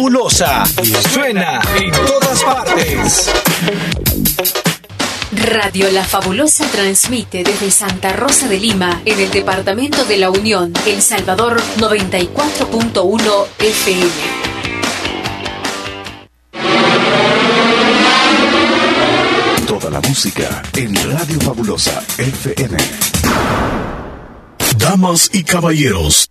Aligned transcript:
Fabulosa 0.00 0.64
suena 1.12 1.60
en 1.74 1.90
todas 1.90 2.44
partes. 2.44 3.32
Radio 5.32 5.90
La 5.90 6.04
Fabulosa 6.04 6.64
transmite 6.70 7.42
desde 7.42 7.72
Santa 7.72 8.12
Rosa 8.12 8.46
de 8.46 8.60
Lima, 8.60 9.02
en 9.04 9.18
el 9.18 9.28
departamento 9.32 10.04
de 10.04 10.18
La 10.18 10.30
Unión, 10.30 10.72
El 10.86 11.02
Salvador 11.02 11.60
94.1 11.78 13.46
FM. 13.58 14.10
Toda 19.66 19.90
la 19.90 20.00
música 20.02 20.62
en 20.76 20.94
Radio 20.94 21.40
Fabulosa 21.40 22.04
FM. 22.18 22.76
Damas 24.76 25.28
y 25.32 25.42
caballeros, 25.42 26.30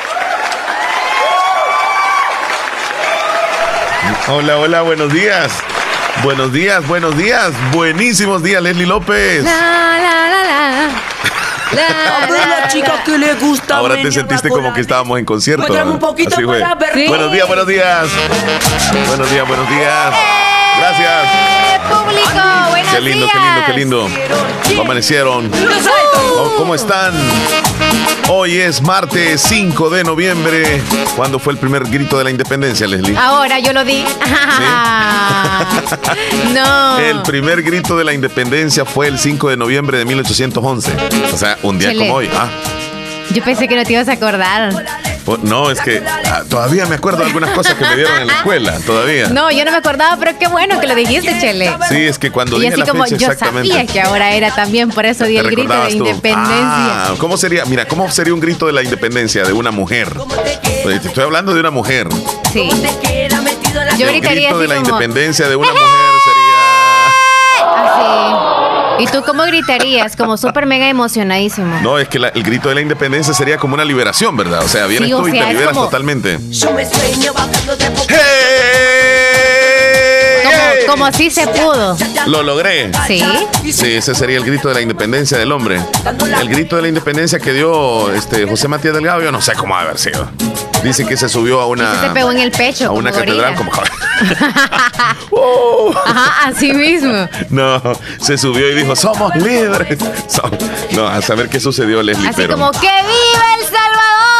Hola, 4.27 4.57
hola, 4.57 4.81
buenos 4.81 5.11
días. 5.11 5.51
Buenos 6.23 6.51
días, 6.53 6.85
buenos 6.87 7.17
días. 7.17 7.51
Buenísimos 7.71 8.43
días, 8.43 8.61
Leslie 8.61 8.85
López. 8.85 9.43
La, 9.43 9.51
la, 9.51 10.29
la, 10.29 10.43
la. 10.43 10.89
La, 11.71 12.17
A 12.23 12.27
ver, 12.27 12.47
la 12.47 12.67
chica 12.67 13.01
que 13.05 13.17
le 13.17 13.33
gusta. 13.35 13.77
Ahora 13.77 13.95
te 14.01 14.11
sentiste 14.11 14.49
como 14.49 14.73
que 14.73 14.81
estábamos 14.81 15.17
en 15.19 15.25
concierto. 15.25 15.71
Un 15.71 15.99
poquito 15.99 16.33
Así 16.35 16.43
fue. 16.43 16.59
para 16.59 16.75
ver. 16.75 16.93
Sí. 16.93 17.07
Buenos 17.07 17.31
días, 17.31 17.47
buenos 17.47 17.67
días. 17.67 18.07
Buenos 19.07 19.29
días, 19.31 19.47
buenos 19.47 19.69
días. 19.69 20.13
Gracias. 20.77 21.27
público, 21.89 22.69
buenos 22.69 22.93
Qué 22.93 23.01
lindo, 23.01 23.25
días. 23.25 23.31
qué 23.65 23.73
lindo, 23.73 24.07
qué 24.09 24.09
lindo. 24.09 24.31
¿Cómo 24.69 24.81
amanecieron? 24.81 25.49
¿Cómo- 25.49 26.55
¿Cómo 26.57 26.75
están? 26.75 27.13
Hoy 28.29 28.57
es 28.57 28.81
martes 28.81 29.41
5 29.41 29.89
de 29.89 30.03
noviembre. 30.03 30.81
¿Cuándo 31.15 31.37
fue 31.37 31.53
el 31.53 31.59
primer 31.59 31.83
grito 31.83 32.17
de 32.17 32.23
la 32.23 32.31
independencia, 32.31 32.87
Leslie? 32.87 33.15
Ahora 33.17 33.59
yo 33.59 33.73
lo 33.73 33.83
di. 33.83 34.03
no. 36.53 36.99
El 36.99 37.21
primer 37.23 37.61
grito 37.61 37.97
de 37.97 38.05
la 38.05 38.13
independencia 38.13 38.85
fue 38.85 39.07
el 39.07 39.19
5 39.19 39.49
de 39.49 39.57
noviembre 39.57 39.97
de 39.97 40.05
1811. 40.05 40.91
O 41.33 41.37
sea, 41.37 41.57
un 41.63 41.77
día 41.77 41.93
como 41.93 42.13
hoy. 42.13 42.29
Ah, 42.33 42.47
Yo 43.33 43.43
pensé 43.43 43.67
que 43.67 43.75
no 43.75 43.83
te 43.83 43.93
ibas 43.93 44.07
a 44.07 44.13
acordar. 44.13 44.73
no, 45.43 45.71
es 45.71 45.79
que 45.81 46.03
ah, 46.25 46.43
todavía 46.49 46.85
me 46.85 46.95
acuerdo 46.95 47.19
de 47.19 47.25
algunas 47.25 47.51
cosas 47.51 47.75
que 47.75 47.85
me 47.85 47.95
dieron 47.95 48.17
en 48.21 48.27
la 48.27 48.33
escuela. 48.33 48.77
Todavía. 48.85 49.29
No, 49.29 49.51
yo 49.51 49.63
no 49.65 49.71
me 49.71 49.77
acordaba, 49.77 50.17
pero 50.17 50.37
qué 50.37 50.47
bueno 50.47 50.79
que 50.79 50.87
lo 50.87 50.95
dijiste, 50.95 51.39
Chele. 51.39 51.73
Sí, 51.89 51.97
es 52.05 52.17
que 52.19 52.31
cuando 52.31 52.57
Y 52.57 52.61
dije 52.61 52.73
así 52.73 52.81
la 52.81 52.87
como 52.87 53.03
fecha 53.03 53.17
yo 53.17 53.27
exactamente. 53.27 53.69
sabía 53.69 53.85
que 53.85 54.01
ahora 54.01 54.31
era 54.33 54.53
también, 54.53 54.89
por 54.89 55.05
eso 55.05 55.25
di 55.25 55.35
¿te 55.35 55.39
el 55.41 55.51
grito 55.51 55.73
de 55.83 55.91
independencia. 55.91 57.05
Ah, 57.05 57.13
¿cómo 57.17 57.37
sería? 57.37 57.65
Mira, 57.65 57.85
¿cómo 57.87 58.09
sería 58.11 58.33
un 58.33 58.39
grito 58.39 58.65
de 58.67 58.73
la 58.73 58.83
independencia 58.83 59.43
de 59.43 59.53
una 59.53 59.71
mujer? 59.71 60.09
Te 60.83 60.95
estoy 60.95 61.23
hablando 61.23 61.53
de 61.53 61.59
una 61.59 61.71
mujer. 61.71 62.07
Sí. 62.51 62.69
Yo 63.97 64.07
el 64.07 64.13
gritaría 64.13 64.49
grito 64.49 64.59
de 64.59 64.67
la 64.67 64.75
como, 64.75 64.87
independencia 64.87 65.47
de 65.47 65.55
una 65.55 65.71
mujer 65.71 65.87
sería. 66.25 67.71
Así. 67.75 68.40
¿Y 68.99 69.07
tú 69.07 69.23
cómo 69.25 69.43
gritarías? 69.43 70.15
Como 70.15 70.37
súper 70.37 70.65
mega 70.65 70.87
emocionadísimo. 70.89 71.79
No, 71.81 71.97
es 71.99 72.07
que 72.07 72.19
la- 72.19 72.29
el 72.29 72.43
grito 72.43 72.69
de 72.69 72.75
la 72.75 72.81
independencia 72.81 73.33
sería 73.33 73.57
como 73.57 73.73
una 73.73 73.85
liberación, 73.85 74.35
¿verdad? 74.37 74.63
O 74.63 74.67
sea, 74.67 74.85
vienes 74.85 75.07
Sí, 75.07 75.13
o 75.13 75.21
tú 75.21 75.27
y 75.27 75.31
sea, 75.31 75.45
te 75.47 75.53
liberas 75.53 75.73
como- 75.73 75.85
totalmente. 75.85 76.39
Yo 76.49 76.71
me 76.73 76.85
sueño 76.85 77.33
bajando 77.33 77.75
de 77.75 77.91
poco. 77.91 78.07
Como, 80.43 80.93
como 81.05 81.11
si 81.13 81.29
se 81.31 81.47
pudo. 81.47 81.97
Lo 82.27 82.43
logré. 82.43 82.91
Sí. 83.07 83.23
Sí, 83.71 83.93
ese 83.95 84.13
sería 84.15 84.37
el 84.37 84.43
grito 84.43 84.67
de 84.67 84.73
la 84.75 84.81
independencia 84.81 85.37
del 85.37 85.51
hombre. 85.51 85.79
El 86.41 86.49
grito 86.49 86.75
de 86.75 86.81
la 86.83 86.87
independencia 86.89 87.39
que 87.39 87.53
dio 87.53 88.11
este 88.13 88.47
José 88.47 88.67
Matías 88.67 88.93
Delgado, 88.93 89.21
yo 89.21 89.31
no 89.31 89.41
sé 89.41 89.53
cómo 89.53 89.75
haber 89.75 89.97
sido. 89.97 90.29
Dice 90.83 91.05
que 91.05 91.15
se 91.17 91.29
subió 91.29 91.61
a 91.61 91.67
una. 91.67 92.01
Se 92.01 92.09
pegó 92.09 92.31
en 92.31 92.39
el 92.39 92.51
pecho. 92.51 92.85
a 92.85 92.87
como 92.87 92.99
una 92.99 93.11
catedral 93.11 93.55
gorila. 93.55 93.57
como. 93.57 93.71
Ajá, 96.05 96.47
así 96.47 96.73
mismo. 96.73 97.27
No, 97.49 97.81
se 98.19 98.37
subió 98.37 98.69
y 98.71 98.75
dijo, 98.75 98.95
somos 98.95 99.35
libres. 99.35 99.97
No, 100.91 101.07
a 101.07 101.21
saber 101.21 101.47
qué 101.49 101.59
sucedió, 101.59 102.03
Leslie, 102.03 102.27
Así 102.27 102.35
pero. 102.41 102.53
como, 102.55 102.71
¡que 102.71 102.79
viva 102.79 103.53
El 103.57 103.63
Salvador! 103.63 104.30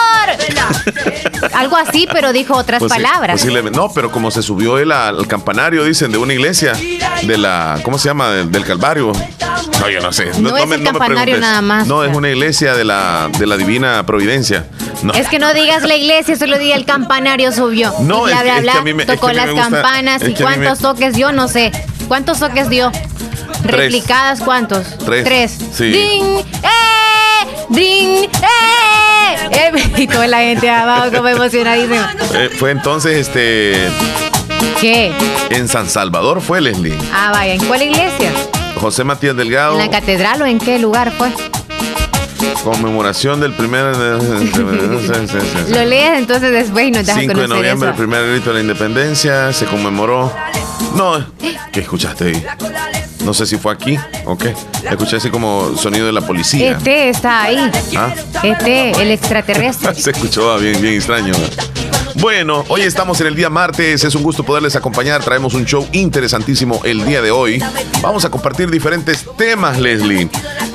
Algo 1.54 1.78
así, 1.78 2.08
pero 2.12 2.32
dijo 2.34 2.56
otras 2.56 2.82
Posi- 2.82 2.90
palabras. 2.90 3.46
no, 3.74 3.92
pero 3.94 4.12
como 4.12 4.32
se 4.32 4.42
subió 4.42 4.78
él 4.78 4.92
al, 4.92 5.28
campanario, 5.28 5.84
dicen, 5.84 6.12
de 6.12 6.18
una 6.18 6.34
iglesia, 6.34 6.74
de 7.24 7.38
la, 7.38 7.80
¿cómo 7.84 7.98
se 7.98 8.08
llama? 8.10 8.30
Del, 8.32 8.52
del 8.52 8.64
Calvario. 8.66 9.12
No, 9.80 9.90
yo 9.90 10.00
no 10.02 10.12
sé. 10.14 10.32
No 10.40 10.56
es 10.58 10.70
el 10.72 10.84
campanario 10.84 11.38
nada 11.40 11.62
más, 11.62 11.88
No, 11.88 12.04
es 12.04 12.16
una 12.16 12.30
iglesia 12.30 12.74
de 12.76 12.84
la, 12.84 13.30
de 13.38 13.48
la 13.48 13.58
Divina 13.58 14.06
Providencia. 14.06 14.66
No. 15.04 15.14
Es 15.14 15.28
que 15.28 15.40
no 15.40 15.54
digas 15.54 15.82
la 15.84 15.96
iglesia, 15.96 16.36
solo 16.36 16.58
di 16.60 16.72
el 16.72 16.86
campanario 16.86 17.52
subió. 17.52 17.92
No, 18.02 18.28
y 18.30 18.32
bla, 18.32 18.40
es 18.58 18.62
bla, 18.62 18.72
es 18.72 18.76
que 18.76 18.80
a 18.80 18.84
mí 18.84 18.94
me- 18.94 19.04
es 19.04 19.10
que 19.10 19.16
tocó 19.16 19.28
a 19.28 19.30
mí 19.32 19.36
me 19.40 19.46
las 19.46 19.54
gusta- 19.56 19.70
campanas 19.82 20.22
y 20.22 20.26
me- 20.26 20.34
cuántos 20.36 20.80
toques 20.80 21.14
dio, 21.16 21.32
no 21.32 21.48
sé. 21.48 21.72
¿Cuántos 22.08 22.40
toques 22.40 22.70
dio? 22.70 22.92
Replicadas, 23.64 24.42
¿cuántos? 24.42 24.98
Tres. 25.00 25.58
Sí. 25.74 25.92
¡Ding! 25.92 26.40
¡Eh! 26.64 27.66
¡Ding! 27.70 28.24
¡Eh! 28.26 29.11
Eh, 29.52 29.72
Y 29.98 30.08
toda 30.08 30.28
la 30.28 30.40
gente 30.40 30.70
abajo 30.70 31.12
como 31.16 31.28
emocionadísima. 31.28 32.14
Eh, 32.34 32.50
fue 32.58 32.72
entonces 32.72 33.28
este 33.28 33.76
¿Qué? 34.80 35.12
en 35.50 35.68
San 35.68 35.90
Salvador 35.90 36.42
fue 36.42 36.62
Leslie. 36.62 36.98
Ah, 37.14 37.30
vaya, 37.32 37.54
¿en 37.54 37.64
cuál 37.66 37.82
iglesia? 37.84 38.32
José 38.76 39.04
Matías 39.04 39.36
Delgado, 39.36 39.74
¿En 39.80 39.80
la 39.80 39.90
catedral 39.90 40.42
o 40.42 40.46
en 40.46 40.58
qué 40.60 40.80
lugar 40.80 41.12
fue? 41.18 41.30
conmemoración 42.64 43.40
del 43.40 43.54
primer 43.54 43.96
Lo 43.96 45.86
lees 45.86 46.18
entonces 46.18 46.52
después 46.52 46.88
y 46.88 46.92
nos 46.92 47.06
das 47.06 47.18
a 47.18 47.20
5 47.20 47.34
de 47.42 47.48
noviembre, 47.48 47.90
el 47.90 47.94
eso. 47.96 47.98
primer 48.04 48.28
grito 48.30 48.50
de 48.50 48.56
la 48.56 48.62
independencia, 48.62 49.52
se 49.54 49.66
conmemoró. 49.66 50.32
No, 50.96 51.26
¿qué 51.72 51.80
escuchaste 51.80 52.26
ahí? 52.26 52.46
No 53.24 53.34
sé 53.34 53.46
si 53.46 53.58
fue 53.58 53.72
aquí 53.72 53.98
o 54.26 54.38
qué. 54.38 54.54
Escuché 54.90 55.18
así 55.18 55.30
como 55.30 55.76
sonido 55.78 56.06
de 56.06 56.12
la 56.12 56.22
policía. 56.22 56.72
Este 56.72 57.10
está 57.10 57.44
ahí. 57.44 57.72
Ah, 57.96 58.14
Este, 58.44 58.92
el 59.02 59.12
extraterrestre. 59.12 59.94
se 59.96 60.12
escuchó 60.12 60.58
bien, 60.58 60.82
bien 60.82 60.96
extraño. 60.96 61.34
Bueno, 62.16 62.66
hoy 62.68 62.82
estamos 62.82 63.22
en 63.22 63.28
el 63.28 63.36
día 63.36 63.50
martes, 63.50 64.04
es 64.04 64.16
un 64.16 64.24
gusto 64.24 64.44
poderles 64.44 64.76
acompañar, 64.76 65.24
traemos 65.24 65.54
un 65.54 65.66
show 65.66 65.88
interesantísimo 65.94 66.82
el 66.84 67.06
día 67.06 67.22
de 67.22 67.32
hoy. 67.32 67.64
Vamos 68.02 68.26
a 68.26 68.30
compartir 68.30 68.70
diferentes 68.70 69.26
temas, 69.38 69.80
Leslie. 69.80 70.30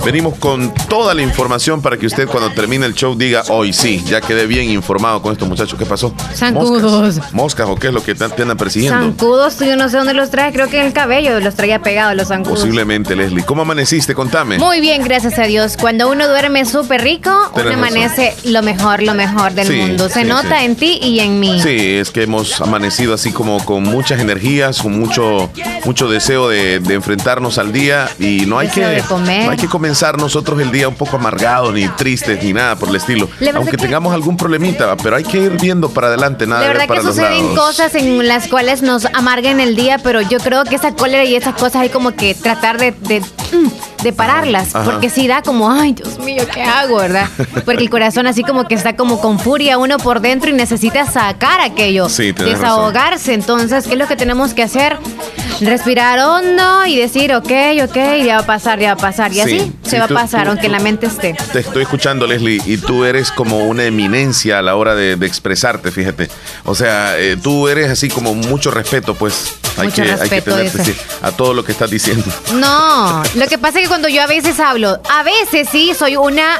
Venimos 0.06 0.38
con 0.38 0.72
toda 0.88 1.14
la 1.14 1.22
información 1.22 1.82
para 1.82 1.96
que 1.96 2.06
usted 2.06 2.28
cuando 2.28 2.52
termine 2.52 2.86
el 2.86 2.94
show 2.94 3.16
diga, 3.16 3.42
hoy 3.48 3.72
sí, 3.72 4.04
ya 4.06 4.20
quedé 4.20 4.46
bien 4.46 4.70
informado 4.70 5.20
con 5.20 5.32
estos 5.32 5.48
muchachos. 5.48 5.76
¿Qué 5.76 5.84
pasó? 5.84 6.14
Zancudos. 6.32 7.16
¿Moscas, 7.16 7.32
¿Moscas 7.34 7.66
o 7.68 7.74
qué 7.74 7.88
es 7.88 7.92
lo 7.92 8.00
que 8.04 8.14
te, 8.14 8.28
te 8.28 8.42
andan 8.42 8.56
persiguiendo? 8.56 8.96
Zancudos, 9.00 9.58
yo 9.58 9.74
no 9.76 9.88
sé 9.88 9.96
dónde 9.96 10.14
los 10.14 10.30
trae, 10.30 10.52
creo 10.52 10.68
que 10.68 10.78
en 10.78 10.86
el 10.86 10.92
cabello 10.92 11.40
los 11.40 11.56
traía 11.56 11.82
pegados 11.82 12.14
los 12.14 12.28
zancudos. 12.28 12.60
Posiblemente, 12.60 13.16
Leslie. 13.16 13.42
¿Cómo 13.44 13.62
amaneciste? 13.62 14.14
Contame. 14.14 14.58
Muy 14.58 14.80
bien, 14.80 15.02
gracias 15.02 15.40
a 15.40 15.42
Dios. 15.42 15.76
Cuando 15.76 16.08
uno 16.08 16.28
duerme 16.28 16.64
súper 16.66 17.02
rico, 17.02 17.32
uno 17.56 17.72
amanece 17.72 18.32
lo 18.44 18.62
mejor, 18.62 19.02
lo 19.02 19.14
mejor 19.14 19.54
del 19.54 19.66
Sí, 19.66 19.72
mundo. 19.74 20.08
Se 20.08 20.20
sí, 20.22 20.28
nota 20.28 20.60
sí. 20.60 20.66
en 20.66 20.76
ti 20.76 21.00
y 21.02 21.18
en 21.18 21.40
mí. 21.40 21.60
Sí, 21.60 21.96
es 21.96 22.12
que 22.12 22.22
hemos 22.22 22.60
amanecido 22.60 23.12
así 23.12 23.32
como 23.32 23.58
con 23.64 23.82
muchas 23.82 24.20
energías, 24.20 24.80
con 24.82 24.96
mucho, 24.96 25.50
mucho 25.84 26.08
deseo 26.08 26.48
de, 26.48 26.78
de 26.78 26.94
enfrentarnos 26.94 27.58
al 27.58 27.72
día 27.72 28.08
y 28.20 28.46
no 28.46 28.60
hay 28.60 28.68
Deseo 28.68 28.88
que, 28.88 28.94
de 28.94 29.02
comer. 29.02 29.44
no 29.46 29.50
hay 29.50 29.56
que 29.56 29.66
comenzar 29.66 29.95
nosotros 30.18 30.60
el 30.60 30.70
día 30.70 30.88
un 30.88 30.94
poco 30.94 31.16
amargados 31.16 31.72
ni 31.74 31.88
tristes 31.88 32.42
ni 32.42 32.52
nada 32.52 32.76
por 32.76 32.88
el 32.90 32.96
estilo. 32.96 33.28
Aunque 33.54 33.72
que- 33.72 33.76
tengamos 33.78 34.12
algún 34.14 34.36
problemita, 34.36 34.96
pero 34.96 35.16
hay 35.16 35.24
que 35.24 35.38
ir 35.38 35.52
viendo 35.60 35.88
para 35.90 36.08
adelante, 36.08 36.46
nada 36.46 36.60
De 36.60 36.66
de 36.68 36.72
ver 36.74 36.78
verdad 36.82 36.88
para 36.88 37.00
que 37.00 37.06
los 37.06 37.16
suceden 37.16 37.42
lados. 37.54 37.58
cosas 37.58 37.94
en 37.94 38.28
las 38.28 38.46
cuales 38.48 38.82
nos 38.82 39.06
amarguen 39.06 39.60
el 39.60 39.74
día, 39.76 39.98
pero 39.98 40.20
yo 40.20 40.38
creo 40.38 40.64
que 40.64 40.76
esa 40.76 40.92
cólera 40.94 41.24
y 41.24 41.34
esas 41.34 41.54
cosas 41.54 41.76
hay 41.76 41.88
como 41.88 42.12
que 42.12 42.34
tratar 42.34 42.78
de, 42.78 42.92
de, 42.92 43.20
mm, 43.20 43.95
de 44.06 44.12
pararlas, 44.12 44.74
Ajá. 44.74 44.84
porque 44.90 45.10
si 45.10 45.26
da 45.26 45.42
como, 45.42 45.70
ay, 45.70 45.92
Dios 45.92 46.18
mío, 46.20 46.44
¿qué 46.52 46.62
hago, 46.62 46.96
verdad? 46.98 47.28
Porque 47.64 47.82
el 47.82 47.90
corazón 47.90 48.26
así 48.26 48.42
como 48.44 48.66
que 48.68 48.74
está 48.76 48.94
como 48.96 49.20
con 49.20 49.38
furia 49.40 49.78
uno 49.78 49.98
por 49.98 50.20
dentro 50.20 50.48
y 50.50 50.52
necesita 50.52 51.10
sacar 51.10 51.60
aquello, 51.60 52.08
Sí, 52.08 52.32
desahogarse. 52.32 53.34
Entonces, 53.34 53.86
¿qué 53.86 53.94
es 53.94 53.98
lo 53.98 54.06
que 54.06 54.16
tenemos 54.16 54.54
que 54.54 54.62
hacer? 54.62 54.96
Respirar 55.60 56.18
hondo 56.20 56.84
y 56.86 56.96
decir, 56.98 57.32
ok, 57.34 57.50
ok, 57.84 57.96
ya 58.24 58.36
va 58.36 58.42
a 58.42 58.46
pasar, 58.46 58.78
ya 58.78 58.88
va 58.94 59.00
a 59.00 59.02
pasar. 59.10 59.32
Y 59.32 59.36
Sí, 59.36 59.40
así 59.40 59.58
sí, 59.60 59.72
se 59.82 59.98
va 59.98 60.04
a 60.04 60.08
pasar, 60.08 60.44
tú- 60.44 60.50
aunque 60.50 60.66
tú- 60.66 60.72
la 60.72 60.78
mente 60.80 61.06
esté. 61.06 61.34
Te 61.52 61.60
estoy 61.60 61.82
escuchando, 61.82 62.26
Leslie, 62.26 62.60
y 62.66 62.76
tú 62.76 63.04
eres 63.04 63.30
como 63.32 63.66
una 63.66 63.84
eminencia 63.84 64.58
a 64.58 64.62
la 64.62 64.76
hora 64.76 64.94
de, 64.94 65.16
de 65.16 65.26
expresarte, 65.26 65.90
fíjate. 65.90 66.28
O 66.64 66.74
sea, 66.74 67.18
eh, 67.18 67.36
tú 67.42 67.68
eres 67.68 67.90
así 67.90 68.08
como 68.08 68.34
mucho 68.34 68.70
respeto, 68.70 69.14
pues. 69.14 69.54
Hay 69.78 69.88
Mucho 69.88 70.02
que, 70.04 70.08
hay 70.10 70.14
que 70.16 70.20
respeto 70.22 70.50
tener 70.56 70.66
eso. 70.66 70.84
sí, 70.84 70.94
a 71.20 71.32
todo 71.32 71.52
lo 71.52 71.62
que 71.62 71.72
estás 71.72 71.90
diciendo. 71.90 72.24
No, 72.54 73.22
lo 73.34 73.46
que 73.46 73.58
pasa 73.58 73.78
es 73.78 73.82
que 73.84 73.88
cuando 73.88 73.95
yo 74.08 74.22
a 74.22 74.26
veces 74.26 74.60
hablo, 74.60 74.98
a 75.10 75.22
veces 75.22 75.68
sí 75.70 75.92
soy 75.98 76.16
una 76.16 76.58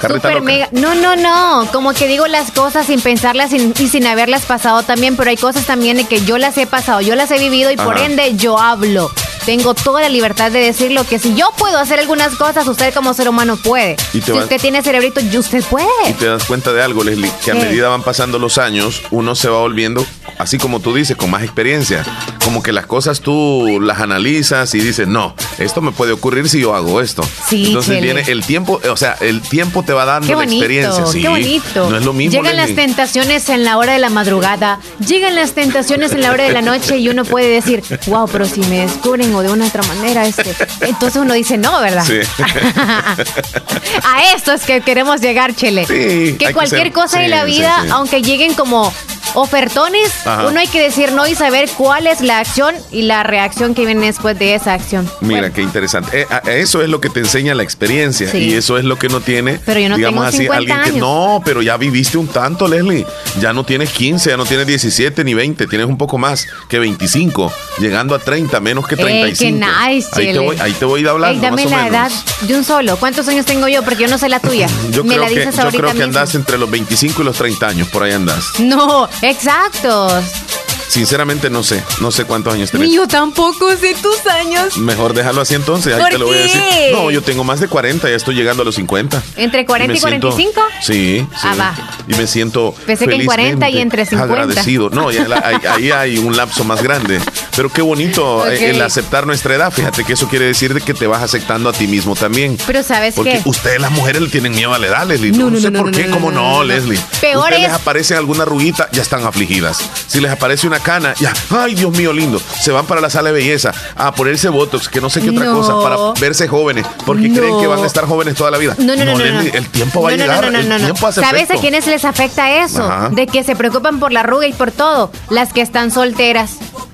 Carreta 0.00 0.14
super 0.28 0.32
loca. 0.34 0.44
mega. 0.44 0.68
No, 0.72 0.94
no, 0.94 1.16
no. 1.16 1.66
Como 1.72 1.92
que 1.92 2.06
digo 2.06 2.26
las 2.28 2.52
cosas 2.52 2.86
sin 2.86 3.00
pensarlas 3.00 3.50
sin- 3.50 3.74
y 3.78 3.88
sin 3.88 4.06
haberlas 4.06 4.44
pasado 4.46 4.82
también, 4.84 5.16
pero 5.16 5.30
hay 5.30 5.36
cosas 5.36 5.66
también 5.66 5.96
de 5.96 6.04
que 6.04 6.20
yo 6.24 6.38
las 6.38 6.56
he 6.58 6.66
pasado, 6.66 7.00
yo 7.00 7.14
las 7.16 7.30
he 7.32 7.38
vivido 7.38 7.70
y 7.72 7.76
por 7.76 7.98
ende 7.98 8.36
yo 8.36 8.58
hablo. 8.58 9.10
Tengo 9.48 9.72
toda 9.72 10.02
la 10.02 10.10
libertad 10.10 10.50
de 10.52 10.58
decirlo 10.58 11.04
que 11.04 11.18
si 11.18 11.34
yo 11.34 11.48
puedo 11.56 11.78
hacer 11.78 11.98
algunas 11.98 12.34
cosas, 12.36 12.68
usted 12.68 12.92
como 12.92 13.14
ser 13.14 13.30
humano 13.30 13.56
puede. 13.56 13.96
Y 14.12 14.20
Si 14.20 14.30
vas- 14.30 14.42
usted 14.42 14.60
tiene 14.60 14.82
cerebrito, 14.82 15.20
y 15.20 15.38
usted 15.38 15.64
puede. 15.64 15.86
Y 16.06 16.12
te 16.12 16.26
das 16.26 16.44
cuenta 16.44 16.74
de 16.74 16.82
algo, 16.82 17.02
Leslie, 17.02 17.30
que 17.42 17.52
a 17.52 17.54
medida 17.54 17.88
van 17.88 18.02
pasando 18.02 18.38
los 18.38 18.58
años, 18.58 19.00
uno 19.10 19.34
se 19.34 19.48
va 19.48 19.56
volviendo, 19.60 20.04
así 20.36 20.58
como 20.58 20.80
tú 20.80 20.94
dices, 20.94 21.16
con 21.16 21.30
más 21.30 21.42
experiencia. 21.42 22.04
Como 22.44 22.62
que 22.62 22.72
las 22.72 22.84
cosas 22.84 23.20
tú 23.20 23.78
las 23.80 24.00
analizas 24.00 24.74
y 24.74 24.80
dices, 24.80 25.08
no, 25.08 25.34
esto 25.58 25.80
me 25.80 25.92
puede 25.92 26.12
ocurrir 26.12 26.46
si 26.50 26.60
yo 26.60 26.74
hago 26.74 27.00
esto. 27.00 27.22
Sí, 27.48 27.68
Entonces 27.68 27.94
Chele. 27.96 28.12
viene 28.12 28.30
el 28.30 28.44
tiempo, 28.44 28.80
o 28.90 28.96
sea, 28.98 29.16
el 29.20 29.40
tiempo 29.40 29.82
te 29.82 29.94
va 29.94 30.04
dando 30.04 30.26
Qué 30.28 30.34
la 30.34 30.44
experiencia. 30.44 31.06
Sí, 31.06 31.22
qué 31.22 31.28
bonito. 31.28 31.88
No 31.88 31.96
es 31.96 32.04
lo 32.04 32.12
mismo. 32.12 32.32
Llegan 32.42 32.56
las 32.58 32.74
tentaciones 32.74 33.48
en 33.48 33.64
la 33.64 33.78
hora 33.78 33.94
de 33.94 33.98
la 33.98 34.10
madrugada, 34.10 34.78
llegan 35.06 35.34
las 35.34 35.52
tentaciones 35.52 36.12
en 36.12 36.20
la 36.20 36.32
hora 36.32 36.44
de 36.44 36.52
la 36.52 36.60
noche 36.60 36.98
y 36.98 37.08
uno 37.08 37.24
puede 37.24 37.48
decir, 37.48 37.82
wow, 38.08 38.28
pero 38.30 38.44
si 38.46 38.60
me 38.60 38.80
descubren 38.80 39.37
de 39.42 39.50
una 39.50 39.66
otra 39.66 39.82
manera, 39.84 40.26
este, 40.26 40.54
entonces 40.82 41.20
uno 41.20 41.34
dice 41.34 41.56
no, 41.58 41.80
¿verdad? 41.80 42.04
Sí. 42.04 42.20
A 44.04 44.32
esto 44.34 44.52
es 44.52 44.62
que 44.62 44.80
queremos 44.80 45.20
llegar, 45.20 45.54
Chele. 45.54 45.86
Sí, 45.86 46.36
que 46.38 46.46
que 46.46 46.52
cualquier 46.52 46.82
ser- 46.84 46.92
cosa 46.92 47.18
sí, 47.18 47.24
en 47.24 47.30
la 47.30 47.44
vida, 47.44 47.84
aunque 47.90 48.22
lleguen 48.22 48.54
como 48.54 48.92
ofertones, 49.38 50.12
Ajá. 50.26 50.46
uno 50.46 50.60
hay 50.60 50.66
que 50.68 50.80
decir 50.82 51.12
no 51.12 51.26
y 51.26 51.34
saber 51.34 51.68
cuál 51.76 52.06
es 52.06 52.20
la 52.20 52.38
acción 52.38 52.74
y 52.92 53.02
la 53.02 53.22
reacción 53.22 53.74
que 53.74 53.84
viene 53.86 54.06
después 54.06 54.38
de 54.38 54.54
esa 54.54 54.74
acción. 54.74 55.10
Mira, 55.20 55.40
Bueno, 55.40 55.54
qué 55.54 55.62
interesante. 55.62 56.22
Eh, 56.22 56.26
eso 56.60 56.82
es 56.82 56.88
lo 56.88 57.00
que 57.00 57.10
te 57.10 57.20
enseña 57.20 57.54
la 57.54 57.62
experiencia 57.62 58.30
Sí. 58.30 58.38
y 58.38 58.54
eso 58.54 58.78
es 58.78 58.84
lo 58.84 58.98
que 58.98 59.08
no 59.08 59.20
tiene, 59.20 59.60
Pero 59.64 59.80
yo 59.80 59.88
no 59.88 59.96
digamos 59.96 60.20
tengo 60.20 60.28
así, 60.28 60.38
50 60.44 60.56
alguien 60.74 60.94
que 60.94 61.00
no, 61.00 61.42
pero 61.44 61.62
ya 61.62 61.76
viviste 61.76 62.18
un 62.18 62.28
tanto, 62.28 62.68
Leslie. 62.68 63.06
Ya 63.40 63.52
no 63.52 63.64
tienes 63.64 63.90
15, 63.90 64.30
ya 64.30 64.36
no 64.36 64.44
tienes 64.44 64.66
17 64.66 65.24
ni 65.24 65.34
20, 65.34 65.66
tienes 65.66 65.86
un 65.86 65.96
poco 65.98 66.18
más 66.18 66.46
que 66.68 66.78
25, 66.78 67.52
llegando 67.78 68.14
a 68.14 68.18
30, 68.18 68.60
menos 68.60 68.86
que 68.86 68.94
Ey, 68.96 69.00
35. 69.34 69.38
qué 69.38 69.52
nice, 69.92 70.08
ahí, 70.12 70.32
te 70.32 70.38
voy, 70.38 70.56
ahí 70.60 70.72
te 70.72 70.84
voy 70.84 70.98
a 70.98 71.02
ir 71.02 71.08
hablando, 71.08 71.34
Ey, 71.34 71.40
dame 71.50 71.64
más 71.64 71.72
o 71.72 71.76
la 71.76 71.84
menos. 71.84 71.90
edad 72.12 72.12
de 72.48 72.56
un 72.56 72.64
solo. 72.64 72.96
¿Cuántos 72.98 73.26
años 73.28 73.46
tengo 73.46 73.68
yo? 73.68 73.82
Porque 73.82 74.02
yo 74.04 74.08
no 74.08 74.18
sé 74.18 74.28
la 74.28 74.40
tuya. 74.40 74.68
Yo 74.90 75.04
Me 75.04 75.10
creo, 75.14 75.22
la 75.22 75.28
que, 75.28 75.34
dices 75.40 75.54
yo 75.56 75.62
ahorita 75.62 75.78
creo 75.78 75.92
que 75.92 75.98
mismo. 76.06 76.18
andas 76.18 76.34
entre 76.34 76.58
los 76.58 76.70
25 76.70 77.22
y 77.22 77.24
los 77.24 77.36
30 77.36 77.66
años, 77.68 77.88
por 77.88 78.02
ahí 78.02 78.12
andas. 78.12 78.44
No, 78.58 79.08
exactos. 79.28 80.47
Sinceramente 80.88 81.50
no 81.50 81.62
sé, 81.62 81.82
no 82.00 82.10
sé 82.10 82.24
cuántos 82.24 82.54
años 82.54 82.70
tenés. 82.70 82.90
Yo 82.92 83.06
tampoco 83.06 83.70
sé 83.76 83.94
tus 84.00 84.26
años. 84.26 84.78
Mejor 84.78 85.12
déjalo 85.14 85.42
así 85.42 85.54
entonces, 85.54 85.94
ahí 85.94 86.00
¿Por 86.00 86.10
te 86.10 86.18
lo 86.18 86.26
voy 86.26 86.38
a 86.38 86.40
decir. 86.40 86.62
No, 86.92 87.10
yo 87.10 87.22
tengo 87.22 87.44
más 87.44 87.60
de 87.60 87.68
40, 87.68 88.08
ya 88.08 88.16
estoy 88.16 88.34
llegando 88.34 88.62
a 88.62 88.64
los 88.66 88.74
50. 88.76 89.22
¿Entre 89.36 89.66
40 89.66 89.94
y 89.94 89.98
siento- 89.98 90.30
45? 90.30 90.60
Sí, 90.80 90.92
sí. 91.20 91.26
Ah, 91.42 91.54
va. 91.58 91.74
Y 92.08 92.14
me 92.14 92.26
siento 92.26 92.74
Pensé 92.86 93.06
que 93.06 93.14
en 93.16 93.26
40 93.26 93.68
y 93.68 93.78
entre 93.78 94.06
50. 94.06 94.32
agradecido. 94.42 94.88
No, 94.90 95.10
ya 95.10 95.28
la- 95.28 95.42
ahí, 95.44 95.56
ahí 95.70 95.90
hay 95.90 96.18
un 96.18 96.36
lapso 96.36 96.64
más 96.64 96.82
grande. 96.82 97.20
Pero 97.54 97.70
qué 97.70 97.82
bonito 97.82 98.46
eh, 98.48 98.70
el 98.70 98.80
aceptar 98.80 99.26
nuestra 99.26 99.54
edad. 99.54 99.72
Fíjate 99.72 100.04
que 100.04 100.14
eso 100.14 100.28
quiere 100.28 100.46
decir 100.46 100.72
de 100.72 100.80
que 100.80 100.94
te 100.94 101.06
vas 101.06 101.22
aceptando 101.22 101.68
a 101.68 101.72
ti 101.72 101.86
mismo 101.86 102.14
también. 102.16 102.56
Pero 102.66 102.82
¿sabes 102.82 103.14
Porque 103.14 103.32
qué? 103.32 103.42
ustedes 103.44 103.80
las 103.80 103.90
mujeres 103.90 104.22
le 104.22 104.28
tienen 104.28 104.52
miedo 104.54 104.72
a 104.72 104.78
la 104.78 104.86
edad, 104.86 105.06
Leslie. 105.06 105.32
No, 105.32 105.44
No, 105.46 105.50
no, 105.50 105.60
sé 105.60 105.70
no, 105.70 105.80
por 105.82 105.90
qué, 105.90 106.08
cómo 106.08 106.30
no. 106.30 106.64
Leslie. 106.64 106.98
Peor 107.20 107.42
ustedes 107.44 107.60
les 107.62 107.68
es- 107.70 107.74
aparece 107.74 108.14
alguna 108.14 108.44
arruguita, 108.44 108.88
ya 108.92 109.02
están 109.02 109.26
afligidas. 109.26 109.78
Si 110.06 110.20
les 110.20 110.30
aparece 110.30 110.66
una 110.66 110.77
cana, 110.78 111.14
ya, 111.20 111.32
ay 111.50 111.74
Dios 111.74 111.96
mío 111.96 112.12
lindo, 112.12 112.40
se 112.60 112.70
van 112.72 112.86
para 112.86 113.00
la 113.00 113.10
sala 113.10 113.28
de 113.30 113.34
belleza 113.34 113.72
a 113.96 114.12
ponerse 114.14 114.48
botox, 114.48 114.88
que 114.88 115.00
no 115.00 115.10
sé 115.10 115.20
qué 115.20 115.30
otra 115.30 115.44
No. 115.46 115.54
cosa, 115.60 115.80
para 115.80 115.96
verse 116.20 116.48
jóvenes, 116.48 116.86
porque 117.06 117.28
No. 117.28 117.38
creen 117.40 117.60
que 117.60 117.66
van 117.66 117.82
a 117.82 117.86
estar 117.86 118.04
jóvenes 118.06 118.34
toda 118.34 118.50
la 118.50 118.58
vida. 118.58 118.74
No, 118.78 118.94
no, 118.96 119.04
no, 119.04 119.20
el 119.20 119.68
tiempo 119.70 120.02
va 120.02 120.10
a 120.10 120.12
llegar, 120.12 120.50
no, 120.50 120.62
no, 120.62 120.74
el 120.76 120.82
tiempo 120.84 121.06
hace 121.06 121.20
¿Sabes 121.20 121.42
efecto. 121.42 121.58
a 121.58 121.60
quiénes 121.60 121.86
les 121.86 122.04
afecta 122.04 122.64
eso? 122.64 122.82
Ajá. 122.84 123.08
De 123.10 123.26
que 123.26 123.44
se 123.44 123.54
preocupan 123.56 123.98
por 124.00 124.12
la 124.12 124.20
arruga 124.20 124.46
y 124.46 124.52
por 124.52 124.70
todo. 124.72 125.10
Las 125.30 125.52
que 125.52 125.60
están 125.62 125.90
solteras. 125.90 126.52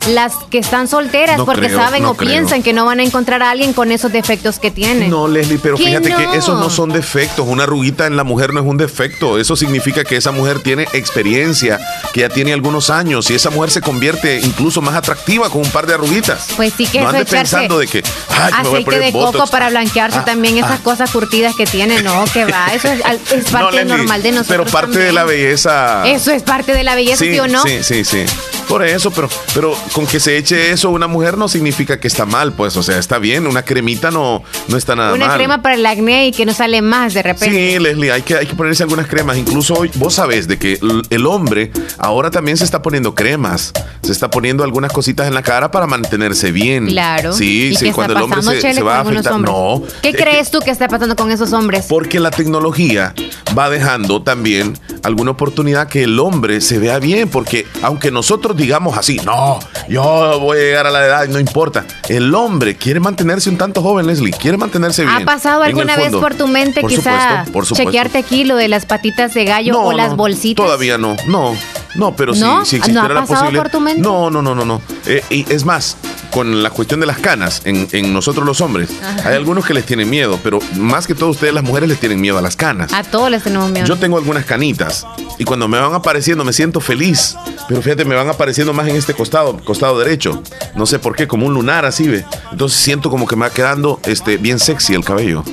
Las 0.08 0.34
que 0.50 0.58
están 0.58 0.86
solteras 0.86 1.38
No 1.38 1.46
porque 1.46 1.68
creo, 1.68 1.78
saben 1.78 2.02
no 2.02 2.10
o 2.10 2.14
creo. 2.14 2.28
piensan 2.30 2.62
que 2.62 2.74
no 2.74 2.84
van 2.84 3.00
a 3.00 3.02
encontrar 3.02 3.42
a 3.42 3.50
alguien 3.50 3.72
con 3.72 3.90
esos 3.90 4.12
defectos 4.12 4.58
que 4.58 4.70
tienen. 4.70 5.08
No, 5.08 5.26
Leslie, 5.28 5.58
pero 5.62 5.76
¿Que 5.78 5.84
fíjate 5.84 6.10
no? 6.10 6.16
que 6.18 6.36
esos 6.36 6.60
no 6.60 6.68
son 6.68 6.90
defectos. 6.90 7.46
Una 7.48 7.62
arruguita 7.62 8.06
en 8.06 8.14
la 8.16 8.22
mujer 8.24 8.52
no 8.52 8.60
es 8.60 8.66
un 8.66 8.76
defecto. 8.76 9.38
Eso 9.38 9.56
significa 9.56 10.04
que 10.04 10.16
esa 10.18 10.30
mujer 10.30 10.60
tiene 10.62 10.86
experiencia, 10.92 11.80
que 12.12 12.20
ya 12.20 12.28
tiene 12.28 12.52
algunos 12.52 12.90
años 12.90 13.30
y 13.30 13.34
esa 13.34 13.48
mujer 13.48 13.70
se 13.74 13.80
convierte 13.80 14.40
incluso 14.40 14.80
más 14.80 14.94
atractiva 14.94 15.50
con 15.50 15.60
un 15.62 15.70
par 15.70 15.86
de 15.86 15.94
arruguitas. 15.94 16.48
Pues 16.56 16.72
sí 16.76 16.86
que 16.86 17.00
no 17.00 17.10
eso 17.10 17.24
pensando 17.26 17.78
de 17.78 17.86
que 17.86 18.02
ay, 18.28 18.34
me 18.34 18.38
voy 18.38 18.48
a 18.48 18.60
aceite 18.60 18.84
poner 18.84 19.00
de 19.00 19.12
coco 19.12 19.46
para 19.48 19.68
blanquearse 19.68 20.18
Ah, 20.18 20.24
también 20.24 20.56
esas 20.58 20.78
ah. 20.78 20.82
cosas 20.82 21.10
curtidas 21.10 21.54
que 21.56 21.66
tiene, 21.66 22.02
no, 22.02 22.24
que 22.32 22.44
va, 22.44 22.66
eso 22.72 22.88
es, 22.88 23.00
No, 23.44 23.50
parte 23.50 23.76
Leslie, 23.78 23.96
normal 23.96 24.22
de 24.22 24.32
nosotros. 24.32 24.48
Pero 24.48 24.64
parte 24.70 24.98
de 24.98 25.12
la 25.12 25.24
belleza. 25.24 26.06
Eso 26.06 26.30
es 26.30 26.42
parte 26.42 26.72
de 26.72 26.84
la 26.84 26.94
belleza, 26.94 27.24
¿sí, 27.24 27.38
o 27.38 27.48
no? 27.48 27.62
Sí, 27.62 27.82
sí, 27.82 28.04
sí. 28.04 28.24
Por 28.68 28.84
eso, 28.84 29.10
pero, 29.10 29.28
pero 29.52 29.76
con 29.92 30.06
que 30.06 30.20
se 30.20 30.36
eche 30.36 30.70
eso 30.70 30.90
una 30.90 31.06
mujer 31.06 31.36
no 31.36 31.48
significa 31.48 31.98
que 32.00 32.08
está 32.08 32.24
mal, 32.26 32.52
pues, 32.52 32.76
o 32.76 32.82
sea, 32.82 32.98
está 32.98 33.18
bien. 33.18 33.46
Una 33.46 33.62
cremita 33.62 34.10
no, 34.10 34.42
no 34.68 34.76
está 34.76 34.96
nada 34.96 35.14
Una 35.14 35.26
mal. 35.28 35.36
crema 35.36 35.62
para 35.62 35.74
el 35.74 35.84
acné 35.84 36.28
y 36.28 36.32
que 36.32 36.46
no 36.46 36.54
sale 36.54 36.80
más 36.80 37.14
de 37.14 37.22
repente. 37.22 37.54
Sí, 37.54 37.78
Leslie, 37.78 38.12
hay 38.12 38.22
que, 38.22 38.36
hay 38.36 38.46
que 38.46 38.54
ponerse 38.54 38.82
algunas 38.82 39.06
cremas. 39.06 39.36
Incluso 39.36 39.74
hoy, 39.74 39.90
vos 39.94 40.14
sabés 40.14 40.48
de 40.48 40.58
que 40.58 40.78
el 41.10 41.26
hombre 41.26 41.72
ahora 41.98 42.30
también 42.30 42.56
se 42.56 42.64
está 42.64 42.82
poniendo 42.82 43.14
cremas. 43.14 43.63
Se 44.02 44.12
está 44.12 44.30
poniendo 44.30 44.64
algunas 44.64 44.92
cositas 44.92 45.26
en 45.26 45.34
la 45.34 45.42
cara 45.42 45.70
para 45.70 45.86
mantenerse 45.86 46.52
bien. 46.52 46.86
Claro. 46.86 47.32
Sí, 47.32 47.70
¿Y 47.72 47.76
sí, 47.76 47.90
cuando 47.92 48.14
el 48.16 48.22
hombre 48.22 48.42
se, 48.42 48.82
va 48.82 48.98
a 48.98 49.02
hombres? 49.02 49.24
No. 49.24 49.82
¿Qué 50.02 50.10
es 50.10 50.16
crees 50.16 50.48
que- 50.48 50.58
tú 50.58 50.64
que 50.64 50.70
está 50.70 50.88
pasando 50.88 51.16
con 51.16 51.30
esos 51.30 51.52
hombres? 51.52 51.86
Porque 51.88 52.20
la 52.20 52.30
tecnología 52.30 53.14
va 53.56 53.70
dejando 53.70 54.22
también 54.22 54.78
alguna 55.02 55.30
oportunidad 55.32 55.88
que 55.88 56.02
el 56.04 56.18
hombre 56.18 56.60
se 56.60 56.78
vea 56.78 56.98
bien. 56.98 57.28
Porque 57.28 57.66
aunque 57.82 58.10
nosotros 58.10 58.56
digamos 58.56 58.98
así, 58.98 59.20
no, 59.24 59.58
yo 59.88 60.38
voy 60.40 60.58
a 60.58 60.60
llegar 60.60 60.86
a 60.86 60.90
la 60.90 61.04
edad, 61.06 61.28
no 61.28 61.38
importa. 61.38 61.84
El 62.08 62.34
hombre 62.34 62.76
quiere 62.76 63.00
mantenerse 63.00 63.48
un 63.48 63.56
tanto 63.56 63.80
joven, 63.82 64.06
Leslie. 64.06 64.32
Quiere 64.32 64.56
mantenerse 64.58 65.02
bien. 65.04 65.14
¿Ha 65.14 65.24
pasado 65.24 65.62
alguna 65.62 65.96
vez 65.96 66.12
por 66.12 66.34
tu 66.34 66.46
mente 66.46 66.80
Por 66.82 66.90
quizá 66.90 67.00
supuesto, 67.28 67.52
por 67.52 67.66
supuesto. 67.66 67.84
chequearte 67.90 68.18
aquí 68.18 68.44
lo 68.44 68.56
de 68.56 68.68
las 68.68 68.84
patitas 68.86 69.32
de 69.34 69.44
gallo 69.44 69.80
o 69.80 69.92
las 69.92 70.14
bolsitas? 70.16 70.64
Todavía 70.64 70.98
no, 70.98 71.16
no, 71.26 71.54
no, 71.94 72.14
pero 72.16 72.34
¿No? 72.34 72.64
sí, 72.64 72.70
si 72.70 72.76
¿No 72.76 72.84
existiera 72.84 73.04
ha 73.04 73.08
la 73.20 73.24
posibilidad. 73.26 73.62
por 73.62 73.70
tu 73.72 73.80
mente? 73.80 74.02
No, 74.02 74.30
no, 74.30 74.42
no, 74.42 74.54
no, 74.54 74.64
no. 74.64 74.80
Eh, 75.06 75.22
y 75.30 75.52
es 75.52 75.64
más, 75.64 75.96
con 76.30 76.62
la 76.62 76.70
cuestión 76.70 77.00
de 77.00 77.06
las 77.06 77.18
canas 77.18 77.62
en, 77.64 77.86
en 77.92 78.12
nosotros 78.12 78.44
los 78.44 78.60
hombres, 78.60 78.90
hay 79.24 79.34
algunos 79.36 79.64
que 79.64 79.74
les 79.74 79.84
tienen 79.86 80.10
miedo, 80.10 80.38
pero 80.42 80.58
más 80.76 81.06
que 81.06 81.14
todo 81.14 81.30
ustedes 81.30 81.54
las 81.54 81.62
mujeres 81.62 81.88
les 81.88 82.00
tienen 82.00 82.20
miedo 82.20 82.36
a 82.38 82.42
las 82.42 82.56
canas. 82.56 82.92
A 82.92 83.02
todos 83.04 83.30
les 83.30 83.42
tenemos 83.42 83.70
miedo. 83.70 83.86
Yo 83.86 83.96
tengo 83.96 84.18
algunas 84.18 84.44
canitas 84.44 85.06
y 85.38 85.44
cuando 85.44 85.68
me 85.68 85.78
van 85.78 85.94
apareciendo 85.94 86.44
me 86.44 86.52
siento 86.52 86.80
feliz, 86.80 87.36
pero 87.68 87.80
fíjate, 87.82 88.04
me 88.04 88.14
van 88.14 88.28
apareciendo 88.28 88.72
más 88.72 88.88
en 88.88 88.96
este 88.96 89.14
costado, 89.14 89.56
costado 89.64 89.98
derecho. 89.98 90.42
No 90.74 90.86
sé 90.86 90.98
por 90.98 91.14
qué, 91.14 91.28
como 91.28 91.46
un 91.46 91.54
lunar 91.54 91.84
así, 91.84 92.08
ve. 92.08 92.24
Entonces 92.50 92.78
siento 92.80 93.10
como 93.10 93.26
que 93.26 93.36
me 93.36 93.46
va 93.46 93.50
quedando 93.50 94.00
este, 94.04 94.36
bien 94.36 94.58
sexy 94.58 94.94
el 94.94 95.04
cabello. 95.04 95.44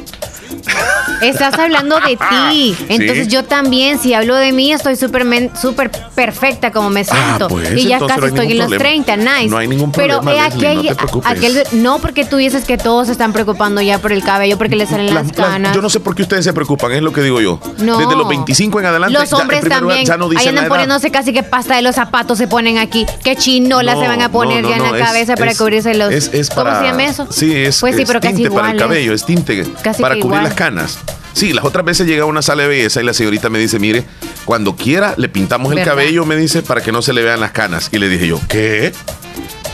Estás 1.22 1.54
hablando 1.60 2.00
de 2.00 2.18
ti. 2.52 2.76
Entonces 2.90 3.28
yo 3.28 3.44
también, 3.44 4.00
si 4.00 4.14
hablo 4.14 4.36
de 4.36 4.52
mí, 4.52 4.72
estoy 4.72 4.96
súper 4.96 5.22
súper 5.60 5.92
perfecta 6.16 6.72
como 6.72 6.90
me 6.90 7.04
siento. 7.04 7.48
pues, 7.48 7.72
y 7.76 7.88
ya 7.88 8.00
casi 8.00 8.20
no 8.20 8.28
estoy 8.28 8.52
en 8.52 8.58
los 8.58 8.68
problema. 8.68 9.06
30, 9.06 9.18
nice. 9.18 9.48
No 9.48 9.58
hay 9.58 9.68
ningún 9.68 9.92
Pero 9.92 10.20
problema, 10.22 10.46
eh, 10.46 10.48
aquí 10.52 10.66
hay- 10.66 10.76
no 10.78 10.84
te 10.84 10.96
aquel- 10.96 11.68
no, 11.74 12.00
porque 12.00 12.26
tú 12.26 12.38
dices 12.38 12.66
que 12.66 12.78
todos 12.78 13.08
se 13.08 13.12
están 13.14 13.34
preocupando 13.34 13.82
ya 13.82 14.00
por 14.00 14.12
el 14.12 14.24
cabello, 14.24 14.58
porque 14.58 14.76
le 14.76 14.86
salen 14.86 15.08
Las- 15.14 15.28
las 15.28 15.38
las- 15.38 15.48
canas. 15.48 15.76
yo 15.76 15.82
no 15.82 15.90
sé 15.90 16.00
por 16.00 16.16
qué 16.16 16.24
ustedes 16.24 16.44
se 16.46 16.54
preocupan, 16.54 16.92
es 16.92 17.02
lo 17.02 17.14
que 17.14 17.22
digo 17.22 17.40
yo. 17.42 17.60
No. 17.78 17.98
Desde 17.98 18.16
los 18.16 18.28
25 18.28 18.80
en 18.80 18.86
adelante, 18.88 19.18
Los 19.18 19.32
hombres 19.34 19.68
también. 19.68 20.06
ya 20.06 20.18
no 20.18 20.26
Ahí 20.26 20.32
dicen 20.32 20.56
la 20.56 20.62
andan 20.62 20.70
poniéndose 20.70 21.12
casi 21.12 21.34
que 21.34 21.44
pasta 21.44 21.76
de 21.76 21.82
los 21.82 21.96
zapatos 21.96 22.38
se 22.38 22.48
ponen 22.48 22.78
aquí. 22.78 23.06
Qué 23.24 23.36
chinola 23.36 23.96
No, 23.96 24.02
se 24.02 24.08
van 24.08 24.22
a 24.22 24.32
poner 24.32 24.66
ya 24.68 24.78
en 24.78 24.84
la 24.84 24.98
es- 24.98 25.06
cabeza 25.06 25.36
para 25.36 25.54
cubrirse 25.56 25.94
los. 25.94 26.12
es- 26.14 26.50
¿Cómo 26.50 26.76
se 26.76 26.84
llama 26.84 27.04
eso? 27.06 27.28
Sí, 27.30 27.56
es, 27.56 27.80
Pues 27.80 27.96
sí, 27.96 28.04
pero 28.06 28.20
casi 28.20 28.50
para 28.50 28.72
el 28.72 28.78
cabello, 28.78 29.14
es 29.14 29.26
tinte 29.26 29.66
Casi 29.84 30.02
para 30.02 30.20
cubrir 30.20 30.42
las 30.42 30.54
canas. 30.54 31.00
Sí, 31.34 31.54
las 31.54 31.64
otras 31.66 31.86
veces 31.86 32.08
llega 32.08 32.24
a 32.24 32.26
una 32.26 32.42
sala 32.42 32.64
de 32.64 32.70
belleza 32.70 33.02
y 33.02 33.06
la 33.06 33.14
señorita 33.14 33.50
me 33.50 33.58
dice, 33.60 33.80
mire, 33.80 34.04
cuando 34.46 34.76
quiera 34.76 35.14
le 35.18 35.30
pintamos 35.30 35.72
el 35.74 35.84
cabello, 35.84 36.26
me 36.26 36.36
dice, 36.36 36.62
para 36.62 36.82
que 36.82 36.92
no 36.92 37.02
se 37.02 37.14
le 37.14 37.24
vean 37.24 37.40
las 37.40 37.52
canas. 37.52 37.90
Y 37.92 37.98
le 38.00 38.10
dije 38.10 38.28
yo, 38.28 38.40
¿qué? 38.50 38.92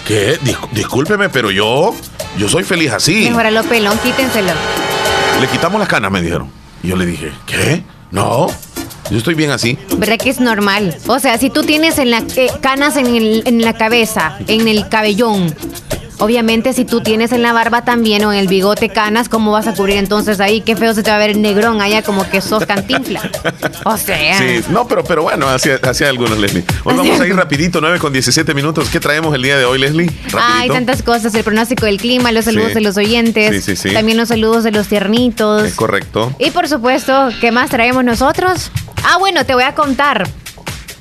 ¿Qué? 0.06 0.40
Dis- 0.42 0.58
discúlpeme, 0.72 1.30
pero 1.30 1.52
yo, 1.52 1.94
yo 2.38 2.48
soy 2.48 2.64
feliz 2.64 2.92
así. 2.92 3.26
Mejoralo 3.30 3.64
pelón, 3.64 3.98
quítenselo. 4.00 4.52
Le 5.42 5.48
quitamos 5.48 5.80
las 5.80 5.90
canas, 5.90 6.12
me 6.12 6.22
dijeron. 6.22 6.50
Y 6.84 6.90
yo 6.90 6.96
le 6.96 7.06
dije, 7.06 7.32
¿qué? 7.46 7.84
No, 8.12 8.48
yo 9.10 9.18
estoy 9.18 9.34
bien 9.34 9.50
así. 9.52 9.78
¿Verdad 9.98 10.18
que 10.18 10.30
es 10.30 10.40
normal? 10.40 10.96
O 11.08 11.20
sea, 11.20 11.38
si 11.38 11.50
tú 11.50 11.64
tienes 11.64 11.98
en 11.98 12.12
la, 12.12 12.24
eh, 12.36 12.50
canas 12.62 12.96
en, 12.98 13.08
el- 13.08 13.44
en 13.46 13.62
la 13.64 13.74
cabeza, 13.74 14.38
en 14.48 14.68
el 14.68 14.88
cabellón, 14.88 15.54
Obviamente, 16.20 16.74
si 16.74 16.84
tú 16.84 17.02
tienes 17.02 17.32
en 17.32 17.44
la 17.44 17.54
barba 17.54 17.84
también 17.86 18.26
o 18.26 18.34
en 18.34 18.40
el 18.40 18.48
bigote 18.48 18.90
canas, 18.90 19.30
¿cómo 19.30 19.52
vas 19.52 19.68
a 19.68 19.74
cubrir 19.76 19.98
entonces 19.98 20.40
ahí? 20.40 20.62
Qué 20.62 20.76
feo 20.76 20.96
se 20.96 21.04
te 21.04 21.12
va 21.12 21.18
a 21.18 21.20
ver 21.20 21.30
el 21.30 21.42
negrón 21.44 21.80
allá 21.80 22.02
como 22.02 22.28
que 22.28 22.42
sos 22.42 22.66
cantinfla. 22.66 23.22
O 23.86 23.98
sea. 23.98 24.38
Sí, 24.40 24.62
no, 24.70 24.88
pero, 24.88 25.04
pero 25.04 25.22
bueno, 25.22 25.48
hacia, 25.48 25.76
hacia 25.76 26.10
algunos, 26.10 26.40
Leslie. 26.40 26.64
Hoy 26.84 26.96
vamos 26.96 27.20
a 27.20 27.28
ir 27.28 27.36
rapidito, 27.36 27.80
9 27.82 28.00
con 28.00 28.12
17 28.12 28.54
minutos. 28.56 28.90
¿Qué 28.90 29.00
traemos 29.00 29.36
el 29.36 29.44
día 29.44 29.58
de 29.60 29.66
hoy, 29.66 29.78
Leslie? 29.78 30.10
Rapidito. 30.32 30.74
tantas 30.74 31.04
cosas, 31.04 31.36
el 31.36 31.44
pronóstico 31.44 31.86
del 31.86 31.98
clima, 31.98 32.32
los 32.32 32.46
saludos 32.46 32.70
Sí. 32.70 32.74
de 32.74 32.82
los 32.82 32.98
oyentes, 32.98 33.64
Sí, 33.64 33.76
sí, 33.76 33.90
sí. 33.90 33.94
también 33.94 34.18
los 34.18 34.30
saludos 34.30 34.64
de 34.64 34.72
los 34.72 34.88
tiernitos. 34.88 35.64
Es 35.64 35.76
correcto. 35.76 36.34
Y 36.40 36.50
por 36.50 36.68
supuesto, 36.68 37.30
¿qué 37.40 37.52
más 37.52 37.70
traemos 37.70 38.04
nosotros? 38.04 38.72
Ah, 39.04 39.18
bueno, 39.20 39.46
te 39.46 39.54
voy 39.54 39.64
a 39.64 39.76
contar 39.76 40.28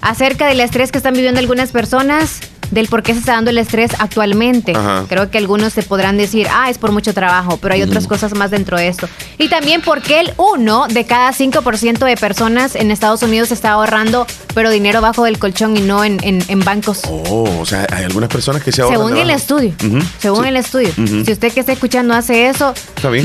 acerca 0.03 0.47
del 0.47 0.61
estrés 0.61 0.93
que 0.93 0.99
están 0.99 1.15
viviendo 1.15 1.41
algunas 1.41 1.71
personas, 1.73 2.41
del 2.71 2.89
por 2.89 3.03
qué 3.03 3.13
se 3.15 3.21
está 3.21 3.33
dando 3.33 3.51
el 3.51 3.59
estrés 3.59 3.93
actualmente. 3.99 4.73
Ajá. 4.75 5.05
Creo 5.09 5.31
que 5.31 5.39
algunos 5.39 5.75
te 5.75 5.83
podrán 5.83 6.17
decir, 6.17 6.47
ah, 6.53 6.71
es 6.71 6.79
por 6.79 6.93
mucho 6.93 7.15
trabajo, 7.15 7.59
pero 7.61 7.75
hay 7.75 7.83
otras 7.83 8.07
cosas 8.07 8.35
más 8.35 8.51
dentro 8.51 8.77
de 8.77 8.89
esto. 8.89 9.09
Y 9.39 9.49
también 9.49 9.83
porque 9.83 10.21
el 10.21 10.33
uno 10.37 10.87
de 10.89 11.05
cada 11.05 11.33
5% 11.33 12.05
de 12.05 12.17
personas 12.17 12.75
en 12.75 12.91
Estados 12.91 13.23
Unidos 13.23 13.53
está 13.53 13.71
ahorrando, 13.73 14.27
pero 14.55 14.71
dinero 14.71 15.01
bajo 15.01 15.25
del 15.25 15.39
colchón 15.39 15.77
y 15.77 15.81
no 15.81 16.05
en, 16.05 16.19
en- 16.23 16.45
en 16.49 16.61
bancos. 16.61 17.01
Oh, 17.09 17.59
o 17.61 17.67
sea, 17.67 17.87
hay 17.93 18.05
algunas 18.05 18.29
personas 18.31 18.63
que 18.63 18.73
se 18.73 18.83
ahorran. 18.83 18.99
Según 18.99 19.17
el 19.19 19.31
estudio, 19.31 19.73
según 20.19 20.43
Sí. 20.43 20.49
el 20.49 20.57
estudio. 20.57 20.91
Si 20.97 21.33
usted 21.33 21.53
que 21.53 21.61
está 21.61 21.73
escuchando 21.73 22.15
hace 22.15 22.49
eso, 22.49 22.75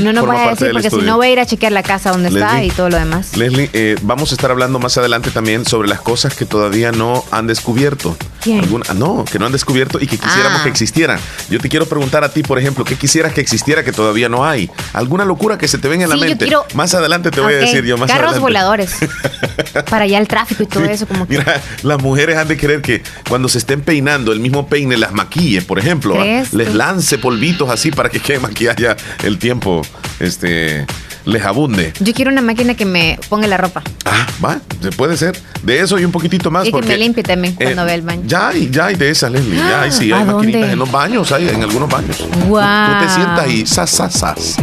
no 0.00 0.12
nos 0.12 0.26
vaya 0.26 0.46
a 0.48 0.50
decir 0.50 0.70
porque 0.72 0.90
si 0.90 0.96
no 0.96 1.18
va 1.18 1.24
a 1.24 1.28
ir 1.28 1.40
a 1.40 1.46
chequear 1.46 1.72
la 1.72 1.82
casa 1.82 2.10
donde 2.12 2.28
está 2.28 2.62
y 2.62 2.70
todo 2.70 2.88
lo 2.90 2.98
demás. 2.98 3.36
Leslie, 3.36 3.70
eh, 3.72 3.96
vamos 4.02 4.30
a 4.32 4.34
estar 4.34 4.50
hablando 4.50 4.78
más 4.78 4.96
adelante 4.98 5.30
también 5.30 5.64
sobre 5.64 5.88
las 5.88 6.00
cosas 6.00 6.34
que 6.34 6.44
todavía 6.44 6.92
no 6.92 7.24
han 7.30 7.46
descubierto. 7.46 8.16
¿Quién? 8.42 8.60
Alguna- 8.60 8.92
no, 8.94 9.24
que 9.32 9.38
no 9.38 9.46
han 9.46 9.52
descubierto 9.52 9.98
y 10.00 10.06
que 10.06 10.18
quisiéramos 10.18 10.60
Ah. 10.60 10.62
que 10.64 10.68
existieran. 10.68 11.18
Yo 11.48 11.58
te 11.58 11.68
quiero 11.70 11.86
preguntar 11.86 12.22
a 12.22 12.28
ti, 12.28 12.42
por 12.42 12.58
ejemplo, 12.58 12.84
¿qué 12.84 12.94
quisieras 12.96 13.32
que 13.32 13.40
existiera 13.40 13.82
que 13.82 13.90
todavía 13.90 14.28
no 14.28 14.44
hay? 14.46 14.70
¿Alguna 14.92 15.24
locura 15.24 15.56
que 15.58 15.66
se 15.66 15.78
te 15.78 15.88
venga 15.88 16.04
en 16.04 16.10
Sí, 16.12 16.18
la 16.18 16.26
mente? 16.26 16.44
quiero- 16.44 16.66
Más 16.74 16.92
adelante 16.94 17.30
te 17.30 17.40
voy 17.40 17.54
a 17.54 17.56
decir 17.56 17.84
yo 17.84 17.96
más 17.96 18.08
Carros 18.08 18.32
adelante. 18.34 18.40
voladores. 18.40 18.94
Para 19.90 20.04
allá 20.04 20.18
el 20.18 20.28
tráfico 20.28 20.62
y 20.62 20.66
todo 20.66 20.84
eso, 20.84 21.06
como 21.08 21.26
que. 21.26 21.38
Mira, 21.38 21.60
las 21.82 22.00
mujeres 22.02 22.36
han 22.36 22.46
de 22.48 22.56
querer 22.58 22.82
que 22.82 23.02
cuando 23.28 23.48
se 23.48 23.58
estén 23.58 23.80
peinando 23.80 24.32
el 24.32 24.40
mismo 24.40 24.66
peine 24.68 24.96
las 24.98 25.12
maquille, 25.12 25.62
por 25.62 25.78
ejemplo, 25.78 26.14
¿ah? 26.16 26.22
¿Crees 26.22 26.52
les 26.52 26.74
lance 26.74 27.16
polvitos 27.18 27.70
así 27.70 27.90
para 27.90 28.10
que 28.10 28.20
queden 28.20 28.42
maquilladas 28.42 28.76
ya 28.78 28.96
el 29.24 29.38
tiempo, 29.38 29.82
este, 30.20 30.86
les 31.24 31.44
abunde. 31.44 31.92
Yo 32.00 32.12
quiero 32.12 32.30
una 32.30 32.42
máquina 32.42 32.74
que 32.74 32.84
me 32.84 33.18
ponga 33.28 33.46
la 33.46 33.56
ropa. 33.56 33.82
Ah, 34.04 34.26
va, 34.44 34.60
puede 34.96 35.16
ser. 35.16 35.38
De 35.62 35.80
eso 35.80 35.98
y 35.98 36.04
un 36.04 36.12
poquitito 36.12 36.50
más. 36.50 36.66
Y 36.66 36.72
que 36.72 36.82
me 36.82 36.96
limpie 36.98 37.22
también 37.22 37.54
cuando 37.54 37.84
vea 37.84 37.94
el 37.94 38.02
baño. 38.02 38.22
Ya 38.26 38.48
hay, 38.48 38.68
ya 38.70 38.86
hay 38.86 38.96
de 38.96 39.10
esas, 39.10 39.30
Leslie. 39.30 39.56
Ya 39.56 39.82
hay, 39.82 39.92
sí, 39.92 40.10
¿A 40.12 40.18
hay 40.18 40.24
maquinitas 40.24 40.60
dónde? 40.60 40.72
en 40.72 40.78
los 40.78 40.90
baños, 40.90 41.32
hay 41.32 41.48
en 41.48 41.62
algunos 41.62 41.88
baños. 41.88 42.26
Guau. 42.46 42.92
Tú 43.00 43.06
te 43.06 43.12
sientas 43.12 43.48
y 43.50 43.66
sas, 43.66 43.90
sas, 43.90 44.12
sas. 44.12 44.56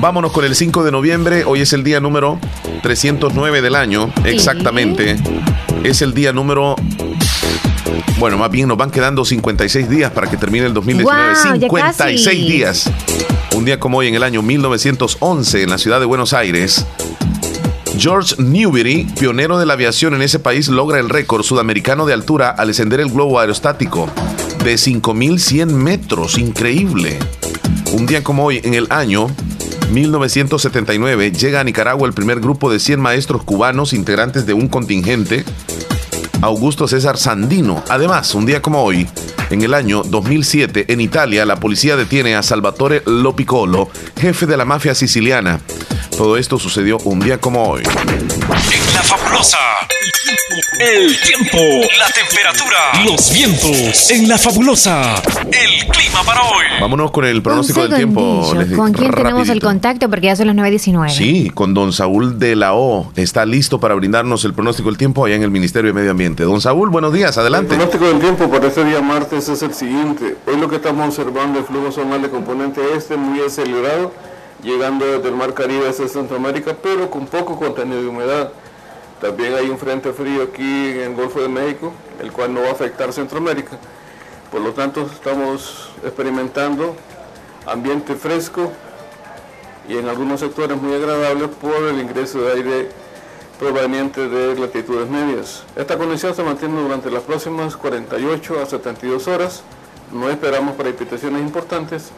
Vámonos 0.00 0.32
con 0.32 0.44
el 0.44 0.54
5 0.56 0.82
de 0.84 0.90
noviembre. 0.90 1.44
Hoy 1.44 1.60
es 1.60 1.72
el 1.72 1.84
día 1.84 2.00
número 2.00 2.38
309 2.82 3.62
del 3.62 3.76
año. 3.76 4.12
Exactamente. 4.24 5.16
Es 5.84 6.02
el 6.02 6.14
día 6.14 6.32
número. 6.32 6.76
Bueno, 8.18 8.38
más 8.38 8.50
bien 8.50 8.68
nos 8.68 8.76
van 8.76 8.90
quedando 8.90 9.24
56 9.24 9.88
días 9.88 10.10
para 10.12 10.30
que 10.30 10.36
termine 10.36 10.66
el 10.66 10.74
2019. 10.74 11.22
Guau, 11.22 11.34
ya 11.34 11.68
56 11.68 12.24
casi. 12.24 12.36
días. 12.36 12.90
Un 13.54 13.64
día 13.64 13.78
como 13.78 13.98
hoy, 13.98 14.08
en 14.08 14.14
el 14.14 14.22
año 14.22 14.42
1911, 14.42 15.62
en 15.62 15.70
la 15.70 15.78
ciudad 15.78 16.00
de 16.00 16.06
Buenos 16.06 16.32
Aires, 16.32 16.86
George 17.98 18.34
Newbery, 18.38 19.04
pionero 19.18 19.58
de 19.58 19.66
la 19.66 19.74
aviación 19.74 20.14
en 20.14 20.22
ese 20.22 20.38
país, 20.38 20.68
logra 20.68 20.98
el 20.98 21.08
récord 21.08 21.42
sudamericano 21.42 22.06
de 22.06 22.14
altura 22.14 22.50
al 22.50 22.70
ascender 22.70 23.00
el 23.00 23.10
globo 23.10 23.38
aerostático 23.38 24.08
de 24.64 24.74
5.100 24.74 25.66
metros. 25.66 26.38
Increíble. 26.38 27.18
Un 27.92 28.06
día 28.06 28.24
como 28.24 28.46
hoy, 28.46 28.60
en 28.64 28.74
el 28.74 28.86
año 28.90 29.26
1979, 29.90 31.32
llega 31.32 31.60
a 31.60 31.64
Nicaragua 31.64 32.08
el 32.08 32.14
primer 32.14 32.40
grupo 32.40 32.70
de 32.72 32.78
100 32.78 32.98
maestros 32.98 33.42
cubanos 33.44 33.92
integrantes 33.92 34.46
de 34.46 34.54
un 34.54 34.68
contingente, 34.68 35.44
Augusto 36.42 36.88
César 36.88 37.16
Sandino. 37.16 37.82
Además, 37.88 38.34
un 38.34 38.44
día 38.44 38.60
como 38.60 38.82
hoy, 38.82 39.08
en 39.50 39.62
el 39.62 39.74
año 39.74 40.02
2007, 40.02 40.92
en 40.92 41.00
Italia, 41.00 41.46
la 41.46 41.56
policía 41.56 41.96
detiene 41.96 42.34
a 42.34 42.42
Salvatore 42.42 43.02
Lopiccolo, 43.06 43.88
jefe 44.20 44.46
de 44.46 44.56
la 44.56 44.64
mafia 44.64 44.94
siciliana. 44.94 45.60
Todo 46.16 46.36
esto 46.36 46.58
sucedió 46.58 46.98
un 47.04 47.20
día 47.20 47.38
como 47.38 47.64
hoy. 47.64 47.84
Fabulosa. 49.02 49.71
El 50.78 51.16
tiempo, 51.20 51.58
la 51.98 52.08
temperatura, 52.10 53.04
los 53.04 53.32
vientos. 53.32 54.10
En 54.10 54.28
la 54.28 54.36
fabulosa. 54.38 55.14
El 55.46 55.86
clima 55.88 56.22
para 56.24 56.42
hoy. 56.42 56.64
Vámonos 56.80 57.10
con 57.10 57.24
el 57.24 57.42
pronóstico 57.42 57.82
del 57.82 57.94
tiempo. 57.94 58.52
¿Con 58.76 58.92
quién 58.92 59.10
tenemos 59.10 59.42
el 59.42 59.46
Rapidito. 59.48 59.66
contacto? 59.66 60.08
Porque 60.10 60.26
ya 60.26 60.36
son 60.36 60.48
las 60.48 60.56
9.19. 60.56 61.08
Sí, 61.10 61.50
con 61.50 61.74
don 61.74 61.92
Saúl 61.92 62.38
de 62.38 62.56
la 62.56 62.74
O. 62.74 63.12
Está 63.16 63.46
listo 63.46 63.80
para 63.80 63.94
brindarnos 63.94 64.44
el 64.44 64.54
pronóstico 64.54 64.88
del 64.88 64.98
tiempo 64.98 65.24
allá 65.24 65.36
en 65.36 65.42
el 65.42 65.50
Ministerio 65.50 65.92
de 65.92 65.94
Medio 65.94 66.10
Ambiente. 66.10 66.44
Don 66.44 66.60
Saúl, 66.60 66.90
buenos 66.90 67.12
días, 67.12 67.36
adelante. 67.38 67.74
El 67.74 67.78
pronóstico 67.80 68.06
del 68.06 68.20
tiempo 68.20 68.50
para 68.50 68.68
este 68.68 68.84
día 68.84 69.00
martes 69.00 69.48
es 69.48 69.62
el 69.62 69.74
siguiente. 69.74 70.36
Hoy 70.46 70.56
lo 70.56 70.68
que 70.68 70.76
estamos 70.76 71.06
observando 71.18 71.58
el 71.58 71.64
flujo 71.64 71.90
zonal 71.92 72.22
de 72.22 72.28
componente 72.30 72.80
este 72.96 73.16
muy 73.16 73.40
acelerado, 73.40 74.12
llegando 74.62 75.06
desde 75.06 75.28
el 75.28 75.36
mar 75.36 75.54
Caribe 75.54 75.88
hacia 75.88 76.08
Centroamérica, 76.08 76.76
pero 76.82 77.10
con 77.10 77.26
poco 77.26 77.56
contenido 77.56 78.00
de 78.02 78.08
humedad. 78.08 78.50
También 79.22 79.54
hay 79.54 79.70
un 79.70 79.78
frente 79.78 80.12
frío 80.12 80.42
aquí 80.42 80.90
en 80.90 81.12
el 81.12 81.14
Golfo 81.14 81.40
de 81.40 81.48
México, 81.48 81.92
el 82.20 82.32
cual 82.32 82.52
no 82.52 82.62
va 82.62 82.70
a 82.70 82.72
afectar 82.72 83.12
Centroamérica. 83.12 83.78
Por 84.50 84.60
lo 84.60 84.72
tanto, 84.72 85.02
estamos 85.02 85.90
experimentando 86.02 86.96
ambiente 87.64 88.16
fresco 88.16 88.72
y 89.88 89.96
en 89.96 90.08
algunos 90.08 90.40
sectores 90.40 90.76
muy 90.76 90.92
agradable 90.94 91.46
por 91.46 91.84
el 91.84 92.00
ingreso 92.00 92.42
de 92.42 92.52
aire 92.52 92.88
proveniente 93.60 94.28
de 94.28 94.58
latitudes 94.58 95.08
medias. 95.08 95.62
Esta 95.76 95.96
condición 95.96 96.34
se 96.34 96.42
mantiene 96.42 96.82
durante 96.82 97.08
las 97.08 97.22
próximas 97.22 97.76
48 97.76 98.60
a 98.60 98.66
72 98.66 99.28
horas. 99.28 99.62
No 100.10 100.30
esperamos 100.30 100.74
precipitaciones 100.74 101.42
importantes 101.42 102.10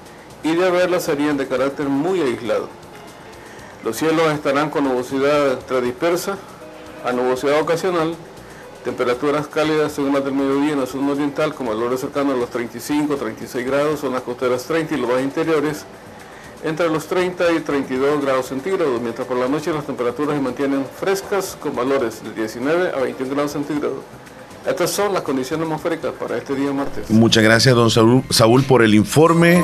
y 0.42 0.54
de 0.54 0.66
haberlas 0.66 1.04
serían 1.04 1.36
de 1.36 1.46
carácter 1.46 1.86
muy 1.86 2.22
aislado. 2.22 2.70
Los 3.84 3.98
cielos 3.98 4.32
estarán 4.32 4.70
con 4.70 4.84
nubosidad 4.84 5.52
entre 5.52 5.82
dispersa 5.82 6.38
a 7.04 7.12
nubosidad 7.12 7.60
ocasional, 7.60 8.14
temperaturas 8.82 9.46
cálidas 9.46 9.92
según 9.92 10.14
las 10.14 10.24
del 10.24 10.34
mediodía 10.34 10.72
en 10.72 10.80
la 10.80 10.86
zona 10.86 11.12
oriental, 11.12 11.54
como 11.54 11.70
valores 11.70 12.00
cercano 12.00 12.32
a 12.32 12.36
los 12.36 12.50
35, 12.50 13.16
36 13.16 13.66
grados, 13.66 14.00
zonas 14.00 14.22
costeras 14.22 14.64
30 14.64 14.94
y 14.94 14.98
los 14.98 15.08
bajos 15.08 15.22
interiores 15.22 15.84
entre 16.64 16.88
los 16.88 17.06
30 17.06 17.52
y 17.52 17.60
32 17.60 18.22
grados 18.22 18.46
centígrados, 18.46 18.98
mientras 19.02 19.28
por 19.28 19.36
la 19.36 19.48
noche 19.48 19.70
las 19.70 19.84
temperaturas 19.84 20.34
se 20.34 20.42
mantienen 20.42 20.86
frescas 20.86 21.58
con 21.60 21.76
valores 21.76 22.24
de 22.24 22.32
19 22.32 22.92
a 22.96 23.00
21 23.02 23.34
grados 23.34 23.52
centígrados. 23.52 23.98
Estas 24.66 24.90
son 24.90 25.12
las 25.12 25.22
condiciones 25.22 25.64
atmosféricas 25.64 26.12
para 26.18 26.38
este 26.38 26.54
día 26.54 26.72
martes. 26.72 27.10
Muchas 27.10 27.42
gracias, 27.44 27.74
don 27.74 27.90
Saúl, 27.90 28.22
Saúl, 28.30 28.62
por 28.64 28.82
el 28.82 28.94
informe 28.94 29.62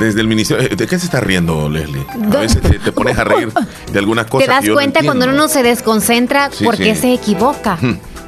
desde 0.00 0.20
el 0.20 0.26
Ministerio. 0.26 0.64
Eh, 0.68 0.74
¿De 0.76 0.86
qué 0.88 0.98
se 0.98 1.06
está 1.06 1.20
riendo, 1.20 1.68
Leslie? 1.70 2.04
A 2.32 2.40
veces 2.40 2.60
te, 2.60 2.78
te 2.80 2.90
pones 2.92 3.16
a 3.18 3.24
reír 3.24 3.52
de 3.92 3.98
algunas 3.98 4.26
cosas. 4.30 4.46
Te 4.46 4.52
das 4.52 4.60
que 4.62 4.66
yo 4.66 4.72
no 4.72 4.76
cuenta 4.78 5.02
cuando 5.04 5.26
uno 5.26 5.46
se 5.48 5.62
desconcentra 5.62 6.50
Sí, 6.50 6.64
porque 6.64 6.94
sí. 6.96 7.02
se 7.02 7.14
equivoca. 7.14 7.78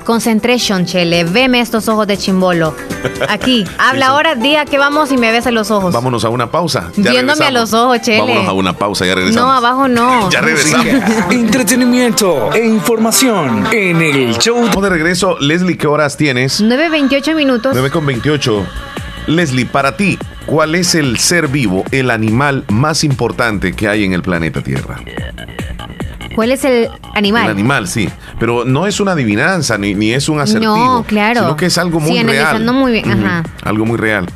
Concentration, 0.04 0.84
Chele. 0.86 1.24
Veme 1.24 1.60
estos 1.60 1.88
ojos 1.88 2.06
de 2.06 2.16
chimbolo. 2.16 2.74
Aquí. 3.28 3.64
Habla 3.78 4.08
ahora, 4.08 4.34
diga 4.34 4.64
que 4.64 4.78
vamos 4.78 5.10
y 5.12 5.16
me 5.16 5.32
ves 5.32 5.46
a 5.46 5.50
los 5.50 5.70
ojos. 5.70 5.92
Vámonos 5.92 6.24
a 6.24 6.28
una 6.28 6.50
pausa. 6.50 6.90
Ya 6.96 7.10
Viéndome 7.10 7.44
regresamos. 7.44 7.48
a 7.48 7.50
los 7.50 7.74
ojos, 7.74 8.00
Chele. 8.02 8.20
Vámonos 8.20 8.48
a 8.48 8.52
una 8.52 8.72
pausa, 8.74 9.06
ya 9.06 9.14
regresamos. 9.14 9.48
no, 9.48 9.52
abajo 9.52 9.88
no. 9.88 10.30
Ya 10.34 10.40
regresamos. 10.40 10.86
Entretenimiento 11.30 12.52
e 12.52 12.64
información 12.66 13.66
en 13.72 14.02
el 14.02 14.38
show. 14.38 14.64
Estamos 14.64 14.82
de 14.84 14.90
regreso. 14.90 15.36
Leslie, 15.40 15.76
¿qué 15.76 15.86
horas 15.86 16.16
tienes? 16.16 16.62
9.28 16.62 17.34
minutos. 17.34 17.72
9 17.74 17.90
con 17.90 18.06
28. 18.06 18.66
Leslie, 19.26 19.64
para 19.66 19.96
ti, 19.96 20.18
¿cuál 20.46 20.74
es 20.74 20.94
el 20.94 21.18
ser 21.18 21.48
vivo, 21.48 21.84
el 21.90 22.10
animal 22.10 22.64
más 22.68 23.04
importante 23.04 23.72
que 23.72 23.88
hay 23.88 24.04
en 24.04 24.12
el 24.12 24.22
planeta 24.22 24.60
Tierra? 24.62 25.00
¿Cuál 26.34 26.50
es 26.52 26.64
el 26.64 26.88
animal? 27.14 27.44
El 27.44 27.50
animal, 27.52 27.86
sí. 27.88 28.08
Pero 28.40 28.64
no 28.64 28.86
es 28.86 28.98
una 29.00 29.12
adivinanza 29.12 29.78
ni, 29.78 29.94
ni 29.94 30.12
es 30.12 30.28
un 30.28 30.40
acertijo. 30.40 30.74
No, 30.76 31.04
claro. 31.04 31.40
Sino 31.40 31.56
que 31.56 31.66
es 31.66 31.78
algo 31.78 32.00
muy 32.00 32.10
Sí, 32.10 32.22
real. 32.24 32.30
analizando 32.46 32.72
muy 32.72 32.92
bien, 32.92 33.10
ajá. 33.10 33.44
Algo 33.62 33.86
muy 33.86 33.96
real. 33.96 34.26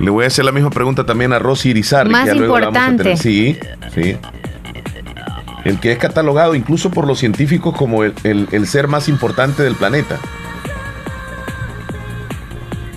Le 0.00 0.10
voy 0.10 0.24
a 0.24 0.26
hacer 0.26 0.44
la 0.44 0.50
misma 0.52 0.70
pregunta 0.70 1.06
también 1.06 1.32
a 1.32 1.38
Rosy 1.38 1.70
Irizarry. 1.70 2.10
Más 2.10 2.24
que 2.24 2.34
ya 2.34 2.34
luego 2.34 2.58
la 2.58 2.66
vamos 2.70 2.80
a 2.82 2.90
importante. 2.90 3.02
tener. 3.04 3.18
Sí, 3.18 3.58
sí. 3.94 4.16
El 5.64 5.78
que 5.78 5.92
es 5.92 5.98
catalogado 5.98 6.54
incluso 6.56 6.90
por 6.90 7.06
los 7.06 7.20
científicos 7.20 7.74
como 7.76 8.02
el, 8.04 8.12
el- 8.24 8.48
el 8.50 8.66
ser 8.66 8.88
más 8.88 9.08
importante 9.08 9.62
del 9.62 9.76
planeta. 9.76 10.18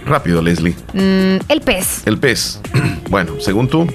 Rápido, 0.08 0.42
Leslie. 0.42 0.76
Mm, 0.94 1.38
el 1.50 1.62
pez. 1.62 2.06
El 2.06 2.18
pez. 2.18 2.60
Bueno, 3.10 3.40
según 3.40 3.70
tú, 3.70 3.88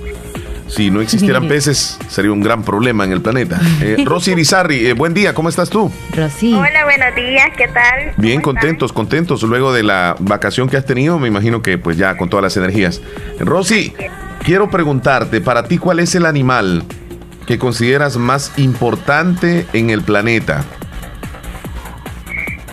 Si 0.69 0.90
no 0.90 1.02
existieran 1.02 1.47
peces, 1.49 1.99
sería 2.09 2.33
un 2.33 2.40
gran 2.40 2.62
problema 2.62 3.04
en 3.04 3.12
el 3.12 3.21
planeta. 3.21 3.61
Eh, 3.83 4.02
Rosy 4.07 4.31
Irizarri, 4.33 4.87
eh, 4.87 4.95
buen 4.95 5.12
día, 5.12 5.35
¿cómo 5.35 5.50
estás 5.50 5.69
tú? 5.69 5.92
Rosy. 6.16 6.54
Hola, 6.54 6.85
buenos 6.85 7.14
días, 7.14 7.50
¿qué 7.59 7.69
tal? 7.69 8.14
Bien, 8.16 8.40
¿Cómo 8.40 8.54
contentos, 8.54 8.92
contentos. 8.92 9.42
Luego 9.42 9.73
de 9.75 9.83
la 9.83 10.16
vacación 10.19 10.71
que 10.71 10.78
has 10.78 10.87
tenido, 10.87 11.19
me 11.19 11.28
imagino 11.28 11.61
que 11.61 11.76
pues 11.76 11.99
ya 11.99 12.16
con 12.16 12.31
todas 12.31 12.42
las 12.42 12.57
energías. 12.57 13.02
Rosy, 13.38 13.92
quiero 14.45 14.71
preguntarte, 14.71 15.42
para 15.42 15.64
ti, 15.64 15.76
¿cuál 15.76 16.00
es 16.00 16.14
el 16.14 16.25
animal 16.25 16.85
que 17.47 17.59
consideras 17.59 18.16
más 18.16 18.52
importante 18.57 19.66
en 19.75 19.90
el 19.90 20.00
planeta? 20.00 20.64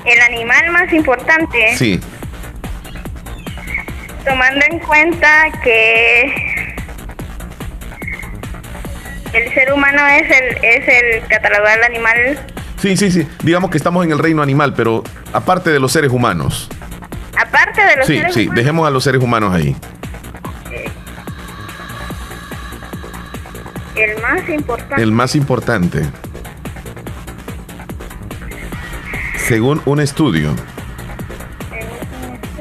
El 0.05 0.21
animal 0.21 0.71
más 0.71 0.93
importante, 0.93 1.75
Sí, 1.75 1.99
tomando 4.25 4.65
en 4.69 4.79
cuenta 4.79 5.49
que 5.63 6.75
el 9.33 9.53
ser 9.53 9.71
humano 9.73 10.05
es 10.07 10.23
el, 10.29 10.63
es 10.63 10.87
el 10.87 11.27
catalogado 11.27 11.75
del 11.75 11.83
animal, 11.83 12.39
sí, 12.77 12.97
sí, 12.97 13.11
sí. 13.11 13.27
Digamos 13.43 13.69
que 13.69 13.77
estamos 13.77 14.03
en 14.05 14.11
el 14.11 14.19
reino 14.19 14.41
animal, 14.41 14.73
pero 14.75 15.03
aparte 15.33 15.69
de 15.69 15.79
los 15.79 15.91
seres 15.91 16.11
humanos. 16.11 16.69
aparte 17.37 17.81
de 17.83 17.95
los 17.97 18.07
Sí, 18.07 18.17
seres 18.17 18.33
sí, 18.33 18.41
humanos, 18.43 18.55
dejemos 18.55 18.87
a 18.87 18.91
los 18.91 19.03
seres 19.03 19.21
humanos 19.21 19.53
ahí. 19.53 19.75
el 23.95 24.21
más 24.21 24.47
importante. 24.49 25.03
El 25.03 25.11
más 25.11 25.35
importante. 25.35 26.01
Según 29.37 29.81
un 29.85 29.99
estudio, 29.99 30.55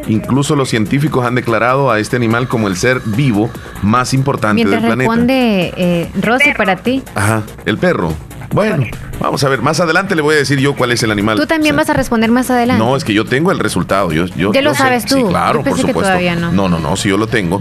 incluso 0.08 0.56
los 0.56 0.68
científicos 0.68 1.24
han 1.24 1.34
declarado 1.34 1.90
a 1.90 1.98
este 2.00 2.16
animal 2.16 2.48
como 2.48 2.66
el 2.68 2.76
ser 2.76 3.00
vivo 3.04 3.50
más 3.82 4.14
importante 4.14 4.54
Mientras 4.56 4.82
del 4.82 4.88
planeta. 4.88 5.10
responde 5.12 5.72
eh, 5.76 6.10
Rosy 6.20 6.52
para 6.56 6.76
ti, 6.76 7.02
Ajá, 7.14 7.42
el 7.66 7.78
perro. 7.78 8.12
Bueno, 8.50 8.86
vamos 9.20 9.44
a 9.44 9.48
ver, 9.50 9.60
más 9.60 9.78
adelante 9.78 10.14
le 10.16 10.22
voy 10.22 10.34
a 10.34 10.38
decir 10.38 10.58
yo 10.58 10.74
cuál 10.74 10.90
es 10.92 11.02
el 11.02 11.10
animal. 11.10 11.36
tú 11.38 11.46
también 11.46 11.74
O 11.74 11.76
sea, 11.76 11.82
vas 11.82 11.90
a 11.90 11.92
responder 11.92 12.30
más 12.30 12.50
adelante. 12.50 12.82
No, 12.82 12.96
es 12.96 13.04
que 13.04 13.12
yo 13.12 13.26
tengo 13.26 13.52
el 13.52 13.58
resultado. 13.58 14.10
Yo, 14.10 14.24
yo, 14.24 14.52
Ya 14.54 14.62
lo 14.62 14.70
yo 14.70 14.74
sé. 14.74 14.82
sabes 14.82 15.04
tú. 15.04 15.16
Sí, 15.16 15.24
claro, 15.24 15.58
Yo 15.60 15.64
pensé 15.64 15.82
por 15.82 15.86
que 15.86 15.92
supuesto. 15.92 16.00
todavía 16.08 16.34
no. 16.34 16.50
no, 16.52 16.68
no, 16.70 16.78
no, 16.78 16.96
sí, 16.96 17.10
yo 17.10 17.18
lo 17.18 17.26
tengo. 17.26 17.60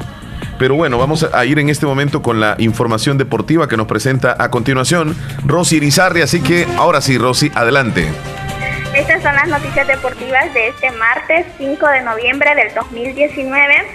Pero 0.57 0.75
bueno, 0.75 0.97
vamos 0.97 1.27
a 1.33 1.45
ir 1.45 1.59
en 1.59 1.69
este 1.69 1.85
momento 1.85 2.21
con 2.21 2.39
la 2.39 2.55
información 2.57 3.17
deportiva 3.17 3.67
que 3.67 3.75
nos 3.75 3.85
presenta 3.87 4.35
a 4.39 4.49
continuación 4.49 5.13
Rosy 5.45 5.75
Irizarri. 5.75 6.21
Así 6.21 6.39
que 6.39 6.65
ahora 6.77 7.01
sí, 7.01 7.17
Rosy, 7.17 7.51
adelante. 7.53 8.07
Estas 8.97 9.21
son 9.21 9.35
las 9.35 9.47
noticias 9.47 9.85
deportivas 9.85 10.51
de 10.55 10.69
este 10.69 10.89
martes 10.89 11.45
5 11.59 11.87
de 11.87 12.01
noviembre 12.01 12.55
del 12.55 12.73
2019. 12.73 13.85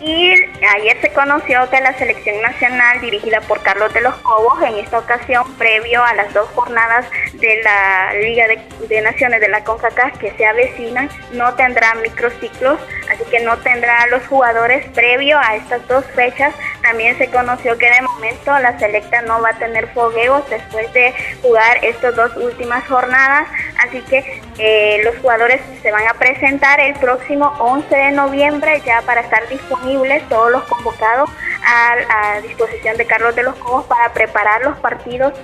Y 0.00 0.32
ayer 0.32 0.98
se 1.00 1.12
conoció 1.12 1.68
que 1.68 1.80
la 1.80 1.92
selección 1.98 2.40
nacional 2.40 3.00
dirigida 3.00 3.40
por 3.40 3.60
Carlos 3.62 3.92
de 3.92 4.00
los 4.02 4.14
Cobos, 4.18 4.62
en 4.62 4.76
esta 4.76 5.00
ocasión 5.00 5.52
previo 5.58 6.02
a 6.04 6.14
las 6.14 6.32
dos 6.32 6.48
jornadas 6.50 7.06
de 7.34 7.60
la 7.64 8.14
Liga 8.14 8.46
de, 8.88 9.00
Naciones 9.02 9.40
de 9.40 9.48
la 9.48 9.64
CONCACAF 9.64 10.16
que 10.18 10.30
se 10.36 10.46
avecinan, 10.46 11.10
no 11.32 11.52
tendrá 11.54 11.92
microciclos, 11.96 12.78
así 13.10 13.24
que 13.32 13.40
no 13.40 13.58
tendrá 13.58 14.02
a 14.02 14.06
los 14.06 14.24
jugadores 14.28 14.88
previo 14.92 15.40
a 15.40 15.56
estas 15.56 15.86
dos 15.88 16.04
fechas. 16.14 16.54
También 16.82 17.16
se 17.18 17.28
conoció 17.30 17.76
que 17.76 17.90
de 17.90 18.02
momento 18.02 18.58
la 18.58 18.78
selecta 18.78 19.22
no 19.22 19.40
va 19.42 19.50
a 19.50 19.58
tener 19.58 19.88
fogueos 19.88 20.48
después 20.48 20.92
de 20.92 21.14
jugar 21.42 21.84
estas 21.84 22.16
dos 22.16 22.34
últimas 22.36 22.86
jornadas, 22.88 23.48
así 23.86 24.00
que 24.02 24.42
eh, 24.58 25.02
los 25.04 25.16
jugadores 25.18 25.60
se 25.82 25.90
van 25.90 26.06
a 26.08 26.14
presentar 26.14 26.80
el 26.80 26.94
próximo 26.94 27.54
11 27.58 27.94
de 27.94 28.10
noviembre 28.12 28.80
ya 28.84 29.02
para 29.02 29.20
estar 29.20 29.46
disponibles 29.48 30.26
todos 30.28 30.50
los 30.50 30.62
convocados 30.64 31.30
a, 31.64 32.36
a 32.36 32.40
disposición 32.40 32.96
de 32.96 33.06
Carlos 33.06 33.34
de 33.36 33.42
los 33.42 33.54
Cobos 33.56 33.84
para 33.84 34.12
preparar 34.12 34.62
los 34.62 34.78
partidos 34.78 35.34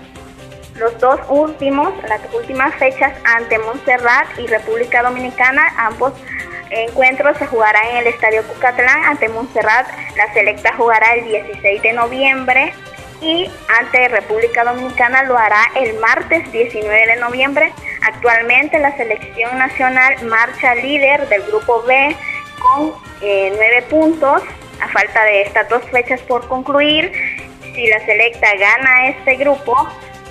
los 0.78 0.98
dos 1.00 1.18
últimos, 1.28 1.92
las 2.08 2.20
últimas 2.34 2.74
fechas 2.74 3.12
ante 3.24 3.58
Montserrat 3.58 4.26
y 4.38 4.46
República 4.46 5.02
Dominicana, 5.02 5.62
ambos 5.78 6.12
encuentros 6.70 7.36
se 7.38 7.46
jugarán 7.46 7.86
en 7.88 7.96
el 7.98 8.06
Estadio 8.08 8.42
Cucatlán. 8.46 9.04
Ante 9.04 9.28
Montserrat, 9.28 9.86
la 10.16 10.32
selecta 10.32 10.74
jugará 10.76 11.14
el 11.14 11.24
16 11.24 11.82
de 11.82 11.92
noviembre 11.92 12.72
y 13.20 13.50
ante 13.80 14.08
República 14.08 14.64
Dominicana 14.64 15.22
lo 15.22 15.38
hará 15.38 15.62
el 15.74 15.98
martes 15.98 16.50
19 16.52 17.06
de 17.06 17.16
noviembre. 17.16 17.72
Actualmente 18.02 18.78
la 18.78 18.96
selección 18.96 19.58
nacional 19.58 20.22
marcha 20.24 20.74
líder 20.74 21.28
del 21.28 21.42
grupo 21.42 21.82
B 21.82 22.16
con 22.58 22.92
eh, 23.22 23.52
nueve 23.56 23.82
puntos 23.88 24.42
a 24.80 24.88
falta 24.88 25.24
de 25.24 25.42
estas 25.42 25.68
dos 25.68 25.82
fechas 25.90 26.20
por 26.22 26.46
concluir. 26.48 27.12
Si 27.74 27.86
la 27.86 28.04
selecta 28.04 28.48
gana 28.56 29.08
este 29.08 29.36
grupo, 29.36 29.88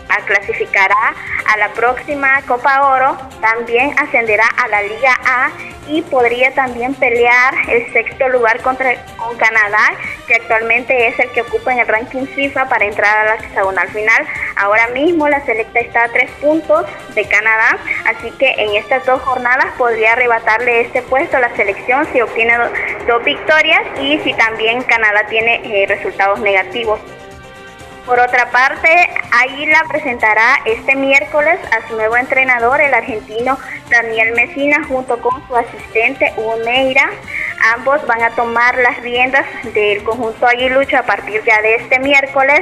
a- 0.09 0.21
clasificará 0.25 1.13
a 1.53 1.57
la 1.57 1.69
próxima 1.69 2.41
Copa 2.47 2.87
Oro, 2.87 3.17
también 3.41 3.93
ascenderá 3.99 4.45
a 4.63 4.67
la 4.67 4.81
Liga 4.83 5.13
A 5.25 5.49
y 5.87 6.01
podría 6.01 6.51
también 6.55 6.95
pelear 6.95 7.53
el 7.69 7.91
sexto 7.93 8.27
lugar 8.29 8.59
contra, 8.61 8.95
con 9.17 9.37
Canadá, 9.37 9.91
que 10.27 10.33
actualmente 10.33 11.07
es 11.07 11.19
el 11.19 11.29
que 11.29 11.41
ocupa 11.41 11.71
en 11.73 11.79
el 11.79 11.87
ranking 11.87 12.25
FIFA 12.25 12.67
para 12.69 12.85
entrar 12.85 13.15
a 13.19 13.25
la 13.25 13.35
hexagonal 13.35 13.87
final. 13.89 14.25
Ahora 14.55 14.87
mismo 14.87 15.27
la 15.29 15.45
selecta 15.45 15.79
está 15.79 16.05
a 16.05 16.07
tres 16.09 16.31
puntos 16.41 16.85
de 17.13 17.27
Canadá, 17.27 17.77
así 18.05 18.31
que 18.31 18.49
en 18.57 18.75
estas 18.75 19.05
dos 19.05 19.21
jornadas 19.21 19.67
podría 19.77 20.13
arrebatarle 20.13 20.81
este 20.81 21.03
puesto 21.03 21.37
a 21.37 21.41
la 21.41 21.55
selección 21.55 22.07
si 22.11 22.19
obtiene 22.21 22.57
do- 22.57 22.71
dos 23.05 23.23
victorias 23.23 23.81
y 24.01 24.17
si 24.21 24.33
también 24.33 24.81
Canadá 24.83 25.27
tiene 25.29 25.61
eh, 25.65 25.85
resultados 25.87 26.39
negativos. 26.39 26.99
Por 28.05 28.19
otra 28.19 28.51
parte, 28.51 28.87
Águila 29.31 29.83
presentará 29.87 30.59
este 30.65 30.95
miércoles 30.95 31.59
a 31.71 31.87
su 31.87 31.95
nuevo 31.95 32.15
entrenador, 32.17 32.79
el 32.79 32.93
argentino 32.93 33.57
Daniel 33.89 34.33
Mesina, 34.33 34.83
junto 34.87 35.19
con 35.19 35.45
su 35.47 35.55
asistente 35.55 36.31
Hugo. 36.37 36.55
Ambos 37.73 38.05
van 38.05 38.21
a 38.21 38.29
tomar 38.31 38.77
las 38.77 39.01
riendas 39.01 39.45
del 39.73 40.03
conjunto 40.03 40.45
aguilucho 40.45 40.97
a 40.97 41.03
partir 41.03 41.41
ya 41.45 41.59
de 41.63 41.75
este 41.75 41.97
miércoles, 41.97 42.61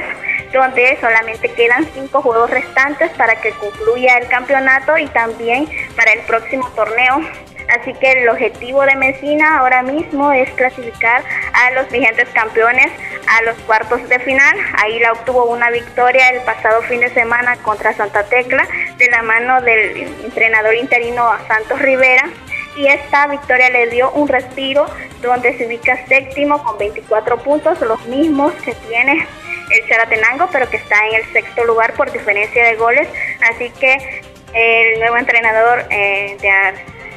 donde 0.50 0.96
solamente 0.98 1.52
quedan 1.52 1.86
cinco 1.92 2.22
juegos 2.22 2.48
restantes 2.48 3.10
para 3.10 3.36
que 3.36 3.50
concluya 3.50 4.16
el 4.16 4.28
campeonato 4.28 4.96
y 4.96 5.06
también 5.08 5.68
para 5.94 6.12
el 6.12 6.20
próximo 6.20 6.70
torneo. 6.70 7.20
Así 7.68 7.94
que 7.94 8.12
el 8.12 8.28
objetivo 8.28 8.82
de 8.82 8.94
Mesina 8.96 9.58
ahora 9.58 9.82
mismo 9.82 10.32
es 10.32 10.50
clasificar 10.50 11.22
a 11.52 11.70
los 11.72 11.90
vigentes 11.90 12.28
campeones 12.30 12.92
a 13.26 13.42
los 13.42 13.56
cuartos 13.60 14.06
de 14.08 14.18
final. 14.18 14.56
Ahí 14.82 14.98
la 15.00 15.12
obtuvo 15.12 15.44
una 15.46 15.70
victoria 15.70 16.28
el 16.30 16.42
pasado 16.42 16.82
fin 16.82 17.00
de 17.00 17.10
semana 17.10 17.56
contra 17.56 17.92
Santa 17.94 18.24
Tecla 18.24 18.66
de 18.98 19.10
la 19.10 19.22
mano 19.22 19.60
del 19.62 19.96
entrenador 20.24 20.74
interino 20.74 21.30
Santos 21.48 21.80
Rivera. 21.80 22.28
Y 22.76 22.86
esta 22.88 23.28
victoria 23.28 23.70
le 23.70 23.88
dio 23.88 24.10
un 24.12 24.28
respiro 24.28 24.86
donde 25.22 25.56
se 25.56 25.66
ubica 25.66 26.06
séptimo 26.06 26.62
con 26.62 26.76
24 26.76 27.38
puntos, 27.38 27.80
los 27.80 28.04
mismos 28.06 28.52
que 28.64 28.74
tiene 28.88 29.26
el 29.70 29.88
Charatenango, 29.88 30.48
pero 30.52 30.68
que 30.68 30.76
está 30.76 30.96
en 31.06 31.14
el 31.14 31.32
sexto 31.32 31.64
lugar 31.64 31.94
por 31.94 32.10
diferencia 32.12 32.64
de 32.64 32.74
goles. 32.74 33.08
Así 33.48 33.70
que 33.70 34.22
el 34.52 35.00
nuevo 35.00 35.16
entrenador 35.16 35.84
eh, 35.90 36.36
de 36.40 36.50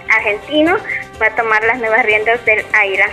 argentino 0.10 0.78
va 1.22 1.28
a 1.28 1.36
tomar 1.36 1.64
las 1.64 1.80
nuevas 1.80 2.06
riendas 2.06 2.44
del 2.46 2.66
Aira. 2.74 3.08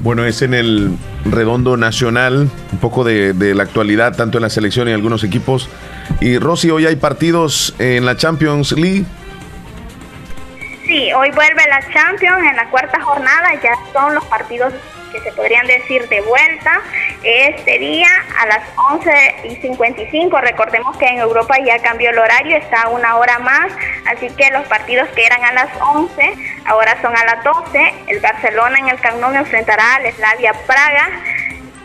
Bueno, 0.00 0.24
es 0.24 0.42
en 0.42 0.54
el 0.54 0.90
redondo 1.24 1.76
nacional, 1.76 2.48
un 2.72 2.78
poco 2.78 3.02
de, 3.02 3.32
de 3.32 3.54
la 3.54 3.62
actualidad, 3.62 4.16
tanto 4.16 4.38
en 4.38 4.42
la 4.42 4.50
selección 4.50 4.88
y 4.88 4.90
en 4.90 4.96
algunos 4.96 5.24
equipos. 5.24 5.68
Y 6.20 6.38
Rosy, 6.38 6.70
hoy 6.70 6.86
hay 6.86 6.96
partidos 6.96 7.74
en 7.78 8.04
la 8.04 8.16
Champions 8.16 8.72
League. 8.72 9.04
Sí, 10.86 11.12
hoy 11.12 11.30
vuelve 11.32 11.62
la 11.68 11.80
Champions 11.92 12.46
en 12.48 12.56
la 12.56 12.70
cuarta 12.70 13.00
jornada, 13.00 13.54
ya 13.62 13.72
son 13.92 14.14
los 14.14 14.24
partidos 14.26 14.72
se 15.20 15.32
podrían 15.32 15.66
decir 15.66 16.08
de 16.08 16.20
vuelta. 16.22 16.80
Este 17.22 17.78
día 17.78 18.08
a 18.40 18.46
las 18.46 18.62
11 18.92 19.36
y 19.44 19.56
55, 19.56 20.40
recordemos 20.40 20.96
que 20.96 21.06
en 21.06 21.18
Europa 21.18 21.56
ya 21.64 21.78
cambió 21.80 22.10
el 22.10 22.18
horario, 22.18 22.56
está 22.56 22.88
una 22.88 23.16
hora 23.16 23.38
más, 23.38 23.72
así 24.06 24.28
que 24.30 24.50
los 24.50 24.64
partidos 24.66 25.08
que 25.10 25.24
eran 25.24 25.42
a 25.44 25.52
las 25.52 25.68
11 25.80 26.34
ahora 26.66 27.00
son 27.02 27.16
a 27.16 27.24
las 27.24 27.42
12. 27.44 27.94
El 28.06 28.20
Barcelona 28.20 28.78
en 28.78 28.88
el 28.88 29.00
Camp 29.00 29.20
Nou 29.20 29.32
enfrentará 29.34 29.96
al 29.96 30.12
Slavia 30.12 30.52
Praga 30.66 31.22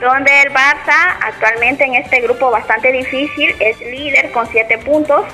donde 0.01 0.41
el 0.41 0.51
Barça 0.51 1.17
actualmente 1.21 1.85
en 1.85 1.93
este 1.93 2.21
grupo 2.21 2.49
bastante 2.49 2.91
difícil 2.91 3.55
es 3.59 3.79
líder 3.79 4.31
con 4.31 4.47
7 4.47 4.79
puntos. 4.79 5.25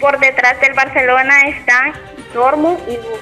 Por 0.00 0.18
detrás 0.20 0.60
del 0.60 0.72
Barcelona 0.72 1.40
están 1.48 1.92
Dortmund 2.32 2.78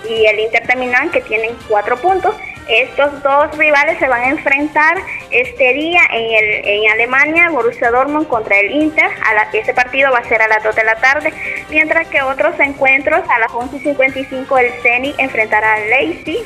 y, 0.09 0.27
el 0.27 0.41
Inter 0.41 0.77
Milán 0.77 1.11
que 1.11 1.23
tienen 1.23 1.57
4 1.69 1.97
puntos. 1.97 2.35
Estos 2.69 3.23
dos 3.23 3.57
rivales 3.59 3.99
se 3.99 4.09
van 4.09 4.23
a 4.23 4.29
enfrentar 4.29 4.97
este 5.31 5.73
día 5.75 6.01
en, 6.11 6.45
el, 6.45 6.65
en 6.69 6.91
Alemania, 6.93 7.51
Borussia 7.51 7.91
Dortmund 7.91 8.29
contra 8.29 8.57
el 8.59 8.71
Inter. 8.71 9.11
A 9.27 9.35
la- 9.35 9.49
ese 9.53 9.75
partido 9.75 10.11
va 10.13 10.19
a 10.19 10.25
ser 10.25 10.41
a 10.41 10.49
las 10.49 10.63
2 10.63 10.75
de 10.77 10.85
la 10.85 10.95
tarde, 10.97 11.33
mientras 11.71 12.07
que 12.09 12.23
otros 12.23 12.59
encuentros 12.61 13.21
a 13.29 13.39
las 13.41 13.51
11.55 13.51 14.59
el 14.61 14.73
Zenit 14.83 15.15
enfrentará 15.19 15.75
al 15.75 15.91
Leipzig 15.91 16.45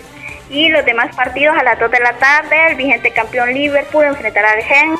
y 0.48 0.68
los 0.68 0.85
demás 0.85 1.14
partidos 1.14 1.57
a 1.59 1.62
las 1.62 1.79
2 1.79 1.90
de 1.90 2.00
la 2.00 2.12
tarde, 2.14 2.57
el 2.70 2.76
vigente 2.76 3.11
campeón 3.11 3.52
Liverpool 3.52 4.05
enfrentará 4.05 4.52
al 4.52 4.62
Gen 4.62 4.94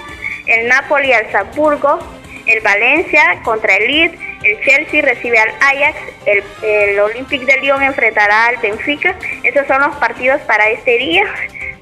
el 0.47 0.69
Napoli 0.69 1.13
al 1.13 1.31
Salzburgo, 1.33 1.99
el 2.47 2.61
Valencia 2.61 3.41
contra 3.43 3.75
el 3.77 3.87
Leeds, 3.91 4.19
el 4.47 4.61
Chelsea 4.65 5.03
recibe 5.03 5.39
al 5.39 5.51
Ajax, 5.61 5.99
el, 6.27 6.43
el 6.63 7.01
Olympique 7.01 7.45
de 7.45 7.59
Lyon 7.61 7.83
enfrentará 7.83 8.47
al 8.47 8.57
Benfica. 8.59 9.15
Esos 9.43 9.67
son 9.67 9.81
los 9.81 9.97
partidos 9.97 10.41
para 10.43 10.69
este 10.69 10.99
día, 10.99 11.25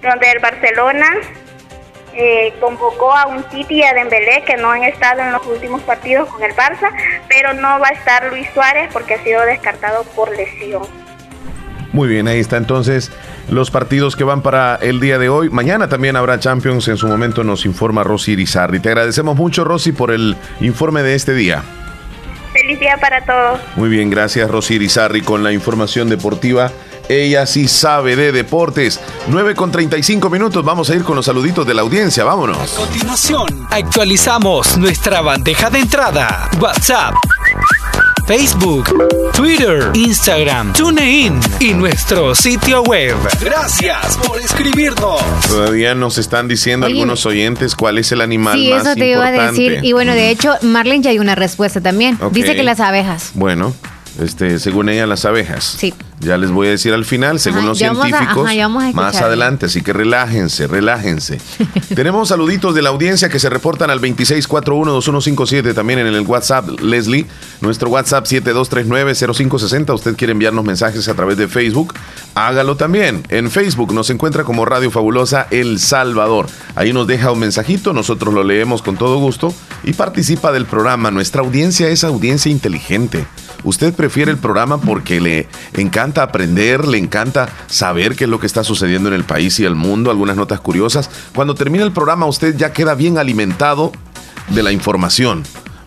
donde 0.03 0.31
el 0.31 0.38
Barcelona 0.38 1.07
eh, 2.14 2.53
convocó 2.61 3.14
a 3.14 3.27
un 3.27 3.42
Titi 3.44 3.77
y 3.77 3.83
a 3.83 3.92
Dembélé 3.92 4.44
que 4.46 4.57
no 4.57 4.70
han 4.70 4.85
estado 4.85 5.20
en 5.20 5.33
los 5.33 5.44
últimos 5.46 5.83
partidos 5.83 6.29
con 6.29 6.42
el 6.42 6.53
Barça, 6.55 6.90
pero 7.29 7.53
no 7.55 7.81
va 7.81 7.88
a 7.88 7.92
estar 7.92 8.31
Luis 8.31 8.46
Suárez 8.55 8.88
porque 8.92 9.14
ha 9.14 9.24
sido 9.24 9.44
descartado 9.44 10.05
por 10.14 10.31
lesión. 10.35 10.83
Muy 11.92 12.09
bien, 12.09 12.27
ahí 12.27 12.40
está 12.40 12.57
entonces 12.57 13.12
los 13.48 13.70
partidos 13.70 14.16
que 14.16 14.24
van 14.24 14.42
para 14.42 14.77
el 14.77 15.00
día 15.00 15.18
de 15.18 15.29
hoy. 15.29 15.50
Mañana 15.50 15.88
también 15.88 16.16
habrá 16.16 16.40
Champions, 16.40 16.88
en 16.88 16.96
su 16.96 17.07
momento 17.07 17.44
nos 17.44 17.66
informa 17.66 18.03
Rosy 18.03 18.33
Irizarri. 18.33 18.81
Te 18.81 18.88
agradecemos 18.88 19.37
mucho, 19.37 19.64
Rosy, 19.64 19.92
por 19.92 20.11
el 20.11 20.37
informe 20.61 21.03
de 21.03 21.14
este 21.14 21.35
día. 21.35 21.62
Feliz 22.64 22.81
día 22.81 22.96
para 22.96 23.22
todos. 23.27 23.61
Muy 23.77 23.90
bien, 23.90 24.09
gracias 24.09 24.50
Rosy 24.50 24.77
Irizarri 24.77 25.20
con 25.20 25.44
la 25.44 25.53
información 25.53 26.09
deportiva. 26.09 26.72
Ella 27.11 27.44
sí 27.44 27.68
sabe 27.68 28.16
de 28.16 28.33
deportes. 28.33 29.03
9 29.27 29.55
con 29.55 29.70
35 29.70 30.31
minutos. 30.31 30.64
Vamos 30.64 30.88
a 30.88 30.94
ir 30.94 31.05
con 31.05 31.14
los 31.14 31.27
saluditos 31.27 31.66
de 31.66 31.74
la 31.74 31.83
audiencia. 31.83 32.24
Vámonos. 32.24 32.57
A 32.57 32.77
continuación, 32.77 33.46
actualizamos 33.70 34.79
nuestra 34.79 35.20
bandeja 35.20 35.68
de 35.68 35.81
entrada. 35.81 36.48
WhatsApp. 36.59 37.12
Facebook, 38.26 38.84
Twitter, 39.34 39.90
Instagram, 39.92 40.72
TuneIn 40.72 41.38
y 41.60 41.74
nuestro 41.74 42.34
sitio 42.34 42.82
web. 42.82 43.14
Gracias 43.40 44.16
por 44.16 44.40
escribirnos. 44.40 45.20
Todavía 45.46 45.94
nos 45.94 46.16
están 46.16 46.48
diciendo 46.48 46.87
Oye, 46.87 46.94
algunos 46.94 47.26
oyentes 47.26 47.74
cuál 47.74 47.98
es 47.98 48.10
el 48.12 48.22
animal 48.22 48.58
Sí, 48.58 48.70
más 48.70 48.87
eso 48.87 48.94
te 48.94 49.10
iba 49.10 49.24
a 49.26 49.30
importante. 49.30 49.62
decir. 49.62 49.84
Y 49.84 49.92
bueno, 49.92 50.12
de 50.14 50.30
hecho, 50.30 50.54
Marlene 50.62 51.02
ya 51.02 51.10
hay 51.10 51.18
una 51.18 51.34
respuesta 51.34 51.82
también. 51.82 52.18
Dice 52.32 52.56
que 52.56 52.62
las 52.62 52.80
abejas. 52.80 53.32
Bueno, 53.34 53.74
este, 54.18 54.58
según 54.58 54.88
ella, 54.88 55.06
las 55.06 55.26
abejas. 55.26 55.76
Sí. 55.78 55.92
Ya 56.20 56.38
les 56.38 56.50
voy 56.50 56.68
a 56.68 56.70
decir 56.70 56.94
al 56.94 57.05
final, 57.05 57.40
según 57.40 57.59
Ajá, 57.61 57.68
los 57.68 57.79
a- 57.83 57.90
científicos, 57.92 58.48
ajá, 58.48 58.68
más 58.94 59.16
adelante. 59.20 59.66
Así 59.66 59.83
que 59.83 59.92
relájense, 59.92 60.66
relájense. 60.68 61.38
Tenemos 61.94 62.29
saluditos 62.29 62.74
de 62.74 62.83
la 62.83 62.90
audiencia 62.90 63.29
que 63.29 63.38
se 63.38 63.50
reportan 63.50 63.90
al 63.90 64.00
26412157 64.00 65.74
también 65.74 65.98
en 65.98 66.07
el 66.07 66.20
WhatsApp, 66.22 66.68
Leslie. 66.81 67.27
Nuestro 67.61 67.90
WhatsApp 67.90 68.27
72390560. 68.27 69.94
Usted 69.94 70.16
quiere 70.16 70.33
enviarnos 70.33 70.64
mensajes 70.64 71.09
a 71.09 71.14
través 71.14 71.37
de 71.37 71.48
Facebook, 71.48 71.94
hágalo 72.35 72.77
también. 72.77 73.22
En 73.29 73.50
Facebook 73.50 73.92
nos 73.92 74.09
encuentra 74.11 74.44
como 74.44 74.64
Radio 74.64 74.90
Fabulosa 74.90 75.46
El 75.50 75.79
Salvador. 75.81 76.46
Ahí 76.77 76.92
nos 76.92 77.07
deja 77.07 77.33
un 77.33 77.40
mensajito, 77.40 77.92
nosotros 77.92 78.33
lo 78.33 78.44
leemos 78.44 78.83
con 78.83 78.96
todo 78.96 79.18
gusto 79.18 79.53
y 79.83 79.92
participa 79.94 80.53
del 80.53 80.66
programa. 80.66 81.11
Nuestra 81.11 81.42
audiencia 81.42 81.88
es 81.88 82.05
audiencia 82.05 82.50
inteligente. 82.53 83.27
Usted 83.64 83.94
prefiere 83.94 84.31
el 84.31 84.37
programa 84.37 84.79
porque 84.79 85.20
le 85.20 85.48
encanta 85.74 86.04
aprender, 86.12 86.87
le 86.87 86.99
encanta 86.99 87.49
saber 87.67 88.17
qué 88.17 88.25
es 88.25 88.31
lo 88.31 88.40
que 88.40 88.47
está 88.47 88.64
sucediendo 88.64 89.09
en 89.09 89.14
el 89.14 89.25
país 89.25 89.59
y 89.61 89.64
el 89.64 89.75
mundo, 89.75 90.11
algunas 90.11 90.37
notas 90.37 90.61
curiosas. 90.61 91.11
Cuando 91.35 91.55
termina 91.55 91.85
el 91.85 91.93
programa 91.93 92.27
usted 92.27 92.57
ya 92.57 92.73
queda 92.73 92.95
bien 92.95 93.19
alimentado 93.19 93.93
de 94.49 94.62
la 94.62 94.73
información. 94.73 95.43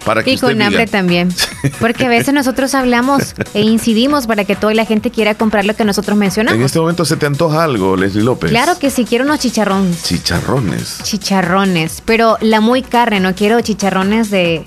Para 0.05 0.23
que 0.23 0.31
Y 0.31 0.37
con 0.37 0.61
hambre 0.61 0.85
diga, 0.85 0.91
también. 0.91 1.33
Porque 1.81 2.05
a 2.05 2.09
veces 2.09 2.33
nosotros 2.33 2.73
hablamos 2.75 3.35
e 3.53 3.61
incidimos 3.61 4.25
para 4.25 4.45
que 4.45 4.55
toda 4.55 4.73
la 4.73 4.85
gente 4.85 5.11
quiera 5.11 5.35
comprar 5.35 5.65
lo 5.65 5.75
que 5.75 5.83
nosotros 5.83 6.17
mencionamos. 6.17 6.57
en 6.57 6.65
este 6.65 6.79
momento 6.79 7.03
se 7.03 7.17
te 7.17 7.25
antoja 7.25 7.65
algo, 7.65 7.97
Leslie 7.97 8.23
López. 8.23 8.49
Claro 8.49 8.79
que 8.79 8.89
sí, 8.89 9.03
quiero 9.03 9.25
unos 9.25 9.39
chicharrones. 9.39 10.03
Chicharrones. 10.03 10.99
Chicharrones. 11.03 12.01
Pero 12.05 12.37
la 12.39 12.61
muy 12.61 12.83
carne, 12.83 13.19
no 13.19 13.35
quiero 13.35 13.59
chicharrones 13.59 14.29
de. 14.29 14.63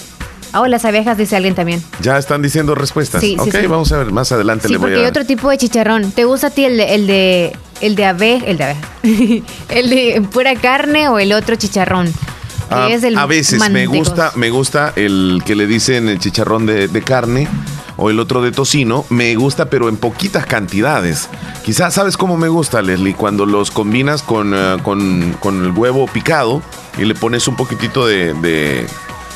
Ah, 0.52 0.60
o 0.60 0.66
las 0.66 0.84
abejas, 0.84 1.16
dice 1.16 1.36
alguien 1.36 1.54
también. 1.54 1.82
Ya 2.00 2.18
están 2.18 2.42
diciendo 2.42 2.74
respuestas. 2.74 3.20
Sí, 3.20 3.36
sí, 3.42 3.48
ok, 3.48 3.56
sí. 3.60 3.66
vamos 3.66 3.92
a 3.92 3.98
ver, 3.98 4.12
más 4.12 4.32
adelante 4.32 4.66
Sí, 4.66 4.72
le 4.72 4.78
voy 4.78 4.86
porque 4.86 4.96
a 4.96 5.04
hay 5.04 5.06
otro 5.06 5.24
tipo 5.24 5.48
de 5.50 5.58
chicharrón. 5.58 6.10
¿Te 6.12 6.24
gusta 6.24 6.48
a 6.48 6.50
ti 6.50 6.64
el 6.64 6.76
de 6.76 6.94
el 6.94 7.06
de 7.06 7.56
el 7.80 7.94
de 7.96 8.04
ave, 8.04 8.42
el 8.46 8.56
de 8.58 8.64
abeja? 8.64 8.80
el 9.68 9.90
de 9.90 10.22
pura 10.32 10.54
carne 10.56 11.08
o 11.08 11.18
el 11.18 11.32
otro 11.32 11.56
chicharrón? 11.56 12.06
Que 12.06 12.76
Ah, 12.76 12.88
es 12.90 13.02
el 13.02 13.18
a 13.18 13.26
veces 13.26 13.68
me 13.70 13.86
gusta, 13.86 14.32
me 14.36 14.50
gusta 14.50 14.92
el 14.94 15.42
que 15.44 15.56
le 15.56 15.66
dicen 15.66 16.08
el 16.08 16.20
chicharrón 16.20 16.66
de, 16.66 16.86
de 16.86 17.02
carne 17.02 17.48
o 17.96 18.10
el 18.10 18.18
otro 18.20 18.42
de 18.42 18.52
tocino. 18.52 19.04
Me 19.10 19.34
gusta, 19.34 19.68
pero 19.68 19.88
en 19.88 19.96
poquitas 19.96 20.46
cantidades. 20.46 21.28
Quizás, 21.64 21.94
¿sabes 21.94 22.16
cómo 22.16 22.36
me 22.36 22.48
gusta, 22.48 22.80
Leslie? 22.80 23.14
Cuando 23.14 23.44
los 23.44 23.70
combinas 23.70 24.22
con, 24.22 24.54
eh, 24.54 24.76
con, 24.82 25.36
con 25.40 25.64
el 25.64 25.72
huevo 25.72 26.06
picado 26.06 26.62
y 26.96 27.04
le 27.04 27.14
pones 27.14 27.46
un 27.48 27.56
poquitito 27.56 28.06
de, 28.06 28.34
de, 28.34 28.86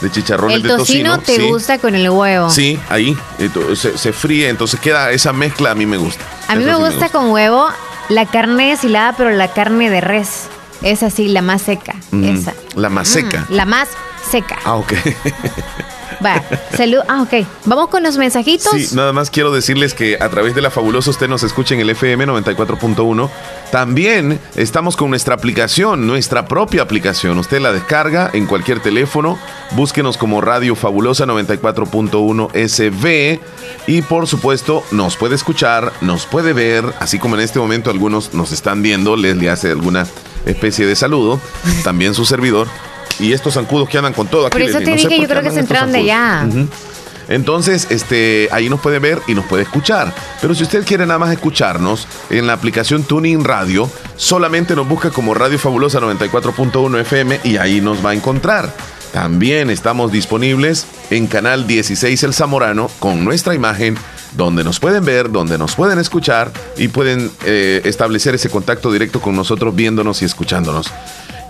de 0.05 0.11
chicharrones 0.13 0.57
El 0.59 0.63
de 0.63 0.69
tocino 0.69 1.19
tocino. 1.19 1.37
te 1.39 1.43
sí. 1.43 1.49
gusta 1.51 1.79
con 1.79 1.95
el 1.95 2.09
huevo. 2.09 2.49
Sí, 2.51 2.79
ahí. 2.89 3.17
Ento- 3.39 3.75
Se, 3.75 3.99
se 3.99 4.13
fríe, 4.13 4.49
entonces 4.49 4.79
queda 4.81 5.11
esa 5.11 5.33
mezcla, 5.33 5.73
a 5.73 5.75
mí 5.75 5.87
me 5.87 5.97
gusta. 5.97 6.25
A 6.49 6.55
mí 6.55 6.65
me 6.65 6.75
sí 6.75 6.79
gusta 6.81 7.09
con 7.09 7.31
huevo 7.31 7.67
la 8.09 8.27
carne 8.27 8.71
deshilada, 8.71 9.15
pero 9.17 9.31
la 9.31 9.49
carne 9.53 9.91
de 9.91 10.01
res. 10.01 10.49
Es 10.83 11.03
así, 11.03 11.29
la 11.29 11.41
más 11.43 11.63
seca. 11.63 11.95
Mm, 12.11 12.25
Esa. 12.37 12.53
La 12.77 12.91
más 12.91 13.09
seca. 13.09 13.47
La 13.49 13.65
más 13.65 13.89
seca. 14.31 14.59
Ah, 14.65 14.75
ok. 14.77 14.93
Va, 16.25 16.43
salud. 16.77 17.01
Ah, 17.09 17.23
ok. 17.23 17.47
Vamos 17.67 17.89
con 17.89 18.03
los 18.03 18.17
mensajitos. 18.17 18.73
Sí, 18.73 18.95
nada 18.95 19.13
más 19.13 19.31
quiero 19.31 19.53
decirles 19.53 19.95
que 19.95 20.17
a 20.21 20.29
través 20.29 20.55
de 20.55 20.63
la 20.63 20.71
fabulosa 20.71 21.11
usted 21.11 21.29
nos 21.29 21.43
escucha 21.43 21.75
en 21.75 21.81
el 21.81 21.91
FM 21.91 22.27
94.1. 22.27 23.31
También 23.71 24.39
estamos 24.57 24.97
con 24.97 25.11
nuestra 25.11 25.35
aplicación, 25.35 26.07
nuestra 26.07 26.47
propia 26.47 26.83
aplicación. 26.83 27.39
Usted 27.39 27.61
la 27.61 27.73
descarga 27.73 28.31
en 28.33 28.47
cualquier 28.47 28.81
teléfono. 28.81 29.39
Búsquenos 29.73 30.17
como 30.17 30.41
Radio 30.41 30.77
Fabulosa 30.77 31.27
94.1 31.27 32.69
SV. 32.69 33.41
Y 33.87 34.03
por 34.03 34.27
supuesto, 34.27 34.83
nos 34.93 35.17
puede 35.17 35.35
escuchar, 35.35 35.93
nos 36.01 36.27
puede 36.27 36.53
ver, 36.53 36.85
así 37.01 37.19
como 37.19 37.35
en 37.35 37.43
este 37.43 37.59
momento 37.59 37.91
algunos 37.91 38.33
nos 38.33 38.53
están 38.53 38.83
viendo. 38.83 39.17
Leslie 39.17 39.51
hace 39.51 39.71
alguna 39.71 40.07
especie 40.47 40.87
de 40.87 40.97
saludo. 40.97 41.41
También 41.83 42.15
su 42.15 42.25
servidor. 42.25 42.69
Y 43.21 43.33
estos 43.33 43.55
zancudos 43.55 43.89
que 43.89 43.99
andan 43.99 44.13
con 44.13 44.27
todo 44.27 44.47
aquí. 44.47 44.53
Por 44.53 44.63
eso 44.63 44.79
te 44.79 44.85
no 44.85 44.87
sé 44.87 44.95
dije, 44.95 45.09
por 45.09 45.21
yo 45.23 45.29
creo 45.29 45.43
que 45.43 45.51
se 45.51 45.61
entraron 45.61 45.93
de 45.93 45.99
allá. 45.99 46.47
Ujú. 46.49 46.69
Entonces, 47.29 47.87
este, 47.91 48.49
ahí 48.53 48.69
nos 48.69 48.81
puede 48.81 48.99
ver 48.99 49.21
y 49.27 49.35
nos 49.35 49.47
puede 49.47 49.63
escuchar. 49.63 50.15
Pero 50.41 50.55
si 50.55 50.63
usted 50.63 50.85
quiere 50.85 51.07
nada 51.07 51.19
más 51.19 51.33
escucharnos 51.33 52.07
en 52.31 52.47
la 52.47 52.53
aplicación 52.53 53.03
Tuning 53.05 53.45
Radio, 53.45 53.91
solamente 54.17 54.77
nos 54.77 54.89
busca 54.89 55.11
como 55.11 55.35
Radio 55.35 55.59
Fabulosa 55.59 56.01
94.1 56.01 57.01
FM 57.01 57.41
y 57.45 57.57
ahí 57.57 57.81
nos 57.81 58.05
va 58.05 58.11
a 58.11 58.15
encontrar. 58.15 58.73
También 59.13 59.71
estamos 59.71 60.11
disponibles 60.11 60.87
en 61.11 61.29
Canal 61.29 61.69
16 61.69 62.21
El 62.25 62.35
Zamorano 62.35 62.91
con 62.99 63.25
nuestra 63.25 63.55
imagen, 63.55 63.97
donde 64.37 64.65
nos 64.65 64.81
pueden 64.81 65.05
ver, 65.05 65.31
donde 65.31 65.57
nos 65.57 65.77
pueden 65.77 66.01
escuchar 66.01 66.51
y 66.77 66.89
pueden 66.89 67.31
eh, 67.45 67.81
establecer 67.85 68.35
ese 68.35 68.51
contacto 68.51 68.91
directo 68.91 69.21
con 69.21 69.37
nosotros 69.37 69.75
viéndonos 69.77 70.21
y 70.23 70.25
escuchándonos. 70.25 70.93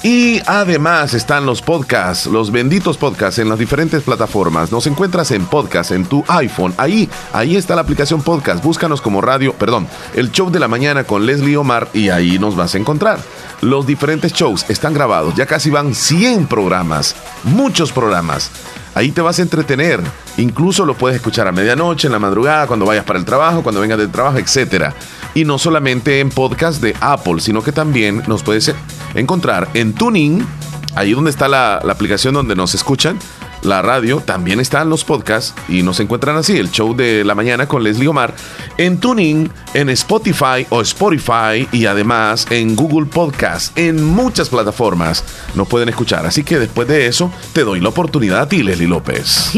Y 0.04 0.42
además 0.44 1.14
están 1.14 1.46
los 1.46 1.62
podcasts, 1.62 2.26
los 2.26 2.52
benditos 2.52 2.98
podcasts 2.98 3.38
en 3.38 3.48
las 3.48 3.58
diferentes 3.58 4.02
plataformas. 4.02 4.70
Nos 4.70 4.86
encuentras 4.86 5.30
en 5.30 5.46
podcast, 5.46 5.92
en 5.92 6.04
tu 6.04 6.22
iPhone. 6.28 6.74
Ahí, 6.76 7.08
ahí 7.32 7.56
está 7.56 7.74
la 7.74 7.80
aplicación 7.80 8.20
podcast. 8.20 8.62
Búscanos 8.62 9.00
como 9.00 9.22
radio, 9.22 9.54
perdón, 9.54 9.88
el 10.14 10.30
show 10.30 10.50
de 10.50 10.60
la 10.60 10.68
mañana 10.68 11.04
con 11.04 11.24
Leslie 11.24 11.56
Omar 11.56 11.88
y 11.94 12.10
ahí 12.10 12.38
nos 12.38 12.54
vas 12.54 12.74
a 12.74 12.78
encontrar. 12.78 13.18
Los 13.62 13.86
diferentes 13.86 14.34
shows 14.34 14.66
están 14.68 14.92
grabados. 14.92 15.36
Ya 15.36 15.46
casi 15.46 15.70
van 15.70 15.94
100 15.94 16.48
programas, 16.48 17.16
muchos 17.44 17.90
programas. 17.90 18.50
Ahí 18.94 19.10
te 19.10 19.22
vas 19.22 19.38
a 19.38 19.42
entretener. 19.42 20.00
Incluso 20.36 20.84
lo 20.84 20.98
puedes 20.98 21.16
escuchar 21.16 21.48
a 21.48 21.52
medianoche, 21.52 22.08
en 22.08 22.12
la 22.12 22.18
madrugada, 22.18 22.66
cuando 22.66 22.84
vayas 22.84 23.06
para 23.06 23.18
el 23.18 23.24
trabajo, 23.24 23.62
cuando 23.62 23.80
vengas 23.80 23.98
del 23.98 24.10
trabajo, 24.10 24.36
etc. 24.36 24.92
Y 25.34 25.44
no 25.44 25.58
solamente 25.58 26.20
en 26.20 26.30
podcast 26.30 26.80
de 26.80 26.94
Apple, 27.00 27.40
sino 27.40 27.62
que 27.62 27.72
también 27.72 28.22
nos 28.26 28.42
puedes 28.42 28.72
encontrar 29.14 29.68
en 29.74 29.92
Tuning, 29.92 30.46
ahí 30.94 31.12
donde 31.12 31.30
está 31.30 31.48
la, 31.48 31.80
la 31.84 31.92
aplicación 31.92 32.34
donde 32.34 32.54
nos 32.54 32.74
escuchan, 32.74 33.18
la 33.64 33.82
radio, 33.82 34.20
también 34.24 34.60
están 34.60 34.88
los 34.88 35.04
podcasts 35.04 35.54
y 35.68 35.82
nos 35.82 36.00
encuentran 36.00 36.36
así, 36.36 36.56
el 36.58 36.70
show 36.70 36.94
de 36.94 37.24
la 37.24 37.34
mañana 37.34 37.66
con 37.66 37.82
Leslie 37.82 38.08
Omar, 38.08 38.34
en 38.78 38.98
Tuning, 38.98 39.50
en 39.74 39.88
Spotify 39.90 40.66
o 40.70 40.80
Spotify 40.82 41.68
y 41.72 41.86
además 41.86 42.46
en 42.50 42.76
Google 42.76 43.06
Podcast, 43.06 43.76
en 43.78 44.04
muchas 44.04 44.48
plataformas 44.48 45.24
nos 45.54 45.68
pueden 45.68 45.88
escuchar. 45.88 46.26
Así 46.26 46.44
que 46.44 46.58
después 46.58 46.88
de 46.88 47.06
eso, 47.06 47.32
te 47.52 47.64
doy 47.64 47.80
la 47.80 47.88
oportunidad 47.88 48.40
a 48.40 48.48
ti, 48.48 48.62
Leslie 48.62 48.88
López. 48.88 49.52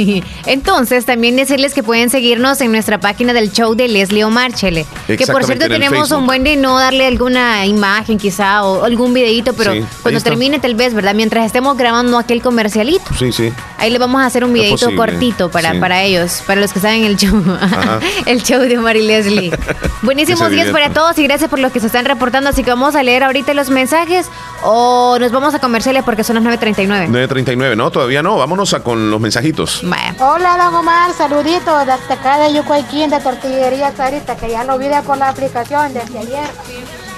Entonces, 0.46 1.04
también 1.04 1.36
decirles 1.36 1.74
que 1.74 1.82
pueden 1.82 2.10
seguirnos 2.10 2.60
en 2.60 2.72
nuestra 2.72 3.00
página 3.00 3.32
del 3.32 3.52
show 3.52 3.74
de 3.74 3.88
Leslie 3.88 4.24
Omar, 4.24 4.52
Chele. 4.52 4.86
Que 5.06 5.26
por 5.26 5.44
cierto 5.44 5.68
tenemos 5.68 6.10
un 6.10 6.26
buen 6.26 6.44
de 6.44 6.56
no 6.56 6.78
darle 6.78 7.06
alguna 7.06 7.66
imagen 7.66 8.18
quizá 8.18 8.64
o 8.64 8.84
algún 8.84 9.14
videito, 9.14 9.52
pero 9.54 9.72
Sí, 9.72 9.84
cuando 10.02 10.20
termine 10.20 10.58
tal 10.58 10.74
vez, 10.74 10.94
¿verdad? 10.94 11.14
Mientras 11.14 11.46
estemos 11.46 11.76
grabando 11.76 12.18
aquel 12.18 12.42
comercialito. 12.42 13.04
Sí, 13.18 13.32
sí. 13.32 13.52
Ahí 13.78 13.90
le 13.96 13.98
vamos 13.98 14.20
a 14.20 14.26
hacer 14.26 14.44
un 14.44 14.52
videito 14.52 14.94
cortito 14.94 15.50
para, 15.50 15.72
sí. 15.72 15.78
para 15.78 16.02
ellos, 16.02 16.42
para 16.46 16.60
los 16.60 16.70
que 16.70 16.80
saben 16.80 17.04
el 17.04 17.16
show. 17.16 17.34
El 18.26 18.42
show 18.42 18.60
de 18.60 18.76
Omar 18.76 18.96
y 18.96 19.06
Leslie. 19.06 19.50
Buenísimos 20.02 20.50
días 20.50 20.68
para 20.68 20.90
todos 20.90 21.18
y 21.18 21.22
gracias 21.22 21.48
por 21.48 21.58
los 21.58 21.72
que 21.72 21.80
se 21.80 21.86
están 21.86 22.04
reportando. 22.04 22.50
Así 22.50 22.62
que 22.62 22.70
vamos 22.70 22.94
a 22.94 23.02
leer 23.02 23.24
ahorita 23.24 23.54
los 23.54 23.70
mensajes 23.70 24.28
o 24.62 25.16
nos 25.18 25.32
vamos 25.32 25.54
a 25.54 25.60
comerciales 25.60 26.02
porque 26.04 26.24
son 26.24 26.36
las 26.36 26.44
9.39. 26.60 27.08
9.39, 27.08 27.76
no, 27.76 27.90
todavía 27.90 28.22
no. 28.22 28.36
Vámonos 28.36 28.74
a 28.74 28.80
con 28.80 29.10
los 29.10 29.20
mensajitos. 29.20 29.82
Hola, 30.18 30.58
don 30.58 30.74
Omar, 30.74 31.12
saluditos 31.14 31.86
desde 31.86 32.12
acá 32.12 32.38
de 32.38 32.52
Yucuayquín, 32.54 33.08
de 33.08 33.20
Tortillería 33.20 33.96
Sarita, 33.96 34.36
que 34.36 34.50
ya 34.50 34.64
lo 34.64 34.78
vi 34.78 34.88
por 35.06 35.16
la 35.16 35.30
aplicación 35.30 35.94
desde 35.94 36.18
ayer. 36.18 36.48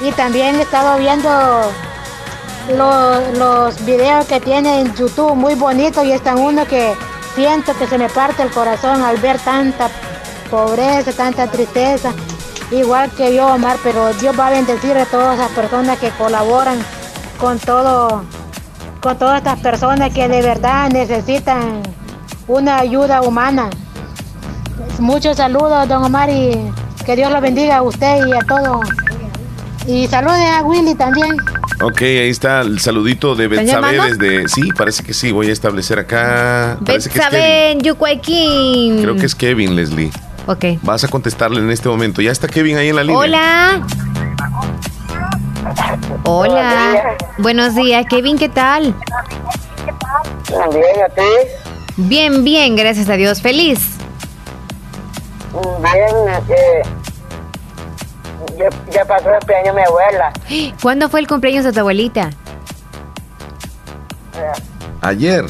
Y 0.00 0.12
también 0.12 0.54
he 0.56 0.62
estado 0.62 0.96
viendo 0.98 1.28
lo- 2.76 3.20
los 3.32 3.84
videos 3.84 4.26
que 4.26 4.40
tiene 4.40 4.80
en 4.80 4.94
YouTube, 4.94 5.34
muy 5.34 5.54
bonitos, 5.54 6.04
y 6.04 6.12
están 6.12 6.38
uno 6.38 6.66
que 6.66 6.94
siento 7.34 7.76
que 7.78 7.86
se 7.86 7.98
me 7.98 8.08
parte 8.08 8.42
el 8.42 8.50
corazón 8.50 9.02
al 9.02 9.16
ver 9.18 9.38
tanta 9.38 9.88
pobreza, 10.50 11.12
tanta 11.12 11.46
tristeza, 11.46 12.12
igual 12.70 13.10
que 13.10 13.34
yo, 13.34 13.46
Omar, 13.54 13.76
pero 13.82 14.12
Dios 14.14 14.38
va 14.38 14.48
a 14.48 14.50
bendecir 14.50 14.96
a 14.96 15.04
todas 15.06 15.38
esas 15.38 15.50
personas 15.52 15.98
que 15.98 16.10
colaboran 16.10 16.78
con 17.38 17.58
todo, 17.58 18.22
con 19.02 19.18
todas 19.18 19.38
estas 19.38 19.60
personas 19.60 20.12
que 20.12 20.28
de 20.28 20.42
verdad 20.42 20.88
necesitan 20.90 21.82
una 22.46 22.78
ayuda 22.78 23.20
humana. 23.22 23.70
Muchos 24.98 25.36
saludos, 25.36 25.86
don 25.88 26.04
Omar, 26.04 26.28
y 26.30 26.72
que 27.04 27.14
Dios 27.14 27.30
lo 27.30 27.40
bendiga 27.40 27.76
a 27.78 27.82
usted 27.82 28.26
y 28.26 28.32
a 28.32 28.40
todos. 28.40 28.80
Y 29.88 30.06
saludos 30.06 30.36
a 30.36 30.62
Willy 30.62 30.94
también. 30.94 31.34
Ok, 31.80 32.02
ahí 32.02 32.28
está 32.28 32.60
el 32.60 32.78
saludito 32.78 33.34
de 33.34 33.46
¿Están 33.46 33.64
Betsabe 33.64 34.14
desde... 34.14 34.48
Sí, 34.48 34.68
parece 34.76 35.02
que 35.02 35.14
sí. 35.14 35.32
Voy 35.32 35.48
a 35.48 35.52
establecer 35.52 35.98
acá... 35.98 36.76
Kevin. 36.84 37.02
Betsaben, 37.02 37.80
Yucuayquín. 37.80 39.00
Creo 39.00 39.16
que 39.16 39.24
es 39.24 39.34
Kevin, 39.34 39.74
Leslie. 39.74 40.10
Ok. 40.46 40.64
Vas 40.82 41.04
a 41.04 41.08
contestarle 41.08 41.60
en 41.60 41.70
este 41.70 41.88
momento. 41.88 42.20
Ya 42.20 42.32
está 42.32 42.48
Kevin 42.48 42.76
ahí 42.76 42.88
en 42.88 42.96
la 42.96 43.02
línea. 43.02 43.18
Hola. 43.18 43.86
Hola. 46.24 47.16
Buenos 47.38 47.74
días, 47.74 48.04
Kevin, 48.10 48.36
¿qué 48.36 48.50
tal? 48.50 48.94
Bien, 50.70 50.84
¿a 51.02 51.14
ti? 51.14 51.22
Bien, 51.96 52.44
bien, 52.44 52.76
gracias 52.76 53.08
a 53.08 53.14
Dios. 53.14 53.40
Feliz. 53.40 53.78
Bien, 55.80 56.28
eh, 56.50 56.82
ya, 58.58 58.68
ya 58.92 59.04
pasó 59.04 59.28
el 59.30 59.38
cumpleaños 59.38 59.74
mi 59.74 59.82
abuela. 59.82 60.32
¿Cuándo 60.82 61.08
fue 61.08 61.20
el 61.20 61.26
cumpleaños 61.26 61.64
de 61.64 61.72
tu 61.72 61.80
abuelita? 61.80 62.30
Ayer. 65.02 65.44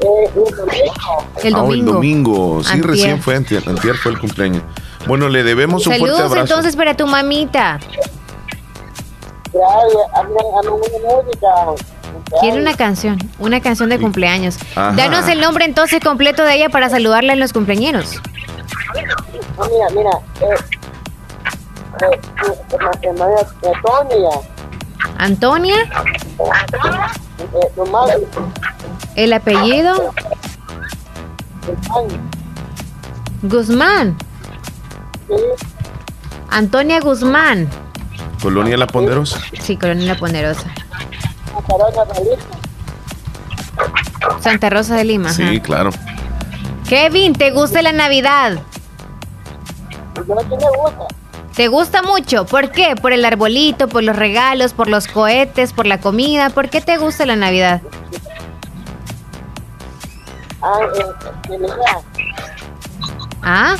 El 0.00 1.54
Ah, 1.54 1.58
domingo. 1.58 1.72
el 1.72 1.84
domingo. 1.84 2.62
Sí, 2.64 2.72
Antier. 2.72 2.86
recién 2.90 3.22
fue 3.22 3.36
antier, 3.36 3.62
antier 3.68 3.94
fue 3.96 4.12
el 4.12 4.18
cumpleaños. 4.18 4.62
Bueno, 5.06 5.28
le 5.28 5.42
debemos 5.44 5.86
un 5.86 5.92
fuerte 5.92 6.06
Saludos 6.06 6.30
abrazo. 6.30 6.40
entonces 6.54 6.76
para 6.76 6.96
tu 6.96 7.06
mamita. 7.06 7.74
Hazme 9.44 10.36
una 10.52 10.70
música. 10.70 11.48
Quiere 12.40 12.60
una 12.60 12.74
canción, 12.76 13.18
una 13.38 13.60
canción 13.60 13.88
de 13.90 13.98
cumpleaños. 14.00 14.56
Ajá. 14.74 14.92
Danos 14.96 15.28
el 15.28 15.40
nombre 15.40 15.64
entonces 15.66 16.00
completo 16.00 16.44
de 16.44 16.54
ella 16.56 16.68
para 16.68 16.88
saludarla 16.88 17.32
en 17.34 17.40
los 17.40 17.52
cumpleaños. 17.52 18.20
No, 19.58 19.64
mira, 19.66 19.86
mira. 19.94 20.10
Eh, 20.40 20.56
Antonia. 23.68 24.30
Antonia, 25.18 25.76
el 29.14 29.32
apellido 29.32 30.12
Guzmán. 33.42 34.16
Antonia 36.50 37.00
Guzmán. 37.00 37.68
Colonia 38.42 38.76
La 38.76 38.86
Ponderosa. 38.86 39.40
Sí, 39.60 39.76
Colonia 39.76 40.14
La 40.14 40.18
Ponderosa. 40.18 40.64
Santa 44.40 44.70
Rosa 44.70 44.96
de 44.96 45.04
Lima. 45.04 45.30
ajá. 45.30 45.36
Sí, 45.36 45.60
claro. 45.60 45.90
Kevin, 46.88 47.32
¿te 47.32 47.52
gusta 47.52 47.80
la 47.82 47.92
Navidad? 47.92 48.58
Yo 50.16 50.34
no 50.34 50.42
me 50.42 50.56
gusta. 50.56 51.21
¿Te 51.54 51.68
gusta 51.68 52.02
mucho? 52.02 52.46
¿Por 52.46 52.70
qué? 52.70 52.94
¿Por 53.00 53.12
el 53.12 53.24
arbolito, 53.24 53.88
por 53.88 54.02
los 54.02 54.16
regalos, 54.16 54.72
por 54.72 54.88
los 54.88 55.06
cohetes, 55.06 55.72
por 55.72 55.86
la 55.86 56.00
comida? 56.00 56.50
¿Por 56.50 56.70
qué 56.70 56.80
te 56.80 56.96
gusta 56.96 57.26
la 57.26 57.36
Navidad? 57.36 57.82
Ah, 60.62 60.78
eh, 60.98 61.56
¿Ah? 63.42 63.76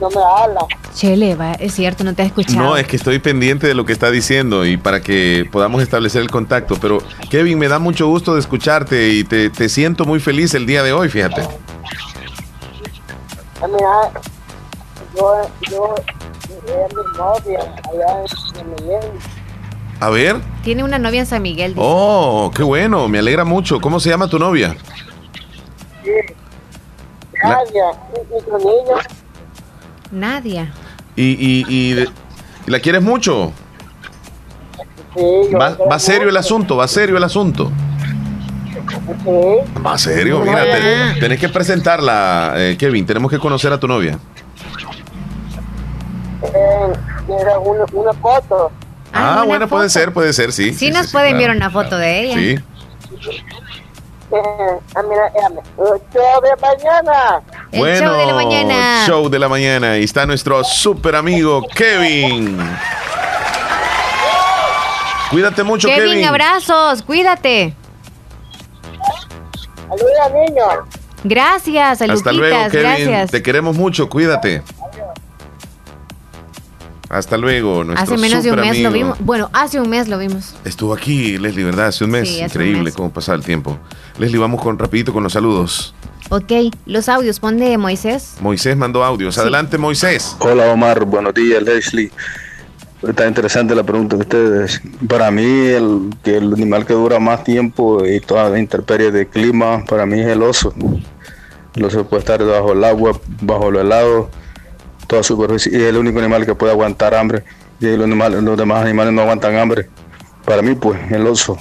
no 0.00 0.08
me 0.10 0.16
habla. 0.16 0.60
Chele, 0.94 1.34
va, 1.34 1.52
es 1.52 1.74
cierto, 1.74 2.04
no 2.04 2.14
te 2.14 2.22
he 2.22 2.26
escuchado. 2.26 2.58
No, 2.58 2.76
es 2.76 2.86
que 2.86 2.96
estoy 2.96 3.18
pendiente 3.18 3.66
de 3.66 3.74
lo 3.74 3.86
que 3.86 3.92
está 3.92 4.10
diciendo 4.10 4.66
y 4.66 4.76
para 4.76 5.00
que 5.00 5.48
podamos 5.50 5.82
establecer 5.82 6.20
el 6.20 6.30
contacto. 6.30 6.76
Pero, 6.80 6.98
Kevin, 7.30 7.58
me 7.58 7.68
da 7.68 7.78
mucho 7.78 8.06
gusto 8.08 8.34
de 8.34 8.40
escucharte 8.40 9.10
y 9.10 9.24
te, 9.24 9.48
te 9.48 9.68
siento 9.68 10.04
muy 10.04 10.20
feliz 10.20 10.52
el 10.54 10.66
día 10.66 10.82
de 10.82 10.92
hoy, 10.92 11.08
fíjate. 11.08 11.42
Mira, 13.68 14.10
yo, 15.16 15.50
yo, 15.70 15.94
era 16.66 16.88
mi 16.88 17.16
novia 17.18 17.60
allá 17.92 18.24
en 18.60 18.70
Medellín. 18.70 19.12
A 20.00 20.10
ver. 20.10 20.36
Tiene 20.64 20.82
una 20.84 20.98
novia 20.98 21.20
en 21.20 21.26
San 21.26 21.42
Miguel. 21.42 21.74
dice. 21.74 21.80
Oh, 21.84 22.50
qué 22.54 22.62
bueno, 22.62 23.08
me 23.08 23.18
alegra 23.20 23.44
mucho. 23.44 23.80
¿Cómo 23.80 24.00
se 24.00 24.10
llama 24.10 24.26
tu 24.28 24.38
novia? 24.38 24.74
Sí. 26.02 26.10
Nadia, 27.42 27.84
y. 28.62 28.94
Nadia. 30.10 30.72
¿Y, 31.16 31.22
y, 31.24 31.64
y 31.68 31.92
de- 31.94 32.08
y 32.66 32.70
la 32.70 32.80
quieres 32.80 33.02
mucho? 33.02 33.52
Sí, 35.14 35.20
yo 35.50 35.58
¿Va, 35.58 35.70
la 35.70 35.76
quiero 35.76 35.90
va 35.90 35.98
serio 35.98 36.22
el 36.22 36.26
mucho. 36.28 36.38
asunto? 36.40 36.76
¿Va 36.76 36.88
serio 36.88 37.16
el 37.16 37.24
asunto? 37.24 37.70
¿Va 39.84 39.98
serio? 39.98 40.40
Mira, 40.40 40.64
te- 40.64 41.20
tenés 41.20 41.38
que 41.38 41.48
presentarla, 41.48 42.54
eh, 42.56 42.76
Kevin. 42.78 43.06
Tenemos 43.06 43.30
que 43.30 43.38
conocer 43.38 43.72
a 43.72 43.78
tu 43.78 43.86
novia. 43.88 44.18
Eh, 46.42 46.92
era 47.40 47.58
una, 47.58 47.84
una 47.92 48.12
foto. 48.14 48.70
Ah, 49.12 49.32
una 49.36 49.44
bueno, 49.44 49.68
puede 49.68 49.88
ser, 49.90 50.12
puede 50.12 50.32
ser, 50.32 50.52
sí. 50.52 50.72
Sí, 50.74 50.90
nos 50.90 51.10
puede 51.12 51.30
enviar 51.30 51.50
una 51.50 51.70
foto 51.70 51.96
de 51.96 52.20
ella. 52.20 52.34
Sí. 52.34 52.58
Eh, 54.34 54.38
ah, 54.94 55.02
mira, 55.08 55.26
eh, 55.26 55.62
show 56.12 56.40
de 56.42 56.56
mañana. 56.60 57.42
El 57.70 57.78
bueno, 57.78 58.06
show 58.08 58.18
de 58.18 58.26
la 58.26 58.34
mañana. 58.34 59.06
show 59.06 59.28
de 59.28 59.38
la 59.38 59.48
mañana. 59.48 59.98
Y 59.98 60.04
está 60.04 60.24
nuestro 60.26 60.64
super 60.64 61.14
amigo 61.16 61.62
Kevin. 61.74 62.58
Cuídate 65.30 65.62
mucho, 65.62 65.88
Kevin, 65.88 66.10
Kevin. 66.10 66.24
abrazos, 66.26 67.02
cuídate. 67.02 67.74
Saluda, 69.98 70.46
niño. 70.46 70.64
Gracias, 71.24 72.02
a 72.02 72.04
Hasta 72.12 72.32
luego, 72.32 72.56
Kevin. 72.70 72.82
gracias. 72.86 73.30
Te 73.30 73.42
queremos 73.42 73.76
mucho, 73.76 74.08
cuídate. 74.08 74.62
Hasta 77.08 77.36
luego, 77.36 77.84
nuestro 77.84 78.14
Hace 78.14 78.20
menos 78.22 78.42
de 78.42 78.50
un 78.52 78.56
mes 78.56 78.68
superamigo. 78.68 78.88
lo 78.90 78.94
vimos. 78.94 79.18
Bueno, 79.20 79.50
hace 79.52 79.78
un 79.80 79.90
mes 79.90 80.08
lo 80.08 80.16
vimos. 80.16 80.54
Estuvo 80.64 80.94
aquí, 80.94 81.36
Leslie, 81.36 81.64
¿verdad? 81.64 81.88
Hace 81.88 82.04
un 82.04 82.10
mes. 82.10 82.26
Sí, 82.28 82.34
hace 82.36 82.56
un 82.56 82.62
Increíble 82.64 82.84
mes. 82.84 82.94
cómo 82.94 83.12
pasa 83.12 83.34
el 83.34 83.44
tiempo. 83.44 83.78
Leslie, 84.18 84.38
vamos 84.40 84.62
con 84.62 84.78
rapidito 84.78 85.12
con 85.12 85.22
los 85.22 85.34
saludos. 85.34 85.94
Ok, 86.30 86.50
los 86.86 87.10
audios, 87.10 87.38
pon 87.38 87.58
de 87.58 87.76
Moisés. 87.76 88.36
Moisés 88.40 88.76
mandó 88.78 89.04
audios. 89.04 89.36
Adelante, 89.36 89.76
Moisés. 89.76 90.34
Hola 90.38 90.72
Omar, 90.72 91.04
buenos 91.04 91.34
días 91.34 91.62
Leslie. 91.62 92.10
Está 93.06 93.26
interesante 93.26 93.74
la 93.74 93.82
pregunta 93.82 94.16
de 94.16 94.22
ustedes. 94.22 94.80
Para 95.08 95.30
mí 95.30 95.42
el, 95.42 96.10
el 96.24 96.52
animal 96.52 96.86
que 96.86 96.94
dura 96.94 97.18
más 97.18 97.42
tiempo 97.42 98.06
y 98.06 98.20
toda 98.20 98.48
la 98.48 98.58
intemperie 98.58 99.10
de 99.10 99.26
clima, 99.26 99.84
para 99.84 100.06
mí 100.06 100.20
es 100.20 100.28
el 100.28 100.42
oso. 100.42 100.72
El 101.74 101.84
oso 101.84 102.06
puede 102.06 102.20
estar 102.20 102.44
bajo 102.44 102.72
el 102.72 102.84
agua, 102.84 103.18
bajo 103.40 103.70
el 103.70 103.76
helado, 103.76 104.30
toda 105.08 105.22
superficie, 105.22 105.72
y 105.72 105.82
es 105.82 105.88
el 105.88 105.96
único 105.96 106.20
animal 106.20 106.46
que 106.46 106.54
puede 106.54 106.72
aguantar 106.72 107.14
hambre. 107.14 107.42
Y 107.80 107.96
los, 107.96 108.04
animales, 108.04 108.42
los 108.42 108.56
demás 108.56 108.84
animales 108.84 109.12
no 109.12 109.22
aguantan 109.22 109.56
hambre. 109.56 109.88
Para 110.44 110.62
mí, 110.62 110.74
pues, 110.74 111.00
el 111.10 111.26
oso. 111.26 111.58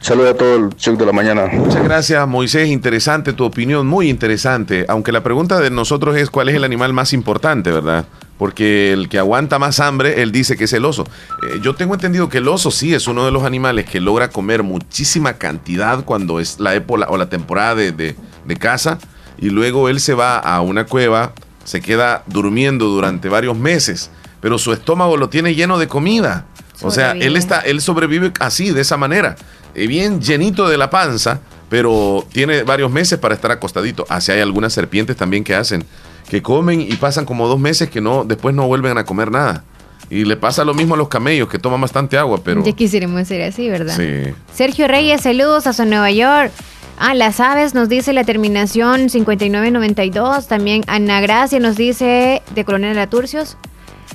Saludos 0.00 0.34
a 0.34 0.36
todo 0.36 0.56
el 0.56 0.76
show 0.76 0.96
de 0.96 1.06
la 1.06 1.12
mañana. 1.12 1.48
Muchas 1.52 1.84
gracias, 1.84 2.26
Moisés. 2.26 2.68
Interesante 2.68 3.32
tu 3.32 3.44
opinión, 3.44 3.86
muy 3.86 4.08
interesante. 4.08 4.86
Aunque 4.88 5.12
la 5.12 5.22
pregunta 5.22 5.60
de 5.60 5.70
nosotros 5.70 6.16
es 6.16 6.30
cuál 6.30 6.48
es 6.48 6.56
el 6.56 6.64
animal 6.64 6.92
más 6.92 7.12
importante, 7.12 7.70
¿verdad? 7.70 8.06
Porque 8.38 8.92
el 8.92 9.08
que 9.08 9.18
aguanta 9.18 9.58
más 9.58 9.78
hambre, 9.78 10.22
él 10.22 10.32
dice 10.32 10.56
que 10.56 10.64
es 10.64 10.72
el 10.72 10.84
oso. 10.84 11.04
Eh, 11.48 11.60
yo 11.62 11.74
tengo 11.74 11.94
entendido 11.94 12.28
que 12.28 12.38
el 12.38 12.48
oso 12.48 12.70
sí 12.70 12.92
es 12.92 13.06
uno 13.06 13.24
de 13.24 13.30
los 13.30 13.44
animales 13.44 13.84
que 13.84 14.00
logra 14.00 14.30
comer 14.30 14.62
muchísima 14.64 15.34
cantidad 15.34 16.04
cuando 16.04 16.40
es 16.40 16.58
la 16.58 16.74
época 16.74 17.06
o 17.08 17.16
la 17.16 17.28
temporada 17.28 17.74
de, 17.76 17.92
de- 17.92 18.16
de 18.44 18.56
caza 18.56 18.98
y 19.38 19.50
luego 19.50 19.88
él 19.88 20.00
se 20.00 20.14
va 20.14 20.38
a 20.38 20.60
una 20.60 20.86
cueva, 20.86 21.32
se 21.64 21.80
queda 21.80 22.24
durmiendo 22.26 22.86
durante 22.86 23.28
varios 23.28 23.56
meses, 23.56 24.10
pero 24.40 24.58
su 24.58 24.72
estómago 24.72 25.16
lo 25.16 25.28
tiene 25.28 25.54
lleno 25.54 25.78
de 25.78 25.86
comida. 25.86 26.46
O 26.80 26.90
sea, 26.90 27.12
él 27.12 27.36
está, 27.36 27.60
él 27.60 27.80
sobrevive 27.80 28.32
así, 28.40 28.70
de 28.72 28.80
esa 28.80 28.96
manera, 28.96 29.36
eh, 29.76 29.86
bien 29.86 30.20
llenito 30.20 30.68
de 30.68 30.76
la 30.76 30.90
panza, 30.90 31.38
pero 31.68 32.26
tiene 32.32 32.64
varios 32.64 32.90
meses 32.90 33.20
para 33.20 33.36
estar 33.36 33.52
acostadito. 33.52 34.04
Así 34.08 34.32
hay 34.32 34.40
algunas 34.40 34.72
serpientes 34.72 35.16
también 35.16 35.44
que 35.44 35.54
hacen, 35.54 35.84
que 36.32 36.40
comen 36.40 36.80
y 36.80 36.94
pasan 36.94 37.26
como 37.26 37.46
dos 37.46 37.60
meses 37.60 37.90
que 37.90 38.00
no, 38.00 38.24
después 38.24 38.54
no 38.54 38.66
vuelven 38.66 38.96
a 38.96 39.04
comer 39.04 39.30
nada. 39.30 39.64
Y 40.08 40.24
le 40.24 40.38
pasa 40.38 40.64
lo 40.64 40.72
mismo 40.72 40.94
a 40.94 40.96
los 40.96 41.08
camellos, 41.08 41.46
que 41.46 41.58
toman 41.58 41.78
bastante 41.78 42.16
agua, 42.16 42.40
pero... 42.42 42.64
Ya 42.64 42.72
quisiéramos 42.72 43.28
ser 43.28 43.42
así, 43.42 43.68
¿verdad? 43.68 43.94
Sí. 43.94 44.32
Sergio 44.50 44.88
Reyes, 44.88 45.20
saludos 45.20 45.66
hasta 45.66 45.84
Nueva 45.84 46.10
York. 46.10 46.50
Ah, 46.98 47.12
las 47.12 47.38
aves 47.38 47.74
nos 47.74 47.90
dice 47.90 48.14
la 48.14 48.24
terminación 48.24 49.10
5992. 49.10 50.46
También 50.46 50.84
Ana 50.86 51.20
Gracia 51.20 51.60
nos 51.60 51.76
dice 51.76 52.40
de 52.54 52.64
Coronel 52.64 52.98
Aturcios. 52.98 53.58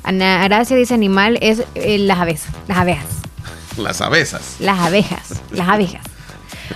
Ana 0.01 0.43
Gracia 0.47 0.75
dice 0.75 0.95
animal 0.95 1.38
es 1.39 1.65
eh, 1.75 1.99
las 1.99 2.17
aves, 2.17 2.45
las 2.67 2.80
abejas. 2.80 3.06
Las 3.77 4.01
abejas. 4.01 4.56
Las 4.60 4.80
abejas, 4.80 5.43
las 5.51 5.69
abejas. 5.69 6.01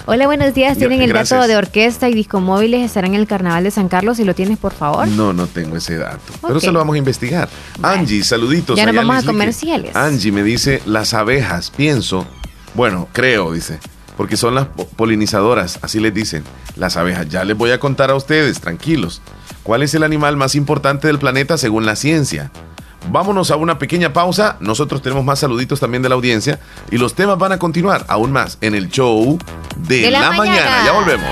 Hola, 0.06 0.26
buenos 0.26 0.54
días. 0.54 0.78
¿Tienen 0.78 1.02
el 1.02 1.12
dato 1.14 1.48
de 1.48 1.56
orquesta 1.56 2.10
y 2.10 2.14
discomóviles? 2.14 2.86
¿Estarán 2.86 3.14
en 3.14 3.20
el 3.22 3.28
Carnaval 3.28 3.64
de 3.64 3.72
San 3.72 3.88
Carlos? 3.88 4.18
Si 4.18 4.24
lo 4.24 4.34
tienes, 4.34 4.58
por 4.58 4.74
favor. 4.74 5.08
No, 5.08 5.34
no 5.34 5.48
tengo 5.48 5.78
ese 5.78 5.98
dato. 5.98 6.20
Pero 6.42 6.58
eso 6.58 6.72
lo 6.72 6.80
vamos 6.80 6.96
a 6.96 6.98
investigar. 6.98 7.50
Angie, 7.82 8.24
saluditos. 8.24 8.78
Ya 8.78 8.86
nos 8.86 8.96
vamos 8.96 9.24
a 9.24 9.26
comerciales. 9.26 9.96
Angie 9.96 10.32
me 10.32 10.44
dice, 10.44 10.82
las 10.86 11.14
abejas, 11.14 11.72
pienso, 11.72 12.26
bueno, 12.74 13.08
creo, 13.12 13.52
dice, 13.54 13.80
porque 14.18 14.38
son 14.38 14.56
las 14.56 14.68
po- 14.68 14.88
polinizadoras, 14.88 15.80
así 15.82 16.00
les 16.00 16.14
dicen, 16.14 16.44
las 16.76 16.98
abejas. 16.98 17.28
Ya 17.30 17.44
les 17.44 17.58
voy 17.58 17.72
a 17.72 17.80
contar 17.80 18.10
a 18.12 18.16
ustedes, 18.16 18.60
tranquilos, 18.60 19.22
cuál 19.64 19.84
es 19.84 19.94
el 19.94 20.04
animal 20.04 20.38
más 20.38 20.56
importante 20.56 21.08
del 21.08 21.20
planeta 21.20 21.58
según 21.58 21.86
la 21.86 21.96
ciencia. 21.96 22.52
Vámonos 23.10 23.52
a 23.52 23.56
una 23.56 23.78
pequeña 23.80 24.14
pausa. 24.14 24.58
Nosotros 24.60 25.02
tenemos 25.02 25.24
más 25.26 25.40
saluditos 25.40 25.80
también 25.80 26.04
de 26.04 26.10
la 26.10 26.16
audiencia 26.16 26.60
y 26.92 26.98
los 26.98 27.14
temas 27.16 27.38
van 27.38 27.52
a 27.52 27.60
continuar 27.60 28.06
aún 28.08 28.32
más 28.32 28.58
en 28.62 28.76
el 28.76 28.90
show 28.90 29.38
de, 29.78 30.02
De 30.02 30.12
la 30.12 30.20
la, 30.22 30.32
mañana. 30.32 30.56
mañana. 30.70 30.86
Ya 30.86 30.92
volvemos. 30.92 31.28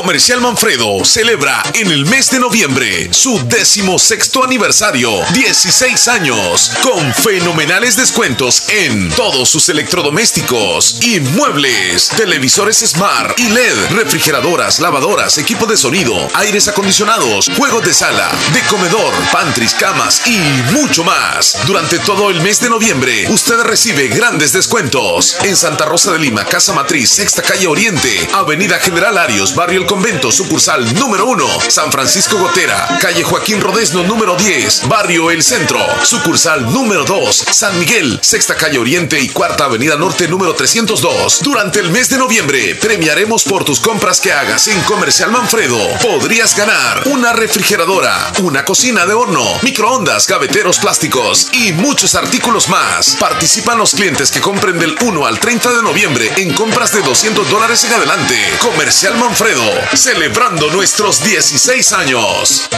Comercial 0.00 0.40
Manfredo 0.40 1.04
celebra 1.04 1.60
en 1.74 1.90
el 1.90 2.06
mes 2.06 2.30
de 2.30 2.38
noviembre 2.38 3.08
su 3.12 3.36
decimosexto 3.48 4.44
aniversario, 4.44 5.10
16 5.34 6.06
años, 6.06 6.70
con 6.84 7.12
fenomenales 7.12 7.96
descuentos 7.96 8.68
en 8.68 9.10
todos 9.10 9.50
sus 9.50 9.68
electrodomésticos 9.68 11.00
y 11.02 11.18
muebles, 11.18 12.10
televisores 12.10 12.78
Smart 12.78 13.36
y 13.40 13.48
LED, 13.48 13.90
refrigeradoras, 13.90 14.78
lavadoras, 14.78 15.36
equipo 15.36 15.66
de 15.66 15.76
sonido, 15.76 16.28
aires 16.34 16.68
acondicionados, 16.68 17.50
juegos 17.56 17.84
de 17.84 17.92
sala, 17.92 18.30
de 18.52 18.62
comedor, 18.68 19.12
pantries, 19.32 19.74
camas 19.74 20.22
y 20.28 20.38
mucho 20.74 21.02
más. 21.02 21.58
Durante 21.66 21.98
todo 21.98 22.30
el 22.30 22.40
mes 22.40 22.60
de 22.60 22.70
noviembre, 22.70 23.28
usted 23.30 23.60
recibe 23.62 24.06
grandes 24.06 24.52
descuentos 24.52 25.36
en 25.42 25.56
Santa 25.56 25.86
Rosa 25.86 26.12
de 26.12 26.20
Lima, 26.20 26.44
Casa 26.44 26.72
Matriz, 26.72 27.10
Sexta 27.10 27.42
Calle 27.42 27.66
Oriente, 27.66 28.28
Avenida 28.32 28.78
General 28.78 29.18
Arios, 29.18 29.56
Barrio 29.56 29.80
El 29.80 29.87
Convento, 29.88 30.30
sucursal 30.30 30.94
número 30.98 31.24
1, 31.24 31.46
San 31.68 31.90
Francisco 31.90 32.36
Gotera, 32.36 32.98
Calle 33.00 33.22
Joaquín 33.22 33.58
Rodesno 33.58 34.02
número 34.02 34.36
10, 34.36 34.86
Barrio 34.86 35.30
El 35.30 35.42
Centro, 35.42 35.78
sucursal 36.04 36.70
número 36.72 37.06
2, 37.06 37.36
San 37.50 37.78
Miguel, 37.78 38.18
Sexta 38.22 38.54
Calle 38.54 38.78
Oriente 38.78 39.18
y 39.18 39.30
Cuarta 39.30 39.64
Avenida 39.64 39.96
Norte 39.96 40.28
número 40.28 40.54
302. 40.54 41.40
Durante 41.42 41.80
el 41.80 41.90
mes 41.90 42.10
de 42.10 42.18
noviembre, 42.18 42.74
premiaremos 42.74 43.44
por 43.44 43.64
tus 43.64 43.80
compras 43.80 44.20
que 44.20 44.30
hagas 44.30 44.68
en 44.68 44.78
Comercial 44.82 45.30
Manfredo. 45.30 45.78
Podrías 46.02 46.54
ganar 46.54 47.02
una 47.06 47.32
refrigeradora, 47.32 48.32
una 48.42 48.66
cocina 48.66 49.06
de 49.06 49.14
horno, 49.14 49.42
microondas, 49.62 50.26
gaveteros 50.26 50.78
plásticos 50.78 51.48
y 51.52 51.72
muchos 51.72 52.14
artículos 52.14 52.68
más. 52.68 53.16
Participan 53.18 53.78
los 53.78 53.94
clientes 53.94 54.30
que 54.30 54.42
compren 54.42 54.78
del 54.78 54.96
1 55.00 55.26
al 55.26 55.40
30 55.40 55.72
de 55.72 55.82
noviembre 55.82 56.30
en 56.36 56.52
compras 56.52 56.92
de 56.92 57.00
200 57.00 57.48
dólares 57.48 57.84
en 57.84 57.94
adelante. 57.94 58.36
Comercial 58.60 59.16
Manfredo, 59.16 59.77
celebrando 59.94 60.70
nuestros 60.70 61.22
16 61.22 61.92
años. 61.92 62.68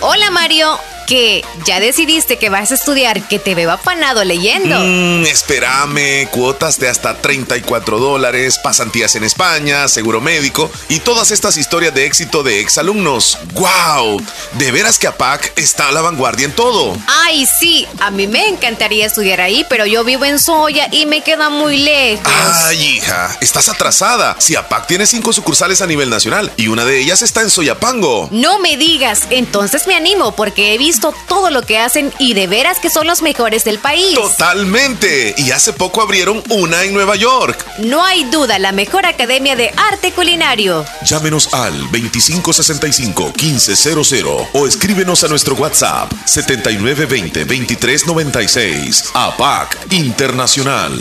Hola 0.00 0.30
Mario, 0.30 0.78
que 1.08 1.42
ya 1.64 1.80
decidiste 1.80 2.36
que 2.36 2.50
vas 2.50 2.70
a 2.70 2.74
estudiar, 2.74 3.26
que 3.26 3.38
te 3.38 3.54
veo 3.54 3.70
afanado 3.70 4.22
leyendo. 4.24 4.78
Mm, 4.78 5.24
espérame, 5.24 6.28
cuotas 6.30 6.78
de 6.78 6.90
hasta 6.90 7.16
34 7.16 7.98
dólares, 7.98 8.58
pasantías 8.62 9.16
en 9.16 9.24
España, 9.24 9.88
seguro 9.88 10.20
médico 10.20 10.70
y 10.90 11.00
todas 11.00 11.30
estas 11.30 11.56
historias 11.56 11.94
de 11.94 12.04
éxito 12.04 12.42
de 12.42 12.60
exalumnos. 12.60 13.38
¡Wow! 13.54 14.22
De 14.58 14.70
veras 14.70 14.98
que 14.98 15.06
APAC 15.06 15.54
está 15.56 15.88
a 15.88 15.92
la 15.92 16.02
vanguardia 16.02 16.44
en 16.44 16.52
todo. 16.52 16.94
Ay, 17.06 17.46
sí, 17.58 17.86
a 18.00 18.10
mí 18.10 18.26
me 18.26 18.46
encantaría 18.46 19.06
estudiar 19.06 19.40
ahí, 19.40 19.64
pero 19.70 19.86
yo 19.86 20.04
vivo 20.04 20.26
en 20.26 20.38
Soya 20.38 20.88
y 20.92 21.06
me 21.06 21.22
queda 21.22 21.48
muy 21.48 21.78
lejos. 21.78 22.30
Ay, 22.66 22.82
hija, 22.82 23.34
estás 23.40 23.70
atrasada. 23.70 24.36
Si 24.38 24.56
APAC 24.56 24.86
tiene 24.86 25.06
cinco 25.06 25.32
sucursales 25.32 25.80
a 25.80 25.86
nivel 25.86 26.10
nacional 26.10 26.52
y 26.58 26.68
una 26.68 26.84
de 26.84 27.00
ellas 27.00 27.22
está 27.22 27.40
en 27.40 27.48
Soyapango. 27.48 28.28
No 28.30 28.58
me 28.58 28.76
digas, 28.76 29.22
entonces 29.30 29.86
me 29.86 29.94
animo 29.94 30.32
porque 30.32 30.74
he 30.74 30.78
visto 30.78 30.97
todo 31.00 31.50
lo 31.50 31.62
que 31.62 31.78
hacen 31.78 32.12
y 32.18 32.34
de 32.34 32.46
veras 32.46 32.78
que 32.80 32.90
son 32.90 33.06
los 33.06 33.22
mejores 33.22 33.64
del 33.64 33.78
país. 33.78 34.14
Totalmente. 34.14 35.34
Y 35.36 35.50
hace 35.50 35.72
poco 35.72 36.02
abrieron 36.02 36.42
una 36.50 36.84
en 36.84 36.92
Nueva 36.94 37.16
York. 37.16 37.64
No 37.78 38.04
hay 38.04 38.24
duda, 38.24 38.58
la 38.58 38.72
mejor 38.72 39.06
academia 39.06 39.56
de 39.56 39.72
arte 39.76 40.12
culinario. 40.12 40.84
Llámenos 41.04 41.54
al 41.54 41.80
2565-1500 41.90 44.48
o 44.52 44.66
escríbenos 44.66 45.24
a 45.24 45.28
nuestro 45.28 45.54
WhatsApp 45.54 46.12
7920-2396. 46.26 49.12
APAC 49.14 49.92
Internacional. 49.92 51.00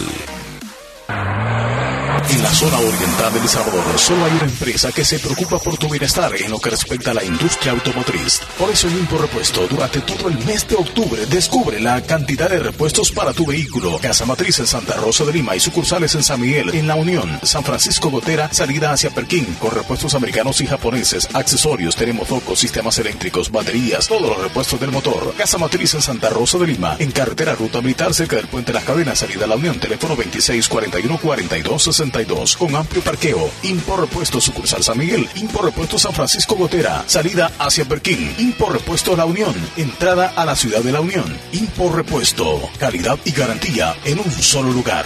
En 2.29 2.43
la 2.43 2.53
zona 2.53 2.77
oriental 2.79 3.33
de 3.33 3.39
El 3.39 3.47
Salvador 3.47 3.97
solo 3.97 4.25
hay 4.25 4.31
una 4.33 4.43
empresa 4.43 4.91
que 4.91 5.05
se 5.05 5.17
preocupa 5.17 5.59
por 5.59 5.77
tu 5.77 5.89
bienestar 5.89 6.35
en 6.35 6.51
lo 6.51 6.59
que 6.59 6.69
respecta 6.69 7.11
a 7.11 7.13
la 7.13 7.23
industria 7.23 7.71
automotriz. 7.71 8.41
Por 8.59 8.69
eso 8.69 8.87
en 8.89 9.07
Repuesto, 9.07 9.65
durante 9.67 10.01
todo 10.01 10.27
el 10.27 10.37
mes 10.45 10.67
de 10.67 10.75
octubre, 10.75 11.25
descubre 11.27 11.79
la 11.79 12.01
cantidad 12.01 12.49
de 12.49 12.59
repuestos 12.59 13.11
para 13.11 13.33
tu 13.33 13.45
vehículo. 13.45 13.97
Casa 13.99 14.25
Matriz 14.25 14.59
en 14.59 14.67
Santa 14.67 14.95
Rosa 14.95 15.23
de 15.23 15.33
Lima 15.33 15.55
y 15.55 15.59
sucursales 15.59 16.13
en 16.15 16.23
San 16.23 16.41
Miguel, 16.41 16.75
en 16.75 16.87
La 16.87 16.95
Unión, 16.95 17.39
San 17.43 17.63
Francisco 17.63 18.09
Gotera, 18.09 18.49
salida 18.51 18.91
hacia 18.91 19.09
Perquín, 19.09 19.45
con 19.59 19.71
repuestos 19.71 20.13
americanos 20.13 20.59
y 20.59 20.67
japoneses, 20.67 21.29
accesorios, 21.33 21.95
termofocos, 21.95 22.59
sistemas 22.59 22.99
eléctricos, 22.99 23.51
baterías, 23.51 24.07
todos 24.07 24.29
los 24.29 24.41
repuestos 24.41 24.79
del 24.79 24.91
motor. 24.91 25.33
Casa 25.37 25.57
Matriz 25.57 25.93
en 25.93 26.01
Santa 26.01 26.29
Rosa 26.29 26.57
de 26.57 26.67
Lima, 26.67 26.97
en 26.99 27.11
carretera 27.11 27.55
Ruta 27.55 27.81
Militar, 27.81 28.13
cerca 28.13 28.35
del 28.35 28.47
Puente 28.47 28.73
Las 28.73 28.83
Cadenas, 28.83 29.19
salida 29.19 29.45
a 29.45 29.47
La 29.47 29.55
Unión, 29.55 29.79
teléfono 29.79 30.15
2641 30.15 31.17
4262 32.25 32.57
con 32.57 32.75
amplio 32.75 33.01
parqueo. 33.03 33.49
Impor 33.63 34.01
Repuesto 34.01 34.41
Sucursal 34.41 34.83
San 34.83 34.97
Miguel. 34.97 35.27
Impor 35.35 35.65
Repuesto 35.65 35.99
San 35.99 36.13
Francisco 36.13 36.55
Gotera. 36.55 37.03
Salida 37.07 37.51
hacia 37.59 37.85
Perquín. 37.85 38.33
Impor 38.39 38.73
Repuesto 38.73 39.15
La 39.15 39.25
Unión. 39.25 39.53
Entrada 39.75 40.33
a 40.35 40.45
la 40.45 40.55
ciudad 40.55 40.81
de 40.81 40.91
La 40.91 41.01
Unión. 41.01 41.25
Impor 41.51 41.95
Repuesto. 41.95 42.59
Calidad 42.79 43.19
y 43.25 43.31
garantía 43.31 43.95
en 44.05 44.19
un 44.19 44.31
solo 44.31 44.71
lugar. 44.71 45.05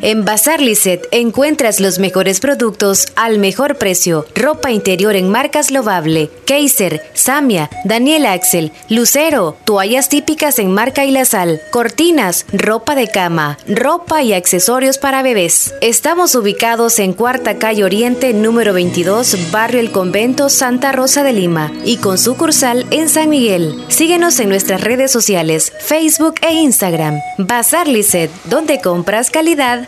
En 0.00 0.24
Bazar 0.24 0.60
Lisset 0.60 1.08
encuentras 1.10 1.80
los 1.80 1.98
mejores 1.98 2.38
productos 2.38 3.06
al 3.16 3.38
mejor 3.38 3.78
precio. 3.78 4.26
Ropa 4.36 4.70
interior 4.70 5.16
en 5.16 5.28
marcas 5.28 5.72
Lovable, 5.72 6.30
Kaiser, 6.46 7.02
Samia, 7.14 7.68
Daniel 7.84 8.26
Axel, 8.26 8.70
Lucero, 8.88 9.56
toallas 9.64 10.08
típicas 10.08 10.60
en 10.60 10.70
marca 10.72 11.04
y 11.04 11.10
la 11.10 11.24
sal, 11.24 11.60
cortinas, 11.72 12.46
ropa 12.52 12.94
de 12.94 13.08
cama, 13.08 13.58
ropa 13.66 14.22
y 14.22 14.34
accesorios 14.34 14.98
para 14.98 15.22
bebés. 15.22 15.74
Estamos 15.80 16.36
ubicados 16.36 17.00
en 17.00 17.12
Cuarta 17.12 17.58
Calle 17.58 17.82
Oriente, 17.82 18.32
número 18.32 18.72
22, 18.72 19.50
Barrio 19.50 19.80
El 19.80 19.90
Convento, 19.90 20.48
Santa 20.48 20.92
Rosa 20.92 21.24
de 21.24 21.32
Lima 21.32 21.72
y 21.84 21.96
con 21.96 22.18
sucursal 22.18 22.86
en 22.92 23.08
San 23.08 23.30
Miguel. 23.30 23.84
Síguenos 23.88 24.38
en 24.38 24.48
nuestras 24.48 24.80
redes 24.80 25.10
sociales, 25.10 25.72
Facebook 25.80 26.36
e 26.42 26.52
Instagram. 26.52 27.18
Bazar 27.36 27.88
Lisset, 27.88 28.30
donde 28.44 28.80
compras 28.80 29.30
calidad 29.30 29.87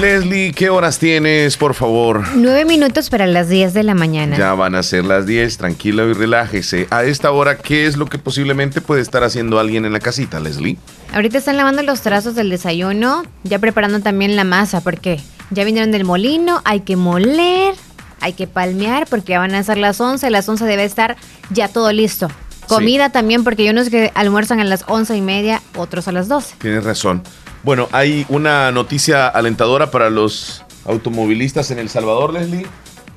Leslie, 0.00 0.52
¿qué 0.52 0.70
horas 0.70 0.98
tienes, 0.98 1.56
por 1.56 1.74
favor? 1.74 2.24
Nueve 2.34 2.64
minutos 2.64 3.10
para 3.10 3.26
las 3.26 3.48
10 3.48 3.74
de 3.74 3.82
la 3.82 3.94
mañana. 3.94 4.36
Ya 4.36 4.52
van 4.54 4.74
a 4.74 4.82
ser 4.82 5.04
las 5.04 5.26
10, 5.26 5.56
tranquilo 5.56 6.08
y 6.08 6.12
relájese. 6.12 6.86
A 6.90 7.04
esta 7.04 7.30
hora, 7.30 7.58
¿qué 7.58 7.86
es 7.86 7.96
lo 7.96 8.06
que 8.06 8.18
posiblemente 8.18 8.80
puede 8.80 9.02
estar 9.02 9.22
haciendo 9.22 9.58
alguien 9.58 9.84
en 9.84 9.92
la 9.92 10.00
casita, 10.00 10.40
Leslie? 10.40 10.78
Ahorita 11.12 11.38
están 11.38 11.56
lavando 11.56 11.82
los 11.82 12.00
trazos 12.00 12.34
del 12.34 12.50
desayuno, 12.50 13.22
ya 13.44 13.58
preparando 13.58 14.00
también 14.00 14.36
la 14.36 14.44
masa, 14.44 14.80
porque 14.80 15.20
ya 15.50 15.64
vinieron 15.64 15.92
del 15.92 16.04
molino, 16.04 16.60
hay 16.64 16.80
que 16.80 16.96
moler, 16.96 17.74
hay 18.20 18.32
que 18.32 18.46
palmear, 18.46 19.06
porque 19.08 19.32
ya 19.32 19.38
van 19.38 19.54
a 19.54 19.62
ser 19.62 19.78
las 19.78 20.00
11, 20.00 20.28
las 20.30 20.48
11 20.48 20.64
debe 20.64 20.84
estar 20.84 21.16
ya 21.50 21.68
todo 21.68 21.92
listo. 21.92 22.28
Comida 22.66 23.10
también, 23.10 23.44
porque 23.44 23.62
hay 23.62 23.68
unos 23.68 23.90
que 23.90 24.10
almuerzan 24.14 24.60
a 24.60 24.64
las 24.64 24.84
once 24.88 25.16
y 25.16 25.20
media, 25.20 25.62
otros 25.76 26.08
a 26.08 26.12
las 26.12 26.28
12. 26.28 26.56
Tienes 26.58 26.84
razón. 26.84 27.22
Bueno, 27.64 27.88
hay 27.92 28.26
una 28.28 28.70
noticia 28.72 29.28
alentadora 29.28 29.90
para 29.90 30.10
los 30.10 30.62
automovilistas 30.84 31.70
en 31.70 31.78
El 31.78 31.88
Salvador, 31.88 32.32
Leslie, 32.32 32.66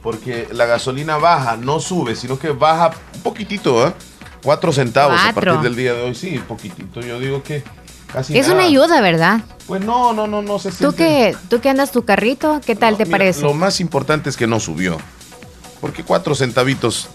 porque 0.02 0.48
la 0.52 0.66
gasolina 0.66 1.18
baja, 1.18 1.58
no 1.58 1.80
sube, 1.80 2.16
sino 2.16 2.40
que 2.40 2.50
baja 2.52 2.92
un 3.16 3.22
poquitito, 3.22 3.86
¿eh? 3.88 3.94
Cuatro 4.44 4.72
centavos 4.72 5.20
a 5.20 5.34
partir 5.34 5.60
del 5.60 5.76
día 5.76 5.94
de 5.94 6.02
hoy, 6.04 6.16
sí, 6.16 6.42
poquitito. 6.48 7.02
Yo 7.02 7.20
digo 7.20 7.44
que 7.44 7.64
casi 8.14 8.38
Es 8.38 8.48
nada. 8.48 8.60
una 8.60 8.68
ayuda, 8.70 9.02
¿verdad? 9.02 9.42
Pues 9.66 9.84
no, 9.84 10.14
no, 10.14 10.28
no, 10.28 10.42
no 10.42 10.60
se 10.60 10.70
¿Tú 10.70 10.76
siente. 10.94 10.96
que, 10.98 11.36
tú 11.50 11.60
que 11.60 11.70
andas 11.70 11.92
tu 11.92 12.06
carrito, 12.06 12.62
¿qué 12.66 12.76
tal 12.76 12.96
te 12.96 13.04
Mira, 13.06 13.18
parece? 13.18 13.42
Lo 13.42 13.54
más 13.54 13.82
importante 13.82 14.30
es 14.30 14.38
que 14.38 14.48
no 14.48 14.62
subió. 14.62 14.98
Porque 15.82 16.04
cuatro 16.04 16.36
centavitos, 16.36 17.10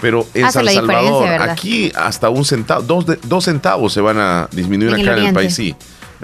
pero 0.00 0.26
en 0.32 0.46
Hace 0.46 0.64
San 0.64 0.74
Salvador, 0.74 1.42
aquí 1.42 1.92
hasta 1.94 2.30
un 2.30 2.46
centavo, 2.46 2.80
dos, 2.82 3.04
de- 3.06 3.18
dos 3.24 3.44
centavos 3.44 3.92
se 3.92 4.00
van 4.00 4.18
a 4.18 4.48
disminuir 4.52 4.94
En 4.94 5.00
el 5.00 5.08
acá 5.08 5.18
en 5.20 5.26
el 5.26 5.34
país, 5.34 5.54
sí. 5.54 5.76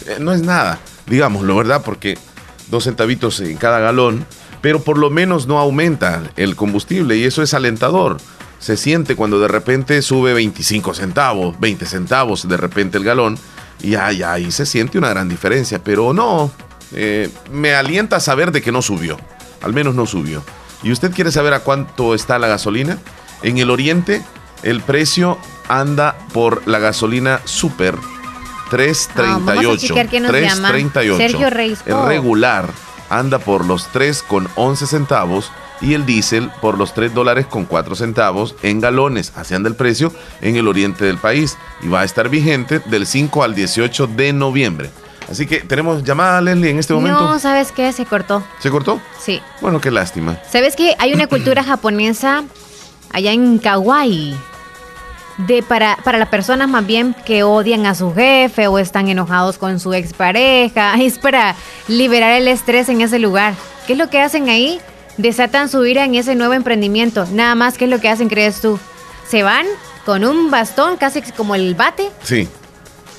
Eh, 0.07 0.19
no 0.21 0.33
es 0.33 0.43
nada, 0.43 0.79
digámoslo, 1.07 1.57
¿verdad? 1.57 1.83
Porque 1.85 2.19
dos 2.69 2.85
centavitos 2.85 3.41
en 3.41 3.57
cada 3.57 3.79
galón, 3.79 4.27
pero 4.61 4.83
por 4.83 4.99
lo 4.99 5.11
menos 5.11 5.47
no 5.47 5.59
aumenta 5.59 6.23
el 6.37 6.57
combustible 6.57 7.17
y 7.17 7.25
eso 7.25 7.43
es 7.43 7.55
alentador. 7.55 8.19
Se 8.59 8.77
siente 8.77 9.15
cuando 9.15 9.39
de 9.41 9.49
repente 9.49 10.01
sube 10.03 10.33
25 10.33 10.95
centavos, 10.95 11.59
20 11.61 11.85
centavos 11.87 12.49
de 12.49 12.57
repente 12.57 12.97
el 12.97 13.05
galón 13.05 13.39
y 13.83 13.95
ahí, 13.97 14.23
ahí 14.23 14.51
se 14.51 14.65
siente 14.65 14.97
una 14.97 15.11
gran 15.11 15.29
diferencia, 15.29 15.83
pero 15.83 16.15
no, 16.15 16.51
eh, 16.93 17.31
me 17.53 17.75
alienta 17.75 18.21
saber 18.21 18.53
de 18.53 18.63
que 18.63 18.73
no 18.73 18.81
subió, 18.81 19.19
al 19.61 19.75
menos 19.75 19.95
no 19.95 20.07
subió. 20.07 20.43
¿Y 20.83 20.93
usted 20.93 21.13
quiere 21.13 21.31
saber 21.31 21.55
a 21.55 21.61
cuánto 21.61 22.15
está 22.15 22.39
la 22.39 22.47
gasolina? 22.47 22.99
En 23.43 23.59
el 23.59 23.71
oriente 23.71 24.23
el 24.63 24.81
precio 24.81 25.39
anda 25.69 26.17
por 26.33 26.67
la 26.67 26.79
gasolina 26.79 27.41
super 27.45 27.97
3.38. 28.71 29.09
Ah, 29.17 29.39
vamos 29.43 29.67
a 29.67 29.79
chequear 29.79 30.09
quién 30.09 30.23
nos 30.25 30.33
llama. 30.33 30.71
3.38. 30.73 31.17
Sergio 31.17 31.51
Reyes. 31.51 31.79
El 31.87 31.93
Oh. 31.95 32.07
regular 32.07 32.69
anda 33.11 33.39
por 33.39 33.65
los 33.65 33.87
3 33.89 34.23
con 34.23 34.49
11 34.57 34.87
centavos 34.87 35.51
y 35.81 35.95
el 35.95 36.07
diésel 36.07 36.51
por 36.61 36.79
los 36.79 36.95
3 36.95 37.13
dólares 37.15 37.47
con 37.47 37.65
4 37.67 37.95
centavos 37.95 38.55
en 38.63 38.81
galones. 38.81 39.33
Así 39.37 39.55
anda 39.55 39.69
el 39.69 39.75
precio 39.77 40.13
en 40.41 40.57
el 40.57 40.67
oriente 40.69 41.05
del 41.05 41.19
país 41.19 41.57
y 41.83 41.89
va 41.89 42.01
a 42.01 42.05
estar 42.05 42.29
vigente 42.29 42.79
del 42.87 43.07
5 43.07 43.43
al 43.43 43.55
18 43.55 44.07
de 44.09 44.33
noviembre. 44.33 44.91
Así 45.31 45.47
que 45.47 45.61
tenemos 45.61 46.03
llamada, 46.05 46.41
Leslie, 46.43 46.71
en 46.71 46.79
este 46.79 46.93
momento. 46.93 47.21
No, 47.21 47.39
¿sabes 47.39 47.73
qué? 47.73 47.93
Se 47.93 48.05
cortó. 48.05 48.43
¿Se 48.61 48.71
cortó? 48.71 49.01
Sí. 49.19 49.41
Bueno, 49.63 49.81
qué 49.81 49.91
lástima. 49.91 50.39
¿Sabes 50.51 50.77
que 50.77 50.95
hay 50.99 51.13
una 51.15 51.27
cultura 51.27 51.63
japonesa 51.65 52.45
allá 53.11 53.33
en 53.33 53.59
Kauai? 53.59 54.37
De 55.39 55.63
para, 55.63 55.97
para 56.05 56.19
las 56.19 56.29
personas 56.29 56.69
más 56.69 56.87
bien 56.87 57.15
que 57.25 57.43
odian 57.43 57.87
a 57.87 57.95
su 57.95 58.15
jefe 58.15 58.69
o 58.69 58.79
están 58.79 59.09
enojados 59.09 59.59
con 59.59 59.81
su 59.81 59.93
expareja. 59.93 60.95
Es 61.01 61.19
para 61.19 61.57
liberar 61.89 62.33
el 62.33 62.49
estrés 62.49 62.89
en 62.89 63.01
ese 63.01 63.19
lugar. 63.19 63.55
¿Qué 63.87 63.95
es 63.95 63.99
lo 63.99 64.09
que 64.11 64.21
hacen 64.21 64.49
ahí? 64.49 64.81
Desatan 65.17 65.69
su 65.69 65.85
ira 65.85 66.05
en 66.05 66.15
ese 66.15 66.35
nuevo 66.35 66.55
emprendimiento. 66.55 67.27
Nada 67.33 67.55
más, 67.55 67.77
¿qué 67.79 67.85
es 67.85 67.91
lo 67.91 68.01
que 68.01 68.09
hacen, 68.09 68.29
crees 68.29 68.61
tú? 68.61 68.79
Se 69.29 69.43
van 69.43 69.67
con 70.05 70.25
un 70.25 70.51
bastón, 70.51 70.97
casi 70.97 71.23
como 71.23 71.55
el 71.55 71.75
bate, 71.75 72.11
Sí. 72.23 72.49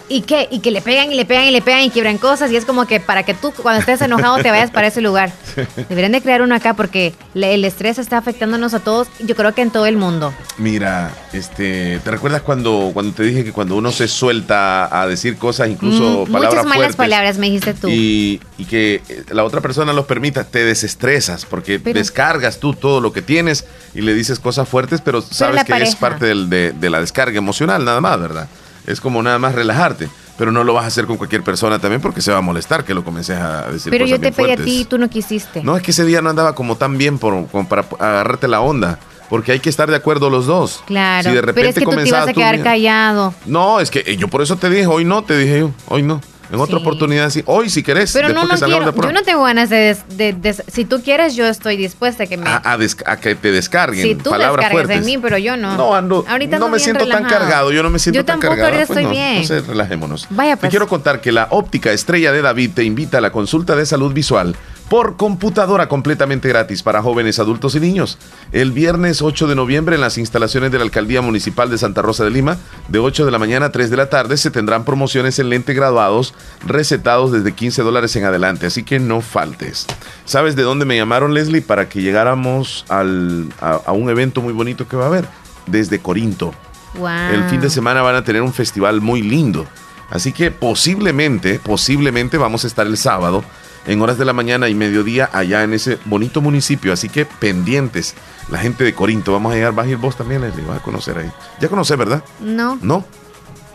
¿Y 0.08 0.22
qué? 0.22 0.48
Y 0.52 0.60
que 0.60 0.70
le 0.72 0.82
pegan 0.82 1.12
y 1.12 1.16
le 1.16 1.26
pegan 1.26 1.46
y 1.46 1.52
le 1.52 1.62
pegan 1.62 1.82
y 1.82 1.90
quiebran 1.90 2.18
cosas. 2.20 2.52
Y 2.52 2.56
es 2.56 2.66
como 2.66 2.86
que 2.86 3.00
para 3.00 3.24
que 3.24 3.34
tú 3.34 3.52
cuando 3.52 3.80
estés 3.80 4.02
enojado 4.02 4.38
te 4.38 4.52
vayas 4.52 4.70
para 4.70 4.88
ese 4.88 5.02
lugar. 5.02 5.32
Deberían 5.90 6.12
de 6.12 6.22
crear 6.22 6.42
uno 6.44 6.54
acá 6.54 6.76
porque 6.76 7.14
le- 7.34 7.56
el 7.56 7.66
estrés 7.66 7.98
está 7.98 8.18
afectándonos 8.20 8.74
a 8.76 8.80
todos. 8.82 9.08
Yo 9.20 9.36
creo 9.36 9.54
que 9.56 9.62
en 9.64 9.72
todo 9.72 9.86
el 9.88 9.98
mundo. 9.98 10.34
Mira, 10.60 11.12
este, 11.34 12.00
¿te 12.04 12.12
recuerdas 12.12 12.42
cuando, 12.44 12.92
cuando 12.94 13.14
te 13.14 13.24
dije 13.24 13.44
que 13.44 13.52
cuando 13.52 13.76
uno 13.76 13.92
se 13.92 14.08
suelta 14.08 15.02
a 15.02 15.08
decir 15.08 15.38
cosas, 15.38 15.70
incluso 15.70 16.26
Mm, 16.28 16.32
palabras 16.32 16.52
muchas 16.54 16.66
malas 16.66 16.78
fuertes, 16.78 16.96
palabras 16.96 17.38
me 17.40 17.46
dijiste 17.48 17.74
tú. 17.74 17.88
y, 17.90 18.40
y 18.60 18.66
que 18.66 19.02
eh, 19.10 19.24
la 19.32 19.44
otra 19.44 19.62
persona 19.62 19.92
los 19.94 20.06
permita, 20.06 20.44
te 20.44 20.64
desestresas 20.66 21.46
porque 21.46 21.80
Pero- 21.80 21.98
descargas 22.00 22.60
tú 22.60 22.74
todo 22.74 23.02
lo 23.02 23.12
que 23.12 23.22
tienes 23.22 23.66
y 23.96 24.02
le 24.02 24.14
dices 24.14 24.40
cosas 24.40 24.68
fuertes, 24.70 25.02
pero 25.02 25.22
sabes 25.22 25.64
que 25.64 25.74
es 25.82 25.96
parte 25.96 26.26
del- 26.26 26.50
de, 26.50 26.74
de 26.74 26.90
la 26.90 27.00
descarga 27.00 27.38
emocional, 27.38 27.84
nada 27.84 28.02
más, 28.02 28.20
¿verdad? 28.20 28.48
Es 28.88 29.02
como 29.02 29.22
nada 29.22 29.40
más 29.40 29.56
relajarte. 29.56 30.10
Pero 30.38 30.52
no 30.52 30.64
lo 30.66 30.74
vas 30.74 30.84
a 30.84 30.88
hacer 30.88 31.06
con 31.06 31.16
cualquier 31.16 31.44
persona 31.44 31.80
también 31.80 32.02
porque 32.02 32.22
se 32.22 32.32
va 32.32 32.40
a 32.40 32.42
molestar 32.42 32.84
que 32.84 32.94
lo 32.94 33.06
comences 33.06 33.38
a 33.38 33.72
decir 33.72 33.90
Pero 33.90 34.06
yo 34.06 34.20
te 34.20 34.34
pedí 34.34 34.52
a 34.52 34.58
ti 34.58 34.82
y 34.82 34.86
tú 34.86 34.98
no 34.98 35.10
quisiste. 35.10 35.64
No, 35.64 35.78
es 35.78 35.84
que 35.84 35.92
ese 35.92 36.04
día 36.04 36.22
no 36.22 36.30
andaba 36.30 36.56
como 36.56 36.76
tan 36.76 36.98
bien 36.98 37.20
por, 37.20 37.48
como 37.48 37.70
para 37.70 37.84
agarrarte 38.00 38.50
la 38.50 38.60
onda. 38.60 39.00
Porque 39.30 39.54
hay 39.54 39.60
que 39.60 39.70
estar 39.70 39.90
de 39.90 39.96
acuerdo 39.96 40.30
los 40.30 40.46
dos. 40.46 40.84
Claro. 40.86 41.30
Si 41.30 41.36
de 41.36 41.42
repente 41.42 41.54
pero 41.56 41.70
es 41.70 41.76
que 41.76 41.86
tú 41.86 41.92
te 41.92 42.08
ibas 42.08 42.28
a 42.28 42.34
quedar 42.34 42.62
callado. 42.62 43.34
No, 43.46 43.80
es 43.80 43.90
que 43.90 44.04
eh, 44.06 44.18
yo 44.18 44.28
por 44.28 44.42
eso 44.42 44.58
te 44.58 44.70
dije, 44.70 44.88
hoy 44.88 45.06
no, 45.06 45.24
te 45.24 45.38
dije 45.38 45.60
yo, 45.60 45.72
hoy 45.88 46.04
no. 46.04 46.22
En 46.52 46.60
otra 46.60 46.78
oportunidad 46.78 47.30
sí, 47.30 47.44
hoy 47.46 47.70
si 47.70 47.82
querés, 47.84 48.12
Pero 48.14 48.30
no, 48.30 48.48
que 48.48 48.56
quiero. 48.58 48.92
de 48.92 49.02
Yo 49.02 49.12
no 49.12 49.24
tengo 49.24 49.44
ganas 49.44 49.70
de, 49.70 49.78
des- 49.78 50.18
de- 50.18 50.34
de- 50.34 50.54
Si 50.54 50.86
tú 50.86 51.02
quieres, 51.02 51.36
yo 51.36 51.46
estoy 51.48 51.76
dispuesta 51.78 52.24
a 52.24 52.28
que 52.28 52.38
me. 52.38 52.48
a, 52.48 52.62
a 52.64 52.78
des- 52.78 52.98
a 53.06 53.18
que 53.18 53.36
te 53.36 53.52
descarguen 53.52 54.04
si 54.04 54.16
tú 54.16 54.30
palabras 54.30 54.70
fuertes. 54.72 54.98
en 54.98 55.06
mí, 55.06 55.18
pero 55.18 55.38
yo 55.38 55.58
no. 55.58 55.76
No, 55.76 55.96
ando, 55.96 56.26
Ahorita 56.28 56.60
no 56.60 56.70
me 56.70 56.80
siento 56.80 57.08
tan 57.08 57.24
cargado, 57.26 57.72
yo 57.72 57.82
no 57.84 57.90
me 57.90 58.00
siento 58.00 58.20
Yo 58.20 58.26
tan 58.26 58.40
tampoco, 58.40 58.62
cargado. 58.62 58.74
ahorita 58.76 58.88
pues 58.88 58.98
estoy 59.00 59.04
no, 59.06 59.10
bien. 59.12 59.42
entonces 59.42 59.68
relajémonos. 59.68 60.28
Vaya, 60.30 60.56
Te 60.56 60.62
pues. 60.62 60.70
quiero 60.70 60.88
contar 60.88 61.22
que 61.22 61.32
la 61.32 61.48
óptica 61.52 61.92
estrella 61.92 62.32
de 62.32 62.42
David 62.42 62.72
te 62.76 62.84
invita 62.84 63.18
a 63.18 63.22
la 63.22 63.32
consulta 63.32 63.76
de 63.76 63.86
salud 63.86 64.14
visual 64.14 64.56
por 64.90 65.18
computadora 65.18 65.90
completamente 65.90 66.48
gratis 66.48 66.84
para 66.84 67.02
jóvenes, 67.02 67.40
adultos 67.40 67.74
y 67.76 67.80
niños. 67.80 68.20
El 68.52 68.72
viernes 68.72 69.22
8 69.24 69.48
de 69.48 69.56
noviembre 69.56 69.96
en 69.96 70.02
las 70.02 70.18
instalaciones 70.20 70.72
de 70.72 70.78
la 70.78 70.84
Alcaldía 70.84 71.22
Municipal 71.22 71.70
de 71.72 71.78
Santa 71.80 72.04
Rosa 72.04 72.24
de 72.24 72.30
Lima, 72.30 72.58
de 72.88 73.00
8 73.00 73.26
de 73.26 73.32
la 73.32 73.40
mañana 73.40 73.68
a 73.68 73.72
3 73.72 73.90
de 73.90 73.98
la 73.98 74.10
tarde, 74.12 74.38
se 74.38 74.52
tendrán 74.52 74.86
promociones 74.86 75.40
en 75.40 75.50
lente 75.50 75.74
graduados 75.74 76.36
recetados 76.66 77.32
desde 77.32 77.54
15 77.54 77.82
dólares 77.82 78.16
en 78.16 78.26
adelante, 78.26 78.68
así 78.68 78.84
que 78.84 79.00
no 79.00 79.22
faltes. 79.22 79.88
¿Sabes 80.26 80.56
de 80.56 80.62
dónde 80.64 80.86
me 80.86 80.96
llamaron, 80.98 81.34
Leslie, 81.34 81.62
para 81.64 81.90
que 81.90 82.02
llegáramos 82.04 82.86
al- 82.88 83.48
a, 83.60 83.82
a 83.88 83.92
un 83.92 84.10
evento 84.10 84.42
muy 84.42 84.54
bonito 84.54 84.88
que 84.88 84.98
va 84.98 85.06
a 85.06 85.08
haber? 85.08 85.26
Desde 85.66 85.98
Corinto. 86.00 86.54
Wow. 87.00 87.08
El 87.34 87.44
fin 87.50 87.60
de 87.60 87.70
semana 87.72 88.04
van 88.04 88.16
a 88.16 88.24
tener 88.24 88.42
un 88.44 88.54
festival 88.54 89.02
muy 89.02 89.22
lindo. 89.24 89.66
Así 90.12 90.32
que 90.32 90.52
posiblemente, 90.52 91.58
posiblemente 91.60 92.38
vamos 92.38 92.64
a 92.64 92.68
estar 92.68 92.86
el 92.86 92.96
sábado 92.98 93.44
en 93.88 94.02
horas 94.02 94.18
de 94.18 94.26
la 94.26 94.34
mañana 94.34 94.70
y 94.70 94.76
mediodía 94.76 95.30
allá 95.32 95.64
en 95.64 95.74
ese 95.74 95.98
bonito 96.06 96.42
municipio. 96.42 96.94
Así 96.94 97.10
que 97.10 97.26
pendientes, 97.26 98.16
la 98.50 98.60
gente 98.60 98.84
de 98.84 98.94
Corinto. 98.94 99.34
Vamos 99.34 99.52
a 99.54 99.56
llegar, 99.56 99.74
vas 99.74 99.88
a 99.88 99.90
ir 99.90 99.98
vos 99.98 100.16
también, 100.16 100.42
Leslie, 100.42 100.66
vas 100.66 100.80
a 100.80 100.84
conocer 100.84 101.18
ahí. 101.18 101.32
Ya 101.60 101.68
conoces, 101.68 101.98
¿verdad? 101.98 102.24
No, 102.40 102.78
¿No? 102.82 103.06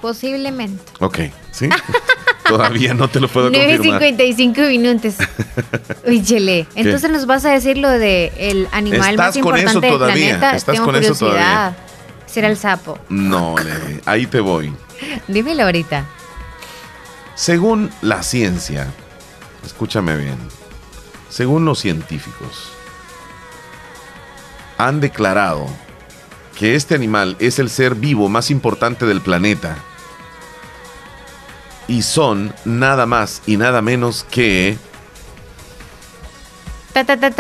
posiblemente. 0.01 0.83
Ok, 0.99 1.19
¿sí? 1.51 1.69
Todavía 2.49 2.95
no 2.95 3.07
te 3.07 3.21
lo 3.21 3.29
puedo 3.29 3.53
confirmar. 3.53 4.01
9.55 4.03 4.69
minutos. 4.69 5.15
Uy. 6.07 6.67
Entonces 6.75 7.11
nos 7.11 7.27
vas 7.27 7.45
a 7.45 7.51
decir 7.51 7.79
lo 7.79 7.89
de 7.89 8.33
el 8.39 8.67
animal 8.73 9.17
más 9.17 9.37
Estás 9.37 9.43
con 9.43 9.57
eso 9.57 9.75
importante 9.75 9.87
del 9.87 9.95
todavía, 9.99 10.27
planeta. 10.27 10.57
estás 10.57 10.75
Tengo 10.75 10.87
con 10.87 10.97
eso 10.97 11.15
curiosidad. 11.15 11.77
Será 12.27 12.49
el 12.49 12.57
sapo. 12.57 12.99
No, 13.09 13.55
Leslie, 13.57 14.01
ahí 14.05 14.27
te 14.27 14.41
voy. 14.41 14.73
Dímelo 15.29 15.65
ahorita. 15.65 16.07
Según 17.37 17.91
la 18.03 18.23
ciencia, 18.23 18.89
escúchame 19.65 20.17
bien, 20.17 20.39
según 21.29 21.65
los 21.65 21.79
científicos, 21.79 22.73
han 24.79 25.01
declarado 25.01 25.67
que 26.59 26.75
este 26.75 26.95
animal 26.95 27.37
es 27.39 27.59
el 27.59 27.71
ser 27.71 27.95
vivo 27.95 28.29
más 28.29 28.51
importante 28.51 29.07
del 29.07 29.21
planeta 29.21 29.77
y 31.87 32.03
son 32.03 32.55
nada 32.65 33.07
más 33.07 33.43
y 33.47 33.57
nada 33.57 33.83
menos 33.83 34.25
que 34.31 34.79
Ta, 36.93 37.05
ta, 37.05 37.17
ta, 37.17 37.31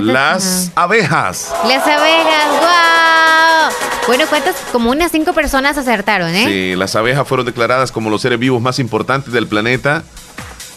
las 0.00 0.70
abejas. 0.74 1.54
Las 1.66 1.86
abejas, 1.86 2.60
wow. 2.60 2.75
Bueno, 4.06 4.24
¿cuántas? 4.28 4.54
Como 4.72 4.90
unas 4.90 5.10
cinco 5.10 5.32
personas 5.32 5.76
acertaron, 5.78 6.30
¿eh? 6.34 6.44
Sí, 6.46 6.76
las 6.78 6.94
abejas 6.94 7.26
fueron 7.26 7.44
declaradas 7.46 7.90
como 7.90 8.08
los 8.08 8.22
seres 8.22 8.38
vivos 8.38 8.62
más 8.62 8.78
importantes 8.78 9.32
del 9.32 9.48
planeta. 9.48 10.04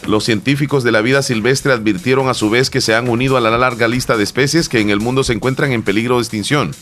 Los 0.08 0.24
científicos 0.24 0.84
de 0.84 0.92
la 0.92 1.02
vida 1.02 1.22
silvestre 1.22 1.74
advirtieron 1.74 2.30
a 2.30 2.34
su 2.34 2.50
vez 2.50 2.70
que 2.72 2.82
se 2.82 2.96
han 2.96 3.08
unido 3.08 3.38
a 3.38 3.42
la 3.42 3.56
larga 3.56 3.88
lista 3.88 4.18
de 4.18 4.24
especies 4.24 4.68
que 4.68 4.80
en 4.80 4.90
el 4.90 5.00
mundo 5.00 5.24
se 5.24 5.34
encuentran 5.34 5.72
en 5.72 5.84
peligro 5.84 6.16
de 6.16 6.22
extinción. 6.22 6.74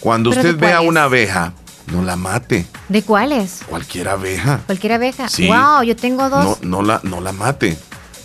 Cuando 0.00 0.30
¿Pero 0.30 0.40
usted 0.40 0.54
de 0.54 0.60
vea 0.60 0.76
cuáles? 0.78 0.88
una 0.90 1.04
abeja, 1.04 1.52
no 1.92 2.02
la 2.02 2.16
mate. 2.16 2.66
¿De 2.88 3.02
cuáles? 3.02 3.60
Cualquier 3.68 4.08
abeja. 4.08 4.60
Cualquier 4.66 4.94
abeja. 4.94 5.28
Sí. 5.28 5.46
Wow, 5.46 5.84
yo 5.84 5.94
tengo 5.94 6.28
dos. 6.28 6.44
No, 6.62 6.80
no, 6.80 6.82
la, 6.82 7.00
no 7.04 7.20
la 7.20 7.30
mate. 7.30 7.78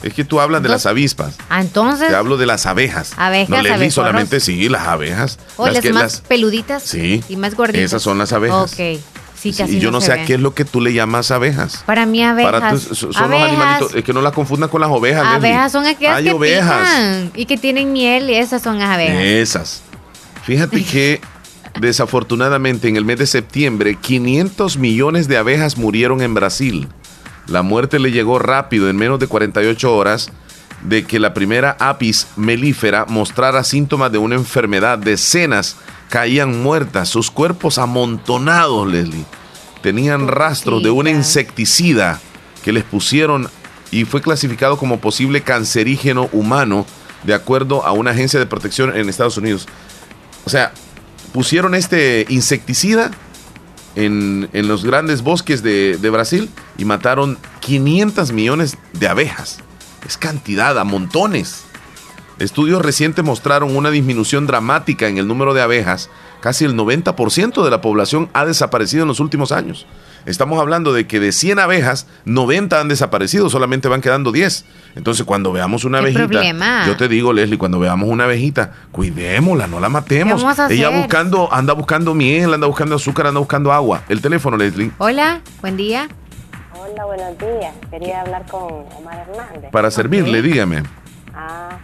Es 0.04 0.14
que 0.14 0.24
tú 0.24 0.40
hablas 0.40 0.62
de 0.64 0.70
las 0.70 0.86
avispas. 0.86 1.36
Ah, 1.50 1.60
entonces. 1.62 2.08
Te 2.10 2.16
hablo 2.16 2.38
de 2.38 2.46
las 2.46 2.66
abejas. 2.68 3.14
Abejas, 3.18 3.50
no 3.50 3.62
Leslie, 3.62 3.90
solamente 3.92 4.40
sí, 4.40 4.70
las 4.70 4.88
abejas. 4.88 5.40
O 5.56 5.68
las, 5.68 5.82
que- 5.82 5.92
más 5.92 6.22
peluditas 6.28 6.84
Sí. 6.84 7.24
y 7.30 7.36
más 7.36 7.56
gorditas. 7.56 7.82
Esas 7.82 8.02
son 8.04 8.18
las 8.20 8.32
abejas. 8.32 8.72
Ok. 8.74 9.00
Sí, 9.40 9.54
casi 9.54 9.78
y 9.78 9.80
yo 9.80 9.92
no 9.92 10.02
sé 10.02 10.12
a 10.14 10.26
qué 10.26 10.34
es 10.34 10.40
lo 10.40 10.56
que 10.56 10.66
tú 10.66 10.82
le 10.82 10.94
llamas 10.94 11.30
abejas. 11.30 11.84
Para 11.86 12.08
mí 12.08 12.24
abejas. 12.24 12.52
Para 12.52 12.78
son 12.78 13.10
los 13.10 13.42
animalitos. 13.42 13.94
Es 13.94 14.04
que 14.04 14.12
no 14.12 14.22
las 14.22 14.34
confundas 14.34 14.70
con 14.72 14.82
las 14.82 14.90
ovejas. 14.90 15.24
Leslie. 15.34 15.50
abejas 15.52 15.72
son 15.72 15.86
aquellas 15.86 16.16
Hay 16.18 16.24
que 16.26 16.32
ovejas. 16.32 16.90
pican 16.90 17.32
y 17.36 17.46
que 17.46 17.58
tienen 17.58 17.94
miel 17.94 18.30
y 18.32 18.36
esas 18.36 18.62
son 18.64 18.80
las 18.80 18.90
abejas. 18.90 19.16
Esas. 19.22 19.82
Fíjate 20.44 20.84
que 20.92 21.22
desafortunadamente 21.80 22.88
en 22.88 22.98
el 22.98 23.06
mes 23.06 23.20
de 23.20 23.28
septiembre 23.28 23.98
500 24.02 24.78
millones 24.78 25.28
de 25.28 25.38
abejas 25.38 25.78
murieron 25.78 26.22
en 26.22 26.34
Brasil. 26.34 26.88
La 27.48 27.62
muerte 27.62 28.00
le 28.00 28.12
llegó 28.12 28.40
rápido 28.40 28.90
en 28.90 28.98
menos 28.98 29.20
de 29.20 29.28
48 29.28 29.96
horas 29.96 30.30
de 30.84 31.06
que 31.06 31.20
la 31.20 31.34
primera 31.34 31.76
apis 31.80 32.28
melífera 32.36 33.06
mostrara 33.08 33.64
síntomas 33.64 34.12
de 34.12 34.18
una 34.18 34.36
enfermedad. 34.36 34.98
Decenas 34.98 35.78
caían 36.10 36.62
muertas, 36.62 37.10
sus 37.10 37.32
cuerpos 37.32 37.78
amontonados, 37.78 38.88
Leslie. 38.88 39.26
Tenían 39.82 40.28
rastros 40.28 40.84
de 40.84 40.90
una 40.90 41.10
insecticida 41.10 42.20
que 42.64 42.74
les 42.74 42.84
pusieron 42.84 43.50
y 43.92 44.04
fue 44.04 44.22
clasificado 44.22 44.78
como 44.78 45.00
posible 45.00 45.42
cancerígeno 45.42 46.30
humano 46.34 46.86
de 47.24 47.34
acuerdo 47.34 47.86
a 47.86 47.94
una 47.94 48.12
agencia 48.12 48.40
de 48.40 48.46
protección 48.46 48.96
en 48.96 49.08
Estados 49.08 49.38
Unidos. 49.38 49.68
O 50.46 50.50
sea, 50.50 50.74
pusieron 51.34 51.76
este 51.76 52.26
insecticida 52.30 53.12
en, 53.98 54.68
los 54.68 54.86
grandes 54.86 55.24
bosques 55.24 55.64
de, 55.64 55.98
de 55.98 56.10
Brasil 56.10 56.50
y 56.78 56.86
mataron 56.86 57.38
500 57.62 58.32
millones 58.32 58.78
de 58.94 59.08
abejas. 59.08 59.60
Es 60.06 60.18
cantidad, 60.18 60.78
a 60.78 60.84
montones. 60.84 61.64
Estudios 62.38 62.84
recientes 62.84 63.26
mostraron 63.26 63.76
una 63.76 63.90
disminución 63.90 64.46
dramática 64.46 65.08
en 65.08 65.18
el 65.18 65.28
número 65.28 65.56
de 65.56 65.62
abejas. 65.62 66.12
Casi 66.42 66.66
el 66.66 66.76
90% 66.76 67.64
de 67.64 67.72
la 67.72 67.82
población 67.82 68.30
ha 68.34 68.46
desaparecido 68.46 69.02
en 69.02 69.08
los 69.08 69.20
últimos 69.20 69.52
años. 69.52 69.88
Estamos 70.28 70.60
hablando 70.60 70.92
de 70.92 71.08
que 71.08 71.20
de 71.22 71.32
100 71.32 71.58
abejas, 71.60 72.06
90 72.26 72.80
han 72.82 72.90
desaparecido, 72.90 73.50
solamente 73.50 73.88
van 73.88 74.02
quedando 74.02 74.32
10. 74.34 74.66
Entonces, 74.96 75.26
cuando 75.26 75.54
veamos 75.54 75.86
una 75.86 76.00
¿Qué 76.00 76.04
abejita, 76.04 76.28
problema? 76.28 76.84
yo 76.86 76.98
te 76.98 77.08
digo, 77.08 77.32
Leslie, 77.32 77.58
cuando 77.58 77.80
veamos 77.80 78.10
una 78.10 78.26
abejita, 78.26 78.74
cuidémosla, 78.92 79.68
no 79.68 79.80
la 79.80 79.88
matemos. 79.88 80.42
¿Qué 80.42 80.44
vamos 80.46 80.60
a 80.60 80.68
Ella 80.70 80.90
hacer? 80.90 81.00
buscando, 81.00 81.54
anda 81.54 81.72
buscando 81.74 82.14
miel, 82.14 82.54
anda 82.54 82.68
buscando 82.68 82.96
azúcar, 82.96 83.28
anda 83.28 83.40
buscando 83.40 83.72
agua. 83.72 84.04
El 84.10 84.20
teléfono, 84.22 84.58
Leslie, 84.58 84.92
Hola, 84.98 85.42
buen 85.62 85.78
día. 85.78 86.10
Hola, 86.74 87.06
buenos 87.06 87.38
días. 87.38 87.74
Quería 87.90 88.22
hablar 88.22 88.46
con 88.52 88.64
Omar 88.98 89.26
Hernández. 89.30 89.72
para 89.72 89.90
servirle, 89.92 90.42
dígame. 90.42 90.84
Ah, 91.34 91.78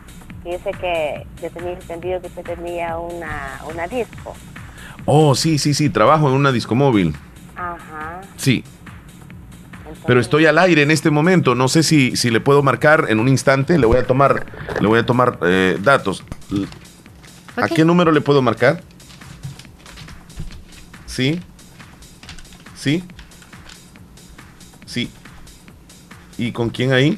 dice 0.43 0.69
que 0.81 1.25
yo 1.41 1.49
tenía 1.49 1.71
entendido 1.71 2.19
que 2.19 2.27
usted 2.27 2.43
tenía 2.43 2.97
una, 2.97 3.61
una 3.71 3.87
disco. 3.87 4.35
Oh, 5.05 5.33
sí, 5.33 5.57
sí, 5.59 5.73
sí, 5.73 5.89
trabajo 5.89 6.27
en 6.27 6.33
una 6.35 6.51
discomóvil. 6.51 7.15
Ajá. 7.63 8.21
Sí. 8.35 8.63
Pero 10.05 10.19
estoy 10.19 10.45
al 10.45 10.57
aire 10.57 10.81
en 10.81 10.91
este 10.91 11.09
momento. 11.11 11.55
No 11.55 11.67
sé 11.67 11.83
si, 11.83 12.15
si 12.15 12.29
le 12.29 12.41
puedo 12.41 12.61
marcar 12.61 13.05
en 13.09 13.19
un 13.19 13.27
instante. 13.27 13.77
Le 13.77 13.85
voy 13.85 13.97
a 13.97 14.07
tomar, 14.07 14.45
le 14.81 14.87
voy 14.87 14.99
a 14.99 15.05
tomar 15.05 15.39
eh, 15.43 15.77
datos. 15.81 16.23
¿A 17.55 17.67
qué 17.69 17.85
número 17.85 18.11
le 18.11 18.21
puedo 18.21 18.41
marcar? 18.41 18.81
Sí. 21.05 21.39
Sí. 22.75 23.03
Sí. 24.85 25.09
¿Y 26.37 26.51
con 26.51 26.69
quién 26.69 26.91
ahí? 26.91 27.17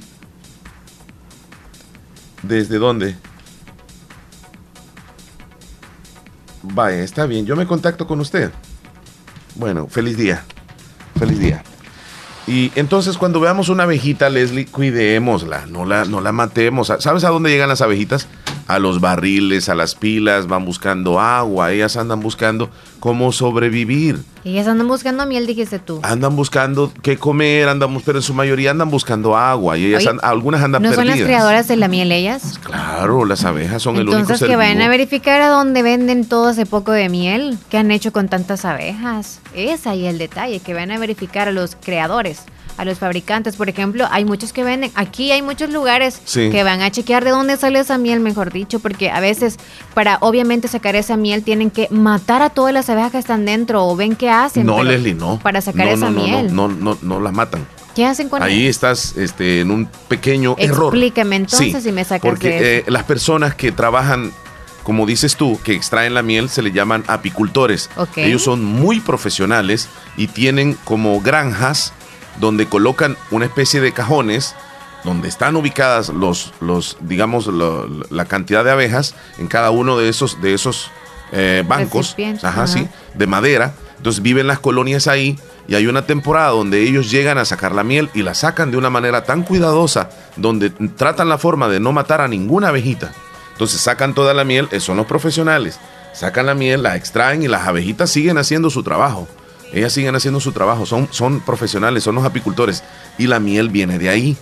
¿Desde 2.44 2.78
dónde? 2.78 3.16
Vaya, 6.62 7.04
está 7.04 7.26
bien. 7.26 7.46
Yo 7.46 7.56
me 7.56 7.66
contacto 7.66 8.06
con 8.06 8.20
usted. 8.20 8.52
Bueno, 9.56 9.88
feliz 9.88 10.18
día. 10.18 10.44
Feliz 11.18 11.40
día. 11.40 11.64
Y 12.48 12.72
entonces 12.76 13.18
cuando 13.18 13.40
veamos 13.40 13.70
una 13.70 13.84
abejita, 13.84 14.30
Leslie, 14.30 14.66
cuidémosla, 14.68 15.66
no 15.66 15.86
la, 15.86 16.06
no 16.06 16.22
la 16.22 16.32
matemos. 16.32 16.92
¿Sabes 17.00 17.24
a 17.24 17.30
dónde 17.30 17.50
llegan 17.50 17.70
las 17.70 17.82
abejitas? 17.82 18.28
A 18.68 18.80
los 18.80 19.00
barriles, 19.00 19.70
a 19.70 19.76
las 19.76 19.94
pilas, 19.96 20.48
van 20.48 20.66
buscando 20.66 21.20
agua, 21.20 21.72
ellas 21.72 21.98
andan 21.98 22.20
buscando 22.20 22.70
cómo 23.00 23.32
sobrevivir. 23.32 24.24
Ellas 24.44 24.68
andan 24.68 24.88
buscando 24.88 25.26
miel, 25.26 25.46
dijiste 25.48 25.80
tú. 25.80 26.00
Andan 26.04 26.36
buscando 26.36 26.92
qué 27.02 27.18
comer, 27.18 27.68
andan, 27.70 27.94
bus- 27.94 28.04
pero 28.06 28.20
en 28.20 28.24
su 28.24 28.34
mayoría 28.34 28.72
andan 28.72 28.90
buscando 28.90 29.36
agua 29.38 29.78
y 29.78 29.86
ellas 29.86 30.02
Oye, 30.02 30.10
an- 30.10 30.20
algunas 30.24 30.62
andan 30.64 30.82
¿No 30.82 30.90
son 30.90 30.98
perdidas. 30.98 31.18
las 31.20 31.26
creadoras 31.28 31.68
de 31.68 31.76
la 31.78 31.88
miel 31.88 32.12
ellas? 32.12 32.60
Claro, 32.64 33.26
las 33.26 33.44
abejas 33.46 33.82
son 33.82 33.96
el 33.98 34.04
único 34.04 34.20
Entonces 34.20 34.48
que 34.48 34.56
vayan 34.56 34.82
a 34.82 34.88
verificar 34.88 35.42
a 35.42 35.50
dónde 35.50 35.82
venden 35.84 36.26
todo 36.26 36.50
ese 36.52 36.66
poco 36.66 36.92
de 36.92 37.10
miel 37.10 37.58
que 37.70 37.78
han 37.78 37.92
hecho 37.92 38.12
con 38.12 38.28
tantas 38.30 38.66
abejas. 38.66 39.40
Es 39.56 39.88
ahí 39.88 40.06
el 40.06 40.18
detalle, 40.18 40.60
que 40.60 40.74
vayan 40.74 40.92
a 40.92 41.00
verificar 41.00 41.48
a 41.48 41.52
los 41.52 41.76
creadores, 41.76 42.42
a 42.78 42.86
los 42.86 43.00
fabricantes. 43.00 43.56
Por 43.56 43.70
ejemplo, 43.70 44.06
hay 44.12 44.26
muchos 44.26 44.54
que 44.54 44.64
venden, 44.64 44.92
aquí 44.96 45.32
hay 45.32 45.42
muchos 45.42 45.70
lugares 45.70 46.22
Sí. 46.26 46.50
que 46.52 46.64
van 46.64 46.82
a 46.82 46.92
chequear 46.92 47.24
de 47.24 47.32
dónde 47.32 47.58
sale 47.58 47.80
esa 47.80 47.98
miel, 47.98 48.20
mejor 48.20 48.52
dicho, 48.52 48.80
porque 48.80 49.10
a 49.10 49.20
veces 49.20 49.58
para 49.94 50.18
obviamente 50.22 50.68
sacar 50.68 50.96
esa 50.96 51.18
miel 51.18 51.44
tienen 51.44 51.72
que 51.72 51.88
matar 51.92 52.42
a 52.42 52.50
todas 52.50 52.74
las 52.74 52.90
abejas 52.90 53.12
que 53.14 53.18
están 53.20 53.46
dentro 53.46 53.86
o 53.86 53.96
ven 53.96 54.16
qué 54.16 54.30
hacen. 54.30 54.66
No, 54.66 54.84
Leslie, 54.84 55.14
no. 55.14 55.40
Para 55.40 55.62
sacar 55.62 55.86
No, 55.88 55.92
esa 55.94 56.10
no, 56.10 56.22
miel. 56.24 56.54
No, 56.56 56.68
no, 56.68 56.76
no, 56.94 56.98
no 57.02 57.20
las 57.20 57.34
matan. 57.34 57.66
¿Qué 57.96 58.06
hacen 58.06 58.28
con 58.28 58.44
Ahí 58.44 58.68
estás 58.68 59.16
este, 59.16 59.62
en 59.62 59.72
un 59.72 59.88
pequeño 60.10 60.56
error. 60.58 60.94
Explícame 60.94 61.38
entonces 61.38 61.72
Sí, 61.74 61.82
si 61.82 61.92
me 61.94 62.04
sacas 62.04 62.30
Porque 62.30 62.50
de 62.50 62.58
eso. 62.80 62.88
eh, 62.90 62.92
las 62.92 63.04
personas 63.06 63.56
que 63.56 63.72
trabajan, 63.72 64.34
como 64.84 65.06
dices 65.06 65.38
tú, 65.38 65.58
que 65.64 65.72
extraen 65.72 66.14
la 66.14 66.22
miel, 66.22 66.50
se 66.50 66.62
le 66.62 66.74
llaman 66.74 67.06
apicultores. 67.08 67.90
Ok. 67.96 68.18
Ellos 68.18 68.42
son 68.44 68.66
muy 68.66 69.00
profesionales 69.00 69.88
y 70.18 70.28
tienen 70.28 70.74
como 70.84 71.22
granjas 71.22 71.94
donde 72.40 72.68
colocan 72.68 73.18
una 73.32 73.46
especie 73.46 73.82
de 73.82 73.92
cajones 73.92 74.56
donde 75.04 75.28
están 75.28 75.56
ubicadas 75.56 76.10
los, 76.10 76.52
los 76.62 76.98
digamos, 77.02 77.46
lo- 77.48 77.88
la 78.10 78.26
cantidad 78.26 78.64
de 78.64 78.72
abejas 78.72 79.14
en 79.38 79.48
cada 79.48 79.70
uno 79.72 79.98
de 79.98 80.10
esos, 80.10 80.42
de 80.42 80.54
esos 80.54 80.90
eh, 81.32 81.64
bancos, 81.68 82.16
ajá. 82.44 82.68
sí, 82.68 82.88
de 83.14 83.28
madera. 83.28 83.74
Entonces 83.98 84.22
viven 84.22 84.48
las 84.48 84.60
colonias 84.60 85.08
ahí 85.08 85.38
y 85.68 85.76
hay 85.76 85.88
una 85.88 86.06
temporada 86.06 86.50
donde 86.50 86.82
ellos 86.84 87.10
llegan 87.12 87.38
a 87.38 87.46
sacar 87.46 87.74
la 87.74 87.84
miel 87.84 88.10
y 88.14 88.22
la 88.24 88.34
sacan 88.36 88.72
de 88.72 88.78
una 88.78 88.90
manera 88.90 89.24
tan 89.26 89.44
cuidadosa, 89.44 90.10
donde 90.36 90.70
tratan 90.72 91.30
la 91.30 91.38
forma 91.38 91.68
de 91.68 91.80
no 91.80 91.92
matar 91.92 92.22
a 92.22 92.28
ninguna 92.28 92.70
abejita. 92.70 93.12
Entonces 93.54 93.80
sacan 93.82 94.14
toda 94.14 94.34
la 94.34 94.44
miel, 94.44 94.68
eh, 94.72 94.80
son 94.80 94.98
los 94.98 95.06
profesionales, 95.06 95.80
sacan 96.14 96.46
la 96.48 96.54
miel, 96.56 96.84
la 96.84 96.96
extraen 96.96 97.42
y 97.44 97.48
las 97.48 97.68
abejitas 97.68 98.10
siguen 98.10 98.38
haciendo 98.38 98.70
su 98.70 98.84
trabajo. 98.84 99.28
Ellas 99.74 99.92
siguen 99.94 100.16
haciendo 100.16 100.40
su 100.40 100.52
trabajo, 100.52 100.86
son, 100.86 101.08
son 101.12 101.42
profesionales, 101.42 102.04
son 102.04 102.16
los 102.16 102.24
apicultores 102.26 102.84
y 103.18 103.28
la 103.28 103.40
miel 103.40 103.70
viene 103.70 103.98
de 104.00 104.10
ahí. 104.10 104.38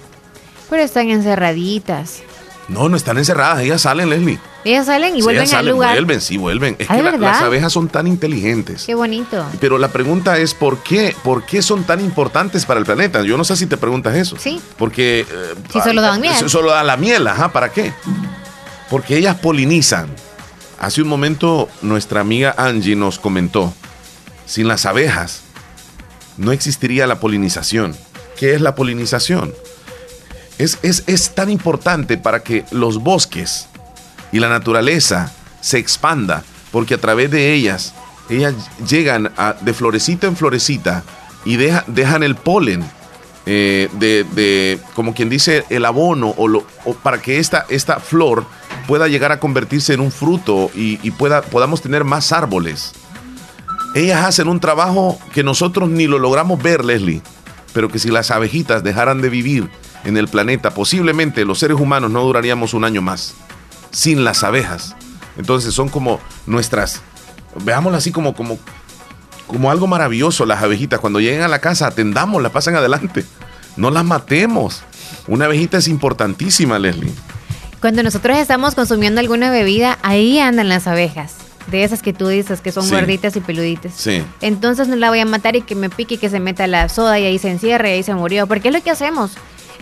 Pero 0.70 0.84
están 0.84 1.10
encerraditas. 1.10 2.22
No, 2.70 2.88
no 2.88 2.96
están 2.96 3.18
encerradas, 3.18 3.60
ellas 3.62 3.82
salen, 3.82 4.10
Leslie. 4.10 4.40
Ellas 4.64 4.86
salen 4.86 5.14
y 5.16 5.18
Sí, 5.18 5.24
vuelven 5.24 5.42
ellas 5.44 5.54
al 5.54 5.60
salen, 5.60 5.72
lugar. 5.74 5.92
Vuelven, 5.96 6.22
sí, 6.22 6.38
vuelven. 6.38 6.76
Es 6.80 6.90
Ah, 6.90 6.96
que 6.96 7.18
las 7.20 7.42
abejas 7.42 7.74
son 7.74 7.90
tan 7.90 8.08
inteligentes. 8.08 8.86
Qué 8.86 8.96
bonito. 8.96 9.46
Pero 9.60 9.78
la 9.78 9.90
pregunta 9.90 10.38
es 10.38 10.54
¿por 10.54 10.78
qué? 10.82 11.14
¿Por 11.24 11.46
qué 11.46 11.62
son 11.62 11.84
tan 11.84 12.00
importantes 12.00 12.66
para 12.66 12.80
el 12.80 12.86
planeta? 12.86 13.22
Yo 13.24 13.36
no 13.38 13.44
sé 13.44 13.58
si 13.58 13.66
te 13.66 13.76
preguntas 13.76 14.16
eso. 14.16 14.38
Sí. 14.40 14.62
Porque 14.78 15.22
eh, 15.30 15.56
Si 15.74 15.82
solo 15.82 16.02
dan 16.02 16.22
miel. 16.22 16.34
so- 16.36 16.48
Solo 16.48 16.72
dan 16.72 16.88
la 16.88 16.96
miel, 16.96 17.28
ajá, 17.28 17.52
¿para 17.52 17.70
qué? 17.74 17.92
Porque 18.90 19.18
ellas 19.18 19.36
polinizan. 19.36 20.08
Hace 20.80 21.02
un 21.02 21.08
momento 21.10 21.68
nuestra 21.82 22.22
amiga 22.22 22.56
Angie 22.58 22.96
nos 22.96 23.20
comentó, 23.20 23.74
sin 24.46 24.68
las 24.68 24.86
abejas 24.86 25.42
no 26.38 26.52
existiría 26.52 27.08
la 27.08 27.20
polinización. 27.20 27.96
¿Qué 28.38 28.54
es 28.56 28.62
la 28.62 28.76
polinización? 28.76 29.54
Es, 30.58 30.80
es- 30.82 31.04
es 31.08 31.34
tan 31.36 31.50
importante 31.50 32.18
para 32.18 32.42
que 32.44 32.66
los 32.72 33.00
bosques 33.00 33.68
y 34.32 34.40
la 34.40 34.50
naturaleza 34.50 35.32
se 35.62 35.78
expanda, 35.78 36.44
porque 36.72 36.96
a 36.96 36.98
través 36.98 37.30
de 37.32 37.54
ellas, 37.54 37.94
ellas 38.30 38.54
llegan 38.88 39.32
de 39.62 39.74
florecita 39.74 40.28
en 40.28 40.36
florecita 40.36 41.04
y 41.46 41.58
deja- 41.58 41.84
dejan 41.88 42.24
el 42.24 42.36
polen 42.36 42.84
eh, 43.46 43.90
de, 43.94 44.24
de, 44.34 44.80
como 44.96 45.14
quien 45.14 45.30
dice, 45.30 45.66
el 45.70 45.86
abono 45.86 46.34
o, 46.38 46.48
lo, 46.48 46.66
para 47.04 47.22
que 47.22 47.40
esta, 47.40 47.66
esta 47.70 48.00
flor 48.00 48.46
pueda 48.88 49.08
llegar 49.08 49.32
a 49.32 49.40
convertirse 49.40 49.94
en 49.94 50.00
un 50.00 50.12
fruto 50.12 50.72
y, 50.74 51.00
y 51.06 51.12
pueda, 51.12 51.42
podamos 51.42 51.82
tener 51.82 52.04
más 52.06 52.32
árboles. 52.32 52.94
Ellas 53.96 54.26
hacen 54.26 54.48
un 54.48 54.60
trabajo 54.60 55.20
que 55.34 55.44
nosotros 55.44 55.90
ni 55.90 56.08
lo 56.08 56.18
logramos 56.20 56.62
ver, 56.62 56.84
Leslie, 56.84 57.22
pero 57.74 57.90
que 57.90 58.00
si 58.00 58.10
las 58.10 58.32
abejitas 58.32 58.84
dejaran 58.84 59.22
de 59.22 59.30
vivir 59.30 59.70
en 60.04 60.18
el 60.18 60.28
planeta, 60.28 60.74
posiblemente 60.74 61.46
los 61.46 61.60
seres 61.60 61.80
humanos 61.80 62.10
no 62.12 62.22
duraríamos 62.24 62.74
un 62.74 62.86
año 62.86 63.02
más 63.02 63.36
sin 63.94 64.24
las 64.24 64.44
abejas. 64.44 64.96
Entonces 65.38 65.74
son 65.74 65.88
como 65.88 66.20
nuestras, 66.46 67.02
veámoslo 67.64 67.98
así 67.98 68.12
como, 68.12 68.34
como, 68.34 68.60
como 69.48 69.72
algo 69.72 69.88
maravilloso 69.88 70.46
las 70.46 70.62
abejitas. 70.62 71.00
Cuando 71.00 71.20
lleguen 71.20 71.44
a 71.44 71.48
la 71.48 71.60
casa, 71.60 71.88
atendámoslas, 71.88 72.52
pasen 72.52 72.76
adelante. 72.76 73.24
No 73.78 73.90
las 73.90 74.04
matemos. 74.04 74.84
Una 75.28 75.46
abejita 75.46 75.78
es 75.78 75.88
importantísima, 75.88 76.78
Leslie. 76.78 77.12
Cuando 77.80 78.04
nosotros 78.04 78.38
estamos 78.38 78.76
consumiendo 78.76 79.20
alguna 79.20 79.52
bebida, 79.52 79.98
ahí 80.04 80.40
andan 80.40 80.70
las 80.70 80.88
abejas. 80.88 81.43
De 81.68 81.84
esas 81.84 82.02
que 82.02 82.12
tú 82.14 82.28
dices 82.28 82.60
que 82.62 82.72
son 82.72 82.84
Sí. 82.84 82.92
gorditas 82.92 83.36
y 83.36 83.40
peluditas. 83.40 83.94
Sí. 83.96 84.22
Entonces 84.42 84.88
no 84.88 84.96
la 84.96 85.10
voy 85.10 85.20
a 85.20 85.26
matar 85.26 85.56
y 85.56 85.62
que 85.62 85.76
me 85.76 85.90
pique 85.90 86.16
y 86.16 86.18
que 86.18 86.30
se 86.30 86.40
meta 86.40 86.68
la 86.68 86.90
soda 86.90 87.20
y 87.20 87.26
ahí 87.26 87.40
se 87.40 87.50
encierre 87.50 87.90
y 87.90 87.94
ahí 87.94 88.04
se 88.04 88.14
murió. 88.14 88.48
Porque 88.48 88.68
es 88.68 88.74
lo 88.74 88.82
que 88.82 88.92
hacemos. 88.92 89.32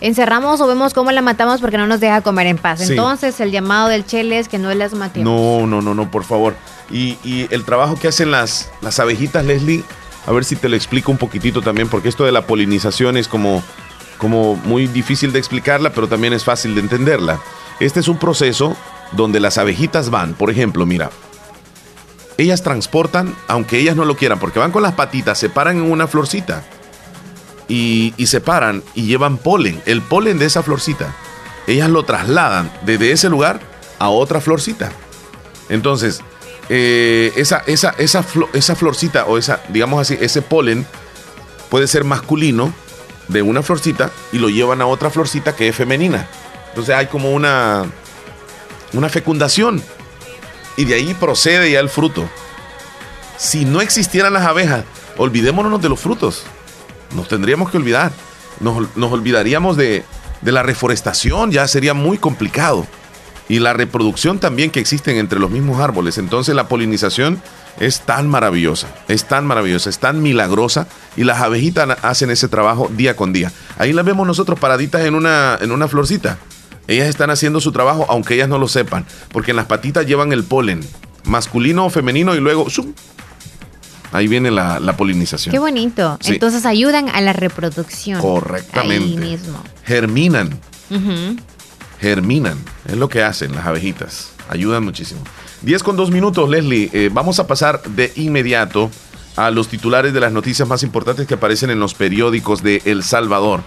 Encerramos 0.00 0.60
o 0.60 0.66
vemos 0.66 0.94
cómo 0.94 1.12
la 1.12 1.22
matamos 1.22 1.60
porque 1.60 1.78
no 1.78 1.86
nos 1.86 2.00
deja 2.00 2.20
comer 2.22 2.46
en 2.48 2.58
paz. 2.58 2.80
Sí. 2.80 2.90
Entonces 2.92 3.38
el 3.40 3.50
llamado 3.52 3.88
del 3.88 4.04
chele 4.06 4.38
es 4.38 4.48
que 4.48 4.58
no 4.58 4.72
las 4.74 4.94
matemos. 4.94 5.32
No, 5.32 5.66
no, 5.66 5.80
no, 5.82 5.94
no, 5.94 6.10
por 6.10 6.24
favor. 6.24 6.54
Y, 6.90 7.18
y 7.24 7.46
el 7.50 7.64
trabajo 7.64 7.96
que 7.98 8.08
hacen 8.08 8.30
las, 8.30 8.68
las 8.80 8.98
abejitas, 9.00 9.44
Leslie, 9.44 9.84
a 10.26 10.32
ver 10.32 10.44
si 10.44 10.56
te 10.56 10.68
lo 10.68 10.76
explico 10.76 11.10
un 11.12 11.18
poquitito 11.18 11.62
también, 11.62 11.88
porque 11.88 12.08
esto 12.08 12.24
de 12.24 12.32
la 12.32 12.46
polinización 12.46 13.16
es 13.16 13.28
como, 13.28 13.62
como 14.18 14.56
muy 14.56 14.86
difícil 14.88 15.32
de 15.32 15.38
explicarla, 15.38 15.90
pero 15.90 16.08
también 16.08 16.32
es 16.32 16.44
fácil 16.44 16.74
de 16.74 16.80
entenderla. 16.80 17.40
Este 17.80 18.00
es 18.00 18.08
un 18.08 18.18
proceso 18.18 18.76
donde 19.12 19.40
las 19.40 19.56
abejitas 19.58 20.10
van, 20.10 20.34
por 20.34 20.50
ejemplo, 20.50 20.84
mira, 20.86 21.10
ellas 22.38 22.62
transportan, 22.62 23.36
aunque 23.48 23.78
ellas 23.78 23.96
no 23.96 24.04
lo 24.04 24.16
quieran, 24.16 24.38
porque 24.38 24.58
van 24.58 24.72
con 24.72 24.82
las 24.82 24.92
patitas, 24.92 25.38
se 25.38 25.50
paran 25.50 25.76
en 25.76 25.90
una 25.90 26.06
florcita 26.06 26.64
y, 27.68 28.14
y 28.16 28.26
se 28.26 28.40
paran 28.40 28.82
y 28.94 29.06
llevan 29.06 29.38
polen, 29.38 29.80
el 29.86 30.02
polen 30.02 30.38
de 30.38 30.46
esa 30.46 30.62
florcita. 30.62 31.14
Ellas 31.66 31.90
lo 31.90 32.02
trasladan 32.04 32.72
desde 32.84 33.12
ese 33.12 33.28
lugar 33.28 33.60
a 33.98 34.08
otra 34.08 34.40
florcita. 34.40 34.90
Entonces, 35.68 36.20
eh, 36.68 37.32
esa, 37.36 37.58
esa, 37.66 37.90
esa, 37.98 38.24
esa 38.52 38.76
florcita 38.76 39.26
o 39.26 39.38
esa, 39.38 39.60
digamos 39.68 40.00
así, 40.00 40.16
ese 40.20 40.42
polen 40.42 40.86
puede 41.70 41.86
ser 41.86 42.04
masculino 42.04 42.72
de 43.28 43.42
una 43.42 43.62
florcita 43.62 44.10
y 44.32 44.38
lo 44.38 44.48
llevan 44.48 44.80
a 44.80 44.86
otra 44.86 45.10
florcita 45.10 45.54
que 45.54 45.68
es 45.68 45.76
femenina. 45.76 46.28
Entonces 46.70 46.94
hay 46.94 47.06
como 47.06 47.32
una, 47.32 47.84
una 48.92 49.08
fecundación 49.08 49.82
y 50.76 50.84
de 50.84 50.94
ahí 50.94 51.14
procede 51.14 51.70
ya 51.70 51.80
el 51.80 51.88
fruto. 51.88 52.28
Si 53.36 53.64
no 53.64 53.80
existieran 53.80 54.32
las 54.32 54.44
abejas, 54.44 54.84
olvidémonos 55.16 55.82
de 55.82 55.88
los 55.88 56.00
frutos. 56.00 56.44
Nos 57.14 57.28
tendríamos 57.28 57.70
que 57.70 57.76
olvidar. 57.76 58.12
Nos, 58.60 58.96
nos 58.96 59.12
olvidaríamos 59.12 59.76
de, 59.76 60.04
de 60.42 60.52
la 60.52 60.62
reforestación, 60.62 61.50
ya 61.50 61.66
sería 61.66 61.94
muy 61.94 62.18
complicado. 62.18 62.86
Y 63.48 63.58
la 63.58 63.72
reproducción 63.72 64.38
también 64.38 64.70
que 64.70 64.80
existen 64.80 65.16
entre 65.16 65.40
los 65.40 65.50
mismos 65.50 65.80
árboles. 65.80 66.18
Entonces 66.18 66.54
la 66.54 66.68
polinización 66.68 67.42
es 67.80 68.00
tan 68.00 68.28
maravillosa, 68.28 68.88
es 69.08 69.24
tan 69.24 69.46
maravillosa, 69.46 69.90
es 69.90 69.98
tan 69.98 70.22
milagrosa. 70.22 70.86
Y 71.16 71.24
las 71.24 71.40
abejitas 71.40 71.98
hacen 72.02 72.30
ese 72.30 72.48
trabajo 72.48 72.88
día 72.92 73.16
con 73.16 73.32
día. 73.32 73.52
Ahí 73.78 73.92
las 73.92 74.04
vemos 74.04 74.26
nosotros 74.26 74.58
paraditas 74.58 75.02
en 75.02 75.14
una, 75.14 75.58
en 75.60 75.72
una 75.72 75.88
florcita. 75.88 76.38
Ellas 76.88 77.08
están 77.08 77.30
haciendo 77.30 77.60
su 77.60 77.72
trabajo 77.72 78.06
aunque 78.08 78.34
ellas 78.34 78.48
no 78.48 78.58
lo 78.58 78.68
sepan. 78.68 79.06
Porque 79.30 79.52
en 79.52 79.56
las 79.56 79.66
patitas 79.66 80.06
llevan 80.06 80.32
el 80.32 80.44
polen, 80.44 80.80
masculino 81.24 81.86
o 81.86 81.90
femenino, 81.90 82.34
y 82.34 82.40
luego 82.40 82.68
¡zum! 82.68 82.92
ahí 84.12 84.28
viene 84.28 84.50
la, 84.50 84.78
la 84.78 84.96
polinización. 84.96 85.52
Qué 85.52 85.58
bonito. 85.58 86.18
Sí. 86.20 86.34
Entonces 86.34 86.66
ayudan 86.66 87.08
a 87.08 87.20
la 87.20 87.32
reproducción. 87.32 88.20
Correctamente. 88.20 89.04
Ahí 89.04 89.16
mismo. 89.16 89.62
Germinan, 89.84 90.58
germinan. 92.00 92.58
Es 92.86 92.96
lo 92.96 93.08
que 93.08 93.22
hacen 93.22 93.54
las 93.54 93.66
abejitas. 93.66 94.32
Ayudan 94.48 94.84
muchísimo. 94.84 95.20
10 95.62 95.82
con 95.82 95.96
2 95.96 96.10
minutos, 96.10 96.48
Leslie. 96.48 96.90
Eh, 96.92 97.10
vamos 97.12 97.38
a 97.38 97.46
pasar 97.46 97.82
de 97.82 98.12
inmediato 98.16 98.90
a 99.36 99.50
los 99.50 99.68
titulares 99.68 100.12
de 100.12 100.20
las 100.20 100.32
noticias 100.32 100.68
más 100.68 100.82
importantes 100.82 101.26
que 101.26 101.34
aparecen 101.34 101.70
en 101.70 101.80
los 101.80 101.94
periódicos 101.94 102.62
de 102.62 102.82
El 102.84 103.02
Salvador. 103.02 103.62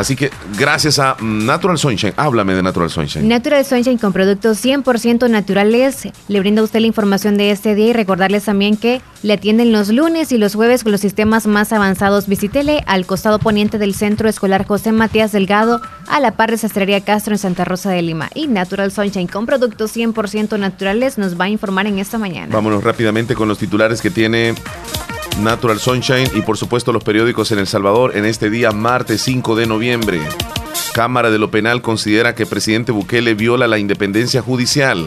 Así 0.00 0.16
que 0.16 0.30
gracias 0.58 0.98
a 0.98 1.14
Natural 1.20 1.76
Sunshine, 1.76 2.14
háblame 2.16 2.54
de 2.54 2.62
Natural 2.62 2.88
Sunshine. 2.88 3.28
Natural 3.28 3.62
Sunshine 3.66 3.98
con 3.98 4.14
productos 4.14 4.64
100% 4.64 5.28
naturales. 5.28 6.08
Le 6.26 6.40
brinda 6.40 6.62
a 6.62 6.64
usted 6.64 6.80
la 6.80 6.86
información 6.86 7.36
de 7.36 7.50
este 7.50 7.74
día 7.74 7.88
y 7.88 7.92
recordarles 7.92 8.46
también 8.46 8.78
que 8.78 9.02
le 9.22 9.34
atienden 9.34 9.72
los 9.72 9.90
lunes 9.90 10.32
y 10.32 10.38
los 10.38 10.54
jueves 10.54 10.84
con 10.84 10.92
los 10.92 11.02
sistemas 11.02 11.46
más 11.46 11.74
avanzados. 11.74 12.28
Visítele 12.28 12.82
al 12.86 13.04
costado 13.04 13.38
poniente 13.38 13.76
del 13.76 13.94
Centro 13.94 14.26
Escolar 14.26 14.66
José 14.66 14.90
Matías 14.92 15.32
Delgado, 15.32 15.82
a 16.08 16.18
la 16.18 16.30
par 16.30 16.50
de 16.50 16.56
Sastrería 16.56 17.02
Castro 17.02 17.34
en 17.34 17.38
Santa 17.38 17.66
Rosa 17.66 17.90
de 17.90 18.00
Lima. 18.00 18.30
Y 18.34 18.46
Natural 18.46 18.90
Sunshine 18.90 19.28
con 19.28 19.44
productos 19.44 19.94
100% 19.94 20.58
naturales 20.58 21.18
nos 21.18 21.38
va 21.38 21.44
a 21.44 21.48
informar 21.50 21.86
en 21.86 21.98
esta 21.98 22.16
mañana. 22.16 22.54
Vámonos 22.54 22.82
rápidamente 22.82 23.34
con 23.34 23.48
los 23.48 23.58
titulares 23.58 24.00
que 24.00 24.10
tiene 24.10 24.54
Natural 25.40 25.78
Sunshine 25.78 26.30
y 26.34 26.42
por 26.42 26.58
supuesto 26.58 26.92
los 26.92 27.02
periódicos 27.02 27.50
en 27.50 27.58
El 27.58 27.66
Salvador 27.66 28.14
en 28.14 28.26
este 28.26 28.50
día 28.50 28.72
martes 28.72 29.22
5 29.22 29.56
de 29.56 29.66
noviembre. 29.66 30.20
Cámara 30.92 31.30
de 31.30 31.38
lo 31.38 31.50
Penal 31.50 31.80
considera 31.80 32.34
que 32.34 32.46
presidente 32.46 32.92
Bukele 32.92 33.34
viola 33.34 33.66
la 33.66 33.78
independencia 33.78 34.42
judicial. 34.42 35.06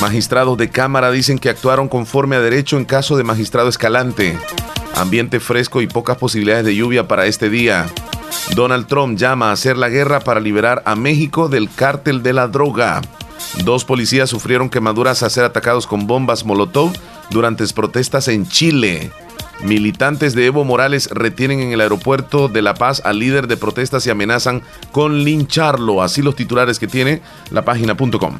Magistrados 0.00 0.56
de 0.56 0.70
Cámara 0.70 1.10
dicen 1.10 1.38
que 1.38 1.50
actuaron 1.50 1.88
conforme 1.88 2.36
a 2.36 2.40
derecho 2.40 2.78
en 2.78 2.84
caso 2.86 3.16
de 3.16 3.24
magistrado 3.24 3.68
Escalante. 3.68 4.38
Ambiente 4.96 5.40
fresco 5.40 5.82
y 5.82 5.86
pocas 5.86 6.16
posibilidades 6.16 6.64
de 6.64 6.74
lluvia 6.74 7.06
para 7.06 7.26
este 7.26 7.50
día. 7.50 7.86
Donald 8.54 8.86
Trump 8.86 9.18
llama 9.18 9.50
a 9.50 9.52
hacer 9.52 9.76
la 9.76 9.90
guerra 9.90 10.20
para 10.20 10.40
liberar 10.40 10.82
a 10.86 10.94
México 10.94 11.48
del 11.48 11.68
cártel 11.72 12.22
de 12.22 12.32
la 12.32 12.48
droga. 12.48 13.02
Dos 13.64 13.84
policías 13.84 14.30
sufrieron 14.30 14.70
quemaduras 14.70 15.22
a 15.22 15.30
ser 15.30 15.44
atacados 15.44 15.86
con 15.86 16.06
bombas 16.06 16.44
Molotov 16.44 16.92
durante 17.30 17.66
protestas 17.68 18.28
en 18.28 18.48
Chile. 18.48 19.12
Militantes 19.62 20.34
de 20.34 20.46
Evo 20.46 20.64
Morales 20.64 21.08
retienen 21.10 21.60
en 21.60 21.72
el 21.72 21.80
aeropuerto 21.80 22.48
de 22.48 22.60
La 22.60 22.74
Paz 22.74 23.00
al 23.04 23.18
líder 23.18 23.46
de 23.46 23.56
protestas 23.56 24.06
y 24.06 24.10
amenazan 24.10 24.62
con 24.92 25.24
lincharlo. 25.24 26.02
Así 26.02 26.22
los 26.22 26.36
titulares 26.36 26.78
que 26.78 26.86
tiene 26.86 27.22
la 27.50 27.64
página.com. 27.64 28.36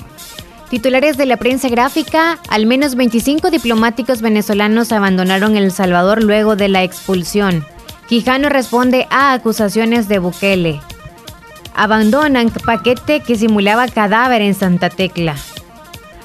Titulares 0.68 1.16
de 1.16 1.26
la 1.26 1.36
prensa 1.36 1.68
gráfica, 1.68 2.38
al 2.48 2.66
menos 2.66 2.94
25 2.94 3.50
diplomáticos 3.50 4.20
venezolanos 4.20 4.92
abandonaron 4.92 5.56
El 5.56 5.70
Salvador 5.72 6.22
luego 6.22 6.56
de 6.56 6.68
la 6.68 6.82
expulsión. 6.82 7.64
Quijano 8.08 8.48
responde 8.48 9.06
a 9.08 9.32
acusaciones 9.32 10.08
de 10.08 10.18
Bukele. 10.18 10.80
Abandonan 11.74 12.50
paquete 12.50 13.20
que 13.20 13.36
simulaba 13.36 13.88
cadáver 13.88 14.42
en 14.42 14.54
Santa 14.54 14.90
Tecla. 14.90 15.36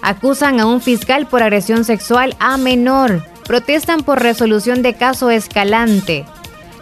Acusan 0.02 0.60
a 0.60 0.66
un 0.66 0.82
fiscal 0.82 1.28
por 1.28 1.44
agresión 1.44 1.86
sexual 1.86 2.36
a 2.40 2.58
menor. 2.58 3.24
Protestan 3.50 4.04
por 4.04 4.22
resolución 4.22 4.84
de 4.84 4.94
caso 4.94 5.32
escalante. 5.32 6.24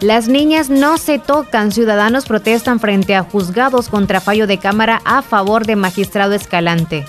Las 0.02 0.28
niñas 0.28 0.68
no 0.68 0.98
se 0.98 1.18
tocan. 1.18 1.72
Ciudadanos 1.72 2.26
protestan 2.26 2.78
frente 2.78 3.14
a 3.14 3.22
juzgados 3.22 3.88
contra 3.88 4.20
fallo 4.20 4.46
de 4.46 4.58
Cámara 4.58 5.00
a 5.06 5.22
favor 5.22 5.64
de 5.64 5.76
magistrado 5.76 6.34
escalante. 6.34 7.06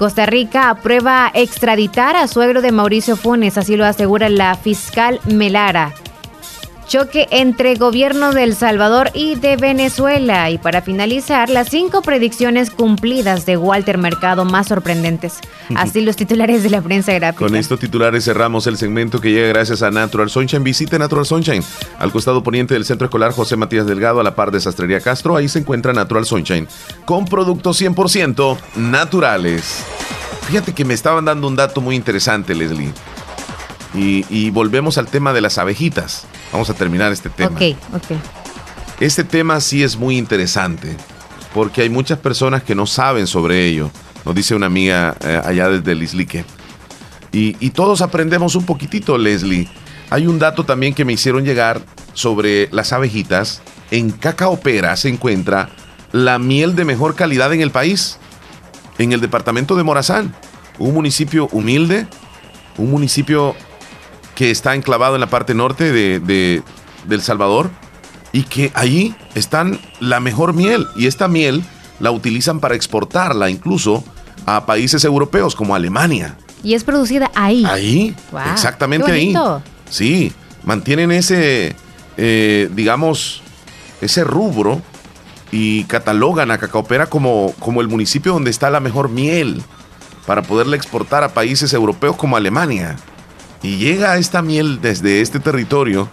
Costa 0.00 0.26
Rica 0.26 0.68
aprueba 0.68 1.30
extraditar 1.32 2.16
a 2.16 2.26
suegro 2.26 2.60
de 2.60 2.72
Mauricio 2.72 3.14
Funes, 3.14 3.56
así 3.56 3.76
lo 3.76 3.84
asegura 3.84 4.28
la 4.28 4.56
fiscal 4.56 5.20
Melara 5.26 5.94
choque 6.92 7.26
entre 7.30 7.74
gobierno 7.76 8.34
de 8.34 8.44
El 8.44 8.54
Salvador 8.54 9.10
y 9.14 9.36
de 9.36 9.56
Venezuela. 9.56 10.50
Y 10.50 10.58
para 10.58 10.82
finalizar, 10.82 11.48
las 11.48 11.70
cinco 11.70 12.02
predicciones 12.02 12.70
cumplidas 12.70 13.46
de 13.46 13.56
Walter 13.56 13.96
Mercado 13.96 14.44
más 14.44 14.66
sorprendentes. 14.66 15.38
Así 15.74 16.02
los 16.02 16.16
titulares 16.16 16.62
de 16.62 16.68
la 16.68 16.82
prensa 16.82 17.14
gráfica. 17.14 17.46
Con 17.46 17.56
estos 17.56 17.80
titulares 17.80 18.26
cerramos 18.26 18.66
el 18.66 18.76
segmento 18.76 19.22
que 19.22 19.32
llega 19.32 19.48
gracias 19.48 19.80
a 19.80 19.90
Natural 19.90 20.28
Sunshine. 20.28 20.62
Visite 20.62 20.98
Natural 20.98 21.24
Sunshine 21.24 21.64
al 21.98 22.12
costado 22.12 22.42
poniente 22.42 22.74
del 22.74 22.84
Centro 22.84 23.06
Escolar 23.06 23.32
José 23.32 23.56
Matías 23.56 23.86
Delgado, 23.86 24.20
a 24.20 24.22
la 24.22 24.34
par 24.34 24.50
de 24.50 24.60
Sastrería 24.60 25.00
Castro. 25.00 25.34
Ahí 25.34 25.48
se 25.48 25.60
encuentra 25.60 25.94
Natural 25.94 26.26
Sunshine 26.26 26.68
con 27.06 27.24
productos 27.24 27.80
100% 27.80 28.58
naturales. 28.76 29.82
Fíjate 30.42 30.74
que 30.74 30.84
me 30.84 30.92
estaban 30.92 31.24
dando 31.24 31.48
un 31.48 31.56
dato 31.56 31.80
muy 31.80 31.96
interesante, 31.96 32.54
Leslie. 32.54 32.92
Y, 33.94 34.26
y 34.28 34.50
volvemos 34.50 34.98
al 34.98 35.06
tema 35.06 35.32
de 35.32 35.40
las 35.40 35.56
abejitas. 35.56 36.26
Vamos 36.52 36.68
a 36.70 36.74
terminar 36.74 37.10
este 37.12 37.30
tema. 37.30 37.56
Ok, 37.56 37.76
ok. 37.94 38.18
Este 39.00 39.24
tema 39.24 39.60
sí 39.60 39.82
es 39.82 39.96
muy 39.96 40.16
interesante 40.16 40.96
porque 41.54 41.82
hay 41.82 41.88
muchas 41.88 42.18
personas 42.18 42.62
que 42.62 42.74
no 42.74 42.86
saben 42.86 43.26
sobre 43.26 43.66
ello. 43.66 43.90
Nos 44.24 44.34
dice 44.34 44.54
una 44.54 44.66
amiga 44.66 45.16
eh, 45.24 45.40
allá 45.44 45.68
desde 45.68 45.94
Lislique. 45.94 46.44
Y, 47.32 47.56
y 47.58 47.70
todos 47.70 48.02
aprendemos 48.02 48.54
un 48.54 48.64
poquitito, 48.64 49.18
Leslie. 49.18 49.68
Hay 50.10 50.26
un 50.26 50.38
dato 50.38 50.64
también 50.64 50.94
que 50.94 51.04
me 51.04 51.14
hicieron 51.14 51.44
llegar 51.44 51.80
sobre 52.12 52.68
las 52.70 52.92
abejitas. 52.92 53.62
En 53.90 54.10
Cacaopera 54.10 54.96
se 54.96 55.08
encuentra 55.08 55.70
la 56.12 56.38
miel 56.38 56.76
de 56.76 56.84
mejor 56.84 57.14
calidad 57.14 57.52
en 57.52 57.62
el 57.62 57.70
país, 57.70 58.18
en 58.98 59.12
el 59.12 59.20
departamento 59.20 59.76
de 59.76 59.82
Morazán, 59.82 60.34
un 60.78 60.94
municipio 60.94 61.48
humilde, 61.52 62.06
un 62.76 62.90
municipio 62.90 63.56
que 64.34 64.50
está 64.50 64.74
enclavado 64.74 65.14
en 65.14 65.20
la 65.20 65.28
parte 65.28 65.54
norte 65.54 65.92
de, 65.92 66.20
de, 66.20 66.62
de 67.06 67.14
El 67.14 67.22
Salvador 67.22 67.70
y 68.32 68.44
que 68.44 68.72
allí 68.74 69.14
están 69.34 69.78
la 70.00 70.20
mejor 70.20 70.54
miel 70.54 70.86
y 70.96 71.06
esta 71.06 71.28
miel 71.28 71.62
la 72.00 72.10
utilizan 72.10 72.60
para 72.60 72.74
exportarla 72.74 73.50
incluso 73.50 74.02
a 74.46 74.66
países 74.66 75.04
europeos 75.04 75.54
como 75.54 75.74
Alemania. 75.74 76.36
Y 76.62 76.74
es 76.74 76.84
producida 76.84 77.30
ahí. 77.34 77.64
Ahí, 77.64 78.16
Wow, 78.30 78.42
exactamente 78.52 79.06
qué 79.06 79.12
ahí. 79.12 79.34
Sí, 79.88 80.32
mantienen 80.64 81.12
ese, 81.12 81.76
eh, 82.16 82.70
digamos, 82.72 83.42
ese 84.00 84.24
rubro 84.24 84.80
y 85.50 85.84
catalogan 85.84 86.50
a 86.50 86.58
Cacaopera 86.58 87.06
como, 87.06 87.54
como 87.58 87.80
el 87.80 87.88
municipio 87.88 88.32
donde 88.32 88.50
está 88.50 88.70
la 88.70 88.80
mejor 88.80 89.08
miel 89.10 89.62
para 90.26 90.42
poderla 90.42 90.76
exportar 90.76 91.24
a 91.24 91.34
países 91.34 91.72
europeos 91.72 92.16
como 92.16 92.36
Alemania. 92.36 92.96
Y 93.62 93.76
llega 93.76 94.16
esta 94.18 94.42
miel 94.42 94.80
desde 94.80 95.20
este 95.20 95.38
territorio 95.38 96.08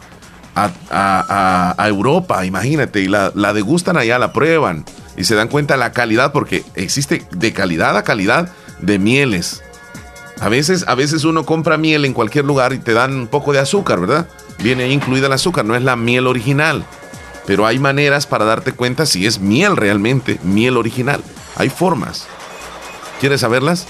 a, 0.56 1.86
Europa, 1.88 2.46
imagínate, 2.46 3.02
y 3.02 3.08
la, 3.08 3.32
la 3.34 3.54
degustan 3.54 3.98
allá, 3.98 4.20
la 4.20 4.34
prueban 4.34 4.86
y 5.18 5.24
se 5.24 5.36
dan 5.36 5.48
cuenta 5.48 5.78
la 5.78 5.92
calidad, 5.92 6.32
porque 6.32 6.64
existe 6.76 7.26
de 7.32 7.54
calidad 7.54 7.98
a 7.98 8.04
calidad 8.04 8.52
de 8.80 9.00
mieles. 9.00 9.64
A 10.40 10.48
veces, 10.48 10.86
a 10.88 10.96
veces 10.96 11.26
uno 11.26 11.46
compra 11.46 11.78
miel 11.78 12.06
en 12.06 12.14
cualquier 12.14 12.46
lugar 12.46 12.72
y 12.74 12.80
te 12.80 12.94
dan 12.94 13.14
un 13.14 13.28
poco 13.28 13.52
de 13.52 13.60
azúcar, 13.60 14.00
¿verdad? 14.00 14.28
Viene 14.60 14.88
incluida 14.90 15.28
el 15.28 15.34
azúcar, 15.34 15.66
no 15.66 15.76
es 15.76 15.84
la 15.84 15.96
miel 15.96 16.28
original. 16.28 16.86
Pero 17.46 17.66
hay 17.66 17.80
maneras 17.80 18.28
para 18.28 18.46
darte 18.46 18.72
cuenta 18.72 19.06
si 19.06 19.26
es 19.26 19.40
miel 19.40 19.76
realmente, 19.76 20.40
miel 20.44 20.78
original. 20.78 21.22
Hay 21.56 21.70
formas. 21.70 22.28
¿Quieres 23.20 23.42
saberlas? 23.42 23.88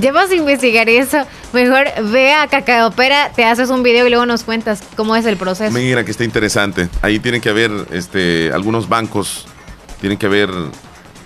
Ya 0.00 0.12
vas 0.12 0.30
a 0.30 0.34
investigar 0.34 0.88
eso. 0.88 1.18
Mejor 1.52 1.86
ve 2.10 2.32
a 2.32 2.46
Cacaopera, 2.46 3.30
te 3.34 3.44
haces 3.44 3.68
un 3.70 3.82
video 3.82 4.06
y 4.06 4.10
luego 4.10 4.26
nos 4.26 4.44
cuentas 4.44 4.82
cómo 4.96 5.16
es 5.16 5.26
el 5.26 5.36
proceso. 5.36 5.72
Mira 5.72 6.04
que 6.04 6.10
está 6.10 6.24
interesante. 6.24 6.88
Ahí 7.02 7.18
tienen 7.18 7.40
que 7.40 7.48
haber 7.50 7.70
este, 7.92 8.50
algunos 8.52 8.88
bancos, 8.88 9.46
tienen 10.00 10.18
que 10.18 10.26
haber 10.26 10.50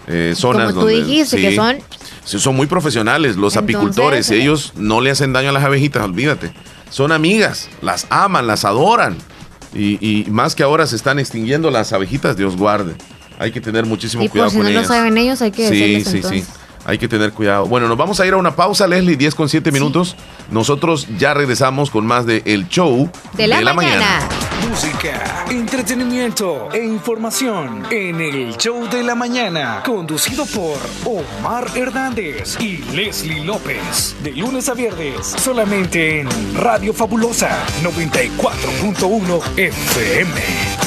eh, 0.08 0.34
zonas 0.36 0.68
Como 0.72 0.80
tú 0.82 0.86
donde- 0.88 1.04
dijiste, 1.04 1.36
que 1.40 1.54
son- 1.56 1.78
Sí, 2.24 2.38
son 2.40 2.56
muy 2.56 2.66
profesionales 2.66 3.36
los 3.36 3.54
Entonces, 3.54 3.76
apicultores. 3.76 4.30
eh. 4.30 4.42
Ellos 4.42 4.72
no 4.76 5.00
le 5.00 5.10
hacen 5.12 5.32
daño 5.32 5.50
a 5.50 5.52
las 5.52 5.62
abejitas, 5.64 6.02
olvídate. 6.02 6.52
Son 6.90 7.12
amigas, 7.12 7.68
las 7.82 8.06
aman, 8.10 8.46
las 8.48 8.64
adoran. 8.64 9.16
Y, 9.74 9.98
y 10.00 10.28
más 10.30 10.54
que 10.54 10.62
ahora 10.64 10.86
se 10.86 10.96
están 10.96 11.18
extinguiendo 11.18 11.70
las 11.70 11.92
abejitas, 11.92 12.36
Dios 12.36 12.56
guarde. 12.56 12.94
Hay 13.38 13.52
que 13.52 13.60
tener 13.60 13.84
muchísimo 13.86 14.22
Y 14.24 14.28
por 14.28 14.32
cuidado 14.32 14.50
si 14.50 14.56
con 14.56 14.66
no 14.72 14.80
lo 14.80 14.86
saben 14.86 15.16
ellos, 15.18 15.40
hay 15.42 15.50
que 15.52 15.68
Sí, 15.68 15.74
sí, 16.04 16.18
entonces. 16.18 16.44
sí. 16.46 16.52
Hay 16.86 16.98
que 16.98 17.08
tener 17.08 17.32
cuidado. 17.32 17.66
Bueno, 17.66 17.88
nos 17.88 17.98
vamos 17.98 18.20
a 18.20 18.26
ir 18.26 18.32
a 18.32 18.36
una 18.36 18.54
pausa, 18.54 18.86
Leslie, 18.86 19.16
10 19.16 19.34
con 19.34 19.48
7 19.48 19.72
minutos. 19.72 20.14
Nosotros 20.52 21.08
ya 21.18 21.34
regresamos 21.34 21.90
con 21.90 22.06
más 22.06 22.26
de 22.26 22.42
El 22.44 22.68
Show 22.68 23.10
De 23.32 23.48
la, 23.48 23.74
mañana. 23.74 24.20
Música, 24.68 25.44
entretenimiento 25.50 26.68
e 26.72 26.84
información 26.84 27.86
en 27.90 28.20
el 28.20 28.56
show 28.56 28.88
de 28.88 29.02
la 29.02 29.16
mañana, 29.16 29.82
conducido 29.84 30.46
por 30.46 30.78
Omar 31.04 31.66
Hernández 31.74 32.56
y 32.60 32.78
Leslie 32.94 33.44
López, 33.44 34.14
de 34.22 34.30
lunes 34.30 34.68
a 34.68 34.74
viernes, 34.74 35.26
solamente 35.26 36.20
en 36.20 36.28
Radio 36.54 36.94
Fabulosa 36.94 37.66
94.1 37.82 39.42
FM. 39.56 40.85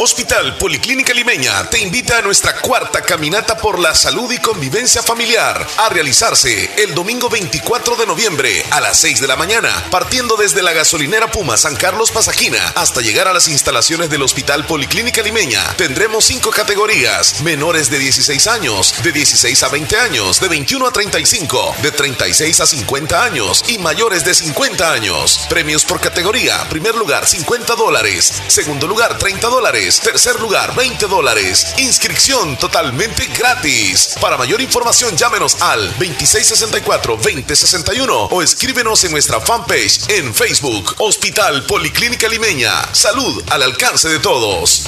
Hospital 0.00 0.56
Policlínica 0.58 1.12
Limeña 1.12 1.68
te 1.70 1.80
invita 1.80 2.18
a 2.18 2.22
nuestra 2.22 2.54
cuarta 2.60 3.02
caminata 3.02 3.56
por 3.56 3.80
la 3.80 3.96
salud 3.96 4.30
y 4.30 4.38
convivencia 4.38 5.02
familiar 5.02 5.66
a 5.76 5.88
realizarse 5.88 6.70
el 6.76 6.94
domingo 6.94 7.28
24 7.28 7.96
de 7.96 8.06
noviembre 8.06 8.64
a 8.70 8.80
las 8.80 8.96
6 9.00 9.20
de 9.20 9.26
la 9.26 9.34
mañana, 9.34 9.86
partiendo 9.90 10.36
desde 10.36 10.62
la 10.62 10.72
gasolinera 10.72 11.32
Puma 11.32 11.56
San 11.56 11.74
Carlos 11.74 12.12
Pasajina 12.12 12.64
hasta 12.76 13.00
llegar 13.00 13.26
a 13.26 13.32
las 13.32 13.48
instalaciones 13.48 14.08
del 14.08 14.22
Hospital 14.22 14.66
Policlínica 14.66 15.20
Limeña. 15.20 15.64
Tendremos 15.76 16.26
cinco 16.26 16.50
categorías: 16.50 17.40
menores 17.40 17.90
de 17.90 17.98
16 17.98 18.46
años, 18.46 18.94
de 19.02 19.10
16 19.10 19.60
a 19.64 19.68
20 19.68 19.96
años, 19.96 20.38
de 20.38 20.46
21 20.46 20.86
a 20.86 20.92
35, 20.92 21.74
de 21.82 21.90
36 21.90 22.60
a 22.60 22.66
50 22.66 23.24
años 23.24 23.64
y 23.66 23.78
mayores 23.78 24.24
de 24.24 24.32
50 24.32 24.92
años. 24.92 25.40
Premios 25.48 25.84
por 25.84 26.00
categoría: 26.00 26.68
primer 26.68 26.94
lugar 26.94 27.26
50 27.26 27.74
dólares, 27.74 28.32
segundo 28.46 28.86
lugar 28.86 29.18
30 29.18 29.48
dólares 29.48 29.87
tercer 29.96 30.38
lugar 30.40 30.74
20 30.74 31.06
dólares. 31.06 31.74
Inscripción 31.78 32.58
totalmente 32.58 33.26
gratis. 33.38 34.16
Para 34.20 34.36
mayor 34.36 34.60
información 34.60 35.16
llámenos 35.16 35.62
al 35.62 35.96
2664-2061 35.98 38.28
o 38.30 38.42
escríbenos 38.42 39.04
en 39.04 39.12
nuestra 39.12 39.40
fanpage 39.40 40.10
en 40.10 40.34
Facebook 40.34 40.96
Hospital 40.98 41.64
Policlínica 41.64 42.28
Limeña. 42.28 42.72
Salud 42.92 43.42
al 43.50 43.62
alcance 43.62 44.08
de 44.08 44.18
todos. 44.18 44.84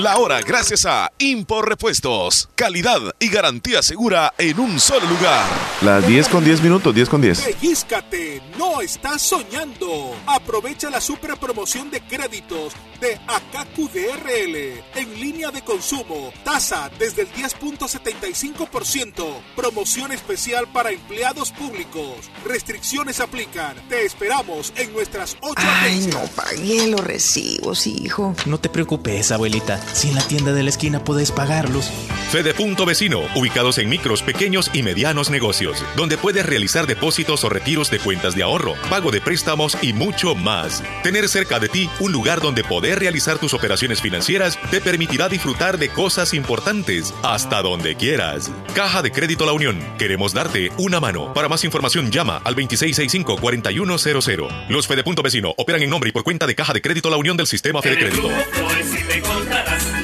La 0.00 0.16
hora 0.16 0.40
gracias 0.40 0.86
a 0.86 1.12
Impor 1.18 1.68
Repuestos. 1.68 2.48
Calidad 2.54 3.00
y 3.18 3.28
garantía 3.28 3.82
segura 3.82 4.32
en 4.38 4.58
un 4.58 4.80
solo 4.80 5.06
lugar. 5.06 5.44
Las 5.82 6.06
10 6.06 6.28
con 6.28 6.42
10 6.42 6.62
minutos, 6.62 6.94
10 6.94 7.08
con 7.10 7.20
10. 7.20 7.42
Pellízcate, 7.42 8.40
no 8.58 8.80
estás 8.80 9.20
soñando. 9.20 10.16
Aprovecha 10.26 10.88
la 10.88 11.02
super 11.02 11.36
promoción 11.36 11.90
de 11.90 12.00
créditos 12.00 12.72
de 12.98 13.20
AKQDRL 13.26 14.82
en 14.94 15.20
línea 15.20 15.50
de 15.50 15.62
consumo. 15.62 16.32
Tasa 16.44 16.90
desde 16.98 17.22
el 17.22 17.32
10.75%. 17.32 19.42
Promoción 19.54 20.12
especial 20.12 20.66
para 20.72 20.92
empleados 20.92 21.52
públicos. 21.52 22.30
Restricciones 22.46 23.20
aplican. 23.20 23.76
Te 23.90 24.06
esperamos 24.06 24.72
en 24.76 24.94
nuestras 24.94 25.36
8 25.40 25.54
Ay, 25.56 26.08
no 26.10 26.22
pagué 26.34 26.86
los 26.86 27.04
recibos, 27.04 27.86
hijo. 27.86 28.34
No 28.46 28.58
te 28.58 28.70
preocupes, 28.70 29.30
abuelita. 29.30 29.78
Si 29.92 30.08
en 30.08 30.14
la 30.14 30.22
tienda 30.22 30.52
de 30.52 30.62
la 30.62 30.70
esquina 30.70 31.04
puedes 31.04 31.32
pagarlos. 31.32 31.90
Fede 32.30 32.54
Punto 32.54 32.86
Vecino, 32.86 33.22
ubicados 33.34 33.78
en 33.78 33.88
micros, 33.88 34.22
pequeños 34.22 34.70
y 34.72 34.84
medianos 34.84 35.30
negocios, 35.30 35.84
donde 35.96 36.16
puedes 36.16 36.46
realizar 36.46 36.86
depósitos 36.86 37.42
o 37.42 37.48
retiros 37.48 37.90
de 37.90 37.98
cuentas 37.98 38.36
de 38.36 38.44
ahorro, 38.44 38.74
pago 38.88 39.10
de 39.10 39.20
préstamos 39.20 39.76
y 39.82 39.92
mucho 39.92 40.36
más. 40.36 40.80
Tener 41.02 41.28
cerca 41.28 41.58
de 41.58 41.68
ti 41.68 41.90
un 41.98 42.12
lugar 42.12 42.40
donde 42.40 42.62
poder 42.62 43.00
realizar 43.00 43.38
tus 43.38 43.52
operaciones 43.52 44.00
financieras 44.00 44.56
te 44.70 44.80
permitirá 44.80 45.28
disfrutar 45.28 45.76
de 45.76 45.88
cosas 45.88 46.32
importantes 46.32 47.12
hasta 47.24 47.62
donde 47.62 47.96
quieras. 47.96 48.48
Caja 48.76 49.02
de 49.02 49.10
Crédito 49.10 49.44
La 49.44 49.52
Unión, 49.52 49.80
queremos 49.98 50.32
darte 50.32 50.70
una 50.78 51.00
mano. 51.00 51.34
Para 51.34 51.48
más 51.48 51.64
información 51.64 52.12
llama 52.12 52.40
al 52.44 52.54
2665-4100. 52.54 54.68
Los 54.68 54.86
Fede 54.86 55.02
Punto 55.02 55.22
Vecino 55.22 55.52
operan 55.56 55.82
en 55.82 55.90
nombre 55.90 56.10
y 56.10 56.12
por 56.12 56.22
cuenta 56.22 56.46
de 56.46 56.54
Caja 56.54 56.72
de 56.72 56.80
Crédito 56.80 57.10
La 57.10 57.16
Unión 57.16 57.36
del 57.36 57.48
Sistema 57.48 57.82
Fede 57.82 57.98
Crédito. 57.98 58.30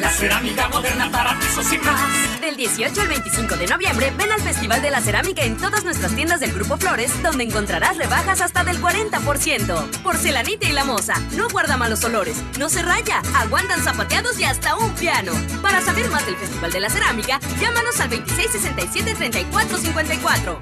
La 0.00 0.10
cerámica 0.10 0.68
moderna 0.68 1.10
para 1.10 1.38
pisos 1.38 1.72
y 1.72 1.78
más. 1.78 2.40
Del 2.40 2.56
18 2.56 3.00
al 3.00 3.08
25 3.08 3.56
de 3.56 3.66
noviembre, 3.66 4.12
ven 4.16 4.30
al 4.30 4.40
Festival 4.40 4.80
de 4.82 4.90
la 4.90 5.00
Cerámica 5.00 5.42
en 5.44 5.56
todas 5.56 5.84
nuestras 5.84 6.14
tiendas 6.14 6.38
del 6.40 6.52
Grupo 6.52 6.76
Flores, 6.76 7.10
donde 7.22 7.44
encontrarás 7.44 7.96
rebajas 7.96 8.40
hasta 8.40 8.64
del 8.64 8.80
40%. 8.80 10.02
Porcelanita 10.02 10.68
y 10.68 10.72
la 10.72 10.84
moza, 10.84 11.14
no 11.32 11.48
guarda 11.48 11.76
malos 11.76 12.04
olores, 12.04 12.36
no 12.58 12.68
se 12.68 12.82
raya, 12.82 13.22
aguantan 13.34 13.82
zapateados 13.82 14.38
y 14.38 14.44
hasta 14.44 14.76
un 14.76 14.92
piano. 14.94 15.32
Para 15.62 15.80
saber 15.80 16.08
más 16.10 16.24
del 16.26 16.36
Festival 16.36 16.72
de 16.72 16.80
la 16.80 16.90
Cerámica, 16.90 17.40
llámanos 17.60 17.98
al 18.00 18.10
2667-3454. 18.10 20.58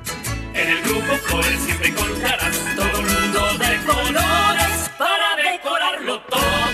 En 0.55 0.69
el 0.69 0.83
Grupo 0.83 1.17
Flores 1.27 1.61
siempre 1.65 1.89
encontrarás 1.89 2.57
todo 2.77 3.01
un 3.01 3.07
mundo 3.07 3.59
de 3.59 3.77
colores 3.85 4.91
para 4.97 5.37
decorarlo 5.37 6.21
todo. 6.23 6.74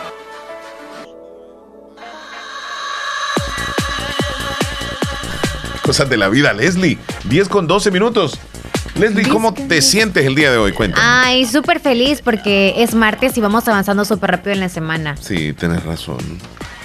Cosas 5.83 6.09
de 6.09 6.17
la 6.17 6.29
vida, 6.29 6.53
Leslie. 6.53 6.97
10 7.25 7.49
con 7.49 7.67
12 7.67 7.91
minutos. 7.91 8.39
Leslie, 8.95 9.27
¿cómo 9.27 9.53
te 9.53 9.81
sientes 9.81 10.25
el 10.25 10.35
día 10.35 10.51
de 10.51 10.57
hoy? 10.57 10.73
Cuéntame. 10.73 11.03
Ay, 11.05 11.45
súper 11.45 11.79
feliz 11.79 12.21
porque 12.21 12.75
es 12.77 12.93
martes 12.93 13.37
y 13.37 13.41
vamos 13.41 13.67
avanzando 13.67 14.05
súper 14.05 14.31
rápido 14.31 14.53
en 14.53 14.59
la 14.59 14.69
semana. 14.69 15.17
Sí, 15.17 15.53
tienes 15.53 15.83
razón. 15.83 16.19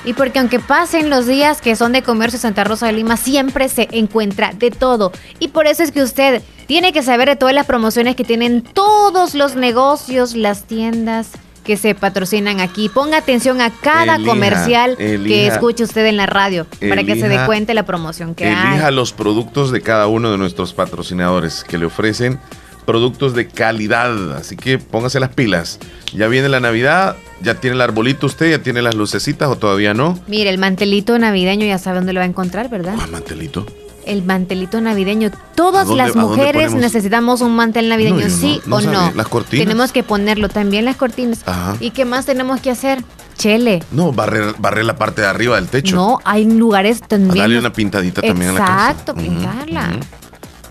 Y 0.05 0.13
porque 0.13 0.39
aunque 0.39 0.61
pasen 0.61 1.11
los 1.11 1.27
días 1.27 1.61
que 1.61 1.75
son 1.75 1.93
de 1.93 2.03
comercio 2.03 2.39
Santa 2.39 2.63
Rosa 2.65 2.87
de 2.87 2.93
Lima, 2.93 3.17
siempre 3.17 3.69
se 3.69 3.89
encuentra 3.91 4.53
de 4.53 4.71
todo. 4.71 5.13
Y 5.41 5.49
por 5.49 5.67
eso 5.67 5.83
es 5.83 5.91
que 5.91 6.03
usted 6.03 6.43
tiene 6.67 6.93
que 6.93 7.03
saber 7.03 7.29
de 7.29 7.37
todas 7.37 7.55
las 7.55 7.67
promociones 7.67 8.15
que 8.15 8.25
tienen 8.25 8.63
todos 8.63 9.35
los 9.35 9.57
negocios, 9.57 10.35
las 10.37 10.65
tiendas 10.65 11.31
que 11.67 11.77
se 11.77 11.95
patrocinan 11.95 12.61
aquí. 12.61 12.89
Ponga 12.89 13.19
atención 13.19 13.61
a 13.61 13.71
cada 13.71 14.15
Elija, 14.17 14.31
comercial 14.31 14.97
que 14.97 15.15
elija. 15.17 15.53
escuche 15.55 15.85
usted 15.85 16.07
en 16.07 16.17
la 16.17 16.27
radio 16.27 16.67
para 16.89 17.03
que 17.05 17.15
se 17.17 17.29
dé 17.29 17.35
Elija- 17.35 17.47
cuenta 17.47 17.75
la 17.75 17.85
promoción 17.85 18.35
que 18.35 18.47
hay. 18.47 18.69
Elija 18.75 18.91
los 18.91 19.13
productos 19.13 19.73
de 19.73 19.81
cada 19.83 20.07
uno 20.07 20.31
de 20.31 20.39
nuestros 20.39 20.73
patrocinadores 20.73 21.65
que 21.65 21.77
le 21.77 21.87
ofrecen 21.87 22.39
productos 22.87 23.35
de 23.35 23.49
calidad. 23.49 24.37
Así 24.37 24.57
que 24.57 24.79
póngase 24.79 25.19
las 25.21 25.31
pilas. 25.31 25.81
Ya 26.15 26.29
viene 26.29 26.49
la 26.49 26.61
Navidad, 26.61 27.17
ya 27.43 27.55
tiene 27.57 27.75
el 27.75 27.81
arbolito 27.83 28.27
usted, 28.27 28.49
ya 28.51 28.59
tiene 28.63 28.81
las 28.81 28.95
lucecitas 28.95 29.49
o 29.49 29.57
todavía 29.57 29.93
no. 29.93 30.19
Mire, 30.29 30.51
el 30.51 30.59
mantelito 30.59 31.19
navideño 31.19 31.67
ya 31.67 31.79
sabe 31.79 31.97
dónde 31.97 32.13
lo 32.13 32.21
va 32.21 32.25
a 32.25 32.29
encontrar, 32.29 32.71
¿verdad? 32.71 32.95
Mantelito. 33.11 33.67
El 34.07 34.23
mantelito 34.23 34.81
navideño. 34.81 35.29
¿A 35.29 35.55
Todas 35.55 35.89
dónde- 35.89 36.05
las 36.05 36.17
a 36.17 36.21
mujeres 36.21 36.73
necesitamos 36.75 37.41
un 37.41 37.55
mantel 37.57 37.89
navideño, 37.89 38.15
No, 38.17 38.21
yo 38.23 38.29
no- 38.29 38.35
¿sí 38.37 38.61
no 38.67 38.77
o 38.77 38.81
no? 38.81 39.13
Las 39.15 39.29
cortinas. 39.29 39.65
Tenemos 39.67 39.93
que 39.93 40.03
ponerlo 40.03 40.49
también 40.49 40.85
las 40.85 40.97
cortinas. 40.97 41.41
Ajá. 41.45 41.77
¿Y 41.81 41.91
qué 41.91 42.05
más 42.05 42.25
tenemos 42.25 42.61
que 42.61 42.71
hacer? 42.71 43.03
Chele. 43.37 43.83
No, 43.91 44.13
barrer, 44.13 44.55
barrer 44.59 44.85
la 44.87 44.97
parte 44.97 45.21
de 45.23 45.27
arriba 45.27 45.57
del 45.57 45.67
techo. 45.69 45.95
No, 45.97 46.21
hay 46.25 46.45
lugares 46.47 47.03
A 47.03 47.07
también. 47.09 47.37
darle 47.37 47.59
una 47.59 47.73
pintadita 47.73 48.23
también 48.23 48.51
a 48.51 48.55
la 48.55 48.59
casa. 48.61 48.91
Exacto, 48.91 49.15
pintarla. 49.15 49.91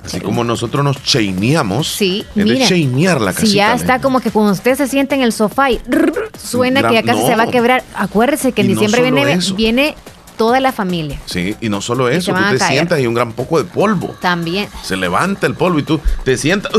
Así 0.03 0.19
como 0.21 0.43
nosotros 0.43 0.83
nos 0.83 1.01
chaineamos. 1.03 1.87
Sí, 1.87 2.23
es 2.29 2.35
de 2.35 2.43
mire, 2.43 2.67
chainear 2.67 3.19
la 3.21 3.33
casita. 3.33 3.47
Si 3.49 3.55
ya 3.55 3.73
¿eh? 3.73 3.75
está 3.75 3.99
como 4.01 4.19
que 4.19 4.31
cuando 4.31 4.51
usted 4.53 4.75
se 4.75 4.87
sienta 4.87 5.15
en 5.15 5.21
el 5.23 5.33
sofá 5.33 5.71
y 5.71 5.79
rrr, 5.87 6.29
suena 6.37 6.81
Gran- 6.81 6.91
que 6.91 6.95
ya 7.01 7.03
casi 7.03 7.21
no. 7.21 7.27
se 7.27 7.35
va 7.35 7.43
a 7.43 7.47
quebrar, 7.47 7.83
acuérdese 7.95 8.51
que 8.51 8.61
en 8.61 8.67
Y 8.69 8.73
diciembre 8.73 9.01
viene, 9.01 9.33
eso. 9.33 9.55
viene 9.55 9.95
toda 10.37 10.59
la 10.59 10.71
familia 10.71 11.19
Sí, 11.25 11.55
y 11.61 11.69
no 11.69 11.81
solo 11.81 12.09
eso, 12.09 12.31
tú 12.33 12.37
te 12.51 12.57
caer. 12.57 12.71
sientas 12.73 12.99
y 12.99 13.07
un 13.07 13.13
gran 13.13 13.33
poco 13.33 13.57
de 13.57 13.63
polvo. 13.65 14.15
también. 14.21 14.67
Se 14.83 14.95
levanta 14.97 15.47
el 15.47 15.55
polvo 15.55 15.79
y 15.79 15.83
tú 15.83 15.99
te 16.23 16.37
sientas 16.37 16.71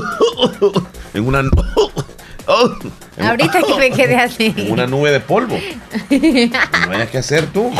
en 1.14 1.26
una 1.26 1.40
en- 3.16 3.26
Ahorita 3.26 3.62
que 3.62 3.74
me 3.76 3.90
quedé 3.90 4.16
así. 4.16 4.54
en 4.56 4.70
una 4.72 4.86
nube 4.86 5.10
de 5.10 5.20
polvo. 5.20 5.58
No 6.10 6.92
hayas 6.92 7.10
que 7.10 7.18
hacer 7.18 7.46
tú. 7.46 7.72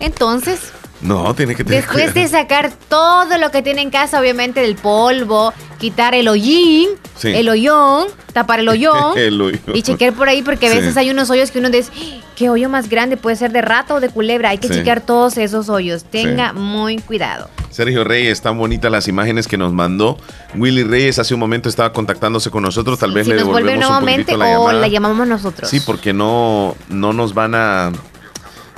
Entonces, 0.00 0.72
No, 1.02 1.34
tiene 1.34 1.54
que 1.56 1.64
tener 1.64 1.82
después 1.84 2.14
de 2.14 2.28
sacar 2.28 2.72
todo 2.88 3.36
lo 3.38 3.50
que 3.50 3.60
tiene 3.62 3.82
en 3.82 3.90
casa, 3.90 4.20
obviamente 4.20 4.60
del 4.60 4.76
polvo, 4.76 5.52
quitar 5.78 6.14
el 6.14 6.28
hollín, 6.28 6.90
Sí. 7.16 7.28
el 7.34 7.48
hoyón, 7.48 8.06
tapar 8.32 8.60
el 8.60 8.68
hoyón. 8.68 9.12
El. 9.18 9.60
Y 9.74 9.82
chequear 9.82 10.12
por 10.14 10.28
ahí 10.28 10.42
porque 10.42 10.66
a 10.68 10.70
Sí. 10.70 10.76
veces 10.78 10.96
hay 10.96 11.10
unos 11.10 11.28
hoyos 11.30 11.50
que 11.50 11.58
uno 11.58 11.70
dice, 11.70 11.90
"¡Ah! 11.94 12.20
¿qué 12.36 12.48
hoyo 12.50 12.68
más 12.68 12.88
grande? 12.88 13.16
Puede 13.16 13.36
ser 13.36 13.52
de 13.52 13.60
rata 13.62 13.94
o 13.94 14.00
de 14.00 14.08
culebra. 14.08 14.50
Hay 14.50 14.58
que 14.58 14.68
Sí. 14.68 14.74
chequear 14.74 15.00
todos 15.00 15.36
esos 15.38 15.68
hoyos. 15.68 16.04
Tenga 16.04 16.52
muy 16.52 16.98
cuidado. 16.98 17.50
Sergio 17.70 18.04
Reyes, 18.04 18.40
tan 18.42 18.56
bonitas 18.58 18.90
las 18.90 19.08
imágenes 19.08 19.48
que 19.48 19.56
nos 19.58 19.72
mandó. 19.72 20.18
Willy 20.54 20.82
Reyes 20.84 21.18
hace 21.18 21.34
un 21.34 21.40
momento 21.40 21.68
estaba 21.68 21.92
contactándose 21.92 22.50
con 22.50 22.62
nosotros. 22.62 22.98
Tal 22.98 23.12
vez 23.12 23.24
Si 23.26 23.30
le 23.32 23.36
nos 23.40 23.46
vuelve 23.48 23.70
devolvemos 23.72 23.84
un 23.96 24.04
nuevamente 24.04 24.32
poquitito 24.32 24.38
la 24.38 24.58
o 24.58 24.62
llamada. 24.66 24.80
la 24.80 24.88
llamamos 24.88 25.26
nosotros. 25.26 25.68
Sí, 25.70 25.80
porque 25.80 26.12
no, 26.12 26.76
no 26.88 27.12
nos 27.12 27.34
van 27.34 27.54
a. 27.54 27.92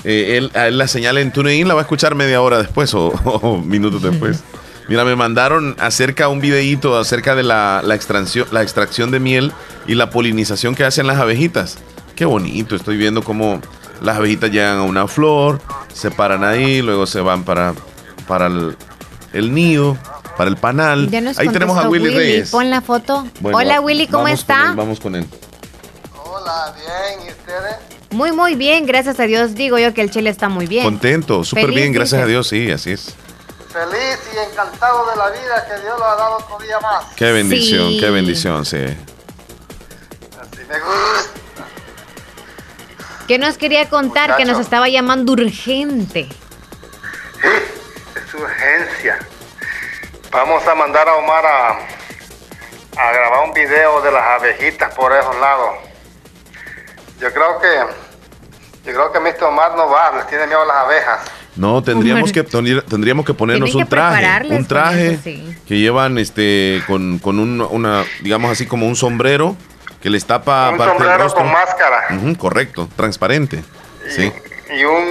eh, 0.04 0.36
él, 0.36 0.50
a 0.54 0.68
él 0.68 0.78
la 0.78 0.88
señal 0.88 1.18
en 1.18 1.32
TuneIn 1.32 1.66
la 1.66 1.74
va 1.74 1.80
a 1.80 1.84
escuchar 1.84 2.14
media 2.14 2.40
hora 2.40 2.58
después 2.58 2.92
o, 2.94 3.08
o 3.24 3.58
minutos 3.58 4.02
después. 4.02 4.42
Mira, 4.88 5.04
me 5.04 5.16
mandaron 5.16 5.74
acerca 5.78 6.28
un 6.28 6.40
videíto 6.40 6.98
acerca 6.98 7.34
de 7.34 7.42
la, 7.42 7.80
la 7.82 7.94
extracción, 7.94 8.46
la 8.50 8.62
extracción 8.62 9.10
de 9.10 9.18
miel 9.18 9.52
y 9.86 9.94
la 9.94 10.10
polinización 10.10 10.74
que 10.74 10.84
hacen 10.84 11.06
las 11.06 11.18
abejitas. 11.18 11.78
Qué 12.16 12.26
bonito, 12.26 12.76
estoy 12.76 12.96
viendo 12.98 13.22
cómo 13.22 13.60
las 14.02 14.18
abejitas 14.18 14.50
llegan 14.50 14.78
a 14.78 14.82
una 14.82 15.08
flor, 15.08 15.60
se 15.92 16.10
paran 16.10 16.44
ahí, 16.44 16.82
luego 16.82 17.06
se 17.06 17.20
van 17.20 17.44
para, 17.44 17.72
para 18.28 18.48
el, 18.48 18.76
el 19.32 19.54
nido, 19.54 19.96
para 20.36 20.50
el 20.50 20.56
panal. 20.58 21.08
Ya 21.10 21.22
nos 21.22 21.38
ahí 21.38 21.48
tenemos 21.48 21.78
a 21.78 21.84
contestó 21.84 22.04
Willy, 22.04 22.16
Reyes. 22.18 22.50
Pon 22.50 22.68
la 22.68 22.82
foto. 22.82 23.26
Bueno, 23.40 23.56
Hola 23.58 23.80
Willy, 23.80 24.06
¿cómo 24.06 24.24
vamos 24.24 24.44
con 24.44 24.54
está? 24.54 24.68
él, 24.70 24.76
vamos 24.76 25.00
con 25.00 25.14
él. 25.16 25.26
Hola, 26.24 26.74
bien, 26.76 27.26
¿y 27.26 27.30
ustedes? 27.30 27.76
Muy, 28.14 28.30
muy 28.32 28.54
bien, 28.54 28.86
gracias 28.86 29.18
a 29.18 29.24
Dios. 29.24 29.54
Digo 29.54 29.76
yo 29.78 29.92
que 29.92 30.00
el 30.00 30.10
chile 30.10 30.30
está 30.30 30.48
muy 30.48 30.66
bien. 30.66 30.84
Contento, 30.84 31.42
súper 31.42 31.70
bien, 31.72 31.92
gracias 31.92 32.20
dice. 32.20 32.22
a 32.22 32.26
Dios, 32.26 32.48
sí, 32.48 32.70
así 32.70 32.92
es. 32.92 33.14
Feliz 33.72 34.20
y 34.32 34.38
encantado 34.52 35.10
de 35.10 35.16
la 35.16 35.30
vida 35.30 35.66
que 35.68 35.80
Dios 35.82 35.98
lo 35.98 36.04
ha 36.04 36.14
dado 36.14 36.36
otro 36.36 36.58
día 36.64 36.78
más. 36.78 37.06
Qué 37.16 37.32
bendición, 37.32 37.88
Sí. 37.88 37.98
qué 38.00 38.10
bendición, 38.10 38.64
sí. 38.64 38.76
Así 40.40 40.60
me 40.68 40.78
gusta. 40.78 41.30
¿Qué 43.26 43.38
nos 43.38 43.58
quería 43.58 43.88
contar? 43.90 44.36
Que 44.36 44.44
nos 44.44 44.60
estaba 44.60 44.88
llamando 44.88 45.32
urgente. 45.32 46.28
Es 48.14 48.34
urgencia. 48.34 49.18
Vamos 50.30 50.64
a 50.68 50.74
mandar 50.76 51.08
a 51.08 51.16
Omar 51.16 51.44
a, 51.44 51.68
a 52.96 53.12
grabar 53.12 53.48
un 53.48 53.52
video 53.54 54.00
de 54.02 54.12
las 54.12 54.22
abejitas 54.40 54.94
por 54.94 55.12
esos 55.12 55.34
lados. 55.40 55.70
Yo 57.20 57.32
creo 57.32 57.60
que 57.60 58.03
yo 58.84 58.92
creo 58.92 59.12
que 59.12 59.20
Mr. 59.20 59.44
Omar 59.44 59.74
no 59.76 59.88
va, 59.88 60.12
les 60.16 60.26
tiene 60.26 60.46
miedo 60.46 60.62
a 60.62 60.66
las 60.66 60.76
abejas. 60.76 61.20
No, 61.56 61.82
tendríamos 61.82 62.32
que 62.32 62.42
tendría- 62.42 62.82
tendríamos 62.82 63.24
que 63.24 63.32
ponernos 63.34 63.74
un 63.74 63.86
traje, 63.86 64.48
un 64.50 64.66
traje 64.66 65.12
eso, 65.12 65.22
sí. 65.22 65.56
que 65.66 65.78
llevan 65.78 66.18
este 66.18 66.82
con, 66.86 67.18
con 67.20 67.38
un, 67.38 67.60
una 67.60 68.04
digamos 68.22 68.50
así 68.50 68.66
como 68.66 68.86
un 68.88 68.96
sombrero 68.96 69.56
que 70.02 70.10
les 70.10 70.26
tapa 70.26 70.70
un 70.70 70.76
parte 70.78 70.92
del 70.92 70.98
sombrero 70.98 71.22
rostro. 71.22 71.42
con 71.44 71.52
máscara 71.52 72.08
correcto, 72.38 72.88
transparente. 72.96 73.62
Sí, 74.08 74.32
y 74.76 74.84
un 74.84 75.04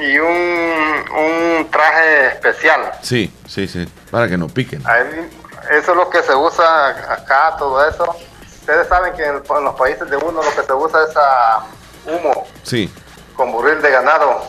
y 0.00 0.18
un, 0.18 1.18
un 1.18 1.70
traje 1.70 2.28
especial. 2.28 2.92
sí, 3.02 3.32
sí, 3.46 3.66
sí, 3.66 3.86
para 4.10 4.28
que 4.28 4.38
no 4.38 4.46
piquen. 4.48 4.82
Ahí- 4.86 5.28
eso 5.76 5.90
es 5.90 5.96
lo 5.96 6.08
que 6.08 6.22
se 6.22 6.34
usa 6.34 6.88
acá, 7.12 7.56
todo 7.58 7.86
eso. 7.86 8.06
Ustedes 8.60 8.86
saben 8.88 9.12
que 9.14 9.24
en, 9.24 9.34
en 9.36 9.64
los 9.64 9.74
países 9.74 10.08
de 10.08 10.16
uno 10.16 10.40
lo 10.42 10.54
que 10.54 10.62
se 10.64 10.72
usa 10.72 11.00
es 11.08 11.16
ah, 11.16 11.66
humo 12.06 12.46
Sí, 12.62 12.88
con 13.38 13.52
buril 13.52 13.80
de 13.80 13.90
ganado 13.90 14.42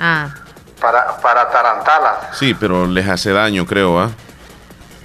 Ah, 0.00 0.28
para, 0.80 1.16
para 1.18 1.48
tarantalas. 1.50 2.36
sí, 2.38 2.54
pero 2.54 2.86
les 2.86 3.08
hace 3.08 3.32
daño, 3.32 3.66
creo, 3.66 4.00
¿ah? 4.00 4.10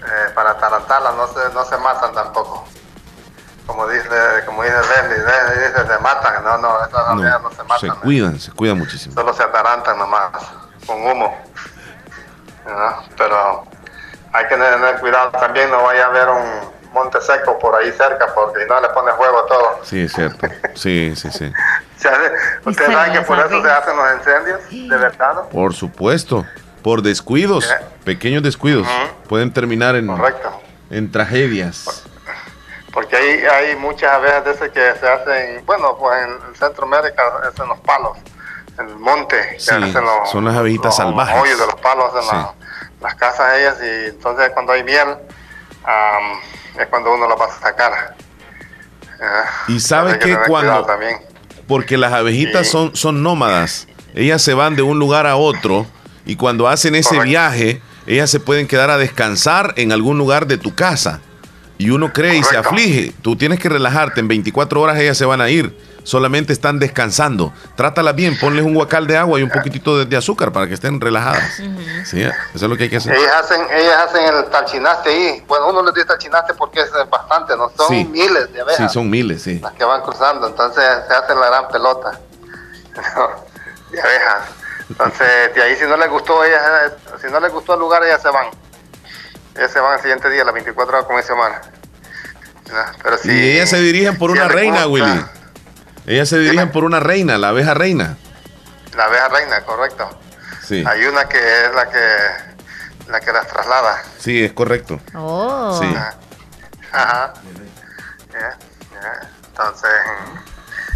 Eh, 0.05 0.31
para 0.35 0.55
tarantalas 0.57 1.13
no 1.15 1.27
se, 1.27 1.53
no 1.53 1.65
se 1.65 1.77
matan 1.77 2.13
tampoco. 2.13 2.65
Como 3.65 3.87
dice, 3.87 4.07
como 4.45 4.61
dice 4.63 4.75
Leslie, 4.75 5.23
Leslie 5.23 5.67
dice 5.67 5.87
se 5.87 5.99
matan. 5.99 6.43
No, 6.43 6.57
no, 6.57 6.85
esas 6.85 7.07
abejas 7.07 7.41
no, 7.41 7.49
se 7.49 7.55
Se 7.55 7.63
matan. 7.63 7.95
cuidan, 8.01 8.39
se 8.39 8.51
cuidan 8.51 8.77
muchísimo. 8.77 9.15
Solo 9.15 9.33
se 9.33 9.43
atarantan 9.43 9.97
nomás 9.97 10.31
con 10.85 11.01
humo. 11.05 11.35
¿no? 12.65 13.03
Pero 13.17 13.65
hay 14.33 14.43
que 14.47 14.55
tener 14.55 14.99
cuidado 14.99 15.31
también, 15.31 15.71
no 15.71 15.83
vaya 15.83 16.05
a 16.05 16.07
haber 16.09 16.29
un 16.29 16.73
monte 16.93 17.19
seco 17.21 17.57
por 17.57 17.73
ahí 17.75 17.91
cerca 17.93 18.27
porque 18.35 18.61
si 18.63 18.69
no 18.69 18.79
le 18.81 18.89
pone 18.89 19.11
fuego 19.13 19.39
a 19.39 19.45
todo. 19.47 19.79
Sí, 19.83 20.01
es 20.03 20.13
cierto. 20.13 20.47
Sí, 20.75 21.13
sí, 21.15 21.31
sí. 21.31 21.51
Ustedes 22.65 22.91
saben 22.93 23.13
que 23.13 23.21
por 23.21 23.39
eso 23.39 23.61
se 23.61 23.69
hacen 23.71 23.95
los 23.97 24.13
incendios, 24.17 24.89
de 24.89 24.97
verdad. 24.97 25.33
¿no? 25.35 25.49
Por 25.49 25.73
supuesto, 25.73 26.45
por 26.81 27.01
descuidos, 27.01 27.69
pequeños 28.03 28.43
descuidos, 28.43 28.87
pueden 29.29 29.51
terminar 29.53 29.95
en, 29.95 30.07
Correcto. 30.07 30.61
en 30.89 31.11
tragedias. 31.11 32.03
Porque 32.91 33.15
hay, 33.15 33.43
hay 33.45 33.75
muchas 33.75 34.11
abejas 34.11 34.45
de 34.45 34.51
esas 34.51 34.69
que 34.69 34.93
se 34.99 35.07
hacen, 35.09 35.65
bueno, 35.65 35.97
pues 35.97 36.15
en 36.23 36.31
el 36.49 36.55
Centroamérica 36.55 37.23
es 37.51 37.59
en 37.59 37.67
los 37.67 37.79
palos, 37.79 38.17
en 38.77 38.87
el 38.89 38.95
monte, 38.97 39.35
que 39.53 39.59
Sí, 39.59 39.71
hacen 39.71 39.93
los, 40.05 40.29
son 40.29 40.45
las 40.45 40.55
abejitas 40.55 40.85
los 40.85 40.95
salvajes. 40.97 41.41
hoyos 41.41 41.59
de 41.59 41.65
los 41.65 41.75
palos 41.75 42.11
en 42.15 42.21
Sí. 42.21 42.29
la- 42.31 42.53
las 43.01 43.15
casas 43.15 43.57
ellas 43.57 43.77
y 43.81 44.09
entonces 44.09 44.49
cuando 44.51 44.71
hay 44.73 44.83
miel 44.83 45.07
am, 45.83 46.39
es 46.79 46.87
cuando 46.87 47.13
uno 47.13 47.27
la 47.27 47.35
va 47.35 47.45
a 47.45 47.49
sacar. 47.49 48.15
Y 49.67 49.79
sabe 49.79 50.13
hay 50.13 50.19
que 50.19 50.29
que 50.29 50.37
cuando, 50.47 50.85
también. 50.85 51.17
Porque 51.67 51.97
las 51.97 52.13
abejitas 52.13 52.67
son, 52.67 52.95
son 52.95 53.23
nómadas, 53.23 53.87
ellas 54.15 54.41
se 54.41 54.53
van 54.53 54.75
de 54.75 54.81
un 54.81 54.99
lugar 54.99 55.27
a 55.27 55.35
otro 55.35 55.87
y 56.25 56.35
cuando 56.35 56.67
hacen 56.67 56.95
ese 56.95 57.09
Correcto. 57.09 57.29
viaje, 57.29 57.81
ellas 58.07 58.29
se 58.29 58.39
pueden 58.39 58.67
quedar 58.67 58.89
a 58.89 58.97
descansar 58.97 59.73
en 59.77 59.91
algún 59.91 60.17
lugar 60.17 60.47
de 60.47 60.57
tu 60.57 60.73
casa. 60.75 61.21
Y 61.77 61.89
uno 61.89 62.13
cree 62.13 62.37
y 62.37 62.43
se 62.43 62.55
aflige. 62.55 63.13
Tú 63.21 63.35
tienes 63.35 63.59
que 63.59 63.67
relajarte. 63.67 64.19
En 64.19 64.27
24 64.27 64.79
horas 64.79 64.99
ellas 64.99 65.17
se 65.17 65.25
van 65.25 65.41
a 65.41 65.49
ir. 65.49 65.75
Solamente 66.03 66.51
están 66.53 66.79
descansando. 66.79 67.53
Trátalas 67.75 68.15
bien. 68.15 68.37
Ponles 68.39 68.63
un 68.65 68.73
guacal 68.73 69.07
de 69.07 69.17
agua 69.17 69.39
y 69.39 69.43
un 69.43 69.49
poquitito 69.49 69.97
de, 69.97 70.05
de 70.05 70.17
azúcar 70.17 70.51
para 70.51 70.67
que 70.67 70.73
estén 70.73 70.99
relajadas. 70.99 71.53
Sí, 72.05 72.21
eso 72.21 72.33
es 72.53 72.61
lo 72.63 72.75
que 72.75 72.83
hay 72.83 72.89
que 72.89 72.97
hacer. 72.97 73.15
Ellas 73.15 73.33
hacen, 73.43 73.61
ellas 73.73 73.97
hacen 74.07 74.25
el 74.35 74.45
talchinaste 74.45 75.09
ahí. 75.09 75.43
Bueno, 75.47 75.69
uno 75.69 75.83
les 75.83 75.93
dice 75.93 76.07
talchinaste 76.07 76.53
porque 76.55 76.81
es 76.81 76.87
eh, 76.89 77.05
bastante, 77.09 77.55
¿no? 77.55 77.71
Son 77.75 77.87
Sí. 77.87 78.05
miles 78.05 78.51
de 78.51 78.61
abejas. 78.61 78.87
Sí, 78.91 78.93
son 78.93 79.09
miles, 79.09 79.41
sí. 79.41 79.59
las 79.59 79.71
que 79.73 79.83
van 79.85 80.01
cruzando, 80.01 80.47
entonces 80.47 80.83
se 81.07 81.13
hace 81.13 81.35
la 81.35 81.47
gran 81.47 81.67
pelota 81.69 82.19
de 83.91 84.01
abejas. 84.01 84.49
Entonces, 84.89 85.55
de 85.55 85.61
ahí 85.63 85.75
si 85.77 85.85
no 85.85 85.95
les 85.97 86.09
gustó, 86.09 86.43
ellas, 86.43 86.61
eh, 86.87 87.17
si 87.25 87.31
no 87.31 87.39
les 87.39 87.51
gustó 87.51 87.73
el 87.75 87.79
lugar, 87.79 88.03
ellas 88.03 88.21
se 88.21 88.29
van. 88.29 88.47
Ellas 89.55 89.71
se 89.71 89.79
van 89.79 89.93
al 89.93 90.01
siguiente 90.01 90.29
día, 90.29 90.43
las 90.43 90.53
24 90.53 90.97
horas 90.97 91.07
dice 91.17 91.33
Omar. 91.33 91.61
¿verdad? 92.65 92.93
Pero 93.01 93.17
si, 93.17 93.31
y 93.31 93.51
ellas 93.51 93.69
se 93.69 93.77
dirigen 93.79 94.17
por 94.17 94.31
si 94.31 94.37
una 94.37 94.47
reina, 94.47 94.85
gusta, 94.85 95.05
Willy. 95.05 95.25
Ellas 96.05 96.27
se 96.29 96.37
dirigen 96.39 96.71
por 96.71 96.83
una 96.83 96.99
reina, 96.99 97.37
la 97.37 97.49
abeja 97.49 97.73
reina. 97.73 98.17
La 98.95 99.05
abeja 99.05 99.29
reina, 99.29 99.61
correcto. 99.63 100.09
Sí. 100.63 100.83
Hay 100.87 101.05
una 101.05 101.27
que 101.29 101.37
es 101.65 101.73
la 101.73 101.89
que 101.89 103.09
la 103.09 103.19
que 103.19 103.31
las 103.33 103.47
traslada. 103.47 104.01
Sí, 104.19 104.43
es 104.43 104.53
correcto. 104.53 104.99
Oh. 105.15 105.77
Sí. 105.81 105.95
Ajá. 106.91 107.33
Entonces, 109.47 109.89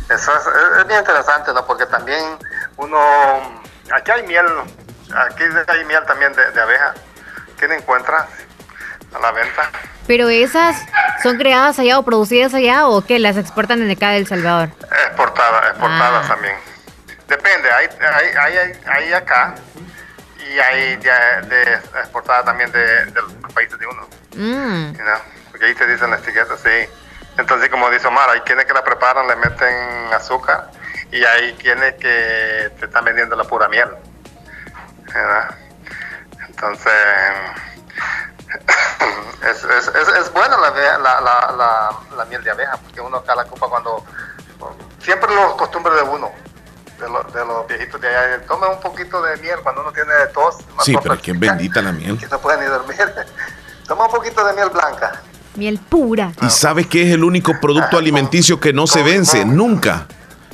eso 0.10 0.32
es, 0.36 0.42
es- 0.48 0.80
es 0.82 0.88
bien 0.88 1.00
interesante, 1.00 1.54
¿no? 1.54 1.66
Porque 1.66 1.86
también 1.86 2.38
uno, 2.78 2.98
aquí 3.94 4.12
hay 4.12 4.24
miel, 4.24 4.46
aquí 5.16 5.44
hay 5.68 5.86
miel 5.86 6.04
también 6.06 6.34
de, 6.34 6.52
de 6.52 6.62
abeja. 6.62 6.94
¿Quién 7.58 7.72
encuentra 7.74 8.28
a 9.14 9.20
la 9.20 9.32
venta? 9.32 9.70
Pero 10.08 10.30
esas 10.30 10.78
son 11.22 11.38
creadas 11.38 11.80
allá 11.80 12.00
o 12.00 12.04
producidas 12.04 12.54
allá 12.54 12.88
o 12.88 13.04
que 13.06 13.20
las 13.20 13.36
exportan 13.38 13.80
desde 13.80 13.94
acá 13.94 14.10
de 14.12 14.18
El 14.20 14.28
Salvador. 14.28 14.70
Exportadas, 15.08 15.72
exportadas 15.72 16.26
Ah. 16.26 16.28
también. 16.30 16.56
Depende, 17.28 17.70
hay, 17.72 17.88
hay, 18.00 18.28
hay, 18.58 18.72
hay, 18.86 19.14
acá 19.14 19.54
y 20.40 20.60
hay 20.60 20.96
de, 20.96 21.12
de 21.48 21.74
exportada 22.00 22.46
también 22.46 22.72
de, 22.72 23.06
de 23.08 23.22
los 23.22 23.54
países 23.54 23.78
de 23.78 23.86
uno. 23.86 24.08
Mm. 24.36 24.94
you 24.94 25.04
know, 25.04 25.18
Porque 25.52 25.66
ahí 25.66 25.76
te 25.76 25.86
dicen 25.88 26.10
las 26.10 26.22
etiquetas, 26.22 26.60
sí. 26.62 26.88
Entonces, 27.38 27.70
como 27.70 27.90
dice 27.90 28.08
Omar, 28.08 28.30
hay 28.30 28.40
quienes 28.42 28.66
que 28.66 28.74
la 28.74 28.84
preparan, 28.84 29.28
le 29.28 29.36
meten 29.36 30.14
azúcar 30.14 30.72
y 31.12 31.24
hay 31.24 31.54
quienes 31.56 31.96
que 31.96 32.72
te 32.80 32.86
están 32.86 33.04
vendiendo 33.04 33.36
la 33.36 33.44
pura 33.44 33.68
miel. 33.68 33.90
¿verdad? 35.14 35.56
Entonces, 36.48 36.94
es, 39.50 39.64
es, 39.64 39.88
es, 39.88 40.08
es 40.20 40.34
buena 40.34 40.58
la, 40.58 40.70
la, 40.72 41.22
la, 41.22 41.52
la, 41.58 41.90
la 42.18 42.26
miel 42.26 42.44
de 42.44 42.52
abeja, 42.52 42.78
porque 42.78 43.02
uno 43.02 43.18
acá 43.18 43.36
la 43.36 43.44
ocupa 43.44 43.68
cuando... 43.70 44.04
Siempre 45.02 45.34
los 45.34 45.54
costumbres 45.54 45.96
de 45.96 46.02
uno, 46.02 46.32
de, 47.00 47.10
los 47.10 47.34
de 47.34 47.46
los 47.46 47.68
viejitos 47.68 48.02
de 48.02 48.08
allá, 48.10 48.42
tome 48.48 48.68
un 48.68 48.80
poquito 48.80 49.22
de 49.22 49.38
miel 49.38 49.60
cuando 49.64 49.82
uno 49.82 49.92
tiene 49.94 50.12
tos, 50.34 50.58
Sí, 50.84 50.94
tos 50.94 51.02
pero 51.04 51.16
es 51.16 51.22
que 51.22 51.32
es 51.32 51.40
bendita 51.40 51.82
la 51.82 51.92
miel. 51.92 52.18
que 52.18 52.28
no 52.28 52.40
puede 52.40 52.60
ni 52.62 52.66
dormir. 52.66 52.98
Toma 53.88 54.06
un 54.06 54.12
poquito 54.12 54.46
de 54.46 54.54
miel 54.54 54.70
blanca. 54.70 55.22
Miel 55.56 55.80
pura. 55.80 56.34
¿Y 56.42 56.50
sabes 56.50 56.88
qué 56.88 57.04
es 57.08 57.14
el 57.14 57.24
único 57.24 57.54
producto 57.62 57.98
alimenticio 57.98 58.60
que 58.60 58.74
no 58.74 58.86
se 58.86 59.02
vence? 59.04 59.46
Nunca. 59.46 60.08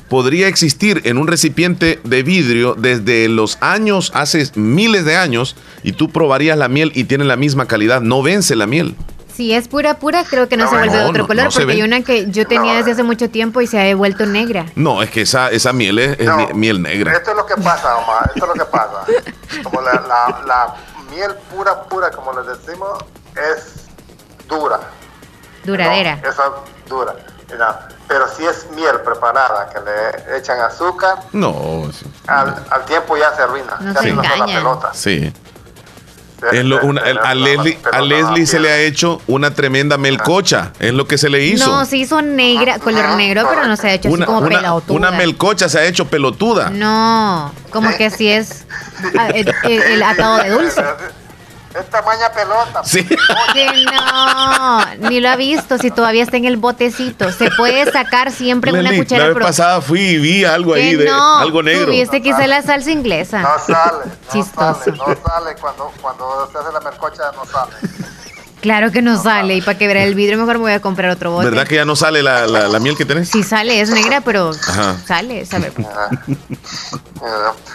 Podría 0.08 0.48
existir 0.48 1.00
en 1.04 1.18
un 1.18 1.26
recipiente 1.26 1.98
de 2.04 2.22
vidrio 2.22 2.74
desde 2.74 3.28
los 3.28 3.58
años, 3.60 4.12
hace 4.14 4.46
miles 4.54 5.04
de 5.04 5.16
años, 5.16 5.56
y 5.82 5.92
tú 5.92 6.10
probarías 6.10 6.58
la 6.58 6.68
miel 6.68 6.92
y 6.94 7.04
tiene 7.04 7.24
la 7.24 7.36
misma 7.36 7.66
calidad. 7.66 8.00
No 8.02 8.22
vence 8.22 8.54
la 8.54 8.66
miel. 8.66 8.94
Si 9.34 9.52
es 9.52 9.66
pura, 9.66 9.98
pura, 9.98 10.22
creo 10.24 10.48
que 10.48 10.56
no, 10.56 10.68
se 10.70 10.76
vuelve 10.76 10.94
de 10.96 11.02
no, 11.02 11.08
otro 11.08 11.22
no, 11.22 11.26
color 11.26 11.48
porque 11.52 11.72
hay 11.72 11.82
una 11.82 12.02
que 12.02 12.30
yo 12.30 12.46
tenía 12.46 12.74
desde 12.76 12.92
hace 12.92 13.02
mucho 13.02 13.28
tiempo 13.30 13.60
y 13.60 13.66
se 13.66 13.80
ha 13.90 13.96
vuelto 13.96 14.26
negra. 14.26 14.66
No, 14.76 15.02
es 15.02 15.10
que 15.10 15.22
esa, 15.22 15.50
esa 15.50 15.72
miel 15.72 15.98
es, 15.98 16.20
es 16.20 16.28
mi- 16.36 16.52
miel 16.54 16.80
negra. 16.80 17.12
Esto 17.14 17.32
es 17.32 17.36
lo 17.38 17.44
que 17.46 17.56
pasa, 17.56 17.96
Omar. 17.96 18.30
Esto 18.32 18.44
es 18.52 18.56
lo 18.58 18.64
que 18.64 18.70
pasa. 18.70 19.04
Como 19.64 19.80
la, 19.80 19.92
la, 19.94 20.42
la 20.46 20.74
miel 21.10 21.32
pura, 21.52 21.82
pura, 21.82 22.10
como 22.12 22.32
le 22.40 22.48
decimos, 22.48 22.90
es 23.34 23.86
dura. 24.48 24.78
Duradera. 25.64 26.20
Esa 26.28 26.44
dura. 26.88 27.16
Pero 28.06 28.26
si 28.36 28.44
es 28.44 28.66
miel 28.74 29.00
preparada, 29.04 29.68
que 29.70 29.78
le 29.80 30.36
echan 30.38 30.60
azúcar, 30.60 31.18
No, 31.32 31.88
sí. 31.92 32.06
al, 32.26 32.54
al 32.70 32.84
tiempo 32.84 33.16
ya 33.16 33.34
se 33.34 33.42
arruina. 33.42 33.76
No 33.80 33.92
se 33.94 34.00
se 34.00 34.10
arruina 34.10 34.36
la 34.36 34.46
pelota. 34.46 34.90
Sí. 34.92 35.32
Se- 36.40 36.58
Es 36.58 36.64
lo- 36.66 36.80
se- 36.80 36.86
una- 36.86 37.02
se- 37.02 37.10
el- 37.10 37.18
a 37.18 37.34
Leslie, 37.34 37.78
se- 37.82 37.96
a 37.96 38.00
Leslie 38.02 38.46
se 38.46 38.60
le 38.60 38.70
ha 38.70 38.78
hecho 38.78 39.22
una 39.28 39.54
tremenda 39.54 39.96
melcocha. 39.96 40.72
Es 40.78 40.92
lo 40.92 41.06
que 41.06 41.16
se 41.16 41.30
le 41.30 41.42
hizo. 41.42 41.66
No, 41.66 41.86
se 41.86 41.96
hizo 41.96 42.20
negra, 42.20 42.78
color 42.80 43.16
negro, 43.16 43.46
pero 43.48 43.64
no 43.66 43.76
se 43.76 43.88
ha 43.88 43.92
hecho 43.94 44.10
una, 44.10 44.24
así 44.24 44.26
como 44.26 44.46
una- 44.46 44.48
pelotuda. 44.60 44.96
una 44.96 45.10
melcocha 45.12 45.68
se 45.70 45.78
ha 45.78 45.84
hecho 45.84 46.06
pelotuda. 46.06 46.68
No, 46.68 47.50
como 47.70 47.96
que 47.96 48.10
si 48.10 48.28
es 48.28 48.66
ah, 49.18 49.28
el, 49.28 49.48
el- 49.64 49.82
el 49.82 50.02
atado 50.02 50.36
de 50.38 50.50
dulce. 50.50 50.84
Es 51.78 51.90
tamaña 51.90 52.30
pelota. 52.32 52.84
Sí. 52.84 53.04
Que 53.04 53.84
no, 53.84 54.84
ni 55.08 55.20
lo 55.20 55.28
ha 55.30 55.36
visto 55.36 55.76
si 55.78 55.90
todavía 55.90 56.22
está 56.22 56.36
en 56.36 56.44
el 56.44 56.56
botecito. 56.56 57.32
Se 57.32 57.50
puede 57.50 57.90
sacar 57.90 58.30
siempre 58.30 58.70
una 58.72 58.82
Leslie, 58.82 58.98
cuchara 59.00 59.24
la 59.28 59.34
vez 59.34 59.42
pasada 59.44 59.80
fui 59.80 60.00
y 60.00 60.18
vi 60.18 60.44
algo 60.44 60.74
ahí 60.74 60.94
de 60.94 61.06
no, 61.06 61.38
algo 61.38 61.62
negro. 61.62 61.86
Tuviste 61.86 62.22
que 62.22 62.32
hacer 62.32 62.48
la 62.48 62.62
salsa 62.62 62.90
inglesa. 62.92 63.40
No 63.42 63.58
sale, 63.58 64.04
no 64.06 64.32
Chistoso. 64.32 64.84
sale, 64.84 64.96
no 64.96 65.04
sale 65.04 65.54
cuando, 65.60 65.92
cuando 66.00 66.48
se 66.52 66.58
hace 66.58 66.72
la 66.72 66.80
melcocha, 66.80 67.22
no 67.34 67.44
sale. 67.44 67.72
Claro 68.60 68.90
que 68.92 69.02
no 69.02 69.20
sale. 69.22 69.56
Y 69.56 69.60
para 69.62 69.76
que 69.76 69.86
verá 69.86 70.04
el 70.04 70.14
vidrio, 70.14 70.38
mejor 70.38 70.54
me 70.54 70.60
voy 70.62 70.72
a 70.72 70.80
comprar 70.80 71.10
otro 71.10 71.32
bote. 71.32 71.50
¿Verdad 71.50 71.66
que 71.66 71.74
ya 71.74 71.84
no 71.84 71.96
sale 71.96 72.22
la, 72.22 72.46
la- 72.46 72.68
la 72.68 72.78
miel 72.78 72.96
que 72.96 73.04
tenés? 73.04 73.28
Sí 73.28 73.42
sale, 73.42 73.80
es 73.80 73.90
negra, 73.90 74.20
pero 74.22 74.52
Ajá. 74.68 74.96
sale, 75.06 75.44
sabe. 75.44 75.72
You 75.76 75.84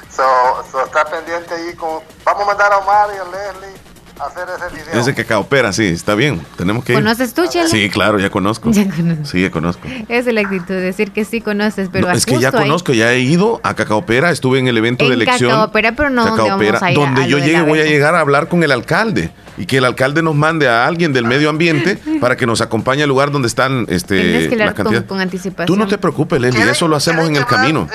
So, 0.09 0.23
so 0.71 0.83
está 0.85 1.05
pendiente 1.05 1.53
ahí 1.53 1.73
con... 1.75 1.99
Vamos 2.25 2.43
a 2.43 2.45
mandar 2.45 2.73
a 2.73 2.77
Omar 2.79 3.09
y 3.15 3.17
a 3.19 3.23
Leslie 3.23 3.79
hacer 4.19 4.43
ese 4.57 4.83
video. 4.83 5.01
Ese 5.01 5.15
cacao 5.15 5.47
pera, 5.47 5.71
sí, 5.73 5.85
está 5.87 6.15
bien. 6.15 6.41
Tenemos 6.57 6.83
que 6.83 6.93
ir. 6.93 6.99
¿Conoces 6.99 7.33
tú, 7.33 7.45
Chela? 7.47 7.67
Sí, 7.69 7.89
claro, 7.89 8.19
ya 8.19 8.29
conozco. 8.29 8.69
Ya 8.73 8.85
conozco. 8.89 9.25
Sí, 9.25 9.41
ya 9.41 9.51
conozco. 9.51 9.87
Esa 10.07 10.29
es 10.29 10.33
la 10.33 10.41
actitud, 10.41 10.73
decir 10.75 11.11
que 11.11 11.25
sí 11.25 11.41
conoces, 11.41 11.89
pero 11.91 12.07
No, 12.07 12.13
es 12.13 12.25
que 12.25 12.39
ya 12.39 12.49
ahí- 12.49 12.53
conozco, 12.53 12.93
ya 12.93 13.11
he 13.13 13.19
ido 13.19 13.59
a 13.63 13.73
Cacao 13.75 14.05
Pera, 14.05 14.31
estuve 14.31 14.59
en 14.59 14.67
el 14.67 14.77
evento 14.77 15.05
de 15.07 15.13
En 15.15 15.21
elección. 15.21 15.51
Cacao 15.51 15.71
Pera, 15.71 15.91
pero 15.93 16.09
no 16.09 16.23
donde 16.23 16.37
Cacao 16.37 16.47
vamos 16.57 16.65
Pera, 16.65 16.79
a 16.85 16.91
ir 16.91 16.95
donde 16.97 17.23
a 17.23 17.27
yo 17.27 17.37
de 17.37 17.43
llegue 17.45 17.61
voy 17.61 17.79
a 17.79 17.85
llegar 17.85 18.15
a 18.15 18.19
hablar 18.19 18.47
con 18.47 18.63
el 18.63 18.71
alcalde 18.71 19.31
y 19.59 19.65
que 19.67 19.77
el 19.77 19.85
alcalde 19.85 20.23
nos 20.23 20.33
mande 20.33 20.67
a 20.67 20.87
alguien 20.87 21.13
del 21.13 21.25
medio 21.25 21.49
ambiente 21.49 21.97
para 22.21 22.35
que 22.35 22.47
nos 22.47 22.61
acompañe 22.61 23.03
al 23.03 23.09
lugar 23.09 23.29
donde 23.29 23.47
están 23.47 23.85
este, 23.89 24.19
Tienes 24.21 24.47
que 24.49 24.55
la 24.55 24.63
hablar 24.63 24.75
con, 24.75 24.85
cantidad. 24.85 25.05
con 25.05 25.19
anticipación. 25.21 25.67
Tú 25.67 25.75
no 25.75 25.87
te 25.87 25.97
preocupes, 25.97 26.39
Leslie, 26.41 26.69
eso 26.71 26.87
lo 26.87 26.95
hacemos 26.95 27.27
en 27.27 27.35
el 27.35 27.45
camino. 27.45 27.87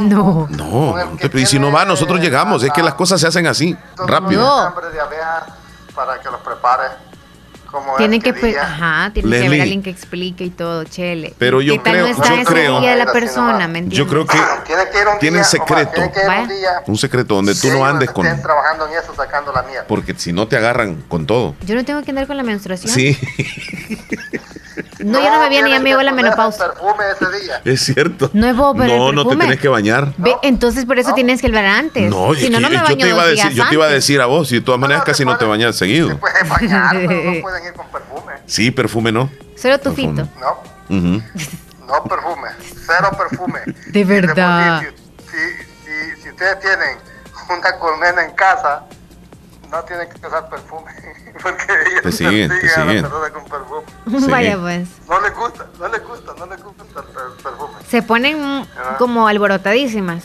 No. 0.00 0.46
No, 0.50 0.96
no 0.96 1.16
te- 1.16 1.40
y 1.40 1.46
si 1.46 1.58
no 1.58 1.72
va, 1.72 1.84
nosotros 1.84 2.20
llegamos. 2.20 2.62
Es 2.62 2.72
que 2.72 2.82
las 2.82 2.94
cosas 2.94 3.20
se 3.20 3.26
hacen 3.26 3.46
así, 3.46 3.76
rápido. 3.96 4.42
No. 4.42 4.74
Para 5.94 6.20
que 6.20 6.30
los 6.30 6.40
prepare. 6.40 7.07
Tienen 7.96 8.20
que, 8.22 8.30
ajá, 8.58 9.10
tienen 9.12 9.30
que 9.40 9.46
haber 9.46 9.60
alguien 9.62 9.82
que 9.82 9.90
explique 9.90 10.44
y 10.44 10.50
todo, 10.50 10.84
chele. 10.84 11.34
Pero 11.38 11.60
yo 11.60 11.74
¿Qué 11.74 11.78
tal 11.80 11.92
creo- 11.92 12.04
no 12.06 12.12
está 12.12 12.36
yo 12.36 12.44
creo- 12.44 12.80
día 12.80 12.90
de 12.90 13.04
la 13.04 13.12
persona, 13.12 13.68
¿me 13.68 13.78
entiendes? 13.80 13.98
Yo 13.98 14.06
creo 14.06 14.26
que 14.26 14.38
Tiene 14.66 14.82
que 14.90 14.98
ir 15.00 15.06
un 15.08 15.18
tienen 15.18 15.40
día, 15.40 15.44
secreto, 15.44 15.72
Omar, 15.90 15.92
tiene 15.92 16.12
que 16.12 16.20
ir 16.20 16.26
un 16.42 16.48
día 16.48 16.70
un 16.86 16.96
secreto 16.98 17.34
donde 17.34 17.54
tú 17.54 17.68
no 17.70 17.84
andes 17.84 18.10
con... 18.10 18.26
estén 18.26 18.42
trabajando 18.42 18.86
en 18.88 18.92
eso, 18.94 19.14
sacando 19.14 19.52
la 19.52 19.62
miel. 19.62 19.82
Porque 19.88 20.14
si 20.16 20.32
no 20.32 20.46
te 20.48 20.56
agarran 20.56 21.02
con 21.08 21.26
todo. 21.26 21.54
Yo 21.66 21.74
no 21.74 21.84
tengo 21.84 22.02
que 22.02 22.10
andar 22.10 22.26
con 22.26 22.36
la 22.36 22.42
menstruación. 22.42 22.92
Sí, 22.92 23.18
No, 25.00 25.20
yo 25.22 25.30
no 25.30 25.38
me 25.40 25.48
ni 25.62 25.70
ya 25.70 25.78
me 25.80 25.90
llegó 25.90 26.02
la 26.02 26.12
menopausia. 26.12 26.66
perfume 26.72 27.04
ese 27.12 27.40
día. 27.44 27.60
es 27.64 27.80
cierto. 27.84 28.30
No 28.32 28.46
es 28.48 28.56
bobo, 28.56 28.74
pero 28.78 28.92
el 28.92 28.98
No, 28.98 29.12
no 29.12 29.22
te 29.22 29.28
perfume. 29.28 29.44
tenés 29.44 29.60
que 29.60 29.68
bañar. 29.68 30.12
Ve, 30.16 30.34
entonces 30.42 30.84
por 30.86 30.98
eso 30.98 31.14
tienes 31.14 31.40
que 31.40 31.46
hablar 31.46 31.66
antes. 31.66 32.10
No, 32.10 32.34
si 32.34 32.50
no, 32.50 32.58
no 32.60 32.68
me 32.68 32.76
yo 32.76 32.82
baño 32.82 32.96
te 32.96 33.08
iba 33.08 33.22
a 33.22 33.26
dos 33.26 33.30
decir, 33.36 33.44
días 33.52 33.54
yo 33.54 33.68
te 33.68 33.74
iba 33.74 33.84
a 33.84 33.88
antes. 33.88 34.02
decir 34.04 34.20
a 34.20 34.26
vos, 34.26 34.50
y 34.52 34.56
de 34.56 34.60
todas 34.62 34.80
maneras 34.80 35.04
casi 35.04 35.24
no 35.24 35.36
te 35.38 35.44
bañas 35.44 35.76
seguido. 35.76 36.18
Pueden 36.18 36.48
bañar, 36.48 36.92
pero 37.06 37.30
no 37.32 37.40
pueden 37.42 37.64
ir 37.64 37.72
con 37.74 37.86
perfume. 37.88 38.32
Sí, 38.46 38.70
perfume 38.70 39.12
no. 39.12 39.30
Solo 39.56 39.78
tufito. 39.78 40.28
No, 40.40 40.96
Ujú. 40.96 41.22
no 41.86 42.04
perfume. 42.04 42.48
Cero 42.86 43.10
perfume. 43.16 43.60
De 43.88 44.04
verdad. 44.04 44.82
Si, 45.30 45.36
si, 46.16 46.22
si 46.22 46.28
ustedes 46.30 46.58
tienen 46.60 46.96
una 47.50 47.78
colmena 47.78 48.24
en 48.24 48.32
casa, 48.32 48.84
no 49.70 49.82
tienen 49.84 50.08
que 50.08 50.26
usar 50.26 50.48
perfume. 50.48 50.90
Porque 51.42 51.64
ellos 51.90 52.02
Te 52.02 52.12
siguen, 52.12 52.48
te 52.48 52.54
a 52.74 52.78
la 52.78 52.84
siguen. 52.86 53.02
persona 53.02 53.30
con 53.30 53.44
perfume. 53.44 53.82
Sí. 54.20 54.30
Vaya 54.30 54.58
pues. 54.58 54.88
No 55.08 55.20
les 55.20 55.34
gusta, 55.36 55.66
no 55.78 55.88
les 55.88 56.06
gusta, 56.06 56.32
no 56.38 56.46
les 56.46 56.62
gusta 56.62 56.82
el 56.82 56.88
per- 56.90 57.42
perfume. 57.42 57.74
Se 57.88 58.02
ponen 58.02 58.66
como 58.98 59.28
alborotadísimas. 59.28 60.24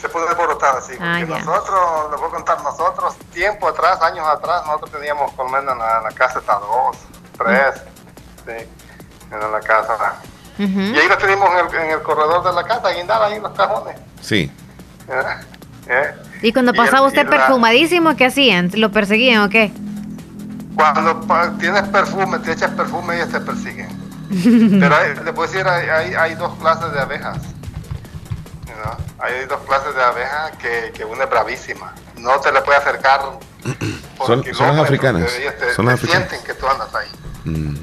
Se 0.00 0.08
puede 0.10 0.28
alborotar 0.28 0.76
así. 0.76 0.92
Ah, 1.00 1.16
porque 1.20 1.34
ya. 1.40 1.44
nosotros, 1.44 2.10
les 2.10 2.20
voy 2.20 2.28
a 2.28 2.32
contar, 2.32 2.62
nosotros, 2.62 3.16
tiempo 3.32 3.66
atrás, 3.68 4.00
años 4.02 4.26
atrás, 4.28 4.62
nosotros 4.66 4.92
teníamos 4.92 5.32
colmena 5.32 5.72
en 5.72 5.78
la, 5.78 5.98
en 5.98 6.04
la 6.04 6.10
casa 6.12 6.38
hasta 6.38 6.54
dos, 6.60 6.96
tres, 7.38 7.82
sí, 8.44 8.68
en 9.32 9.52
la 9.52 9.60
casa. 9.60 10.16
Y 10.58 10.62
ahí 10.96 11.08
lo 11.08 11.18
teníamos 11.18 11.50
en 11.50 11.66
el, 11.66 11.74
en 11.86 11.90
el 11.92 12.02
corredor 12.02 12.44
de 12.44 12.52
la 12.52 12.64
casa, 12.64 12.90
guindada 12.90 13.26
ahí 13.26 13.34
en 13.34 13.42
los 13.42 13.52
cajones. 13.52 13.96
Sí. 14.20 14.52
¿eh? 15.08 15.22
¿Eh? 15.88 16.14
Y 16.42 16.52
cuando 16.52 16.72
Y 16.72 16.76
pasaba 16.76 17.06
y 17.06 17.08
usted 17.08 17.24
la- 17.24 17.30
perfumadísimo, 17.30 18.16
¿qué 18.16 18.26
hacían? 18.26 18.70
¿Lo 18.74 18.90
perseguían 18.92 19.42
o 19.42 19.48
qué? 19.48 19.72
Cuando 20.74 21.22
tienes 21.58 21.82
perfume, 21.84 22.38
te 22.40 22.52
echas 22.52 22.70
perfume, 22.72 23.16
ellos 23.16 23.28
te 23.30 23.40
persiguen. 23.40 23.88
Pero 24.80 24.94
hay, 24.96 25.14
le 25.24 25.32
puedo 25.32 25.50
decir, 25.50 25.66
hay, 25.66 25.88
hay, 25.88 26.14
hay 26.14 26.34
dos 26.34 26.54
clases 26.58 26.92
de 26.92 27.00
abejas. 27.00 27.38
Know, 28.82 28.94
Hay 29.20 29.46
dos 29.48 29.60
clases 29.66 29.94
de 29.94 30.02
abejas 30.02 30.50
que, 30.58 30.92
que 30.92 31.04
una 31.04 31.24
es 31.24 31.30
bravísima. 31.30 31.94
No 32.18 32.38
te 32.40 32.52
le 32.52 32.60
puede 32.62 32.78
acercar 32.78 33.20
por 34.18 34.26
Son, 34.26 34.44
son 34.54 34.76
las 34.76 34.84
africanas. 34.86 35.32
ellas 35.40 35.54
te, 35.58 35.72
Son 35.74 35.86
las 35.86 36.00
te 36.00 36.06
africanas. 36.06 36.28
sienten 36.28 36.46
que 36.46 36.60
tú 36.60 36.66
andas 36.68 36.94
ahí. 36.94 37.08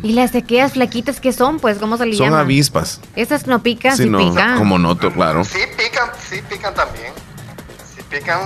¿Y 0.04 0.12
las 0.12 0.34
de 0.34 0.40
aquellas 0.40 0.74
flaquitas 0.74 1.22
que 1.22 1.32
son? 1.32 1.58
Pues, 1.60 1.78
¿cómo 1.78 1.96
se 1.98 2.06
le 2.06 2.16
Son 2.18 2.26
llaman? 2.28 2.42
avispas. 2.42 3.00
Esas 3.16 3.48
no 3.48 3.64
pican, 3.64 3.96
Sí, 3.96 4.04
sí, 4.04 4.10
no, 4.10 4.18
pican. 4.18 4.58
como 4.58 4.78
noto, 4.78 5.10
claro. 5.12 5.46
Sí 5.46 5.60
pican, 5.78 6.10
sí 6.30 6.42
pican 6.50 6.74
también. 6.76 7.14
Pican, 8.14 8.40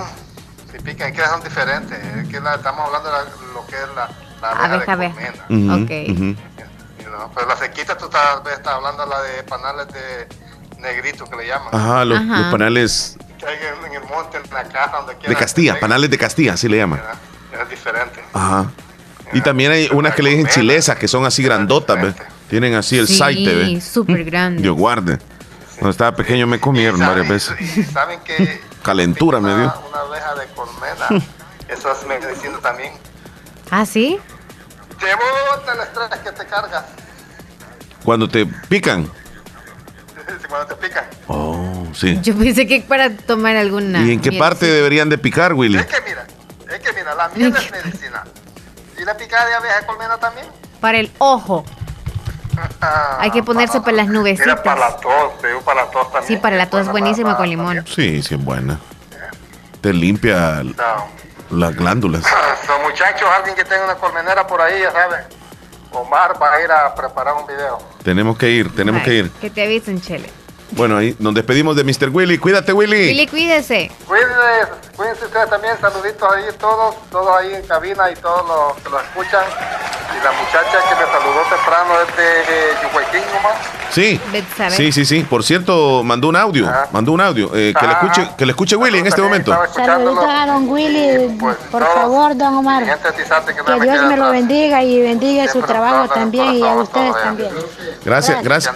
sí 0.72 0.78
pican, 0.82 1.12
que 1.12 1.22
son 1.26 1.42
diferentes. 1.42 1.98
Es 1.98 2.28
que 2.28 2.40
la- 2.40 2.54
estamos 2.54 2.86
hablando 2.86 3.08
de 3.10 3.14
la- 3.16 3.52
lo 3.54 3.66
que 3.66 3.74
es 3.76 3.82
la, 3.94 4.08
la 4.40 4.50
abeja, 4.50 4.64
Abeja, 4.64 4.96
de 4.96 5.06
abeja. 5.06 5.32
colmena. 5.46 5.74
Ujú, 5.74 5.84
Ok. 5.84 5.90
ujú. 6.16 6.24
you 7.04 7.10
know. 7.10 7.30
Pero 7.34 7.48
la 7.48 7.56
sequita 7.56 7.96
tú 7.96 8.08
vez 8.44 8.54
estás 8.56 8.74
hablando 8.74 9.04
la 9.06 9.20
de 9.22 9.42
panales 9.42 9.86
de 9.88 10.28
negrito 10.80 11.24
que 11.26 11.36
le 11.36 11.46
llaman. 11.46 11.68
Ajá, 11.74 12.04
los, 12.04 12.18
Ajá. 12.18 12.38
los 12.40 12.50
panales 12.50 13.16
Que 13.38 13.46
hay 13.46 13.56
en, 13.56 13.86
en 13.92 14.02
el 14.02 14.08
monte, 14.08 14.38
en 14.38 14.42
la 14.54 14.64
casa, 14.64 14.96
donde 14.98 15.14
quiera. 15.16 15.28
de 15.28 15.36
Castilla, 15.36 15.78
panales 15.80 16.10
de 16.10 16.18
Castilla, 16.18 16.54
así 16.54 16.66
le 16.68 16.76
llaman. 16.78 17.00
Es 17.52 17.68
diferente. 17.68 18.20
Ajá. 18.32 18.70
Y 19.32 19.42
también 19.42 19.70
hay 19.72 19.88
unas 19.92 20.14
que 20.14 20.22
le 20.22 20.30
dicen 20.30 20.46
chilesas, 20.46 20.96
que 20.96 21.06
son 21.08 21.26
así 21.26 21.42
grandotas, 21.42 22.00
¿ve? 22.00 22.14
Tienen 22.48 22.74
así 22.74 22.96
el 22.98 23.06
Sí, 23.06 23.16
saite, 23.18 23.54
¿ve? 23.54 23.80
súper 23.82 24.24
grande. 24.24 24.62
Dios 24.62 24.74
guarde. 24.76 25.18
Cuando 25.74 25.90
estaba 25.90 26.16
pequeño 26.16 26.46
me 26.46 26.58
comieron 26.58 26.98
varias 26.98 27.28
veces. 27.28 27.76
Y 27.76 27.84
saben 27.84 28.20
que 28.20 28.60
Calentura 28.88 29.38
me 29.38 29.54
dio. 29.54 29.74
una 29.90 30.00
abeja 30.00 30.34
de 30.34 30.46
colmena, 30.54 31.26
eso 31.68 31.92
es 31.92 32.06
medicina 32.06 32.58
también. 32.62 32.94
¿Ah, 33.70 33.84
sí? 33.84 34.18
Bota 34.98 35.72
el 35.74 35.80
estrés 35.80 36.20
que 36.24 36.32
te 36.32 36.46
cargas 36.46 36.84
Cuando 38.02 38.26
te 38.26 38.46
pican. 38.46 39.06
cuando 40.48 40.74
te 40.74 40.74
pican. 40.76 41.04
Oh, 41.26 41.86
sí. 41.92 42.18
Yo 42.22 42.34
pensé 42.34 42.66
que 42.66 42.80
para 42.80 43.14
tomar 43.14 43.56
alguna. 43.56 44.00
¿Y 44.00 44.12
en 44.12 44.20
qué 44.22 44.30
miel. 44.30 44.40
parte 44.40 44.64
deberían 44.64 45.10
de 45.10 45.18
picar, 45.18 45.52
Willy? 45.52 45.76
Es 45.76 45.84
que 45.86 46.00
mira, 46.08 46.26
es 46.66 46.80
que 46.80 46.92
mira, 46.94 47.14
la 47.14 47.28
miel 47.28 47.54
es 47.54 47.70
medicina. 47.84 48.24
¿Y 48.98 49.04
la 49.04 49.14
picada 49.18 49.46
de 49.48 49.54
abeja 49.54 49.80
de 49.80 49.86
colmena 49.86 50.16
también? 50.16 50.46
Para 50.80 50.98
el 50.98 51.12
ojo. 51.18 51.62
Hay 53.18 53.30
que 53.30 53.42
ponerse 53.42 53.80
para 53.80 53.96
las 53.98 54.08
nubecitas. 54.08 54.60
para 54.60 54.80
la 54.80 54.96
tos, 54.96 55.38
te 55.40 55.48
digo 55.48 55.60
para 55.62 55.84
la 55.84 55.90
tos 55.90 56.10
también. 56.12 56.26
Sí, 56.26 56.36
para 56.36 56.56
la 56.56 56.68
tos 56.70 56.82
es 56.82 56.88
buenísima 56.88 57.36
con 57.36 57.48
limón. 57.48 57.84
Sí, 57.86 58.22
sí 58.22 58.34
es 58.34 58.44
buena. 58.44 58.78
Te 59.80 59.92
limpia 59.92 60.60
l- 60.60 60.74
las 61.50 61.74
glándulas. 61.74 62.22
Son 62.66 62.82
muchachos, 62.82 63.28
alguien 63.36 63.54
que 63.56 63.64
tenga 63.64 63.84
una 63.84 63.94
colmenera 63.94 64.46
por 64.46 64.60
ahí, 64.60 64.80
ya 64.80 64.90
saben. 64.92 65.20
Omar 65.92 66.34
va 66.40 66.52
a 66.54 66.62
ir 66.62 66.70
a 66.70 66.94
preparar 66.94 67.34
un 67.34 67.46
video. 67.46 67.78
Tenemos 68.02 68.36
que 68.36 68.50
ir, 68.50 68.74
tenemos 68.74 69.02
que 69.02 69.14
ir. 69.14 69.30
Que 69.40 69.48
te 69.50 69.62
avisen, 69.64 70.00
Chele. 70.00 70.30
Bueno, 70.72 70.98
ahí 70.98 71.16
nos 71.18 71.34
despedimos 71.34 71.76
de 71.76 71.84
Mr. 71.84 72.10
Willy. 72.10 72.38
Cuídate, 72.38 72.72
Willy. 72.72 73.08
Willy, 73.08 73.26
cuídese. 73.26 73.90
Cuídense, 74.06 74.34
cuídense 74.96 75.24
ustedes 75.24 75.48
también, 75.50 75.74
saluditos 75.80 76.30
ahí 76.30 76.44
todos, 76.58 76.94
todos 77.10 77.36
ahí 77.38 77.54
en 77.54 77.62
cabina 77.66 78.10
y 78.10 78.14
todos 78.16 78.46
los 78.46 78.82
que 78.82 78.90
lo 78.90 79.00
escuchan. 79.00 79.44
Y 80.10 80.24
la 80.24 80.32
muchacha 80.32 80.78
que 80.88 80.94
me 80.94 81.12
saludó 81.12 81.42
temprano 81.50 81.94
es 82.00 82.16
de 82.16 82.40
eh, 82.40 82.74
Yuhuequín, 82.82 83.22
Omar. 83.38 83.54
Sí. 83.90 84.20
Sí, 84.70 84.92
sí, 84.92 85.04
sí. 85.04 85.20
Por 85.28 85.42
cierto, 85.44 86.02
mandó 86.04 86.28
un 86.28 86.36
audio. 86.36 86.70
Mandó 86.92 87.12
un 87.12 87.20
audio. 87.20 87.50
eh, 87.54 87.72
que, 87.78 87.86
le 87.86 87.92
Ajá. 87.92 88.06
escuche, 88.06 88.30
que 88.36 88.46
le 88.46 88.52
escuche 88.52 88.76
Willy 88.76 88.98
en 88.98 89.06
este 89.06 89.22
momento. 89.22 89.56
Saluditos 89.74 90.24
a 90.28 90.46
don 90.46 90.68
Willy, 90.68 91.38
por 91.70 91.84
favor, 91.86 92.36
don 92.36 92.54
Omar. 92.56 92.84
Que 92.84 93.80
Dios 93.80 94.02
me 94.06 94.16
lo 94.16 94.30
bendiga 94.30 94.82
y 94.82 95.00
bendiga 95.02 95.48
su 95.48 95.60
trabajo 95.62 96.12
también 96.12 96.54
y 96.54 96.62
a 96.62 96.74
ustedes 96.74 97.14
también. 97.22 97.50
Gracias, 98.04 98.42
gracias. 98.42 98.74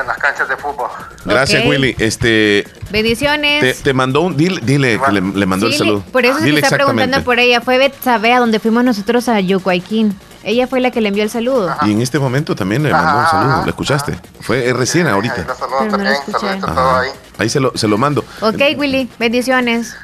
En 0.00 0.06
las 0.06 0.18
canchas 0.18 0.48
de 0.48 0.56
fútbol. 0.56 0.88
Gracias. 1.24 1.64
Willy. 1.66 1.94
Este, 1.98 2.66
Bendiciones. 2.90 3.60
te, 3.78 3.82
te 3.84 3.92
mandó 3.94 4.20
un. 4.22 4.36
Dile, 4.36 4.60
dile 4.62 5.00
que 5.04 5.12
le, 5.12 5.20
le 5.20 5.46
mandó 5.46 5.66
Sí, 5.66 5.72
el 5.72 5.78
saludo. 5.78 6.00
por 6.12 6.24
eso 6.24 6.38
se 6.38 6.50
está 6.50 6.70
preguntando 6.70 7.22
por 7.24 7.38
ella. 7.38 7.60
Fue 7.60 7.78
Betsabe 7.78 8.32
a 8.32 8.38
donde 8.38 8.60
fuimos 8.60 8.84
nosotros 8.84 9.28
a 9.28 9.40
Yucuayquín. 9.40 10.18
Ella 10.44 10.68
fue 10.68 10.80
la 10.80 10.92
que 10.92 11.00
le 11.00 11.08
envió 11.08 11.24
el 11.24 11.30
saludo. 11.30 11.74
Y 11.82 11.92
en 11.92 12.00
este 12.00 12.18
momento 12.20 12.54
también 12.54 12.82
le 12.84 12.92
mandó 12.92 13.18
un 13.18 13.26
saludo. 13.26 13.62
¿Lo 13.64 13.68
escuchaste? 13.68 14.16
Fue 14.40 14.72
recién 14.72 15.08
ahorita. 15.08 15.44
Pero 15.78 15.90
no 15.90 16.04
lo 16.04 16.10
escuché. 16.10 16.46
Ajá. 16.62 17.02
Ahí 17.38 17.48
se 17.48 17.58
lo, 17.58 17.72
se 17.76 17.88
lo 17.88 17.98
mando. 17.98 18.24
Ok, 18.40 18.60
Willy, 18.76 19.10
bendiciones. 19.18 19.96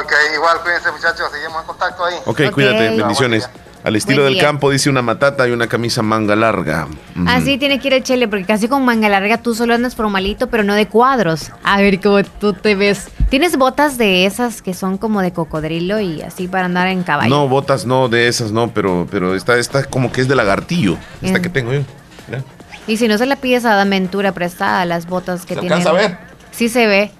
Ok, 0.00 0.12
igual 0.34 0.58
cuídense 0.62 0.90
muchachos, 0.90 1.28
seguimos 1.32 1.60
en 1.60 1.66
contacto 1.66 2.04
ahí. 2.04 2.14
Ok, 2.24 2.40
cuídate. 2.52 2.96
Bendiciones. 2.96 3.50
Al 3.84 3.96
estilo 3.96 4.22
Buen 4.22 4.32
del 4.32 4.34
día. 4.34 4.44
campo 4.44 4.70
dice 4.70 4.88
una 4.88 5.02
matata 5.02 5.46
y 5.46 5.50
una 5.52 5.66
camisa 5.66 6.02
manga 6.02 6.34
larga. 6.34 6.86
Ujú. 7.14 7.24
Así 7.28 7.58
tiene 7.58 7.78
que 7.78 7.88
ir 7.88 7.94
el 7.94 8.02
Chele, 8.02 8.26
porque 8.28 8.44
casi 8.46 8.66
con 8.66 8.82
manga 8.84 9.10
larga 9.10 9.36
tú 9.38 9.54
solo 9.54 9.74
andas 9.74 9.94
formalito, 9.94 10.48
pero 10.48 10.62
no 10.64 10.74
de 10.74 10.86
cuadros. 10.88 11.52
A 11.62 11.80
ver 11.82 12.00
cómo 12.00 12.22
tú 12.24 12.54
te 12.54 12.74
ves. 12.74 13.08
¿Tienes 13.28 13.56
botas 13.58 13.98
de 13.98 14.24
esas 14.24 14.62
que 14.62 14.72
son 14.72 14.96
como 14.96 15.20
de 15.20 15.32
cocodrilo 15.34 16.00
y 16.00 16.22
así 16.22 16.48
para 16.48 16.64
andar 16.64 16.88
en 16.88 17.02
caballo? 17.02 17.28
No, 17.28 17.46
botas 17.46 17.84
no, 17.84 18.08
de 18.08 18.26
esas 18.28 18.52
no, 18.52 18.72
pero, 18.72 19.06
pero 19.10 19.34
esta, 19.34 19.58
esta 19.58 19.84
como 19.84 20.10
que 20.10 20.22
es 20.22 20.28
de 20.28 20.34
lagartillo. 20.34 20.96
Esta 21.20 21.38
Mm. 21.38 21.42
que 21.42 21.48
tengo 21.50 21.72
yo. 21.74 21.80
Mira. 22.28 22.42
Y 22.86 22.96
si 22.96 23.06
no 23.06 23.18
se 23.18 23.26
la 23.26 23.36
pides 23.36 23.66
a 23.66 23.74
Daventura 23.74 24.32
prestada, 24.32 24.84
las 24.86 25.06
botas 25.06 25.44
que 25.44 25.54
¿Se 25.54 25.60
tiene. 25.60 25.74
alcanza 25.74 25.90
a 25.90 26.00
ver? 26.08 26.18
Sí 26.52 26.70
se 26.70 26.86
ve. 26.86 27.10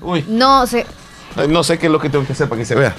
Uy. 0.00 0.24
No, 0.28 0.66
se. 0.68 0.86
Ay, 1.36 1.48
No 1.48 1.64
sé 1.64 1.78
qué 1.78 1.86
es 1.86 1.92
lo 1.92 1.98
que 1.98 2.10
tengo 2.10 2.24
que 2.24 2.32
hacer 2.32 2.48
para 2.48 2.60
que 2.60 2.64
se 2.64 2.74
vea. 2.76 2.94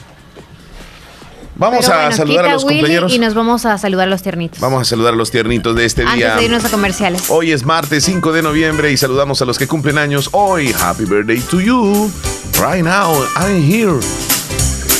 Vamos 1.63 1.85
pero 1.85 1.97
a 1.97 2.01
bueno, 2.01 2.17
saludar 2.17 2.45
a 2.45 2.53
los 2.53 2.63
Willy 2.65 2.79
compañeros. 2.79 3.13
Y 3.13 3.19
nos 3.19 3.33
vamos 3.33 3.65
a 3.65 3.77
saludar 3.77 4.07
a 4.07 4.11
los 4.11 4.21
tiernitos. 4.21 4.59
Vamos 4.59 4.81
a 4.81 4.85
saludar 4.85 5.13
a 5.13 5.15
los 5.15 5.31
tiernitos 5.31 5.75
de 5.75 5.85
este 5.85 6.01
Antes 6.01 6.17
día. 6.17 6.35
de 6.35 6.43
irnos 6.43 6.65
a 6.65 6.69
comerciales. 6.69 7.29
Hoy 7.29 7.51
es 7.53 7.63
martes 7.65 8.03
5 8.03 8.33
de 8.33 8.41
noviembre 8.41 8.91
y 8.91 8.97
saludamos 8.97 9.41
a 9.41 9.45
los 9.45 9.57
que 9.57 9.65
cumplen 9.67 9.97
años 9.97 10.29
hoy. 10.33 10.73
Happy 10.73 11.05
birthday 11.05 11.39
to 11.39 11.61
you. 11.61 12.11
Right 12.59 12.83
now, 12.83 13.13
I'm 13.37 13.61
here. 13.61 13.99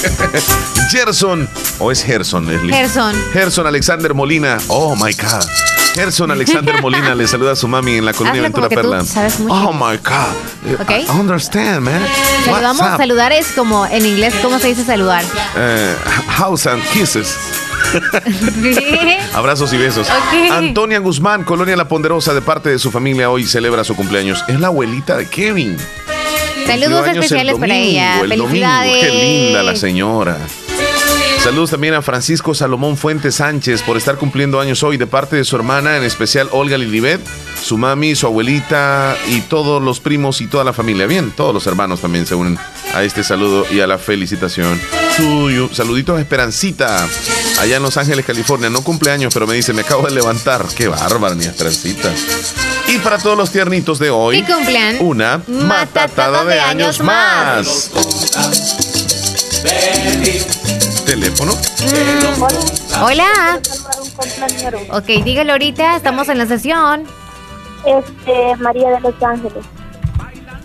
Gerson, 0.90 1.50
o 1.80 1.92
es 1.92 2.04
Gerson, 2.04 2.46
Leslie. 2.46 2.74
Gerson. 2.74 3.16
Gerson 3.34 3.68
Alexander 3.68 4.14
Molina. 4.14 4.58
Oh 4.70 4.96
my 4.96 5.14
God. 5.14 5.73
Gerson 5.94 6.32
Alexander 6.32 6.82
Molina 6.82 7.14
le 7.14 7.28
saluda 7.28 7.52
a 7.52 7.56
su 7.56 7.68
mami 7.68 7.98
en 7.98 8.06
la 8.06 8.14
colonia 8.14 8.42
Hazlo 8.42 8.62
Ventura 8.62 8.70
Perla. 8.70 9.06
sabes 9.06 9.40
mucho. 9.40 9.54
Oh 9.54 9.74
my 9.74 9.98
God. 9.98 10.82
Ok. 10.82 10.92
I 10.92 11.20
understand, 11.20 11.82
man. 11.82 12.02
Saludamos, 12.46 12.98
saludar 12.98 13.32
es 13.32 13.52
como 13.52 13.86
en 13.86 14.06
inglés, 14.06 14.34
¿cómo 14.42 14.58
se 14.60 14.70
dice 14.70 14.84
saludar? 14.84 15.24
Eh, 15.56 15.96
house 16.30 16.66
and 16.68 16.82
kisses. 16.90 17.38
Abrazos 19.34 19.72
y 19.74 19.78
besos. 19.78 20.08
Ok. 20.10 20.52
Antonia 20.52 21.00
Guzmán, 21.00 21.44
Colonia 21.44 21.76
La 21.76 21.88
Ponderosa, 21.88 22.34
de 22.34 22.42
parte 22.42 22.70
de 22.70 22.80
su 22.80 22.90
familia, 22.90 23.30
hoy 23.30 23.46
celebra 23.46 23.84
su 23.84 23.96
cumpleaños. 23.96 24.44
Es 24.48 24.60
la 24.60 24.68
abuelita 24.68 25.16
de 25.16 25.28
Kevin. 25.28 25.78
Saludos 26.66 27.04
años 27.04 27.18
el 27.18 27.24
especiales 27.24 27.56
para 27.60 27.74
domingo, 27.74 27.92
ella. 27.92 28.20
el 28.22 28.30
domingo. 28.30 28.48
Felicidades. 28.48 29.06
Qué 29.06 29.12
linda 29.12 29.64
la 29.64 29.76
señora. 29.76 30.38
Saludos 31.44 31.72
también 31.72 31.94
a 31.94 32.02
Francisco 32.02 32.56
Salomón 32.56 32.96
Fuentes 32.96 33.36
Sánchez 33.36 33.82
por 33.82 33.98
estar 33.98 34.16
cumpliendo 34.16 34.62
años 34.62 34.82
hoy 34.82 34.96
de 34.96 35.08
parte 35.08 35.36
de 35.36 35.44
su 35.44 35.58
hermana, 35.58 35.98
en 35.98 36.04
especial 36.04 36.48
Olga 36.54 36.78
Lilibet, 36.78 37.20
su 37.62 37.78
mami, 37.78 38.16
su 38.16 38.28
abuelita 38.28 39.18
y 39.28 39.42
todos 39.42 39.84
los 39.84 40.00
primos 40.00 40.40
y 40.40 40.48
toda 40.48 40.64
la 40.64 40.72
familia. 40.72 41.06
Bien, 41.06 41.32
todos 41.32 41.54
los 41.54 41.68
hermanos 41.68 42.00
también 42.00 42.26
se 42.26 42.36
unen 42.36 42.58
a 42.94 43.04
este 43.04 43.26
saludo 43.26 43.66
y 43.70 43.82
a 43.82 43.88
la 43.88 43.98
felicitación. 43.98 44.80
Suyo. 45.18 45.70
Saluditos 45.74 46.18
a 46.18 46.22
Esperancita, 46.22 47.06
allá 47.60 47.76
en 47.76 47.84
Los 47.84 47.98
Ángeles, 47.98 48.26
California. 48.26 48.70
No 48.70 48.82
cumpleaños, 48.82 49.34
pero 49.34 49.46
me 49.46 49.56
dice, 49.56 49.74
me 49.74 49.82
acabo 49.82 50.08
de 50.08 50.12
levantar. 50.12 50.66
Qué 50.78 50.88
bárbara, 50.88 51.36
mi 51.36 51.44
Esperancita. 51.44 52.10
Y 52.88 53.00
para 53.00 53.18
todos 53.18 53.38
los 53.38 53.52
tiernitos 53.52 54.00
de 54.00 54.10
hoy, 54.12 54.46
una 55.02 55.42
matatada 55.48 56.46
de 56.46 56.62
años 56.62 57.02
más. 57.02 57.92
Teléfono. 61.14 61.54
Hola. 63.04 63.60
Ok, 64.90 65.06
dígalo 65.24 65.52
ahorita, 65.52 65.96
estamos 65.96 66.28
en 66.28 66.40
la 66.40 66.48
sesión. 66.48 67.04
Este, 67.86 68.56
María 68.58 68.90
de 68.90 69.00
Los 69.02 69.22
Ángeles. 69.22 69.64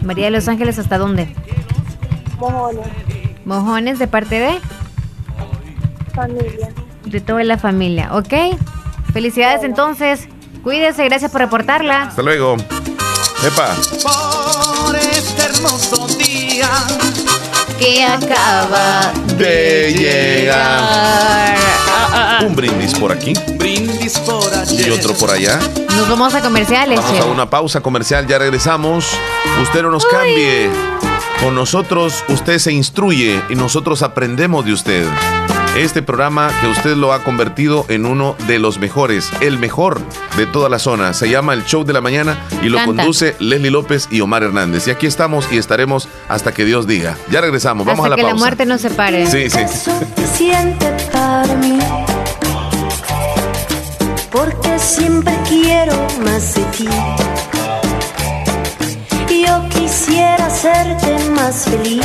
María 0.01 0.25
de 0.25 0.31
Los 0.31 0.49
Ángeles, 0.49 0.79
¿hasta 0.79 0.97
dónde? 0.97 1.35
Mojones, 2.39 2.87
Mojones, 3.45 3.99
de 3.99 4.09
parte 4.09 4.41
de, 4.41 4.59
familia. 6.15 6.71
de 7.05 7.21
toda 7.21 7.45
la 7.45 7.59
familia, 7.59 8.17
¿ok? 8.17 8.57
Felicidades 9.13 9.65
entonces. 9.65 10.29
Cuídese, 10.63 11.05
gracias 11.05 11.31
por 11.31 11.43
reportarla. 11.43 12.05
Hasta 12.05 12.23
luego. 12.23 12.57
Epa. 13.45 13.77
Por 14.03 14.97
este 14.97 15.43
hermoso 15.43 16.07
día. 16.17 16.71
Que 17.79 18.05
acaba 18.05 19.13
de 19.37 19.93
llegar. 19.93 21.57
Un 22.45 22.55
brindis 22.55 22.95
por 22.95 23.13
aquí 23.13 23.33
Brindis 23.57 24.19
por 24.21 24.43
y 24.71 24.83
ayer. 24.83 24.93
otro 24.93 25.15
por 25.15 25.31
allá. 25.31 25.59
Nos 25.97 26.09
vamos 26.09 26.35
a 26.35 26.41
comerciales. 26.41 27.01
Vamos 27.01 27.21
a 27.21 27.25
una 27.27 27.51
pausa 27.51 27.81
comercial, 27.81 28.27
ya 28.27 28.39
regresamos. 28.39 29.07
Usted 29.63 29.83
no 29.83 29.91
nos 29.91 30.07
cambie. 30.07 30.71
Con 31.41 31.55
nosotros 31.55 32.25
usted 32.29 32.59
se 32.59 32.73
instruye 32.73 33.41
y 33.49 33.55
nosotros 33.55 34.03
aprendemos 34.03 34.65
de 34.65 34.73
usted. 34.73 35.07
Este 35.77 36.03
programa 36.03 36.51
que 36.61 36.67
usted 36.67 36.97
lo 36.97 37.13
ha 37.13 37.23
convertido 37.23 37.85
en 37.89 38.05
uno 38.05 38.35
de 38.49 38.59
los 38.59 38.79
mejores, 38.79 39.31
el 39.41 39.59
mejor 39.59 40.01
de 40.37 40.45
toda 40.47 40.69
la 40.69 40.81
zona. 40.81 41.13
Se 41.15 41.29
llama 41.31 41.55
El 41.55 41.65
Show 41.65 41.85
de 41.85 41.93
la 41.93 42.01
Mañana 42.01 42.37
y 42.63 42.69
lo 42.69 42.79
Canta. 42.79 43.03
conduce 43.03 43.37
Leslie 43.39 43.71
López 43.71 44.09
y 44.11 44.21
Omar 44.21 44.43
Hernández. 44.43 44.89
Y 44.89 44.91
aquí 44.91 45.07
estamos 45.07 45.47
y 45.53 45.57
estaremos 45.59 46.09
hasta 46.29 46.53
que 46.53 46.65
Dios 46.65 46.89
diga. 46.89 47.17
Ya 47.31 47.41
regresamos, 47.41 47.87
vamos 47.87 48.01
Hasta 48.01 48.07
a 48.07 48.11
la 48.11 48.17
que 48.17 48.23
pausa. 48.23 48.35
la 48.35 48.39
muerte 48.41 48.67
nos 48.67 48.81
separe. 48.81 49.27
Sí, 49.31 49.49
sí. 49.51 49.59
suficiente 49.85 50.91
para 51.13 51.55
mí. 51.55 51.79
Porque 54.33 54.79
siempre 54.81 55.35
quiero 55.49 55.95
más 56.25 56.55
de 56.55 56.63
ti. 56.77 56.89
Yo 59.47 59.69
quisiera 59.69 60.47
hacerte 60.47 61.19
más 61.37 61.65
feliz. 61.67 62.05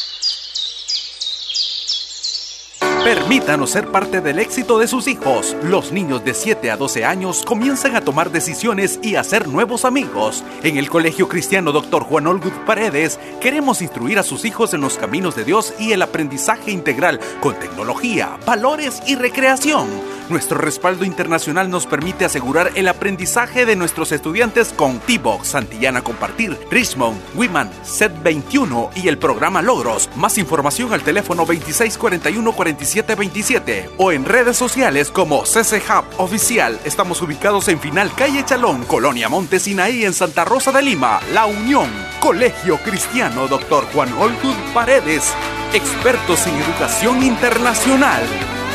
Permítanos 3.03 3.71
ser 3.71 3.87
parte 3.87 4.21
del 4.21 4.37
éxito 4.37 4.77
de 4.77 4.87
sus 4.87 5.07
hijos. 5.07 5.57
Los 5.63 5.91
niños 5.91 6.23
de 6.23 6.35
7 6.35 6.69
a 6.69 6.77
12 6.77 7.03
años 7.03 7.43
comienzan 7.43 7.95
a 7.95 8.01
tomar 8.01 8.29
decisiones 8.29 8.99
y 9.01 9.15
a 9.15 9.21
hacer 9.21 9.47
nuevos 9.47 9.85
amigos. 9.85 10.43
En 10.61 10.77
el 10.77 10.87
Colegio 10.87 11.27
Cristiano 11.27 11.71
Dr. 11.71 12.03
Juan 12.03 12.27
Olgud 12.27 12.53
Paredes 12.63 13.19
queremos 13.41 13.81
instruir 13.81 14.19
a 14.19 14.23
sus 14.23 14.45
hijos 14.45 14.75
en 14.75 14.81
los 14.81 14.99
caminos 14.99 15.35
de 15.35 15.45
Dios 15.45 15.73
y 15.79 15.93
el 15.93 16.03
aprendizaje 16.03 16.69
integral 16.69 17.19
con 17.39 17.55
tecnología, 17.55 18.37
valores 18.45 19.01
y 19.07 19.15
recreación. 19.15 19.87
Nuestro 20.31 20.57
respaldo 20.59 21.03
internacional 21.03 21.69
nos 21.69 21.85
permite 21.85 22.23
asegurar 22.23 22.71
el 22.75 22.87
aprendizaje 22.87 23.65
de 23.65 23.75
nuestros 23.75 24.13
estudiantes 24.13 24.71
con 24.71 25.01
T-Box, 25.01 25.49
Santillana 25.49 26.05
Compartir, 26.05 26.57
Richmond, 26.71 27.21
Wiman, 27.35 27.69
Set 27.83 28.13
21 28.23 28.91
y 28.95 29.09
el 29.09 29.17
programa 29.17 29.61
Logros. 29.61 30.09
Más 30.15 30.37
información 30.37 30.93
al 30.93 31.01
teléfono 31.01 31.45
2641-4727 31.45 33.89
o 33.97 34.13
en 34.13 34.23
redes 34.23 34.55
sociales 34.55 35.11
como 35.11 35.45
CC 35.45 35.83
Hub 35.89 36.05
Oficial. 36.17 36.79
Estamos 36.85 37.21
ubicados 37.21 37.67
en 37.67 37.81
Final 37.81 38.15
Calle 38.15 38.45
Chalón, 38.45 38.85
Colonia 38.85 39.27
Montesinaí 39.27 40.05
en 40.05 40.13
Santa 40.13 40.45
Rosa 40.45 40.71
de 40.71 40.81
Lima, 40.81 41.19
La 41.33 41.45
Unión, 41.45 41.89
Colegio 42.21 42.77
Cristiano 42.77 43.49
Dr. 43.49 43.83
Juan 43.91 44.13
Oltud 44.13 44.55
Paredes, 44.73 45.33
expertos 45.73 46.47
en 46.47 46.55
educación 46.55 47.21
internacional. 47.21 48.21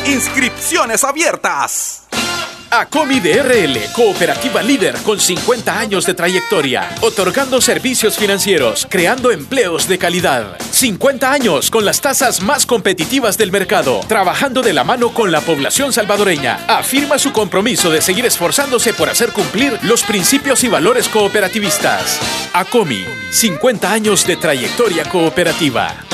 Inscripciones 0.08 1.02
abiertas. 1.02 2.02
ACOMI 2.70 3.18
DRL, 3.18 3.92
cooperativa 3.92 4.62
líder 4.62 4.94
con 4.98 5.18
50 5.18 5.76
años 5.76 6.06
de 6.06 6.14
trayectoria, 6.14 6.88
otorgando 7.00 7.60
servicios 7.60 8.16
financieros, 8.16 8.86
creando 8.88 9.32
empleos 9.32 9.88
de 9.88 9.98
calidad. 9.98 10.58
50 10.70 11.32
años 11.32 11.72
con 11.72 11.84
las 11.84 12.00
tasas 12.00 12.40
más 12.40 12.66
competitivas 12.66 13.36
del 13.36 13.50
mercado, 13.50 14.00
trabajando 14.06 14.62
de 14.62 14.74
la 14.74 14.84
mano 14.84 15.12
con 15.12 15.32
la 15.32 15.40
población 15.40 15.92
salvadoreña. 15.92 16.64
Afirma 16.68 17.18
su 17.18 17.32
compromiso 17.32 17.90
de 17.90 18.00
seguir 18.00 18.26
esforzándose 18.26 18.94
por 18.94 19.08
hacer 19.08 19.32
cumplir 19.32 19.76
los 19.82 20.04
principios 20.04 20.62
y 20.62 20.68
valores 20.68 21.08
cooperativistas. 21.08 22.20
ACOMI, 22.52 23.04
50 23.32 23.92
años 23.92 24.24
de 24.24 24.36
trayectoria 24.36 25.04
cooperativa. 25.08 26.06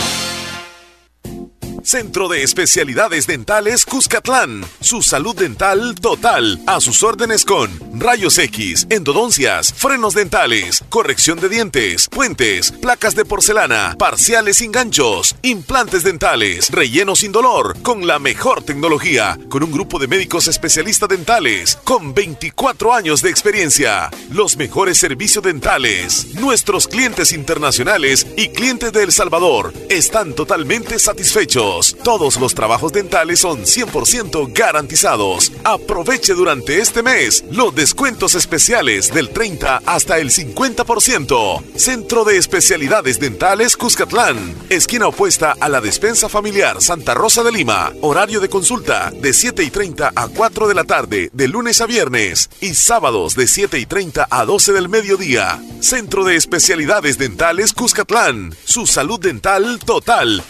Centro 1.85 2.29
de 2.29 2.43
Especialidades 2.45 3.27
Dentales 3.27 3.85
Cuscatlán. 3.85 4.65
Su 4.81 5.03
salud 5.03 5.35
dental 5.35 5.97
total. 6.01 6.61
A 6.67 6.81
sus 6.81 7.03
órdenes 7.03 7.45
con 7.45 7.71
rayos 7.99 8.39
X, 8.39 8.87
endodoncias, 8.89 9.75
frenos 9.75 10.15
dentales, 10.15 10.85
corrección 10.89 11.41
de 11.41 11.49
dientes, 11.49 12.09
puentes, 12.09 12.71
placas 12.71 13.15
de 13.15 13.25
porcelana, 13.25 13.97
parciales 13.99 14.59
sin 14.59 14.71
ganchos, 14.71 15.35
implantes 15.43 16.05
dentales, 16.05 16.71
relleno 16.71 17.17
sin 17.17 17.33
dolor, 17.33 17.77
con 17.83 18.07
la 18.07 18.19
mejor 18.19 18.63
tecnología, 18.63 19.39
con 19.49 19.63
un 19.63 19.73
grupo 19.73 19.99
de 19.99 20.09
médicos 20.09 20.47
especialistas 20.49 21.09
dentales, 21.09 21.79
con 21.85 22.15
24 22.15 22.95
años 22.95 23.23
de 23.23 23.31
experiencia. 23.31 24.11
Los 24.31 24.57
mejores 24.57 24.99
servicios 24.99 25.45
dentales. 25.45 26.35
Nuestros 26.35 26.87
clientes 26.87 27.33
internacionales 27.33 28.27
y 28.37 28.49
clientes 28.49 28.93
de 28.93 29.03
El 29.03 29.13
Salvador 29.13 29.73
están 29.89 30.35
totalmente 30.35 30.99
satisfechos. 30.99 31.72
Todos 32.05 32.37
los 32.37 32.55
trabajos 32.55 32.93
dentales 32.93 33.41
son 33.41 33.63
100% 33.63 34.53
garantizados. 34.53 35.53
Aproveche 35.65 36.35
durante 36.35 36.81
este 36.81 37.03
mes 37.03 37.45
los 37.51 37.75
descuentos 37.75 38.35
especiales 38.35 39.13
del 39.13 39.31
30 39.31 39.83
hasta 39.87 40.19
el 40.19 40.31
50%. 40.31 41.63
Centro 41.77 42.25
de 42.25 42.37
Especialidades 42.37 43.19
Dentales 43.19 43.77
Cuscatlán. 43.77 44.55
Esquina 44.69 45.09
opuesta 45.09 45.55
a 45.59 45.69
la 45.69 45.81
despensa 45.81 46.29
familiar 46.29 46.83
Santa 46.83 47.15
Rosa 47.15 47.43
de 47.43 47.53
Lima. 47.53 47.93
Horario 48.03 48.41
de 48.41 48.49
consulta 48.49 49.11
de 49.11 49.33
7 49.33 49.63
y 49.63 49.71
30 49.71 50.13
a 50.15 50.29
4 50.29 50.69
de 50.69 50.75
la 50.75 50.85
tarde 50.85 51.31
de 51.33 51.49
lunes 51.49 51.81
a 51.81 51.87
viernes 51.87 52.51
y 52.61 52.75
sábados 52.75 53.35
de 53.35 53.47
7 53.47 53.79
y 53.79 53.87
30 53.87 54.29
a 54.31 54.45
12 54.45 54.73
del 54.73 54.89
mediodía. 54.89 55.63
Centro 55.81 56.25
de 56.25 56.37
Especialidades 56.37 57.19
Dentales 57.19 57.73
Cuscatlán. 57.73 58.55
Su 58.65 58.87
salud 58.87 59.21
dental 59.21 59.79
total. 59.79 60.43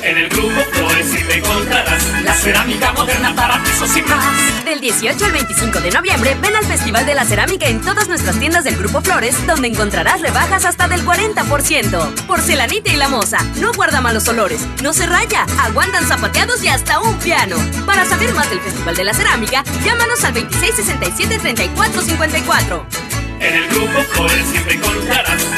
En 0.00 0.16
el 0.16 0.28
grupo 0.28 0.60
Flores 0.72 1.10
te 1.26 1.38
encontrarás 1.38 2.04
la 2.22 2.32
cerámica 2.32 2.92
moderna 2.92 3.34
para 3.34 3.60
pisos 3.64 3.96
y 3.96 4.02
más. 4.02 4.64
Del 4.64 4.80
18 4.80 5.24
al 5.24 5.32
25 5.32 5.80
de 5.80 5.90
noviembre, 5.90 6.36
ven 6.40 6.54
al 6.54 6.64
Festival 6.64 7.04
de 7.04 7.16
la 7.16 7.24
Cerámica 7.24 7.66
en 7.66 7.80
todas 7.80 8.06
nuestras 8.08 8.38
tiendas 8.38 8.62
del 8.62 8.76
Grupo 8.76 9.00
Flores, 9.00 9.34
donde 9.46 9.66
encontrarás 9.66 10.20
rebajas 10.20 10.64
hasta 10.64 10.86
del 10.86 11.04
40%. 11.04 12.26
Porcelanita 12.26 12.92
y 12.92 12.96
la 12.96 13.08
moza, 13.08 13.38
no 13.56 13.72
guarda 13.72 14.00
malos 14.00 14.28
olores, 14.28 14.60
no 14.82 14.92
se 14.92 15.04
raya, 15.06 15.44
aguantan 15.64 16.06
zapateados 16.06 16.62
y 16.62 16.68
hasta 16.68 17.00
un 17.00 17.18
piano. 17.18 17.56
Para 17.84 18.04
saber 18.04 18.32
más 18.34 18.48
del 18.50 18.60
Festival 18.60 18.94
de 18.94 19.02
la 19.04 19.14
Cerámica, 19.14 19.64
llámanos 19.84 20.22
al 20.24 20.34
2667-3454. 20.34 22.84
En 23.40 23.54
el 23.54 23.68
grupo 23.68 24.00
Flores 24.12 24.52
te 24.52 24.74
encontrarás 24.74 25.57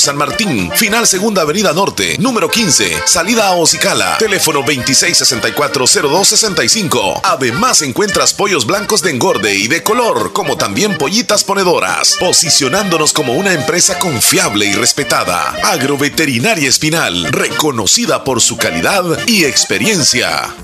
San 0.00 0.16
Martín, 0.16 0.70
final 0.74 1.06
Segunda 1.06 1.42
Avenida 1.42 1.72
Norte, 1.72 2.16
número 2.18 2.50
15, 2.50 3.02
salida 3.06 3.46
a 3.48 3.54
Ocicala, 3.54 4.18
teléfono 4.18 4.62
26640265. 4.62 7.20
Además 7.22 7.82
encuentras 7.82 8.32
pollos 8.34 8.66
blancos 8.66 9.02
de 9.02 9.10
engorde 9.10 9.54
y 9.54 9.68
de 9.68 9.82
color, 9.82 10.32
como 10.32 10.56
también 10.56 10.98
pollitas 10.98 11.44
ponedoras, 11.44 12.16
posicionándonos 12.20 13.12
como 13.12 13.34
una 13.34 13.52
empresa 13.52 13.98
confiable 13.98 14.66
y 14.66 14.72
respetada. 14.74 15.54
Agroveterinaria 15.64 16.68
Espinal, 16.68 17.24
reconocida 17.24 18.24
por 18.24 18.40
su 18.40 18.56
calidad 18.56 19.04
y 19.26 19.44
experiencia. 19.44 20.54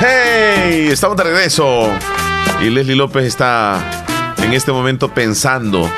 ¡Hey! 0.00 0.90
Estamos 0.92 1.16
de 1.16 1.24
regreso. 1.24 1.90
Y 2.60 2.70
Leslie 2.70 2.94
López 2.94 3.24
está 3.24 4.04
en 4.38 4.52
este 4.52 4.70
momento 4.70 5.12
pensando. 5.12 5.90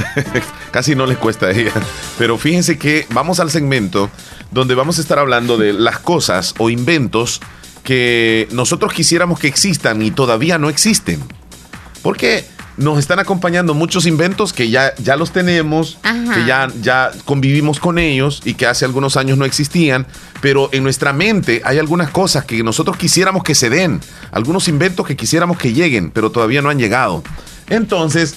Casi 0.72 0.96
no 0.96 1.06
le 1.06 1.14
cuesta 1.14 1.46
a 1.46 1.50
ella. 1.52 1.72
Pero 2.18 2.38
fíjense 2.38 2.76
que 2.76 3.06
vamos 3.10 3.38
al 3.38 3.52
segmento 3.52 4.10
donde 4.50 4.74
vamos 4.74 4.98
a 4.98 5.02
estar 5.02 5.20
hablando 5.20 5.58
de 5.58 5.72
las 5.72 6.00
cosas 6.00 6.54
o 6.58 6.70
inventos 6.70 7.40
que 7.84 8.48
nosotros 8.50 8.92
quisiéramos 8.92 9.38
que 9.38 9.46
existan 9.46 10.02
y 10.02 10.10
todavía 10.10 10.58
no 10.58 10.68
existen. 10.68 11.22
Porque 12.02 12.44
nos 12.80 12.98
están 12.98 13.18
acompañando 13.18 13.74
muchos 13.74 14.06
inventos 14.06 14.52
que 14.52 14.70
ya, 14.70 14.92
ya 14.98 15.14
los 15.16 15.30
tenemos, 15.32 15.98
Ajá. 16.02 16.34
que 16.34 16.46
ya, 16.46 16.68
ya 16.80 17.10
convivimos 17.24 17.78
con 17.78 17.98
ellos 17.98 18.40
y 18.44 18.54
que 18.54 18.66
hace 18.66 18.84
algunos 18.84 19.16
años 19.16 19.36
no 19.38 19.44
existían, 19.44 20.06
pero 20.40 20.68
en 20.72 20.82
nuestra 20.82 21.12
mente 21.12 21.60
hay 21.64 21.78
algunas 21.78 22.10
cosas 22.10 22.44
que 22.44 22.62
nosotros 22.62 22.96
quisiéramos 22.96 23.44
que 23.44 23.54
se 23.54 23.70
den, 23.70 24.00
algunos 24.32 24.66
inventos 24.68 25.06
que 25.06 25.14
quisiéramos 25.16 25.58
que 25.58 25.72
lleguen, 25.72 26.10
pero 26.10 26.30
todavía 26.30 26.62
no 26.62 26.70
han 26.70 26.78
llegado. 26.78 27.22
Entonces, 27.68 28.34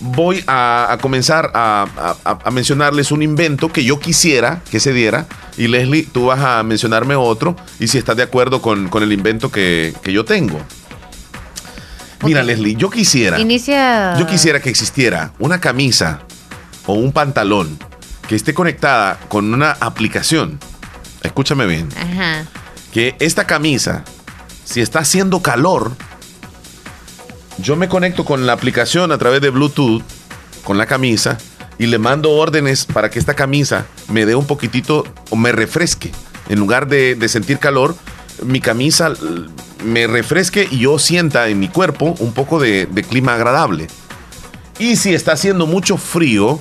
voy 0.00 0.44
a, 0.46 0.88
a 0.92 0.98
comenzar 0.98 1.50
a, 1.54 1.86
a- 2.24 2.38
a 2.44 2.50
mencionarles 2.50 3.10
un 3.12 3.22
invento 3.22 3.72
que 3.72 3.82
yo 3.84 3.98
quisiera 3.98 4.60
que 4.70 4.78
se 4.78 4.92
diera. 4.92 5.26
Y 5.56 5.68
Leslie, 5.68 6.02
tú 6.12 6.26
vas 6.26 6.40
a 6.40 6.62
mencionarme 6.62 7.14
otro 7.16 7.56
y 7.80 7.88
si 7.88 7.96
estás 7.96 8.16
de 8.16 8.22
acuerdo 8.24 8.60
con, 8.60 8.88
con 8.88 9.02
el 9.02 9.12
invento 9.12 9.50
que, 9.50 9.94
que 10.02 10.12
yo 10.12 10.24
tengo. 10.26 10.60
Mira, 12.22 12.42
Leslie, 12.42 12.76
yo 12.76 12.90
quisiera. 12.90 13.38
Inicia. 13.38 14.18
Yo 14.18 14.26
quisiera 14.26 14.60
que 14.60 14.70
existiera 14.70 15.32
una 15.38 15.60
camisa 15.60 16.20
o 16.86 16.94
un 16.94 17.12
pantalón 17.12 17.78
que 18.28 18.34
esté 18.34 18.54
conectada 18.54 19.18
con 19.28 19.52
una 19.52 19.72
aplicación. 19.72 20.58
Escúchame 21.22 21.66
bien. 21.66 21.88
Ajá. 21.96 22.46
Que 22.92 23.16
esta 23.18 23.46
camisa, 23.46 24.04
si 24.64 24.80
está 24.80 25.00
haciendo 25.00 25.42
calor, 25.42 25.92
yo 27.58 27.76
me 27.76 27.88
conecto 27.88 28.24
con 28.24 28.46
la 28.46 28.52
aplicación 28.52 29.12
a 29.12 29.18
través 29.18 29.40
de 29.40 29.50
Bluetooth 29.50 30.02
con 30.64 30.78
la 30.78 30.86
camisa 30.86 31.38
y 31.78 31.86
le 31.86 31.98
mando 31.98 32.30
órdenes 32.32 32.86
para 32.86 33.10
que 33.10 33.18
esta 33.18 33.34
camisa 33.34 33.86
me 34.08 34.26
dé 34.26 34.34
un 34.34 34.46
poquitito 34.46 35.04
o 35.30 35.36
me 35.36 35.52
refresque. 35.52 36.10
En 36.48 36.58
lugar 36.58 36.88
de, 36.88 37.14
de 37.14 37.28
sentir 37.28 37.58
calor, 37.58 37.96
mi 38.42 38.60
camisa 38.60 39.12
me 39.84 40.06
refresque 40.06 40.66
y 40.70 40.78
yo 40.80 40.98
sienta 40.98 41.48
en 41.48 41.58
mi 41.58 41.68
cuerpo 41.68 42.14
un 42.18 42.32
poco 42.32 42.58
de, 42.60 42.86
de 42.86 43.02
clima 43.02 43.34
agradable. 43.34 43.88
Y 44.78 44.96
si 44.96 45.14
está 45.14 45.32
haciendo 45.32 45.66
mucho 45.66 45.96
frío, 45.96 46.60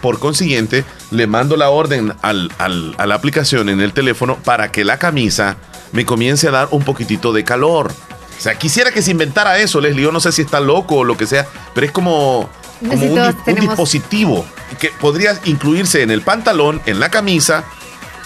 por 0.00 0.18
consiguiente, 0.18 0.84
le 1.10 1.26
mando 1.26 1.56
la 1.56 1.70
orden 1.70 2.12
al- 2.22 2.50
al- 2.58 2.94
a 2.98 3.06
la 3.06 3.14
aplicación 3.14 3.68
en 3.68 3.80
el 3.80 3.92
teléfono 3.92 4.36
para 4.36 4.72
que 4.72 4.84
la 4.84 4.98
camisa 4.98 5.56
me 5.92 6.04
comience 6.06 6.48
a 6.48 6.50
dar 6.52 6.68
un 6.70 6.82
poquitito 6.82 7.32
de 7.32 7.44
calor. 7.44 7.92
O 7.92 8.40
sea, 8.42 8.58
quisiera 8.58 8.90
que 8.90 9.02
se 9.02 9.10
inventara 9.12 9.58
eso, 9.58 9.80
Leslie. 9.80 10.02
Yo 10.02 10.10
no 10.10 10.18
sé 10.20 10.32
si 10.32 10.42
está 10.42 10.58
loco 10.58 10.96
o 10.96 11.04
lo 11.04 11.16
que 11.16 11.26
sea, 11.26 11.46
pero 11.74 11.86
es 11.86 11.92
como, 11.92 12.48
un, 12.96 13.18
un 13.46 13.54
dispositivo 13.68 14.44
que 14.80 14.88
podría 15.00 15.38
incluirse 15.44 16.02
en 16.02 16.10
el 16.10 16.22
pantalón, 16.22 16.80
en 16.86 16.98
la 16.98 17.10
camisa 17.10 17.62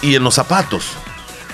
y 0.01 0.15
en 0.15 0.23
los 0.23 0.33
zapatos. 0.35 0.85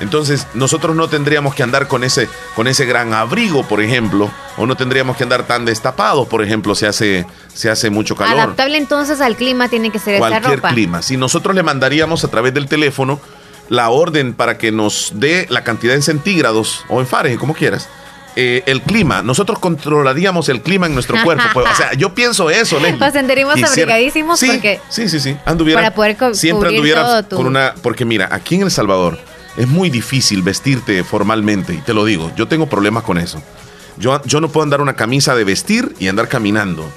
Entonces, 0.03 0.45
nosotros 0.53 0.95
no 0.95 1.07
tendríamos 1.07 1.55
que 1.55 1.63
andar 1.63 1.87
con 1.87 2.03
ese, 2.03 2.29
con 2.55 2.67
ese 2.67 2.85
gran 2.85 3.13
abrigo, 3.13 3.63
por 3.63 3.81
ejemplo, 3.81 4.29
o 4.57 4.65
no 4.67 4.75
tendríamos 4.75 5.17
que 5.17 5.23
andar 5.23 5.47
tan 5.47 5.65
destapados, 5.65 6.27
por 6.27 6.43
ejemplo, 6.43 6.75
si 6.75 6.85
hace, 6.85 7.25
si 7.53 7.67
hace 7.69 7.89
mucho 7.89 8.15
calor 8.15 8.39
Adaptable 8.39 8.77
entonces 8.77 9.19
al 9.21 9.35
clima 9.35 9.69
tiene 9.69 9.89
que 9.91 9.99
ser 9.99 10.15
esta 10.15 10.27
cualquier 10.29 10.55
ropa. 10.57 10.69
clima. 10.69 11.01
Si 11.01 11.17
nosotros 11.17 11.55
le 11.55 11.63
mandaríamos 11.63 12.23
a 12.23 12.27
través 12.27 12.53
del 12.53 12.67
teléfono 12.67 13.19
la 13.69 13.89
orden 13.89 14.33
para 14.33 14.57
que 14.57 14.71
nos 14.71 15.13
dé 15.15 15.47
la 15.49 15.63
cantidad 15.63 15.95
en 15.95 16.03
centígrados 16.03 16.85
o 16.89 16.99
en 16.99 17.07
Fahrenheit, 17.07 17.39
como 17.39 17.53
quieras, 17.55 17.87
eh, 18.35 18.63
el 18.65 18.81
clima, 18.81 19.21
nosotros 19.21 19.59
controlaríamos 19.59 20.49
el 20.49 20.61
clima 20.61 20.87
en 20.87 20.93
nuestro 20.95 21.15
cuerpo. 21.23 21.43
pues, 21.53 21.67
o 21.71 21.75
sea, 21.75 21.93
yo 21.93 22.13
pienso 22.15 22.49
eso, 22.49 22.79
Leslie. 22.81 22.99
Nos 22.99 23.13
sentiríamos 23.13 23.63
abrigadísimos 23.63 24.39
Sí, 24.39 24.47
porque 24.47 24.81
Sí, 24.89 25.07
sí, 25.07 25.19
sí. 25.19 25.37
Anduviera, 25.45 25.81
Para 25.81 25.93
poder 25.95 26.35
siempre 26.35 26.69
anduviera 26.69 27.23
tu- 27.23 27.35
con 27.35 27.45
una. 27.47 27.73
Porque 27.81 28.05
mira, 28.05 28.27
aquí 28.31 28.55
en 28.55 28.63
El 28.63 28.71
Salvador 28.71 29.19
es 29.57 29.67
muy 29.67 29.89
difícil 29.89 30.41
vestirte 30.41 31.03
formalmente, 31.03 31.73
y 31.73 31.77
te 31.77 31.93
lo 31.93 32.05
digo, 32.05 32.31
yo 32.35 32.47
tengo 32.47 32.67
problemas 32.67 33.03
con 33.03 33.17
eso. 33.17 33.41
Yo, 33.97 34.21
yo 34.25 34.41
no 34.41 34.49
puedo 34.49 34.63
andar 34.63 34.81
una 34.81 34.95
camisa 34.95 35.35
de 35.35 35.43
vestir 35.43 35.93
y 35.99 36.07
andar 36.07 36.27
caminando. 36.27 36.89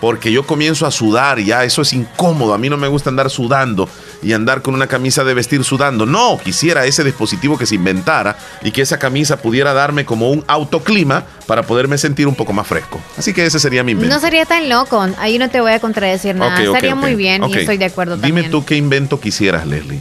Porque 0.00 0.30
yo 0.30 0.46
comienzo 0.46 0.86
a 0.86 0.90
sudar 0.90 1.38
y 1.38 1.46
ya 1.46 1.64
eso 1.64 1.80
es 1.80 1.94
incómodo. 1.94 2.52
A 2.52 2.58
mí 2.58 2.68
no 2.68 2.76
me 2.76 2.86
gusta 2.86 3.08
andar 3.08 3.30
sudando 3.30 3.88
y 4.22 4.34
andar 4.34 4.60
con 4.60 4.74
una 4.74 4.86
camisa 4.88 5.24
de 5.24 5.32
vestir 5.32 5.64
sudando. 5.64 6.04
No, 6.04 6.38
quisiera 6.42 6.84
ese 6.84 7.02
dispositivo 7.02 7.56
que 7.56 7.64
se 7.64 7.76
inventara 7.76 8.36
y 8.62 8.72
que 8.72 8.82
esa 8.82 8.98
camisa 8.98 9.38
pudiera 9.38 9.72
darme 9.72 10.04
como 10.04 10.30
un 10.30 10.44
autoclima 10.48 11.24
para 11.46 11.62
poderme 11.62 11.96
sentir 11.96 12.28
un 12.28 12.34
poco 12.34 12.52
más 12.52 12.66
fresco. 12.66 13.00
Así 13.16 13.32
que 13.32 13.46
ese 13.46 13.58
sería 13.58 13.82
mi 13.82 13.92
invento. 13.92 14.14
No 14.14 14.20
sería 14.20 14.44
tan 14.44 14.68
loco. 14.68 15.00
Ahí 15.18 15.38
no 15.38 15.48
te 15.48 15.62
voy 15.62 15.72
a 15.72 15.80
contradecir 15.80 16.34
nada. 16.34 16.62
Estaría 16.62 16.94
muy 16.94 17.14
bien 17.14 17.42
y 17.44 17.54
estoy 17.56 17.78
de 17.78 17.86
acuerdo 17.86 18.16
Dime 18.16 18.42
también. 18.42 18.50
tú 18.50 18.66
qué 18.66 18.76
invento 18.76 19.18
quisieras, 19.18 19.66
Leslie. 19.66 20.00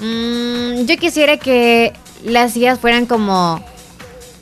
Mm, 0.00 0.86
yo 0.86 0.96
quisiera 0.96 1.36
que 1.36 1.92
las 2.24 2.52
sillas 2.52 2.78
fueran 2.78 3.06
como 3.06 3.62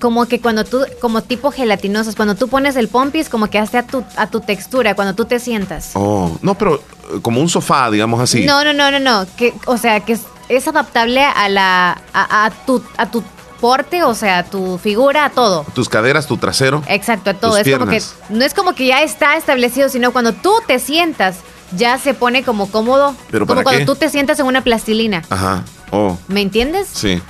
como 0.01 0.27
que 0.27 0.41
cuando 0.41 0.65
tú 0.65 0.85
como 1.01 1.23
tipo 1.23 1.51
gelatinosas, 1.51 2.15
cuando 2.15 2.37
tú 2.37 2.49
pones 2.49 2.77
el 2.77 2.89
pompis 2.89 3.29
como 3.29 3.49
que 3.51 3.59
hace 3.59 3.79
a 3.79 3.83
tu 3.83 4.05
a 4.17 4.29
tu 4.29 4.41
textura 4.41 4.95
cuando 4.95 5.15
tú 5.15 5.25
te 5.25 5.41
sientas. 5.41 5.91
Oh, 5.95 6.39
no, 6.41 6.55
pero 6.57 6.77
eh, 6.77 7.19
como 7.21 7.41
un 7.41 7.49
sofá, 7.49 7.91
digamos 7.91 8.21
así. 8.21 8.45
No, 8.45 8.63
no, 8.65 8.73
no, 8.73 8.91
no, 8.93 9.01
no, 9.01 9.27
que 9.37 9.53
o 9.67 9.77
sea, 9.77 10.01
que 10.01 10.13
es, 10.13 10.21
es 10.49 10.69
adaptable 10.69 11.25
a 11.25 11.49
la 11.49 12.01
a, 12.15 12.47
a 12.47 12.51
tu 12.51 12.83
a 12.97 13.11
tu 13.11 13.25
porte, 13.61 14.05
o 14.05 14.15
sea, 14.15 14.39
a 14.39 14.45
tu 14.45 14.79
figura, 14.79 15.25
a 15.25 15.31
todo. 15.31 15.67
Tus 15.75 15.89
caderas, 15.89 16.29
tu 16.29 16.37
trasero. 16.37 16.85
Exacto, 16.89 17.31
a 17.31 17.35
todo. 17.35 17.59
Tus 17.59 17.67
es 17.67 17.77
como 17.79 17.91
que 17.91 18.03
no 18.29 18.45
es 18.45 18.55
como 18.55 18.75
que 18.75 18.87
ya 18.87 19.03
está 19.03 19.37
establecido, 19.37 19.89
sino 19.89 20.13
cuando 20.13 20.33
tú 20.33 20.53
te 20.69 20.79
sientas 20.79 21.39
ya 21.73 21.99
se 21.99 22.15
pone 22.15 22.43
como 22.43 22.71
cómodo, 22.71 23.15
¿Pero 23.31 23.47
como 23.47 23.57
para 23.57 23.65
cuando 23.65 23.81
qué? 23.81 23.87
tú 23.87 23.95
te 23.97 24.09
sientas 24.09 24.39
en 24.41 24.47
una 24.47 24.63
plastilina. 24.63 25.23
Ajá. 25.31 25.65
Oh, 25.91 26.19
¿Me 26.29 26.41
entiendes? 26.43 26.89
sí. 26.93 27.21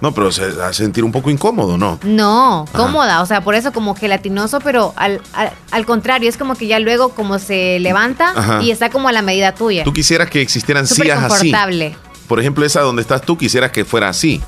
No, 0.00 0.12
pero 0.12 0.30
se 0.32 0.44
a 0.62 0.70
sentir 0.74 1.02
un 1.02 1.12
poco 1.12 1.30
incómodo, 1.30 1.78
¿no? 1.78 1.98
No, 2.02 2.64
Ajá. 2.68 2.76
cómoda, 2.76 3.22
o 3.22 3.26
sea, 3.26 3.40
por 3.42 3.54
eso 3.54 3.72
como 3.72 3.94
gelatinoso, 3.94 4.58
pero 4.60 4.92
al, 4.96 5.22
al, 5.32 5.50
al 5.70 5.86
contrario, 5.86 6.28
es 6.28 6.36
como 6.36 6.56
que 6.56 6.66
ya 6.66 6.78
luego 6.78 7.10
como 7.10 7.38
se 7.38 7.78
levanta 7.80 8.32
Ajá. 8.36 8.60
y 8.62 8.70
está 8.70 8.90
como 8.90 9.08
a 9.08 9.12
la 9.12 9.22
medida 9.22 9.54
tuya. 9.54 9.82
Tú 9.82 9.94
quisieras 9.94 10.28
que 10.28 10.42
existieran 10.42 10.86
Súper 10.86 11.06
sillas 11.06 11.32
así. 11.32 11.54
Por 12.26 12.38
ejemplo, 12.38 12.66
esa 12.66 12.80
donde 12.80 13.00
estás 13.00 13.22
tú, 13.22 13.38
quisieras 13.38 13.70
que 13.70 13.86
fuera 13.86 14.08
así. 14.10 14.42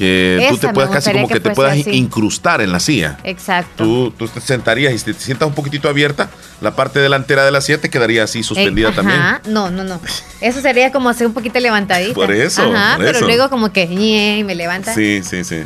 Que 0.00 0.46
tú 0.48 0.56
te 0.56 0.68
puedas 0.72 0.90
casi 0.90 1.12
como 1.12 1.28
que 1.28 1.34
que 1.34 1.40
te 1.40 1.50
puedas 1.50 1.72
así. 1.78 1.90
incrustar 1.90 2.62
en 2.62 2.72
la 2.72 2.80
silla. 2.80 3.18
Exacto. 3.22 3.84
Tú, 3.84 4.10
tú 4.12 4.28
te 4.28 4.40
sentarías 4.40 4.94
y 4.94 4.98
si 4.98 5.04
te 5.12 5.12
sientas 5.12 5.46
un 5.46 5.54
poquitito 5.54 5.90
abierta, 5.90 6.30
la 6.62 6.74
parte 6.74 7.00
delantera 7.00 7.44
de 7.44 7.50
la 7.50 7.60
silla 7.60 7.82
te 7.82 7.90
quedaría 7.90 8.24
así 8.24 8.42
suspendida 8.42 8.88
Eh, 8.88 8.92
también. 8.92 9.20
Ajá, 9.20 9.42
no, 9.46 9.70
no, 9.70 9.84
no. 9.84 10.00
Eso 10.40 10.62
sería 10.62 10.90
como 10.90 11.12
ser 11.12 11.26
un 11.26 11.34
poquito 11.34 11.60
levantadita. 11.60 12.14
Por 12.14 12.32
eso, 12.32 12.62
Ajá, 12.62 12.96
por 12.96 13.04
pero 13.04 13.18
eso. 13.18 13.26
luego 13.26 13.50
como 13.50 13.72
que 13.74 13.86
ñe, 13.88 14.42
me 14.44 14.54
levanta. 14.54 14.94
Sí, 14.94 15.20
sí, 15.22 15.44
sí. 15.44 15.64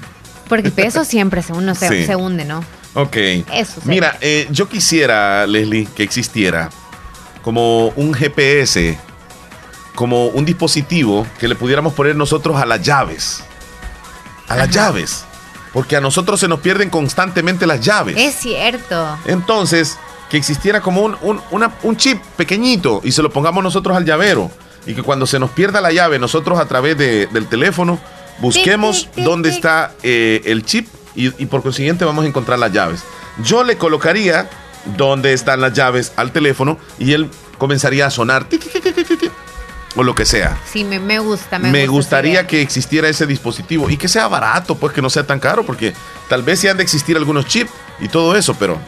Porque 0.48 0.66
el 0.66 0.72
peso 0.72 1.04
siempre 1.04 1.40
se, 1.40 1.52
uno 1.52 1.76
se, 1.76 1.88
Sí. 1.88 2.04
se 2.04 2.16
hunde, 2.16 2.44
¿no? 2.44 2.64
Ok. 2.94 3.16
Eso 3.16 3.46
sería. 3.52 3.84
Mira, 3.84 4.18
eh, 4.20 4.48
yo 4.50 4.68
quisiera, 4.68 5.46
Leslie, 5.46 5.86
que 5.94 6.02
existiera 6.02 6.70
como 7.42 7.90
un 7.90 8.12
GPS, 8.14 8.98
como 9.94 10.26
un 10.26 10.44
dispositivo 10.44 11.24
que 11.38 11.46
le 11.46 11.54
pudiéramos 11.54 11.92
poner 11.94 12.16
nosotros 12.16 12.56
a 12.60 12.66
las 12.66 12.82
llaves. 12.82 13.44
A 14.48 14.56
las 14.56 14.70
llaves. 14.70 15.24
Porque 15.72 15.96
a 15.96 16.00
nosotros 16.00 16.38
se 16.40 16.46
nos 16.48 16.60
pierden 16.60 16.88
constantemente 16.90 17.66
las 17.66 17.80
llaves. 17.80 18.16
Es 18.16 18.36
cierto. 18.36 19.18
Entonces, 19.26 19.98
que 20.30 20.36
existiera 20.36 20.80
como 20.80 21.02
un, 21.02 21.16
un- 21.22 21.40
una- 21.50 21.72
un 21.82 21.96
chip 21.96 22.22
pequeñito 22.36 23.00
y 23.04 23.12
se 23.12 23.22
lo 23.22 23.30
pongamos 23.30 23.62
nosotros 23.64 23.96
al 23.96 24.04
llavero. 24.04 24.50
Y 24.86 24.94
que 24.94 25.02
cuando 25.02 25.26
se 25.26 25.38
nos 25.38 25.50
pierda 25.50 25.80
la 25.80 25.90
llave, 25.92 26.18
nosotros 26.18 26.58
a 26.58 26.66
través 26.66 26.96
de- 26.98 27.26
del 27.26 27.46
teléfono 27.48 27.98
busquemos 28.38 28.96
Tic, 29.02 29.06
tic, 29.06 29.14
tic, 29.16 29.24
dónde 29.24 29.48
está 29.50 29.92
eh, 30.02 30.42
el 30.44 30.64
chip 30.64 30.88
y, 31.16 31.26
y 31.42 31.46
por 31.46 31.62
consiguiente 31.62 32.04
vamos 32.04 32.24
a 32.24 32.28
encontrar 32.28 32.58
las 32.58 32.72
llaves. 32.72 33.02
Yo 33.42 33.64
le 33.64 33.76
colocaría 33.78 34.48
dónde 34.96 35.32
están 35.32 35.60
las 35.60 35.72
llaves 35.72 36.12
al 36.16 36.30
teléfono 36.32 36.78
y 36.98 37.12
él 37.14 37.30
comenzaría 37.58 38.06
a 38.06 38.10
sonar 38.10 38.46
o 39.96 40.02
lo 40.02 40.14
que 40.14 40.24
sea. 40.24 40.58
Sí, 40.70 40.84
me, 40.84 40.98
me 40.98 41.18
gusta, 41.18 41.58
me, 41.58 41.70
Me, 41.70 41.86
gusta 41.86 41.92
gustaría 42.16 42.46
que 42.46 42.60
existiera 42.60 43.08
ese 43.08 43.26
dispositivo 43.26 43.88
y 43.90 43.96
que 43.96 44.08
sea 44.08 44.28
barato, 44.28 44.74
pues 44.76 44.92
que 44.92 45.00
no 45.02 45.10
sea 45.10 45.24
tan 45.26 45.38
caro, 45.40 45.64
porque 45.64 45.92
tal 46.28 46.42
vez 46.42 46.60
sí 46.60 46.68
han 46.68 46.76
de 46.76 46.82
existir 46.82 47.16
algunos 47.16 47.46
chips 47.46 47.70
y 48.00 48.08
todo 48.08 48.36
eso, 48.36 48.54
pero 48.54 48.78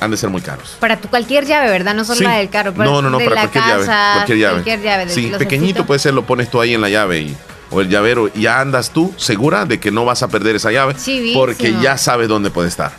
han 0.00 0.10
de 0.10 0.16
ser 0.16 0.30
muy 0.30 0.40
caros. 0.40 0.76
Para 0.80 0.96
tu 0.96 1.08
cualquier 1.08 1.44
llave, 1.46 1.68
¿verdad? 1.70 1.94
No 1.94 2.04
solo 2.04 2.18
Sí. 2.18 2.24
la 2.24 2.36
del 2.38 2.48
carro, 2.50 2.72
para 2.72 2.90
no, 2.90 3.02
no, 3.02 3.10
no, 3.10 3.18
para 3.18 3.48
cualquier 3.48 3.62
casa, 3.64 3.74
llave. 3.86 4.14
Cualquier 4.14 4.38
llave. 4.38 4.52
Cualquier 4.54 4.82
llave 4.82 5.06
del 5.06 5.14
sí, 5.14 5.32
pequeñito 5.38 5.86
puede 5.86 6.00
ser, 6.00 6.14
lo 6.14 6.24
pones 6.26 6.50
tú 6.50 6.60
ahí 6.60 6.74
en 6.74 6.80
la 6.80 6.88
llave 6.88 7.20
y, 7.20 7.36
o 7.70 7.80
el 7.80 7.88
llavero 7.88 8.28
y 8.34 8.42
ya 8.42 8.60
andas 8.60 8.90
tú 8.90 9.14
segura 9.16 9.64
de 9.66 9.78
que 9.78 9.90
no 9.92 10.04
vas 10.04 10.22
a 10.22 10.28
perder 10.28 10.56
esa 10.56 10.72
llave 10.72 10.94
Chivísimo. 10.96 11.38
porque 11.40 11.74
ya 11.80 11.96
sabes 11.98 12.28
dónde 12.28 12.50
puede 12.50 12.68
estar. 12.68 12.92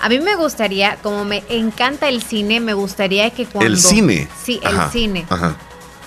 A 0.00 0.08
mí 0.08 0.20
me 0.20 0.36
gustaría, 0.36 0.96
como 1.02 1.24
me 1.24 1.42
encanta 1.48 2.08
el 2.08 2.22
cine, 2.22 2.60
me 2.60 2.74
gustaría 2.74 3.30
que 3.30 3.44
cuando... 3.46 3.66
El 3.66 3.78
cine. 3.78 4.28
Sí, 4.42 4.60
Ajá, 4.62 4.84
el 4.84 4.90
cine. 4.90 5.26
Ajá. 5.28 5.56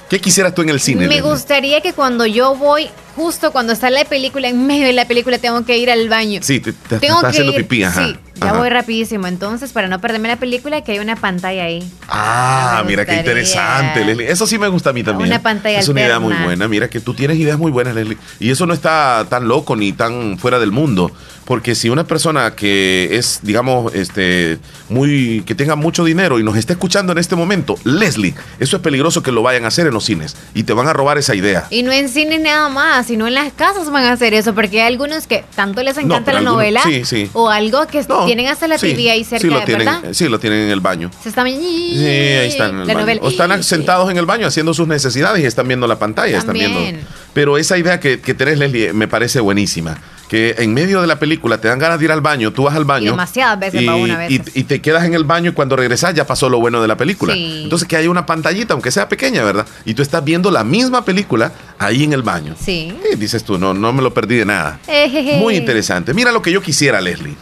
¿Qué 0.10 0.20
quisieras 0.20 0.56
tú 0.56 0.62
en 0.64 0.70
el 0.70 0.80
cine? 0.80 1.08
me 1.08 1.22
gustaría 1.22 1.82
que 1.82 1.94
cuando 1.94 2.26
yo 2.26 2.56
voy, 2.56 2.90
justo 3.16 3.52
cuando 3.52 3.74
está 3.74 3.90
la 3.92 4.04
película, 4.06 4.48
en 4.50 4.66
medio 4.66 4.88
de 4.88 4.94
la 4.94 5.06
película, 5.08 5.38
tengo 5.38 5.64
que 5.66 5.78
ir 5.78 5.92
al 5.92 6.10
baño. 6.10 6.40
Sí, 6.44 6.60
te, 6.60 6.74
te- 6.74 6.98
Tengo 7.00 7.16
estás 7.18 7.22
que 7.22 7.28
haciendo 7.42 7.52
ir, 7.54 7.58
pipí, 7.60 7.84
ajá. 7.84 8.08
Sí, 8.08 8.18
ya 8.42 8.48
ajá. 8.48 8.58
voy 8.58 8.70
rapidísimo. 8.70 9.28
Entonces, 9.28 9.72
para 9.72 9.88
no 9.88 10.02
perderme 10.02 10.28
la 10.28 10.38
película, 10.38 10.82
que 10.84 10.94
hay 10.94 11.00
una 11.00 11.16
pantalla 11.16 11.64
ahí. 11.66 11.88
Ah, 12.08 12.84
mira 12.88 13.06
qué 13.06 13.18
interesante, 13.18 14.04
Leslie. 14.04 14.32
Eso 14.32 14.48
sí 14.48 14.58
me 14.58 14.68
gusta 14.68 14.90
a 14.90 14.94
mí 14.94 15.04
también. 15.04 15.30
Una 15.30 15.42
pantalla 15.44 15.78
Es 15.80 15.88
una 15.90 16.02
idea 16.02 16.20
muy 16.20 16.34
buena. 16.44 16.68
Mira 16.68 16.90
que 16.90 17.00
tú 17.00 17.14
tienes 17.14 17.38
ideas 17.38 17.58
muy 17.60 17.72
buenas, 17.72 17.94
Leslie. 17.94 18.18
Y 18.40 18.50
eso 18.50 18.66
no 18.66 18.74
está 18.74 19.28
tan 19.30 19.48
loco 19.48 19.76
ni 19.76 19.92
tan 19.94 20.38
fuera 20.40 20.58
del 20.60 20.72
mundo. 20.72 21.12
Porque 21.50 21.74
si 21.74 21.90
una 21.90 22.04
persona 22.04 22.52
que 22.56 23.10
es, 23.18 23.40
digamos, 23.42 23.92
este, 23.96 24.60
muy, 24.88 25.42
que 25.48 25.56
tenga 25.56 25.76
mucho 25.76 26.06
dinero 26.06 26.38
y 26.38 26.44
nos 26.44 26.56
está 26.56 26.74
escuchando 26.74 27.12
en 27.12 27.18
este 27.18 27.36
momento, 27.36 27.76
Leslie, 27.86 28.36
eso 28.60 28.76
es 28.78 28.84
peligroso 28.84 29.24
que 29.24 29.32
lo 29.32 29.42
vayan 29.42 29.66
a 29.66 29.70
hacer 29.70 29.88
en 29.88 29.94
los 29.96 30.06
cines 30.06 30.36
y 30.54 30.62
te 30.62 30.74
van 30.74 30.88
a 30.88 30.94
robar 30.94 31.18
esa 31.18 31.34
idea. 31.34 31.66
Y 31.72 31.82
no 31.82 31.92
en 31.92 32.08
cine 32.08 32.38
nada 32.38 32.70
más, 32.70 33.08
sino 33.08 33.28
en 33.28 33.34
las 33.34 33.52
casas 33.52 33.90
van 33.90 34.04
a 34.06 34.12
hacer 34.12 34.36
eso, 34.36 34.54
porque 34.54 34.80
hay 34.84 34.94
algunos 34.94 35.26
que 35.26 35.44
tanto 35.56 35.82
les 35.82 35.98
encanta 35.98 36.34
la 36.34 36.38
algunos- 36.38 36.54
novela 36.58 36.82
sí, 36.84 37.04
sí. 37.04 37.32
o 37.34 37.50
algo 37.50 37.88
que 37.88 38.04
No, 38.08 38.26
tienen 38.28 38.46
hasta 38.46 38.68
la 38.68 38.78
Sí, 38.78 38.92
TV 38.92 39.10
ahí 39.10 39.24
cerca, 39.24 39.42
sí 39.42 39.48
lo 39.50 39.64
tienen, 39.64 39.86
¿verdad? 39.88 40.04
Sí, 40.14 40.30
lo 40.30 40.40
tienen 40.40 40.60
en 40.66 40.70
el 40.70 40.82
baño. 40.82 41.10
Se 41.24 41.30
están... 41.30 41.48
Sí, 41.48 41.56
ahí 41.56 42.48
están 42.50 42.76
en 42.76 42.82
el 42.82 42.88
la 42.88 42.94
baño. 42.94 43.00
novela. 43.08 43.22
O 43.24 43.30
están 43.30 43.64
sentados 43.64 44.12
en 44.12 44.18
el 44.18 44.28
baño 44.28 44.46
haciendo 44.46 44.76
sus 44.76 44.88
necesidades 44.88 45.42
y 45.44 45.48
están 45.48 45.68
viendo 45.68 45.88
la 45.88 45.98
pantalla. 45.98 46.38
Están 46.38 46.56
También. 46.56 46.78
viendo. 46.78 47.02
Pero 47.34 47.58
esa 47.58 47.76
idea 47.76 48.00
que, 48.00 48.20
que 48.22 48.36
tenés, 48.36 48.60
Leslie, 48.60 48.94
me 48.94 49.08
parece 49.08 49.40
buenísima. 49.40 49.98
Que 50.30 50.54
en 50.60 50.76
medio 50.76 51.02
de 51.02 51.08
la 51.08 51.18
película 51.18 51.60
te 51.60 51.68
dan 51.68 51.80
ganas 51.80 51.98
de 51.98 52.06
ir 52.06 52.12
al 52.12 52.22
baño, 52.22 52.54
tú 52.54 52.64
vas 52.64 52.76
al 52.76 52.84
Y 52.84 52.86
baño. 52.86 53.12
demasiadas 53.12 53.60
veces 53.60 53.82
y, 53.82 53.88
una 53.88 54.16
vez. 54.16 54.30
y- 54.32 54.60
y 54.60 54.64
te 54.64 54.80
quedas 54.80 55.04
en 55.06 55.16
el 55.16 55.24
baño 55.24 55.50
y 55.50 55.54
cuando 55.54 55.76
regresas 55.76 56.14
ya 56.14 56.28
pasó 56.28 56.50
lo 56.50 56.60
bueno 56.60 56.82
de 56.84 56.88
la 56.88 56.96
película. 56.98 57.34
Sí. 57.34 57.62
Entonces 57.64 57.88
que 57.88 57.98
hay 57.98 58.08
una 58.08 58.28
pantallita, 58.28 58.74
aunque 58.76 58.92
sea 58.92 59.10
pequeña, 59.10 59.44
¿verdad? 59.44 59.66
Y 59.86 59.96
tú 59.96 60.04
estás 60.04 60.24
viendo 60.24 60.52
la 60.52 60.64
misma 60.64 61.04
película 61.04 61.52
ahí 61.80 62.04
en 62.04 62.14
el 62.14 62.22
baño. 62.22 62.56
Sí. 62.64 62.96
Y 63.12 63.16
dices 63.16 63.44
tú, 63.44 63.58
no, 63.58 63.74
no 63.74 63.92
me 63.92 64.04
lo 64.04 64.14
perdí 64.14 64.38
de 64.38 64.46
nada. 64.46 64.80
Ejeje. 64.88 65.38
Muy 65.40 65.56
interesante. 65.56 66.14
Mira 66.14 66.32
lo 66.32 66.44
que 66.44 66.52
yo 66.52 66.62
quisiera, 66.62 67.02
Leslie. 67.02 67.36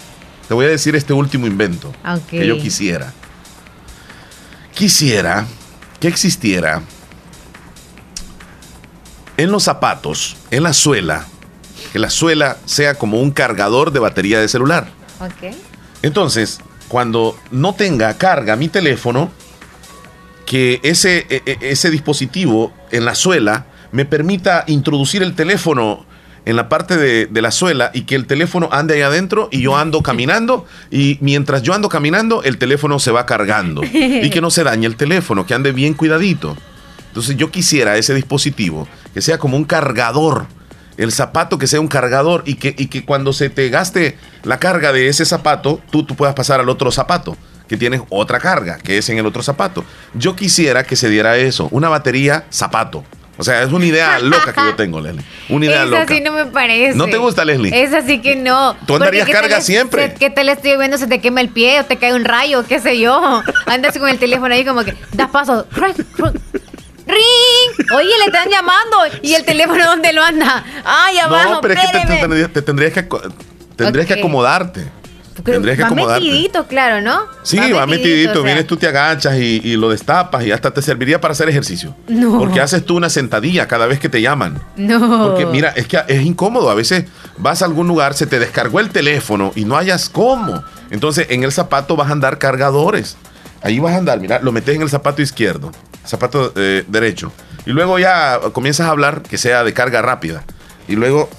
Te 0.48 0.54
voy 0.54 0.66
a 0.66 0.70
decir 0.70 0.96
este 0.96 1.12
último 1.12 1.46
invento 1.46 1.90
Ok. 2.10 2.28
que 2.30 2.48
yo 2.48 2.58
quisiera. 2.58 3.12
quisiera 4.74 5.46
que 6.00 6.08
existiera 6.08 6.82
en 9.38 9.52
los 9.52 9.64
zapatos, 9.64 10.38
en 10.52 10.64
la 10.64 10.72
suela, 10.74 11.26
que 11.92 12.00
la 12.00 12.10
suela 12.10 12.58
sea 12.66 12.96
como 12.96 13.22
un 13.22 13.32
cargador 13.32 13.92
de 13.92 14.00
batería 14.00 14.40
de 14.40 14.48
celular. 14.48 14.90
Ok. 15.20 15.54
Entonces, 16.04 16.60
cuando 16.88 17.38
no 17.52 17.74
tenga 17.74 18.18
carga 18.18 18.56
mi 18.56 18.70
teléfono, 18.70 19.32
que 20.46 20.80
ese, 20.84 21.26
e- 21.30 21.42
e- 21.46 21.58
ese 21.72 21.90
dispositivo 21.90 22.72
en 22.92 23.06
la 23.06 23.16
suela 23.16 23.66
me 23.92 24.06
permita 24.06 24.64
introducir 24.68 25.22
el 25.24 25.34
teléfono 25.36 26.06
en 26.46 26.56
la 26.56 26.70
parte 26.70 26.96
de, 26.96 27.26
de 27.26 27.42
la 27.42 27.52
suela 27.52 27.92
y 27.94 28.04
que 28.04 28.16
el 28.16 28.26
teléfono 28.26 28.70
ande 28.72 28.94
ahí 28.96 29.02
adentro 29.02 29.50
y 29.52 29.62
yo 29.62 29.76
ando 29.76 30.02
caminando 30.02 30.66
y 30.90 31.18
mientras 31.20 31.62
yo 31.62 31.74
ando 31.74 31.90
caminando 31.90 32.42
el 32.44 32.58
teléfono 32.58 33.00
se 33.00 33.12
va 33.12 33.26
cargando 33.26 33.82
y 33.84 34.30
que 34.30 34.40
no 34.40 34.50
se 34.50 34.64
dañe 34.64 34.88
el 34.88 34.96
teléfono, 34.96 35.46
que 35.46 35.54
ande 35.54 35.74
bien 35.74 35.94
cuidadito. 35.94 36.56
Entonces 37.10 37.36
yo 37.36 37.52
quisiera 37.52 37.98
ese 37.98 38.14
dispositivo 38.14 38.88
que 39.14 39.22
sea 39.22 39.38
como 39.40 39.58
un 39.58 39.66
cargador, 39.66 40.46
el 40.98 41.11
zapato 41.11 41.57
que 41.57 41.68
sea 41.68 41.80
un 41.80 41.88
cargador 41.88 42.44
y 42.45 42.56
que, 42.56 42.76
y 42.78 42.88
que 42.88 43.06
cuando 43.06 43.34
se 43.34 43.49
te 43.49 43.69
gaste 43.69 44.18
la 44.44 44.60
carga 44.60 44.91
de 44.91 45.07
ese 45.07 45.26
zapato, 45.26 45.82
tú, 45.91 46.03
tú 46.03 46.15
puedas 46.15 46.36
pasar 46.36 46.60
al 46.60 46.69
otro 46.69 46.91
zapato 46.91 47.38
que 47.68 47.78
tienes 47.78 48.02
otra 48.10 48.40
carga, 48.40 48.78
que 48.78 48.98
es 48.98 49.10
en 49.10 49.18
el 49.18 49.26
otro 49.26 49.44
zapato. 49.44 49.84
Yo 50.14 50.36
quisiera 50.36 50.84
que 50.84 50.95
se 50.95 51.10
diera 51.10 51.38
eso, 51.38 51.68
una 51.72 51.90
batería 51.90 52.45
zapato. 52.49 53.03
O 53.38 53.44
sea, 53.44 53.61
es 53.61 53.72
una 53.72 53.86
idea 53.86 54.19
loca 54.22 54.52
que 54.53 54.61
yo 54.61 54.76
tengo, 54.76 54.99
Leslie. 54.99 55.24
Una 55.49 55.65
idea 55.65 55.84
Esa 55.84 55.86
loca. 55.86 56.14
sí 56.14 56.22
no 56.22 56.32
me 56.32 56.45
parece. 56.48 56.98
¿No 56.98 57.06
te 57.07 57.18
gusta, 57.18 57.45
Leslie? 57.45 57.84
Esa 57.84 58.02
sí 58.02 58.19
que 58.19 58.36
no. 58.36 58.76
Tú 58.88 58.95
andarías 58.95 59.26
Porque 59.26 59.38
¿qué 59.38 59.48
carga 59.48 59.61
siempre. 59.61 60.14
¿Qué 60.15 60.30
tal 60.30 60.49
estoy 60.49 60.78
viendo? 60.78 60.98
Se 60.98 61.07
te 61.07 61.19
quema 61.19 61.41
el 61.41 61.49
pie 61.49 61.80
o 61.82 61.86
te 61.86 61.98
cae 61.98 62.14
un 62.15 62.26
rayo, 62.26 62.65
qué 62.65 62.80
sé 62.80 62.99
yo. 62.99 63.44
Andas 63.68 63.98
con 63.98 64.10
el 64.10 64.18
teléfono 64.18 64.53
ahí 64.53 64.65
como 64.65 64.84
que 64.84 64.95
das 65.14 65.30
paso. 65.30 65.68
¡Ring! 67.06 67.18
Oye, 67.95 68.10
le 68.19 68.26
están 68.26 68.49
llamando. 68.49 68.98
¿Y 69.22 69.34
el 69.34 69.45
teléfono 69.45 69.84
dónde 69.85 70.14
lo 70.14 70.23
anda? 70.23 70.64
¡Ay, 70.84 71.18
abajo! 71.19 71.53
no, 71.56 71.61
pero 71.61 71.73
es 71.76 71.80
que 71.80 71.99
te, 71.99 72.18
tendrías, 72.18 72.53
te 72.53 72.61
tendrías 72.61 72.94
que, 72.94 73.07
tendrías 73.76 74.07
que 74.07 74.14
acomodarte. 74.14 74.88
Pero 75.44 75.57
Tendrías 75.57 75.77
que 75.77 75.84
va 75.84 75.88
acomodarte. 75.89 76.26
metidito, 76.26 76.68
claro, 76.68 76.99
¿no? 76.99 77.22
Sí, 77.44 77.60
va 77.72 77.85
metidito, 77.85 78.31
o 78.31 78.34
sea. 78.35 78.44
vienes 78.44 78.65
tú 78.65 78.76
te 78.76 78.88
agachas 78.88 79.38
y, 79.38 79.61
y 79.64 79.77
lo 79.77 79.89
destapas 79.89 80.44
y 80.44 80.52
hasta 80.52 80.72
te 80.72 80.81
serviría 80.81 81.22
para 81.22 81.34
hacer 81.34 81.48
ejercicio. 81.48 81.95
No. 82.07 82.39
Porque 82.39 82.60
haces 82.60 82.84
tú 82.84 82.98
una 82.98 83.10
sentadilla 83.10 83.68
cada 83.68 83.85
vez 83.85 83.99
que 83.99 84.10
te 84.10 84.19
llaman. 84.19 84.60
No. 84.76 85.27
Porque 85.27 85.45
mira, 85.45 85.69
es 85.69 85.88
que 85.88 85.99
es 86.07 86.23
incómodo. 86.23 86.72
A 86.72 86.73
veces 86.73 87.06
vas 87.38 87.61
a 87.61 87.65
algún 87.65 87.88
lugar, 87.88 88.15
se 88.15 88.26
te 88.26 88.39
descargó 88.39 88.80
el 88.80 88.89
teléfono 88.89 89.52
y 89.56 89.64
no 89.65 89.77
hayas 89.77 90.10
cómo. 90.10 90.64
Entonces 90.89 91.27
en 91.30 91.44
el 91.44 91.52
zapato 91.52 91.95
vas 91.95 92.10
a 92.10 92.14
andar 92.14 92.39
cargadores. 92.39 93.15
Ahí 93.61 93.80
vas 93.80 93.94
a 93.94 93.98
andar, 93.98 94.19
mira, 94.19 94.39
lo 94.41 94.52
metes 94.52 94.76
en 94.76 94.81
el 94.81 94.89
zapato 94.89 95.22
izquierdo, 95.22 95.72
zapato 96.06 96.52
eh, 96.56 96.84
derecho. 96.88 97.31
Y 97.68 97.72
luego 97.72 97.99
ya 97.99 98.39
comienzas 98.53 98.88
a 98.88 98.91
hablar 98.91 99.23
que 99.23 99.38
sea 99.38 99.65
de 99.65 99.73
carga 99.73 100.02
rápida. 100.02 100.45
Y 100.88 100.95
luego 100.95 101.30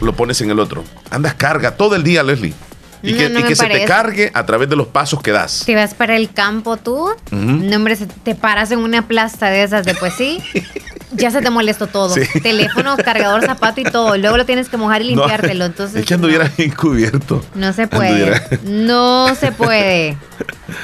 lo 0.00 0.14
pones 0.16 0.40
en 0.40 0.50
el 0.50 0.58
otro. 0.58 0.82
Andas 1.10 1.34
carga 1.34 1.72
todo 1.76 1.96
el 1.96 2.02
día, 2.02 2.22
Leslie. 2.22 2.54
Y 3.02 3.12
No, 3.12 3.18
que, 3.18 3.28
no 3.28 3.40
y 3.40 3.42
me 3.42 3.48
que 3.48 3.56
se 3.56 3.66
te 3.66 3.84
cargue 3.84 4.30
a 4.32 4.46
través 4.46 4.70
de 4.70 4.76
los 4.76 4.86
pasos 4.86 5.22
que 5.22 5.32
das. 5.32 5.64
Te 5.66 5.74
vas 5.74 5.92
para 5.92 6.16
el 6.16 6.32
campo 6.32 6.78
tú. 6.78 7.10
Ujú. 7.10 7.14
No, 7.30 7.76
hombre, 7.76 7.94
te 7.96 8.34
paras 8.34 8.70
en 8.70 8.78
una 8.78 9.06
plaza 9.06 9.48
de 9.50 9.64
esas 9.64 9.84
de 9.84 9.94
pues 9.94 10.14
sí. 10.14 10.42
Ya 11.12 11.30
se 11.30 11.40
te 11.40 11.50
molestó 11.50 11.86
todo. 11.86 12.14
Sí. 12.14 12.40
Teléfono, 12.40 12.96
cargador, 12.96 13.44
zapato 13.44 13.80
y 13.80 13.84
todo. 13.84 14.16
Luego 14.18 14.36
lo 14.36 14.44
tienes 14.44 14.68
que 14.68 14.76
mojar 14.76 15.02
y 15.02 15.04
limpiártelo. 15.04 15.64
Entonces, 15.64 16.00
es 16.00 16.06
que 16.06 16.14
anduviera 16.14 16.50
bien 16.58 16.72
cubierto. 16.72 17.42
no 17.54 17.72
se 17.72 17.86
puede. 17.86 18.08
Anduviera. 18.08 18.48
No 18.64 19.34
se 19.34 19.52
puede. 19.52 20.16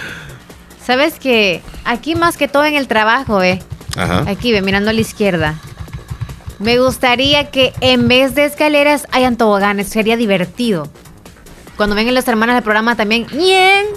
Sabes 0.86 1.18
que 1.18 1.60
aquí 1.84 2.14
más 2.14 2.36
que 2.36 2.46
todo 2.46 2.64
en 2.64 2.76
el 2.76 2.88
trabajo, 2.88 3.42
eh. 3.42 3.60
Aquí 3.96 4.52
mirando 4.62 4.90
a 4.90 4.92
la 4.92 5.00
izquierda. 5.00 5.54
Me 6.58 6.78
gustaría 6.78 7.50
que 7.50 7.72
en 7.80 8.08
vez 8.08 8.34
de 8.34 8.44
escaleras 8.44 9.06
hayan 9.10 9.36
toboganes. 9.36 9.88
Sería 9.88 10.16
divertido. 10.16 10.88
Cuando 11.76 11.96
vengan 11.96 12.14
las 12.14 12.28
hermanas 12.28 12.56
del 12.56 12.62
programa 12.62 12.96
también. 12.96 13.26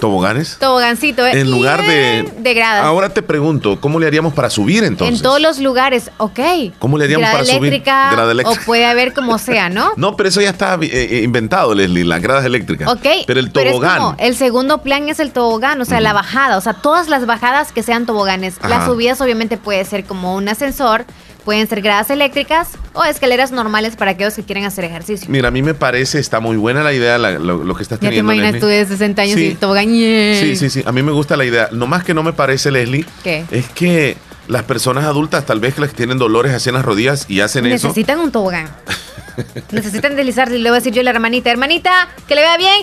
¿Toboganes? 0.00 0.56
Tobogancito, 0.58 1.26
¿eh? 1.26 1.40
En 1.40 1.50
lugar 1.50 1.84
de. 1.86 2.32
De 2.38 2.54
gradas. 2.54 2.84
Ahora 2.84 3.10
te 3.10 3.22
pregunto, 3.22 3.80
¿cómo 3.80 4.00
le 4.00 4.06
haríamos 4.06 4.32
para 4.34 4.50
subir 4.50 4.84
entonces? 4.84 5.18
En 5.18 5.22
todos 5.22 5.40
los 5.40 5.58
lugares, 5.58 6.10
ok. 6.18 6.40
¿Cómo 6.78 6.98
le 6.98 7.04
haríamos 7.04 7.22
Grada 7.22 7.34
para 7.34 7.44
subir? 7.44 7.58
eléctrica, 7.58 8.10
Grada 8.12 8.32
eléctrica. 8.32 8.62
O 8.62 8.64
puede 8.64 8.86
haber 8.86 9.12
como 9.12 9.38
sea, 9.38 9.68
¿no? 9.68 9.92
No, 9.96 10.16
pero 10.16 10.28
eso 10.28 10.40
ya 10.40 10.50
está 10.50 10.74
eh, 10.74 10.88
eh, 10.92 11.22
inventado, 11.22 11.74
Leslie, 11.74 12.04
las 12.04 12.20
gradas 12.22 12.44
eléctricas. 12.44 12.88
Ok. 12.88 13.06
Pero 13.26 13.40
el 13.40 13.50
tobogán. 13.50 13.98
como, 13.98 14.14
el 14.18 14.36
segundo 14.36 14.78
plan 14.78 15.08
es 15.08 15.20
el 15.20 15.32
tobogán, 15.32 15.80
o 15.80 15.84
sea, 15.84 16.00
la 16.00 16.12
bajada. 16.12 16.56
O 16.56 16.60
sea, 16.60 16.74
todas 16.74 17.08
las 17.08 17.26
bajadas 17.26 17.72
que 17.72 17.82
sean 17.82 18.06
toboganes. 18.06 18.56
Las 18.68 18.86
subidas 18.86 19.20
obviamente 19.20 19.56
puede 19.56 19.84
ser 19.84 20.04
como 20.04 20.34
un 20.34 20.48
ascensor, 20.48 21.04
pueden 21.46 21.66
ser 21.68 21.80
gradas 21.80 22.10
eléctricas 22.10 22.70
o 22.92 23.04
escaleras 23.04 23.52
normales 23.52 23.96
para 23.96 24.10
aquellos 24.10 24.34
que 24.34 24.42
quieren 24.42 24.64
hacer 24.64 24.84
ejercicio. 24.84 25.28
Mira, 25.30 25.48
a 25.48 25.50
mí 25.50 25.62
me 25.62 25.72
parece, 25.74 26.18
está 26.18 26.40
muy 26.40 26.56
buena 26.58 26.82
la 26.82 26.92
idea, 26.92 27.16
la- 27.16 27.38
lo, 27.38 27.64
lo 27.64 27.74
que 27.74 27.82
estás 27.84 27.98
Ya 28.00 28.10
te 28.10 28.16
teniendo. 28.16 28.32
imaginas 28.34 28.60
tú 28.60 28.66
Leslie. 28.66 28.80
de 28.84 28.86
60 28.86 29.22
años 29.22 29.34
Sí. 29.36 29.46
y 29.46 29.54
tobogán. 29.54 29.86
¡ñen! 29.86 30.40
Sí, 30.40 30.56
sí, 30.56 30.68
sí. 30.68 30.82
A 30.84 30.90
mí 30.92 31.02
me 31.02 31.12
gusta 31.12 31.36
la 31.36 31.44
idea. 31.44 31.68
Lo 31.70 31.86
más 31.86 32.02
que 32.04 32.12
no 32.12 32.22
me 32.22 32.32
parece, 32.32 32.70
Leslie, 32.70 33.06
¿Qué? 33.22 33.44
es 33.50 33.68
que 33.70 34.16
las 34.48 34.62
personas 34.64 35.04
adultas, 35.04 35.44
tal 35.46 35.60
vez 35.60 35.74
que 35.74 35.80
las 35.80 35.90
que 35.90 35.96
tienen 35.96 36.18
dolores 36.18 36.52
así 36.52 36.68
en 36.68 36.74
las 36.74 36.84
rodillas 36.84 37.26
y 37.28 37.40
hacen 37.40 37.66
eso. 37.66 37.88
Necesitan 37.88 38.20
un 38.20 38.30
tobogán. 38.30 38.68
Necesitan 39.70 40.16
deslizarse 40.16 40.56
y 40.56 40.62
le 40.62 40.70
voy 40.70 40.76
a 40.76 40.80
decir 40.80 40.92
yo 40.92 41.00
a 41.00 41.04
la 41.04 41.10
hermanita, 41.10 41.50
hermanita, 41.50 42.08
que 42.26 42.34
le 42.34 42.40
vea 42.40 42.56
bien, 42.56 42.74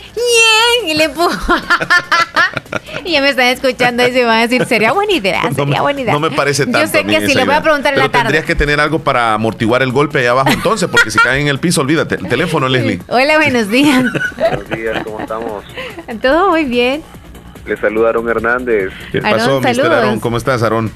y 0.87 0.93
le 0.93 1.05
empujo. 1.05 1.55
y 3.05 3.11
ya 3.13 3.21
me 3.21 3.29
están 3.29 3.47
escuchando 3.47 4.07
y 4.07 4.11
se 4.11 4.23
van 4.23 4.37
a 4.37 4.41
decir, 4.41 4.65
sería 4.65 4.91
buena 4.91 5.13
idea, 5.13 5.41
sería 5.55 5.81
buena 5.81 6.01
idea. 6.01 6.13
no 6.13 6.19
me 6.19 6.31
parece 6.31 6.65
tanto. 6.65 6.81
Yo 6.81 6.87
sé 6.87 6.99
a 6.99 7.03
mí 7.03 7.15
que 7.17 7.27
sí, 7.27 7.33
le 7.33 7.45
voy 7.45 7.55
a 7.55 7.61
preguntar 7.61 7.93
en 7.93 7.95
Pero 7.95 8.07
la 8.07 8.11
tarde. 8.11 8.23
tendrías 8.25 8.45
que 8.45 8.55
tener 8.55 8.79
algo 8.79 8.99
para 8.99 9.33
amortiguar 9.33 9.81
el 9.81 9.91
golpe 9.91 10.19
ahí 10.19 10.25
abajo 10.27 10.49
entonces, 10.51 10.87
porque 10.89 11.09
si 11.09 11.17
caen 11.19 11.43
en 11.43 11.47
el 11.47 11.59
piso, 11.59 11.81
olvídate. 11.81 12.15
El 12.15 12.27
teléfono, 12.27 12.67
Leslie. 12.69 13.01
Hola, 13.07 13.37
buenos 13.37 13.69
días. 13.69 14.05
Buenos 14.37 14.69
días, 14.69 15.03
¿cómo 15.03 15.19
estamos? 15.21 15.63
Todo 16.21 16.49
muy 16.51 16.65
bien. 16.65 17.03
Le 17.65 17.77
saluda 17.77 18.09
Aaron 18.09 18.29
Hernández. 18.29 18.91
¿Qué 19.11 19.19
Aarón, 19.19 19.63
pasó, 19.63 19.81
Mr. 19.81 19.91
Aaron? 19.91 20.19
¿Cómo 20.19 20.37
estás, 20.37 20.61
Aarón? 20.63 20.91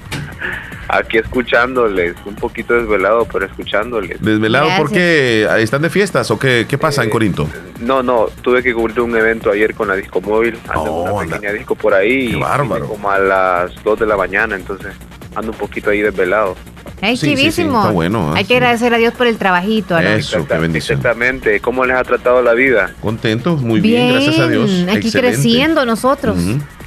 Aquí 0.89 1.17
escuchándoles, 1.17 2.15
un 2.25 2.35
poquito 2.35 2.73
desvelado, 2.73 3.27
pero 3.31 3.45
escuchándoles. 3.45 4.21
¿Desvelado 4.21 4.69
por 4.77 4.89
qué? 4.91 5.47
¿Están 5.59 5.81
de 5.81 5.89
fiestas 5.89 6.31
o 6.31 6.39
qué, 6.39 6.65
qué 6.67 6.77
pasa 6.77 7.03
en 7.03 7.09
Corinto? 7.09 7.47
No, 7.81 8.01
no, 8.01 8.27
tuve 8.41 8.63
que 8.63 8.73
cubrir 8.73 9.01
un 9.01 9.15
evento 9.15 9.51
ayer 9.51 9.73
con 9.73 9.87
la 9.89 9.95
disco 9.95 10.21
móvil. 10.21 10.57
Ando 10.69 11.05
en 11.07 11.13
una 11.13 11.35
pequeña 11.35 11.53
disco 11.53 11.75
por 11.75 11.93
ahí. 11.93 12.11
y 12.11 12.35
vine 12.35 12.79
Como 12.87 13.11
a 13.11 13.19
las 13.19 13.83
2 13.83 13.99
de 13.99 14.05
la 14.05 14.15
mañana, 14.17 14.55
entonces 14.55 14.93
ando 15.35 15.51
un 15.51 15.57
poquito 15.57 15.89
ahí 15.89 16.01
desvelado. 16.01 16.55
Ay, 17.01 17.15
Sí, 17.15 17.27
sí, 17.27 17.31
sí, 17.31 17.37
chivísimo. 17.41 17.79
está 17.79 17.91
bueno, 17.91 18.31
¿eh? 18.31 18.39
Hay 18.39 18.45
que 18.45 18.55
agradecer 18.55 18.91
a 18.93 18.97
Dios 18.97 19.13
por 19.13 19.27
el 19.27 19.37
trabajito, 19.37 19.95
Aarón. 19.95 20.13
Eso, 20.13 20.47
qué 20.47 20.57
bendición. 20.57 20.97
Exactamente. 20.97 21.59
¿Cómo 21.59 21.85
les 21.85 21.95
ha 21.95 22.03
tratado 22.03 22.41
la 22.41 22.53
vida? 22.53 22.91
Contentos, 23.01 23.61
muy 23.61 23.81
bien, 23.81 24.13
gracias 24.13 24.39
a 24.39 24.47
Dios. 24.47 24.71
Aquí 24.89 25.07
Excelente. 25.07 25.19
creciendo 25.19 25.85
nosotros. 25.85 26.37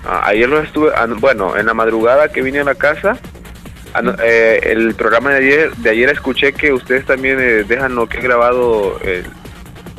Ah, 0.07 0.23
ayer 0.27 0.49
lo 0.49 0.61
estuve, 0.61 0.91
ah, 0.97 1.07
bueno, 1.19 1.57
en 1.57 1.67
la 1.67 1.75
madrugada 1.75 2.29
que 2.29 2.43
vine 2.43 2.61
a 2.61 2.65
la 2.65 2.75
casa, 2.75 3.19
ah, 3.95 4.01
eh, 4.25 4.61
el 4.65 4.95
programa 4.95 5.31
de 5.31 5.37
ayer, 5.39 5.77
de 5.77 5.91
ayer 5.91 6.09
escuché 6.11 6.53
que 6.53 6.73
ustedes 6.73 7.05
también 7.05 7.39
eh, 7.41 7.65
dejan 7.67 7.95
lo 7.95 8.09
que 8.09 8.19
he 8.19 8.23
grabado, 8.23 8.99
el- 9.03 9.27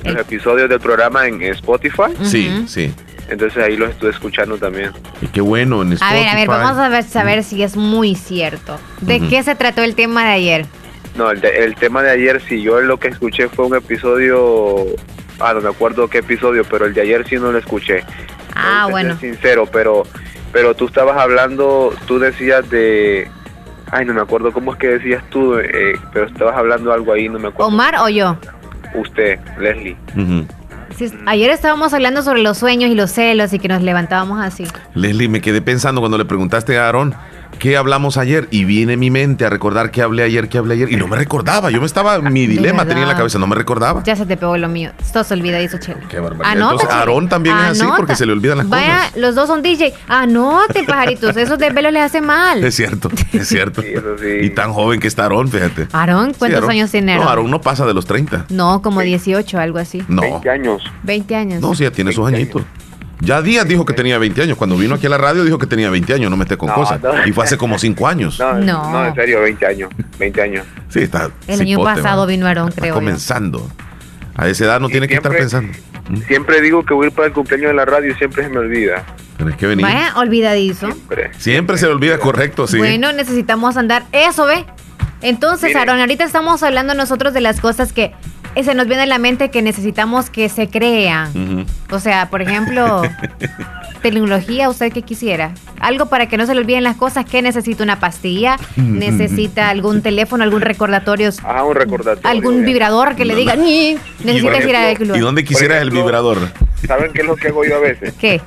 los 0.03 0.15
episodios 0.17 0.67
del 0.67 0.79
programa 0.79 1.27
en 1.27 1.41
Spotify. 1.43 2.11
Sí, 2.23 2.65
sí. 2.67 2.91
Entonces 3.29 3.63
ahí 3.63 3.77
los 3.77 3.91
estuve 3.91 4.09
escuchando 4.09 4.57
también. 4.57 4.91
Y 5.21 5.27
qué 5.27 5.41
bueno 5.41 5.83
en 5.83 5.95
A 6.01 6.13
ver, 6.13 6.27
a 6.27 6.33
ver, 6.33 6.43
Spotify. 6.43 6.47
vamos 6.47 6.77
a 6.79 6.89
ver, 6.89 7.03
saber 7.03 7.43
si 7.43 7.61
es 7.61 7.77
muy 7.77 8.15
cierto. 8.15 8.79
¿De 9.01 9.19
qué 9.29 9.43
se 9.43 9.53
trató 9.55 9.83
el 9.83 9.93
tema 9.93 10.23
de 10.25 10.31
ayer? 10.31 10.65
No, 11.15 11.29
el, 11.29 11.39
de- 11.39 11.63
el 11.63 11.75
tema 11.75 12.01
de 12.01 12.09
ayer, 12.09 12.41
sí, 12.49 12.61
yo 12.63 12.81
lo 12.81 12.97
que 12.97 13.09
escuché 13.09 13.47
fue 13.47 13.67
un 13.67 13.75
episodio, 13.75 14.85
ah, 15.39 15.53
no 15.53 15.61
me 15.61 15.69
acuerdo 15.69 16.07
qué 16.07 16.17
episodio, 16.17 16.63
pero 16.63 16.85
el 16.87 16.93
de 16.95 17.01
ayer 17.01 17.25
sí 17.29 17.35
no 17.35 17.51
lo 17.51 17.59
escuché. 17.59 18.03
Ah, 18.55 18.83
Ser 18.85 18.91
bueno. 18.91 19.17
sincero, 19.19 19.65
pero 19.71 20.03
pero 20.51 20.75
tú 20.75 20.87
estabas 20.87 21.17
hablando, 21.17 21.93
tú 22.07 22.19
decías 22.19 22.69
de, 22.69 23.29
ay, 23.91 24.05
no 24.05 24.13
me 24.13 24.21
acuerdo 24.21 24.51
cómo 24.51 24.73
es 24.73 24.79
que 24.79 24.87
decías 24.87 25.23
tú, 25.29 25.55
eh, 25.57 25.93
pero 26.11 26.25
estabas 26.25 26.57
hablando 26.57 26.91
algo 26.91 27.13
ahí, 27.13 27.29
no 27.29 27.39
me 27.39 27.47
acuerdo. 27.47 27.67
¿Omar 27.69 27.95
o 27.99 28.09
yo? 28.09 28.35
Usted, 28.93 29.39
Leslie. 29.57 29.95
Sí, 30.97 31.09
ayer 31.25 31.49
estábamos 31.51 31.93
hablando 31.93 32.21
sobre 32.21 32.41
los 32.41 32.57
sueños 32.57 32.91
y 32.91 32.95
los 32.95 33.11
celos 33.11 33.53
y 33.53 33.59
que 33.59 33.69
nos 33.69 33.81
levantábamos 33.81 34.43
así. 34.43 34.65
Leslie, 34.93 35.29
me 35.29 35.39
quedé 35.39 35.61
pensando 35.61 36.01
cuando 36.01 36.17
le 36.17 36.25
preguntaste 36.25 36.77
a 36.77 36.87
Aarón 36.87 37.15
qué 37.59 37.77
hablamos 37.77 38.17
ayer 38.17 38.47
y 38.51 38.65
viene 38.65 38.97
mi 38.97 39.09
mente 39.11 39.45
a 39.45 39.49
recordar 39.49 39.91
qué 39.91 40.01
hablé 40.01 40.23
ayer, 40.23 40.49
qué 40.49 40.57
hablé 40.57 40.73
ayer 40.75 40.91
y 40.91 40.95
no 40.95 41.07
me 41.07 41.15
recordaba. 41.15 41.69
Yo 41.71 41.79
me 41.79 41.85
estaba, 41.85 42.19
mi 42.19 42.47
dilema 42.47 42.85
tenía 42.85 43.03
en 43.03 43.09
la 43.09 43.15
cabeza, 43.15 43.37
no 43.39 43.47
me 43.47 43.55
recordaba. 43.55 44.03
Ya 44.03 44.15
se 44.15 44.25
te 44.25 44.37
pegó 44.37 44.57
lo 44.57 44.67
mío. 44.67 44.91
Esto 44.99 45.23
se 45.23 45.33
olvida, 45.33 45.57
dice 45.59 45.79
Chela. 45.79 45.99
Qué 46.09 46.19
barbaridad. 46.19 46.51
Anota, 46.51 46.71
Entonces, 46.73 46.89
Chela. 46.89 46.99
Aarón 46.99 47.29
también 47.29 47.55
es 47.57 47.63
así 47.81 47.85
porque 47.97 48.15
se 48.15 48.25
le 48.25 48.33
olvidan 48.33 48.57
las 48.57 48.69
Vaya, 48.69 48.97
cosas. 49.05 49.17
los 49.17 49.35
dos 49.35 49.47
son 49.47 49.61
DJ. 49.61 49.93
Anote, 50.07 50.83
pajaritos. 50.87 51.35
Esos 51.37 51.57
desvelos 51.59 51.93
les 51.93 52.03
hace 52.03 52.21
mal. 52.21 52.63
Es 52.63 52.75
cierto, 52.75 53.09
es 53.33 53.47
cierto. 53.47 53.81
Y 54.41 54.49
tan 54.51 54.73
joven 54.73 54.99
que 54.99 55.07
está 55.07 55.23
Aarón, 55.23 55.47
fíjate. 55.49 55.87
Aarón, 55.91 56.33
¿cuántos 56.37 56.47
Sí, 56.49 56.53
Aarón. 56.55 56.69
años 56.71 56.91
tiene 56.91 57.15
No, 57.15 57.21
Aarón? 57.21 57.29
Aarón 57.29 57.51
no 57.51 57.61
pasa 57.61 57.85
de 57.85 57.93
los 57.93 58.05
30. 58.05 58.45
No, 58.49 58.81
como 58.81 59.01
18, 59.01 59.59
algo 59.59 59.77
así. 59.77 60.03
No. 60.07 60.21
20 60.21 60.49
años. 60.49 60.83
20 61.03 61.35
años. 61.35 61.61
No, 61.61 61.75
sí, 61.75 61.83
ya 61.83 61.91
tiene 61.91 62.11
sus 62.11 62.27
añitos. 62.27 62.63
Ya 63.21 63.41
Díaz 63.41 63.67
dijo 63.67 63.85
que 63.85 63.93
tenía 63.93 64.17
20 64.17 64.41
años. 64.41 64.57
Cuando 64.57 64.75
vino 64.75 64.95
aquí 64.95 65.05
a 65.05 65.09
la 65.09 65.17
radio 65.17 65.43
dijo 65.43 65.57
que 65.59 65.67
tenía 65.67 65.89
20 65.91 66.13
años, 66.13 66.31
no 66.31 66.37
me 66.37 66.43
esté 66.43 66.57
con 66.57 66.69
No, 66.69 66.75
cosas. 66.75 67.01
no. 67.01 67.25
Y 67.27 67.31
fue 67.31 67.43
hace 67.43 67.55
como 67.57 67.77
5 67.77 68.07
años. 68.07 68.39
No, 68.39 68.53
No. 68.55 68.91
no. 68.91 69.05
en 69.07 69.15
serio, 69.15 69.41
20 69.41 69.65
años. 69.65 69.89
20 70.17 70.41
años. 70.41 70.65
Sí, 70.89 70.99
está. 70.99 71.29
El 71.47 71.61
año 71.61 71.83
pasado 71.83 72.21
man. 72.23 72.27
vino 72.29 72.47
Aarón, 72.47 72.69
Está 72.69 72.81
creo 72.81 72.95
yo. 72.95 72.99
comenzando. 72.99 73.69
A 74.35 74.47
esa 74.47 74.65
edad 74.65 74.79
no 74.79 74.89
tiene 74.89 75.07
que 75.07 75.15
estar 75.15 75.31
siempre- 75.31 75.59
pensando. 75.61 76.25
Siempre 76.27 76.61
digo 76.61 76.83
que 76.83 76.93
voy 76.93 77.05
a 77.05 77.09
ir 77.09 77.15
para 77.15 77.27
el 77.27 77.33
cumpleaños 77.33 77.69
de 77.69 77.75
la 77.75 77.85
radio 77.85 78.11
y 78.11 78.15
siempre 78.15 78.43
se 78.43 78.49
me 78.49 78.57
olvida. 78.57 79.05
Tienes 79.37 79.55
que 79.55 79.67
venir. 79.67 79.85
Vaya, 79.85 80.13
olvidadizo. 80.17 80.89
Siempre 81.37 81.77
se 81.77 81.85
le 81.85 81.93
olvida, 81.93 82.17
correcto, 82.17 82.65
sí. 82.67 82.77
Bueno, 82.79 83.13
necesitamos 83.13 83.77
andar. 83.77 84.03
Eso, 84.11 84.45
ve. 84.45 84.65
Entonces. 85.21 85.75
Aaron, 85.75 85.99
ahorita 85.99 86.23
estamos 86.23 86.63
hablando 86.63 86.95
nosotros 86.95 87.33
de 87.33 87.41
las 87.41 87.61
cosas 87.61 87.93
que 87.93 88.11
se 88.63 88.73
nos 88.75 88.87
viene 88.87 89.03
a 89.03 89.05
la 89.05 89.17
mente 89.17 89.49
que 89.49 89.61
necesitamos 89.61 90.29
que 90.29 90.49
se 90.49 90.69
crean. 90.69 91.29
Ujú. 91.29 91.95
O 91.95 91.99
sea, 91.99 92.29
por 92.29 92.41
ejemplo, 92.41 93.01
tecnología, 94.01 94.69
¿usted 94.69 94.91
qué 94.91 95.01
quisiera? 95.03 95.51
Algo 95.79 96.07
para 96.07 96.27
que 96.27 96.37
no 96.37 96.45
se 96.45 96.53
le 96.53 96.61
olviden 96.61 96.83
las 96.83 96.95
cosas. 96.95 97.25
¿Qué 97.25 97.41
necesita? 97.41 97.83
¿Una 97.83 97.99
pastilla? 97.99 98.57
¿Necesita 98.75 99.69
algún 99.69 100.01
teléfono, 100.03 100.43
algún 100.43 100.61
recordatorio? 100.61 101.29
Ah, 101.43 101.63
un 101.63 101.75
recordatorio. 101.75 102.29
¿Algún 102.29 102.65
vibrador 102.65 103.15
que 103.15 103.25
le 103.25 103.35
diga? 103.35 103.55
Necesitas 103.55 104.65
ir 104.65 104.75
a 104.75 104.91
¿Y 104.91 105.19
dónde 105.19 105.43
quisieras 105.43 105.81
el 105.81 105.91
vibrador? 105.91 106.37
¿Saben 106.87 107.11
qué 107.13 107.21
es 107.21 107.27
lo 107.27 107.35
que 107.35 107.49
hago 107.49 107.63
yo 107.65 107.77
a 107.77 107.79
veces? 107.79 108.13
¿Qué? 108.19 108.41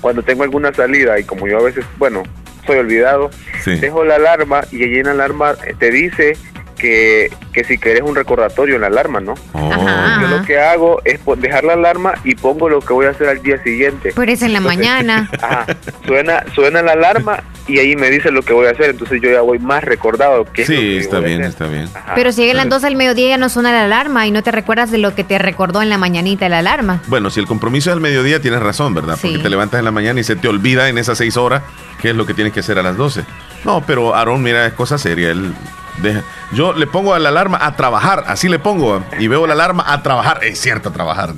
Cuando 0.00 0.22
tengo 0.22 0.42
alguna 0.44 0.72
salida 0.72 1.18
y 1.18 1.24
como 1.24 1.46
yo 1.46 1.58
a 1.58 1.62
veces, 1.62 1.84
bueno, 1.98 2.22
soy 2.66 2.78
olvidado, 2.78 3.30
Sí. 3.62 3.76
dejo 3.76 4.04
la 4.04 4.16
alarma 4.16 4.62
y 4.72 4.82
allí 4.82 4.98
en 4.98 5.06
la 5.06 5.12
alarma 5.12 5.52
eh, 5.66 5.74
te 5.78 5.90
dice 5.90 6.36
que, 6.76 7.30
que 7.52 7.64
si 7.64 7.78
querés 7.78 8.02
un 8.02 8.14
recordatorio 8.14 8.76
en 8.76 8.82
la 8.82 8.86
alarma, 8.86 9.20
¿no? 9.20 9.34
Ajá. 9.54 10.20
Yo 10.22 10.28
lo 10.28 10.44
que 10.44 10.58
hago 10.60 11.00
es 11.04 11.18
dejar 11.38 11.64
la 11.64 11.72
alarma 11.72 12.14
y 12.24 12.34
pongo 12.34 12.68
lo 12.68 12.80
que 12.80 12.92
voy 12.92 13.06
a 13.06 13.10
hacer 13.10 13.28
al 13.28 13.42
día 13.42 13.60
siguiente. 13.62 14.12
Pero 14.14 14.30
es 14.32 14.42
en 14.42 14.52
la 14.52 14.58
Entonces, 14.58 14.78
mañana. 14.78 15.30
Ajá, 15.42 15.66
suena, 16.06 16.44
suena 16.54 16.82
la 16.82 16.92
alarma 16.92 17.42
y 17.66 17.78
ahí 17.80 17.96
me 17.96 18.10
dice 18.10 18.30
lo 18.30 18.42
que 18.42 18.52
voy 18.52 18.66
a 18.68 18.70
hacer, 18.70 18.90
entonces 18.90 19.20
yo 19.20 19.28
ya 19.30 19.40
voy 19.40 19.58
más 19.58 19.82
recordado. 19.82 20.46
es 20.54 20.68
lo 20.68 20.76
Sí, 20.76 20.80
que 20.80 20.98
está 20.98 21.18
bien, 21.20 21.42
está 21.42 21.66
bien. 21.66 21.88
Pero 22.14 22.30
si 22.30 22.42
llegan 22.42 22.58
las 22.58 22.68
12 22.68 22.86
del 22.86 22.96
mediodía 22.96 23.30
ya 23.30 23.38
no 23.38 23.48
suena 23.48 23.72
la 23.72 23.84
alarma 23.84 24.26
y 24.26 24.30
no 24.30 24.42
te 24.42 24.52
recuerdas 24.52 24.90
de 24.90 24.98
lo 24.98 25.14
que 25.14 25.24
te 25.24 25.38
recordó 25.38 25.82
en 25.82 25.88
la 25.90 25.98
mañanita 25.98 26.48
la 26.48 26.58
alarma. 26.60 27.00
Bueno, 27.08 27.30
si 27.30 27.40
el 27.40 27.46
compromiso 27.46 27.90
es 27.90 27.94
al 27.94 28.00
mediodía, 28.00 28.40
tienes 28.40 28.60
razón, 28.60 28.94
¿verdad? 28.94 29.18
Porque 29.20 29.38
te 29.38 29.50
levantas 29.50 29.78
en 29.80 29.84
la 29.84 29.90
mañana 29.90 30.20
y 30.20 30.24
se 30.24 30.36
te 30.36 30.46
olvida 30.46 30.88
en 30.88 30.98
esas 30.98 31.18
seis 31.18 31.36
horas 31.36 31.62
qué 32.00 32.10
es 32.10 32.16
lo 32.16 32.26
que 32.26 32.34
tienes 32.34 32.52
que 32.52 32.60
hacer 32.60 32.78
a 32.78 32.82
las 32.82 32.96
12. 32.96 33.24
No, 33.64 33.82
pero 33.84 34.14
Aarón, 34.14 34.42
mira, 34.42 34.64
es 34.66 34.74
cosa 34.74 34.96
seria. 34.98 35.30
Él 35.30 35.52
deja- 35.98 36.22
Yo 36.52 36.72
le 36.72 36.86
pongo 36.86 37.14
a 37.14 37.18
la 37.18 37.28
alarma 37.30 37.58
a 37.60 37.74
trabajar, 37.76 38.24
así 38.26 38.48
le 38.48 38.58
pongo, 38.58 39.02
y 39.18 39.26
veo 39.28 39.46
la 39.46 39.54
alarma 39.54 39.84
a 39.86 40.02
trabajar. 40.02 40.40
Es 40.44 40.60
cierto, 40.60 40.90
a 40.90 40.92
trabajar. 40.92 41.30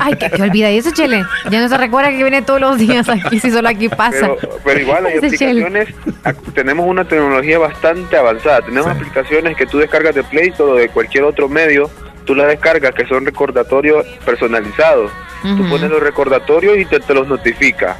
Ay, 0.00 0.14
que, 0.16 0.30
que 0.30 0.42
olvida 0.42 0.68
eso, 0.70 0.90
Chele. 0.92 1.24
Ya 1.50 1.60
no 1.60 1.68
se 1.68 1.76
recuerda 1.76 2.10
que 2.10 2.16
viene 2.22 2.42
todos 2.42 2.60
los 2.60 2.78
días 2.78 3.08
aquí, 3.08 3.40
si 3.40 3.50
solo 3.50 3.68
aquí 3.68 3.88
pasa. 3.88 4.30
Pero, 4.40 4.58
pero 4.64 4.80
igual 4.80 5.06
hay 5.06 5.16
aplicaciones, 5.18 5.88
ac- 6.24 6.52
tenemos 6.54 6.86
una 6.86 7.04
tecnología 7.04 7.58
bastante 7.58 8.16
avanzada. 8.16 8.62
Tenemos 8.62 8.88
aplicaciones 8.90 9.56
que 9.56 9.66
tú 9.66 9.78
descargas 9.78 10.14
de 10.14 10.22
Play 10.24 10.48
Store 10.50 10.70
o 10.72 10.74
de 10.76 10.88
cualquier 10.88 11.24
otro 11.24 11.48
medio, 11.48 11.90
tú 12.24 12.34
las 12.34 12.46
descargas 12.46 12.94
que 12.94 13.06
son 13.06 13.24
recordatorios 13.26 14.06
personalizados. 14.24 15.10
Tú 15.42 15.48
Ujú. 15.62 15.68
pones 15.68 15.90
los 15.90 16.00
recordatorios 16.02 16.78
y 16.78 16.84
te, 16.86 17.00
te 17.00 17.12
los 17.12 17.28
notifica. 17.28 17.96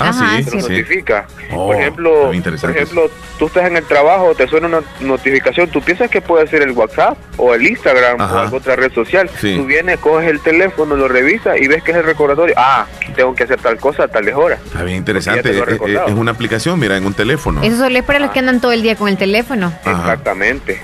Ah, 0.00 0.08
Ajá, 0.08 0.38
sí, 0.38 0.44
Te 0.44 0.50
sí. 0.50 0.56
notifica. 0.58 1.26
Oh, 1.52 1.66
por 1.66 1.76
ejemplo, 1.76 2.30
por 2.60 2.70
ejemplo, 2.70 3.10
tú 3.38 3.46
estás 3.46 3.66
en 3.66 3.76
el 3.76 3.84
trabajo, 3.84 4.34
te 4.34 4.46
suena 4.48 4.66
una 4.68 4.80
notificación, 5.00 5.68
tú 5.68 5.80
piensas 5.82 6.10
que 6.10 6.20
puede 6.20 6.46
ser 6.46 6.62
el 6.62 6.72
WhatsApp 6.72 7.18
o 7.36 7.54
el 7.54 7.66
Instagram 7.66 8.20
Ajá. 8.20 8.34
o 8.34 8.38
alguna 8.38 8.58
otra 8.58 8.76
red 8.76 8.92
social. 8.92 9.28
Sí. 9.40 9.56
Tú 9.56 9.66
vienes, 9.66 9.98
coges 9.98 10.28
el 10.28 10.40
teléfono, 10.40 10.96
lo 10.96 11.08
revisas 11.08 11.58
y 11.60 11.66
ves 11.68 11.82
que 11.82 11.90
es 11.92 11.96
el 11.98 12.04
recordatorio. 12.04 12.54
Ah, 12.56 12.86
tengo 13.14 13.34
que 13.34 13.44
hacer 13.44 13.60
tal 13.60 13.76
cosa 13.78 14.04
a 14.04 14.08
tales 14.08 14.34
horas. 14.34 14.60
Está 14.64 14.82
bien 14.82 14.98
interesante. 14.98 15.42
Te 15.42 15.52
lo 15.54 15.66
he 15.66 16.10
Es, 16.10 16.12
una 16.14 16.30
aplicación, 16.32 16.78
mira, 16.78 16.96
en 16.96 17.06
un 17.06 17.14
teléfono. 17.14 17.62
Eso 17.62 17.76
solo 17.76 17.98
es 17.98 18.04
para 18.04 18.18
los 18.18 18.30
que 18.30 18.38
andan 18.38 18.60
todo 18.60 18.72
el 18.72 18.82
día 18.82 18.96
con 18.96 19.08
el 19.08 19.16
teléfono. 19.16 19.72
Exactamente. 19.84 20.80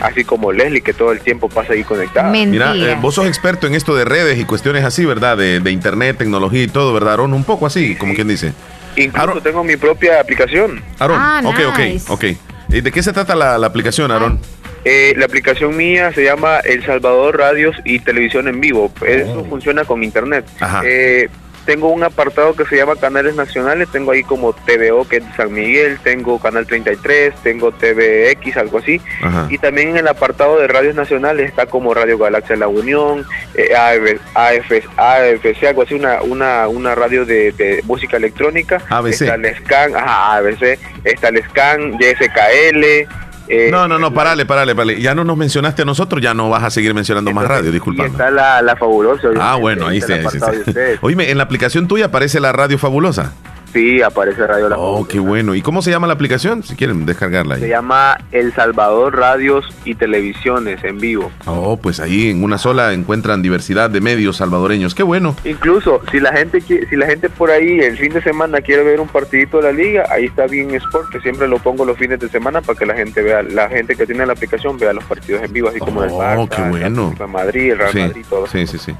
Así 0.00 0.24
como 0.24 0.52
Leslie, 0.52 0.82
que 0.82 0.92
todo 0.92 1.12
el 1.12 1.20
tiempo 1.20 1.48
pasa 1.48 1.72
ahí 1.72 1.82
conectada. 1.82 2.30
Mira, 2.30 2.74
eh, 2.76 2.96
vos 3.00 3.14
sos 3.14 3.26
experto 3.26 3.66
en 3.66 3.74
esto 3.74 3.94
de 3.94 4.04
redes 4.04 4.38
y 4.38 4.44
cuestiones 4.44 4.84
así, 4.84 5.04
¿verdad? 5.06 5.36
De, 5.38 5.60
de 5.60 5.70
internet, 5.70 6.18
tecnología 6.18 6.62
y 6.62 6.68
todo, 6.68 6.92
¿verdad, 6.92 7.14
Aaron? 7.14 7.32
Un 7.32 7.44
poco 7.44 7.64
así, 7.66 7.94
como 7.96 8.14
quien 8.14 8.28
dice. 8.28 8.52
Incluso 8.96 9.40
tengo 9.40 9.64
mi 9.64 9.76
propia 9.76 10.20
aplicación. 10.20 10.82
Aaron, 10.98 11.18
Ah, 11.20 11.40
ok, 11.44 11.78
nice. 11.78 12.04
ok, 12.12 12.24
ok. 12.24 12.24
¿Y 12.74 12.80
¿De 12.82 12.92
qué 12.92 13.02
se 13.02 13.12
trata 13.12 13.34
la, 13.34 13.56
la 13.58 13.66
aplicación, 13.68 14.10
Aaron? 14.10 14.38
Eh, 14.84 15.14
la 15.16 15.24
aplicación 15.24 15.76
mía 15.76 16.12
se 16.12 16.22
llama 16.24 16.58
El 16.58 16.84
Salvador 16.84 17.38
Radios 17.38 17.74
y 17.84 17.98
Televisión 18.00 18.46
en 18.48 18.60
Vivo. 18.60 18.92
Eso 19.04 19.40
Oh. 19.40 19.44
funciona 19.48 19.84
con 19.84 20.04
internet. 20.04 20.44
Ajá. 20.60 20.82
Eh, 20.84 21.28
tengo 21.66 21.88
un 21.88 22.04
apartado 22.04 22.54
que 22.54 22.64
se 22.64 22.76
llama 22.76 22.96
Canales 22.96 23.34
Nacionales. 23.34 23.88
Tengo 23.90 24.12
ahí 24.12 24.22
como 24.22 24.52
TVO, 24.52 25.06
que 25.06 25.16
es 25.16 25.26
de 25.26 25.34
San 25.34 25.52
Miguel. 25.52 25.98
Tengo 26.02 26.38
Canal 26.38 26.66
33. 26.66 27.34
Tengo 27.42 27.72
TVX, 27.72 28.56
algo 28.56 28.78
así. 28.78 29.00
Ajá. 29.20 29.48
Y 29.50 29.58
también 29.58 29.90
en 29.90 29.96
el 29.98 30.08
apartado 30.08 30.58
de 30.58 30.68
radios 30.68 30.94
nacionales 30.94 31.50
está 31.50 31.66
como 31.66 31.92
Radio 31.92 32.18
Galaxia 32.18 32.56
La 32.56 32.68
Unión, 32.68 33.26
eh, 33.54 33.74
AF, 33.74 34.20
AF, 34.34 34.72
AFC, 34.96 35.64
algo 35.64 35.82
así, 35.82 35.94
una, 35.94 36.22
una, 36.22 36.68
una 36.68 36.94
radio 36.94 37.26
de, 37.26 37.50
de 37.52 37.82
música 37.84 38.16
electrónica. 38.16 38.80
ABC. 38.88 39.22
Está 39.22 39.34
el 39.34 39.56
SCAN, 39.56 39.96
ajá, 39.96 40.36
ABC. 40.36 40.78
Está 41.04 41.28
el 41.28 41.42
SCAN, 41.42 41.98
YSKL. 41.98 43.25
Eh, 43.48 43.68
No, 43.70 43.86
no, 43.88 43.98
no, 43.98 44.12
parale, 44.12 44.46
parale, 44.46 44.74
parale. 44.74 45.00
Ya 45.00 45.14
no 45.14 45.24
nos 45.24 45.36
mencionaste 45.36 45.82
a 45.82 45.84
nosotros, 45.84 46.22
ya 46.22 46.34
no 46.34 46.48
vas 46.50 46.62
a 46.62 46.70
seguir 46.70 46.94
mencionando 46.94 47.32
más 47.32 47.46
radio, 47.46 47.70
y 47.70 47.72
disculpame. 47.72 48.08
está 48.10 48.30
la, 48.30 48.62
la 48.62 48.76
fabulosa. 48.76 49.28
Ah, 49.40 49.56
bueno, 49.56 49.86
ahí 49.86 49.98
está. 49.98 50.18
Oíme, 51.00 51.30
en 51.30 51.38
la 51.38 51.44
aplicación 51.44 51.88
tuya 51.88 52.06
aparece 52.06 52.40
la 52.40 52.52
radio 52.52 52.78
fabulosa. 52.78 53.32
Sí, 53.76 54.00
aparece 54.00 54.46
Radio 54.46 54.70
La 54.70 54.78
Oh, 54.78 55.06
qué 55.06 55.18
bueno. 55.18 55.54
¿Y 55.54 55.60
cómo 55.60 55.82
se 55.82 55.90
llama 55.90 56.06
la 56.06 56.14
aplicación? 56.14 56.62
Si 56.62 56.76
quieren 56.76 57.04
descargarla 57.04 57.56
Se 57.58 57.64
ahí. 57.64 57.70
llama 57.70 58.16
El 58.32 58.54
Salvador 58.54 59.14
Radios 59.14 59.66
y 59.84 59.94
Televisiones 59.94 60.82
en 60.82 60.98
vivo. 60.98 61.30
Oh, 61.44 61.76
pues 61.76 62.00
ahí 62.00 62.30
en 62.30 62.42
una 62.42 62.56
sola 62.56 62.94
encuentran 62.94 63.42
diversidad 63.42 63.90
de 63.90 64.00
medios 64.00 64.38
salvadoreños. 64.38 64.94
Qué 64.94 65.02
bueno. 65.02 65.36
Incluso 65.44 66.00
si 66.10 66.20
la 66.20 66.32
gente 66.32 66.62
si 66.62 66.96
la 66.96 67.04
gente 67.06 67.28
por 67.28 67.50
ahí 67.50 67.80
el 67.80 67.98
fin 67.98 68.14
de 68.14 68.22
semana 68.22 68.62
quiere 68.62 68.82
ver 68.82 68.98
un 68.98 69.08
partidito 69.08 69.58
de 69.58 69.64
la 69.64 69.72
liga, 69.72 70.04
ahí 70.10 70.24
está 70.24 70.46
bien 70.46 70.70
Sport, 70.74 71.10
que 71.10 71.20
siempre 71.20 71.46
lo 71.46 71.58
pongo 71.58 71.84
los 71.84 71.98
fines 71.98 72.18
de 72.18 72.30
semana 72.30 72.62
para 72.62 72.78
que 72.78 72.86
la 72.86 72.94
gente 72.94 73.20
vea, 73.20 73.42
la 73.42 73.68
gente 73.68 73.94
que 73.94 74.06
tiene 74.06 74.24
la 74.24 74.32
aplicación 74.32 74.78
vea 74.78 74.94
los 74.94 75.04
partidos 75.04 75.42
en 75.42 75.52
vivo, 75.52 75.68
así 75.68 75.80
como 75.80 76.02
el 76.02 76.10
Oh, 76.12 76.18
Barça, 76.22 76.48
qué 76.48 76.62
bueno. 76.70 77.14
el 77.20 77.28
Madrid, 77.28 77.72
el 77.72 77.78
Real 77.78 77.92
Sí, 77.92 77.98
Madrid, 77.98 78.24
todo. 78.30 78.46
sí, 78.46 78.66
sí, 78.66 78.78
sí. 78.78 78.94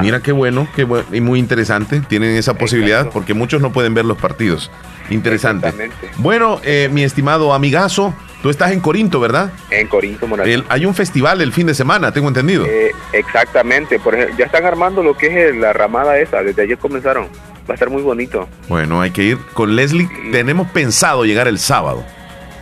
Mira 0.00 0.20
qué 0.20 0.32
bueno, 0.32 0.66
qué 0.74 0.84
bueno 0.84 1.04
y 1.12 1.20
muy 1.20 1.38
interesante. 1.38 2.00
Tienen 2.08 2.36
esa 2.36 2.54
posibilidad 2.54 3.10
porque 3.10 3.34
muchos 3.34 3.60
no 3.60 3.72
pueden 3.72 3.92
ver 3.94 4.04
los 4.06 4.16
partidos. 4.22 4.70
Interesante. 5.10 5.70
Bueno, 6.16 6.60
eh, 6.64 6.88
mi 6.90 7.02
estimado 7.02 7.52
amigazo, 7.52 8.14
tú 8.42 8.48
estás 8.48 8.70
en 8.72 8.80
Corinto, 8.80 9.20
¿verdad? 9.20 9.52
En 9.70 9.86
Corinto. 9.88 10.26
El- 10.44 10.64
hay 10.70 10.86
un 10.86 10.94
festival 10.94 11.42
el 11.42 11.52
fin 11.52 11.66
de 11.66 11.74
semana, 11.74 12.12
tengo 12.12 12.28
entendido. 12.28 12.64
Eh, 12.66 12.92
exactamente, 13.12 13.98
por 13.98 14.14
ejemplo, 14.14 14.36
ya 14.38 14.46
están 14.46 14.64
armando 14.64 15.02
lo 15.02 15.16
que 15.16 15.48
es 15.48 15.56
la 15.56 15.72
ramada 15.72 16.16
esa, 16.18 16.42
desde 16.42 16.62
ayer 16.62 16.78
comenzaron. 16.78 17.24
Va 17.68 17.72
a 17.72 17.74
estar 17.74 17.90
muy 17.90 18.02
bonito. 18.02 18.48
Bueno, 18.68 19.00
hay 19.02 19.10
que 19.10 19.22
ir 19.22 19.38
con 19.54 19.76
Leslie. 19.76 20.08
Tenemos 20.32 20.68
pensado 20.70 21.24
llegar 21.24 21.46
el 21.48 21.58
sábado. 21.58 22.04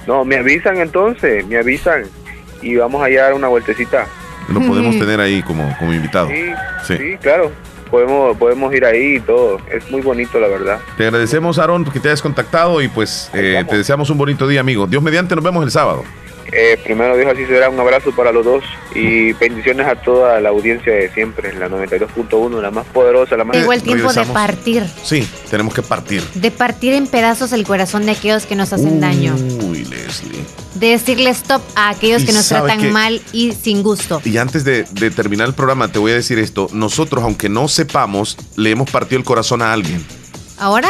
No, 0.06 0.24
me 0.24 0.36
avisan 0.36 0.78
entonces, 0.78 1.46
me 1.46 1.56
avisan 1.58 2.04
y 2.62 2.76
vamos 2.76 3.02
a 3.06 3.08
dar 3.10 3.32
una 3.34 3.48
vueltecita. 3.48 4.06
Lo 4.48 4.60
podemos 4.60 4.98
tener 4.98 5.20
ahí 5.20 5.42
como, 5.42 5.74
como 5.78 5.92
invitado. 5.94 6.28
Sí, 6.28 6.50
Sí. 6.86 6.96
sí, 6.96 7.16
claro. 7.20 7.52
Podemos, 7.90 8.36
podemos 8.36 8.72
ir 8.74 8.84
ahí 8.84 9.16
y 9.16 9.20
todo. 9.20 9.58
Es 9.70 9.90
muy 9.90 10.00
bonito, 10.00 10.38
la 10.38 10.48
verdad. 10.48 10.80
Te 10.96 11.04
agradecemos, 11.04 11.58
Aaron, 11.58 11.84
que 11.84 11.98
te 12.00 12.08
hayas 12.08 12.22
contactado 12.22 12.80
y 12.80 12.88
pues 12.88 13.30
eh, 13.34 13.64
te 13.68 13.76
deseamos 13.76 14.10
un 14.10 14.18
bonito 14.18 14.46
día, 14.46 14.60
amigo. 14.60 14.86
Dios 14.86 15.02
mediante, 15.02 15.34
nos 15.34 15.44
vemos 15.44 15.64
el 15.64 15.70
sábado. 15.70 16.04
Eh, 16.52 16.78
primero 16.82 17.16
Dios, 17.16 17.28
así 17.32 17.46
será. 17.46 17.68
Un 17.70 17.78
abrazo 17.78 18.10
para 18.12 18.32
los 18.32 18.44
dos 18.44 18.64
y 18.94 19.32
bendiciones 19.34 19.86
a 19.86 19.94
toda 19.96 20.40
la 20.40 20.48
audiencia 20.48 20.92
de 20.92 21.08
siempre, 21.12 21.52
la 21.54 21.68
92.1, 21.68 22.60
la 22.60 22.70
más 22.70 22.86
poderosa, 22.86 23.36
la 23.36 23.44
más... 23.44 23.56
Llegó 23.56 23.72
el 23.72 23.82
tiempo 23.82 24.12
de 24.12 24.24
partir, 24.26 24.84
Sí, 25.04 25.26
tenemos 25.50 25.72
que 25.74 25.82
partir. 25.82 26.22
de 26.34 26.50
partir 26.50 26.94
en 26.94 27.06
pedazos 27.06 27.52
el 27.52 27.64
corazón 27.64 28.04
de 28.06 28.12
aquellos 28.12 28.46
que 28.46 28.56
nos 28.56 28.72
hacen 28.72 29.00
daño, 29.00 29.34
Uy, 29.36 29.84
Leslie. 29.84 30.44
de 30.74 30.88
decirle 30.88 31.30
stop 31.30 31.62
a 31.76 31.90
aquellos 31.90 32.22
Y 32.22 32.26
que 32.26 32.32
nos 32.32 32.48
tratan 32.48 32.80
que- 32.80 32.90
mal 32.90 33.20
y 33.32 33.52
sin 33.52 33.82
gusto. 33.82 34.20
Y 34.24 34.36
antes 34.38 34.64
de, 34.64 34.84
de 34.90 35.10
terminar 35.10 35.46
el 35.46 35.54
programa, 35.54 35.88
te 35.92 35.98
voy 36.00 36.12
a 36.12 36.14
decir 36.16 36.38
esto. 36.38 36.68
Nosotros, 36.72 37.22
aunque 37.22 37.48
no 37.48 37.68
sepamos, 37.68 38.36
le 38.56 38.70
hemos 38.70 38.90
partido 38.90 39.18
el 39.18 39.24
corazón 39.24 39.62
a 39.62 39.72
alguien. 39.72 40.04
¿Ahora? 40.58 40.88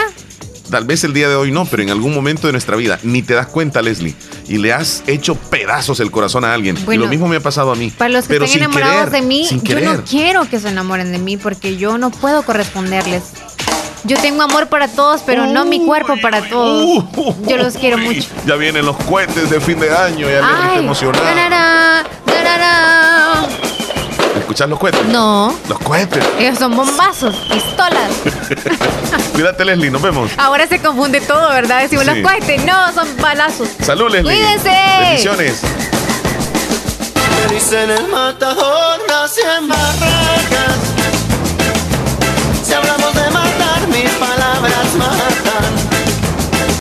Tal 0.70 0.84
vez 0.84 1.02
el 1.04 1.12
día 1.12 1.28
de 1.28 1.34
hoy 1.34 1.50
no, 1.50 1.64
pero 1.66 1.82
en 1.82 1.90
algún 1.90 2.14
momento 2.14 2.46
de 2.46 2.52
nuestra 2.52 2.76
vida 2.76 2.98
ni 3.02 3.22
te 3.22 3.34
das 3.34 3.48
cuenta, 3.48 3.82
Leslie, 3.82 4.14
y 4.48 4.58
le 4.58 4.72
has 4.72 5.02
hecho 5.06 5.34
pedazos 5.34 5.98
el 6.00 6.10
corazón 6.10 6.44
a 6.44 6.54
alguien. 6.54 6.76
Bueno, 6.84 7.02
y 7.02 7.04
lo 7.04 7.10
mismo 7.10 7.26
me 7.28 7.36
ha 7.36 7.40
pasado 7.40 7.72
a 7.72 7.74
mí. 7.74 7.90
Para 7.90 8.10
los 8.10 8.26
que 8.26 8.34
pero 8.34 8.44
estén 8.44 8.62
enamorados 8.62 9.06
querer, 9.06 9.22
de 9.22 9.22
mí, 9.22 9.48
yo 9.50 9.62
querer. 9.62 9.84
no 9.84 10.04
quiero 10.04 10.48
que 10.48 10.60
se 10.60 10.68
enamoren 10.68 11.10
de 11.12 11.18
mí 11.18 11.36
porque 11.36 11.76
yo 11.76 11.98
no 11.98 12.10
puedo 12.10 12.42
corresponderles. 12.42 13.22
Yo 14.04 14.16
tengo 14.16 14.42
amor 14.42 14.68
para 14.68 14.88
todos, 14.88 15.22
pero 15.26 15.46
no 15.46 15.64
mi 15.66 15.84
cuerpo 15.84 16.14
para 16.22 16.48
todos. 16.48 17.04
Yo 17.46 17.56
los 17.56 17.74
quiero 17.74 17.98
mucho. 17.98 18.28
Ya 18.46 18.56
vienen 18.56 18.86
los 18.86 18.96
cohetes 18.96 19.50
de 19.50 19.60
fin 19.60 19.78
de 19.78 19.94
año, 19.94 20.26
ya 20.28 20.40
tarara, 20.40 22.04
tarara. 22.24 23.09
¿Escuchas 24.50 24.68
los 24.68 24.80
cohetes? 24.80 25.06
No, 25.06 25.54
Los 25.68 25.78
cohetes. 25.78 26.24
ellos 26.36 26.58
son 26.58 26.74
bombazos, 26.74 27.36
pistolas. 27.52 28.10
Cuídate, 29.32 29.64
Leslie, 29.64 29.92
nos 29.92 30.02
vemos. 30.02 30.32
Ahora 30.38 30.66
se 30.66 30.80
confunde 30.80 31.20
todo, 31.20 31.50
¿verdad? 31.50 31.82
Decimos 31.82 32.04
Sí. 32.04 32.10
los 32.20 32.28
cohetes, 32.28 32.64
no, 32.64 32.92
son 32.92 33.06
balazos. 33.18 33.68
Salud, 33.80 34.10
Leslie. 34.10 34.34
Cuídense. 34.34 34.72
Bendiciones. 35.02 35.62
Me 37.48 37.54
dicen 37.54 37.90
el 37.92 38.08
matador, 38.08 38.98
nací 39.06 39.40
en 39.56 39.68
Barracas. 39.68 40.89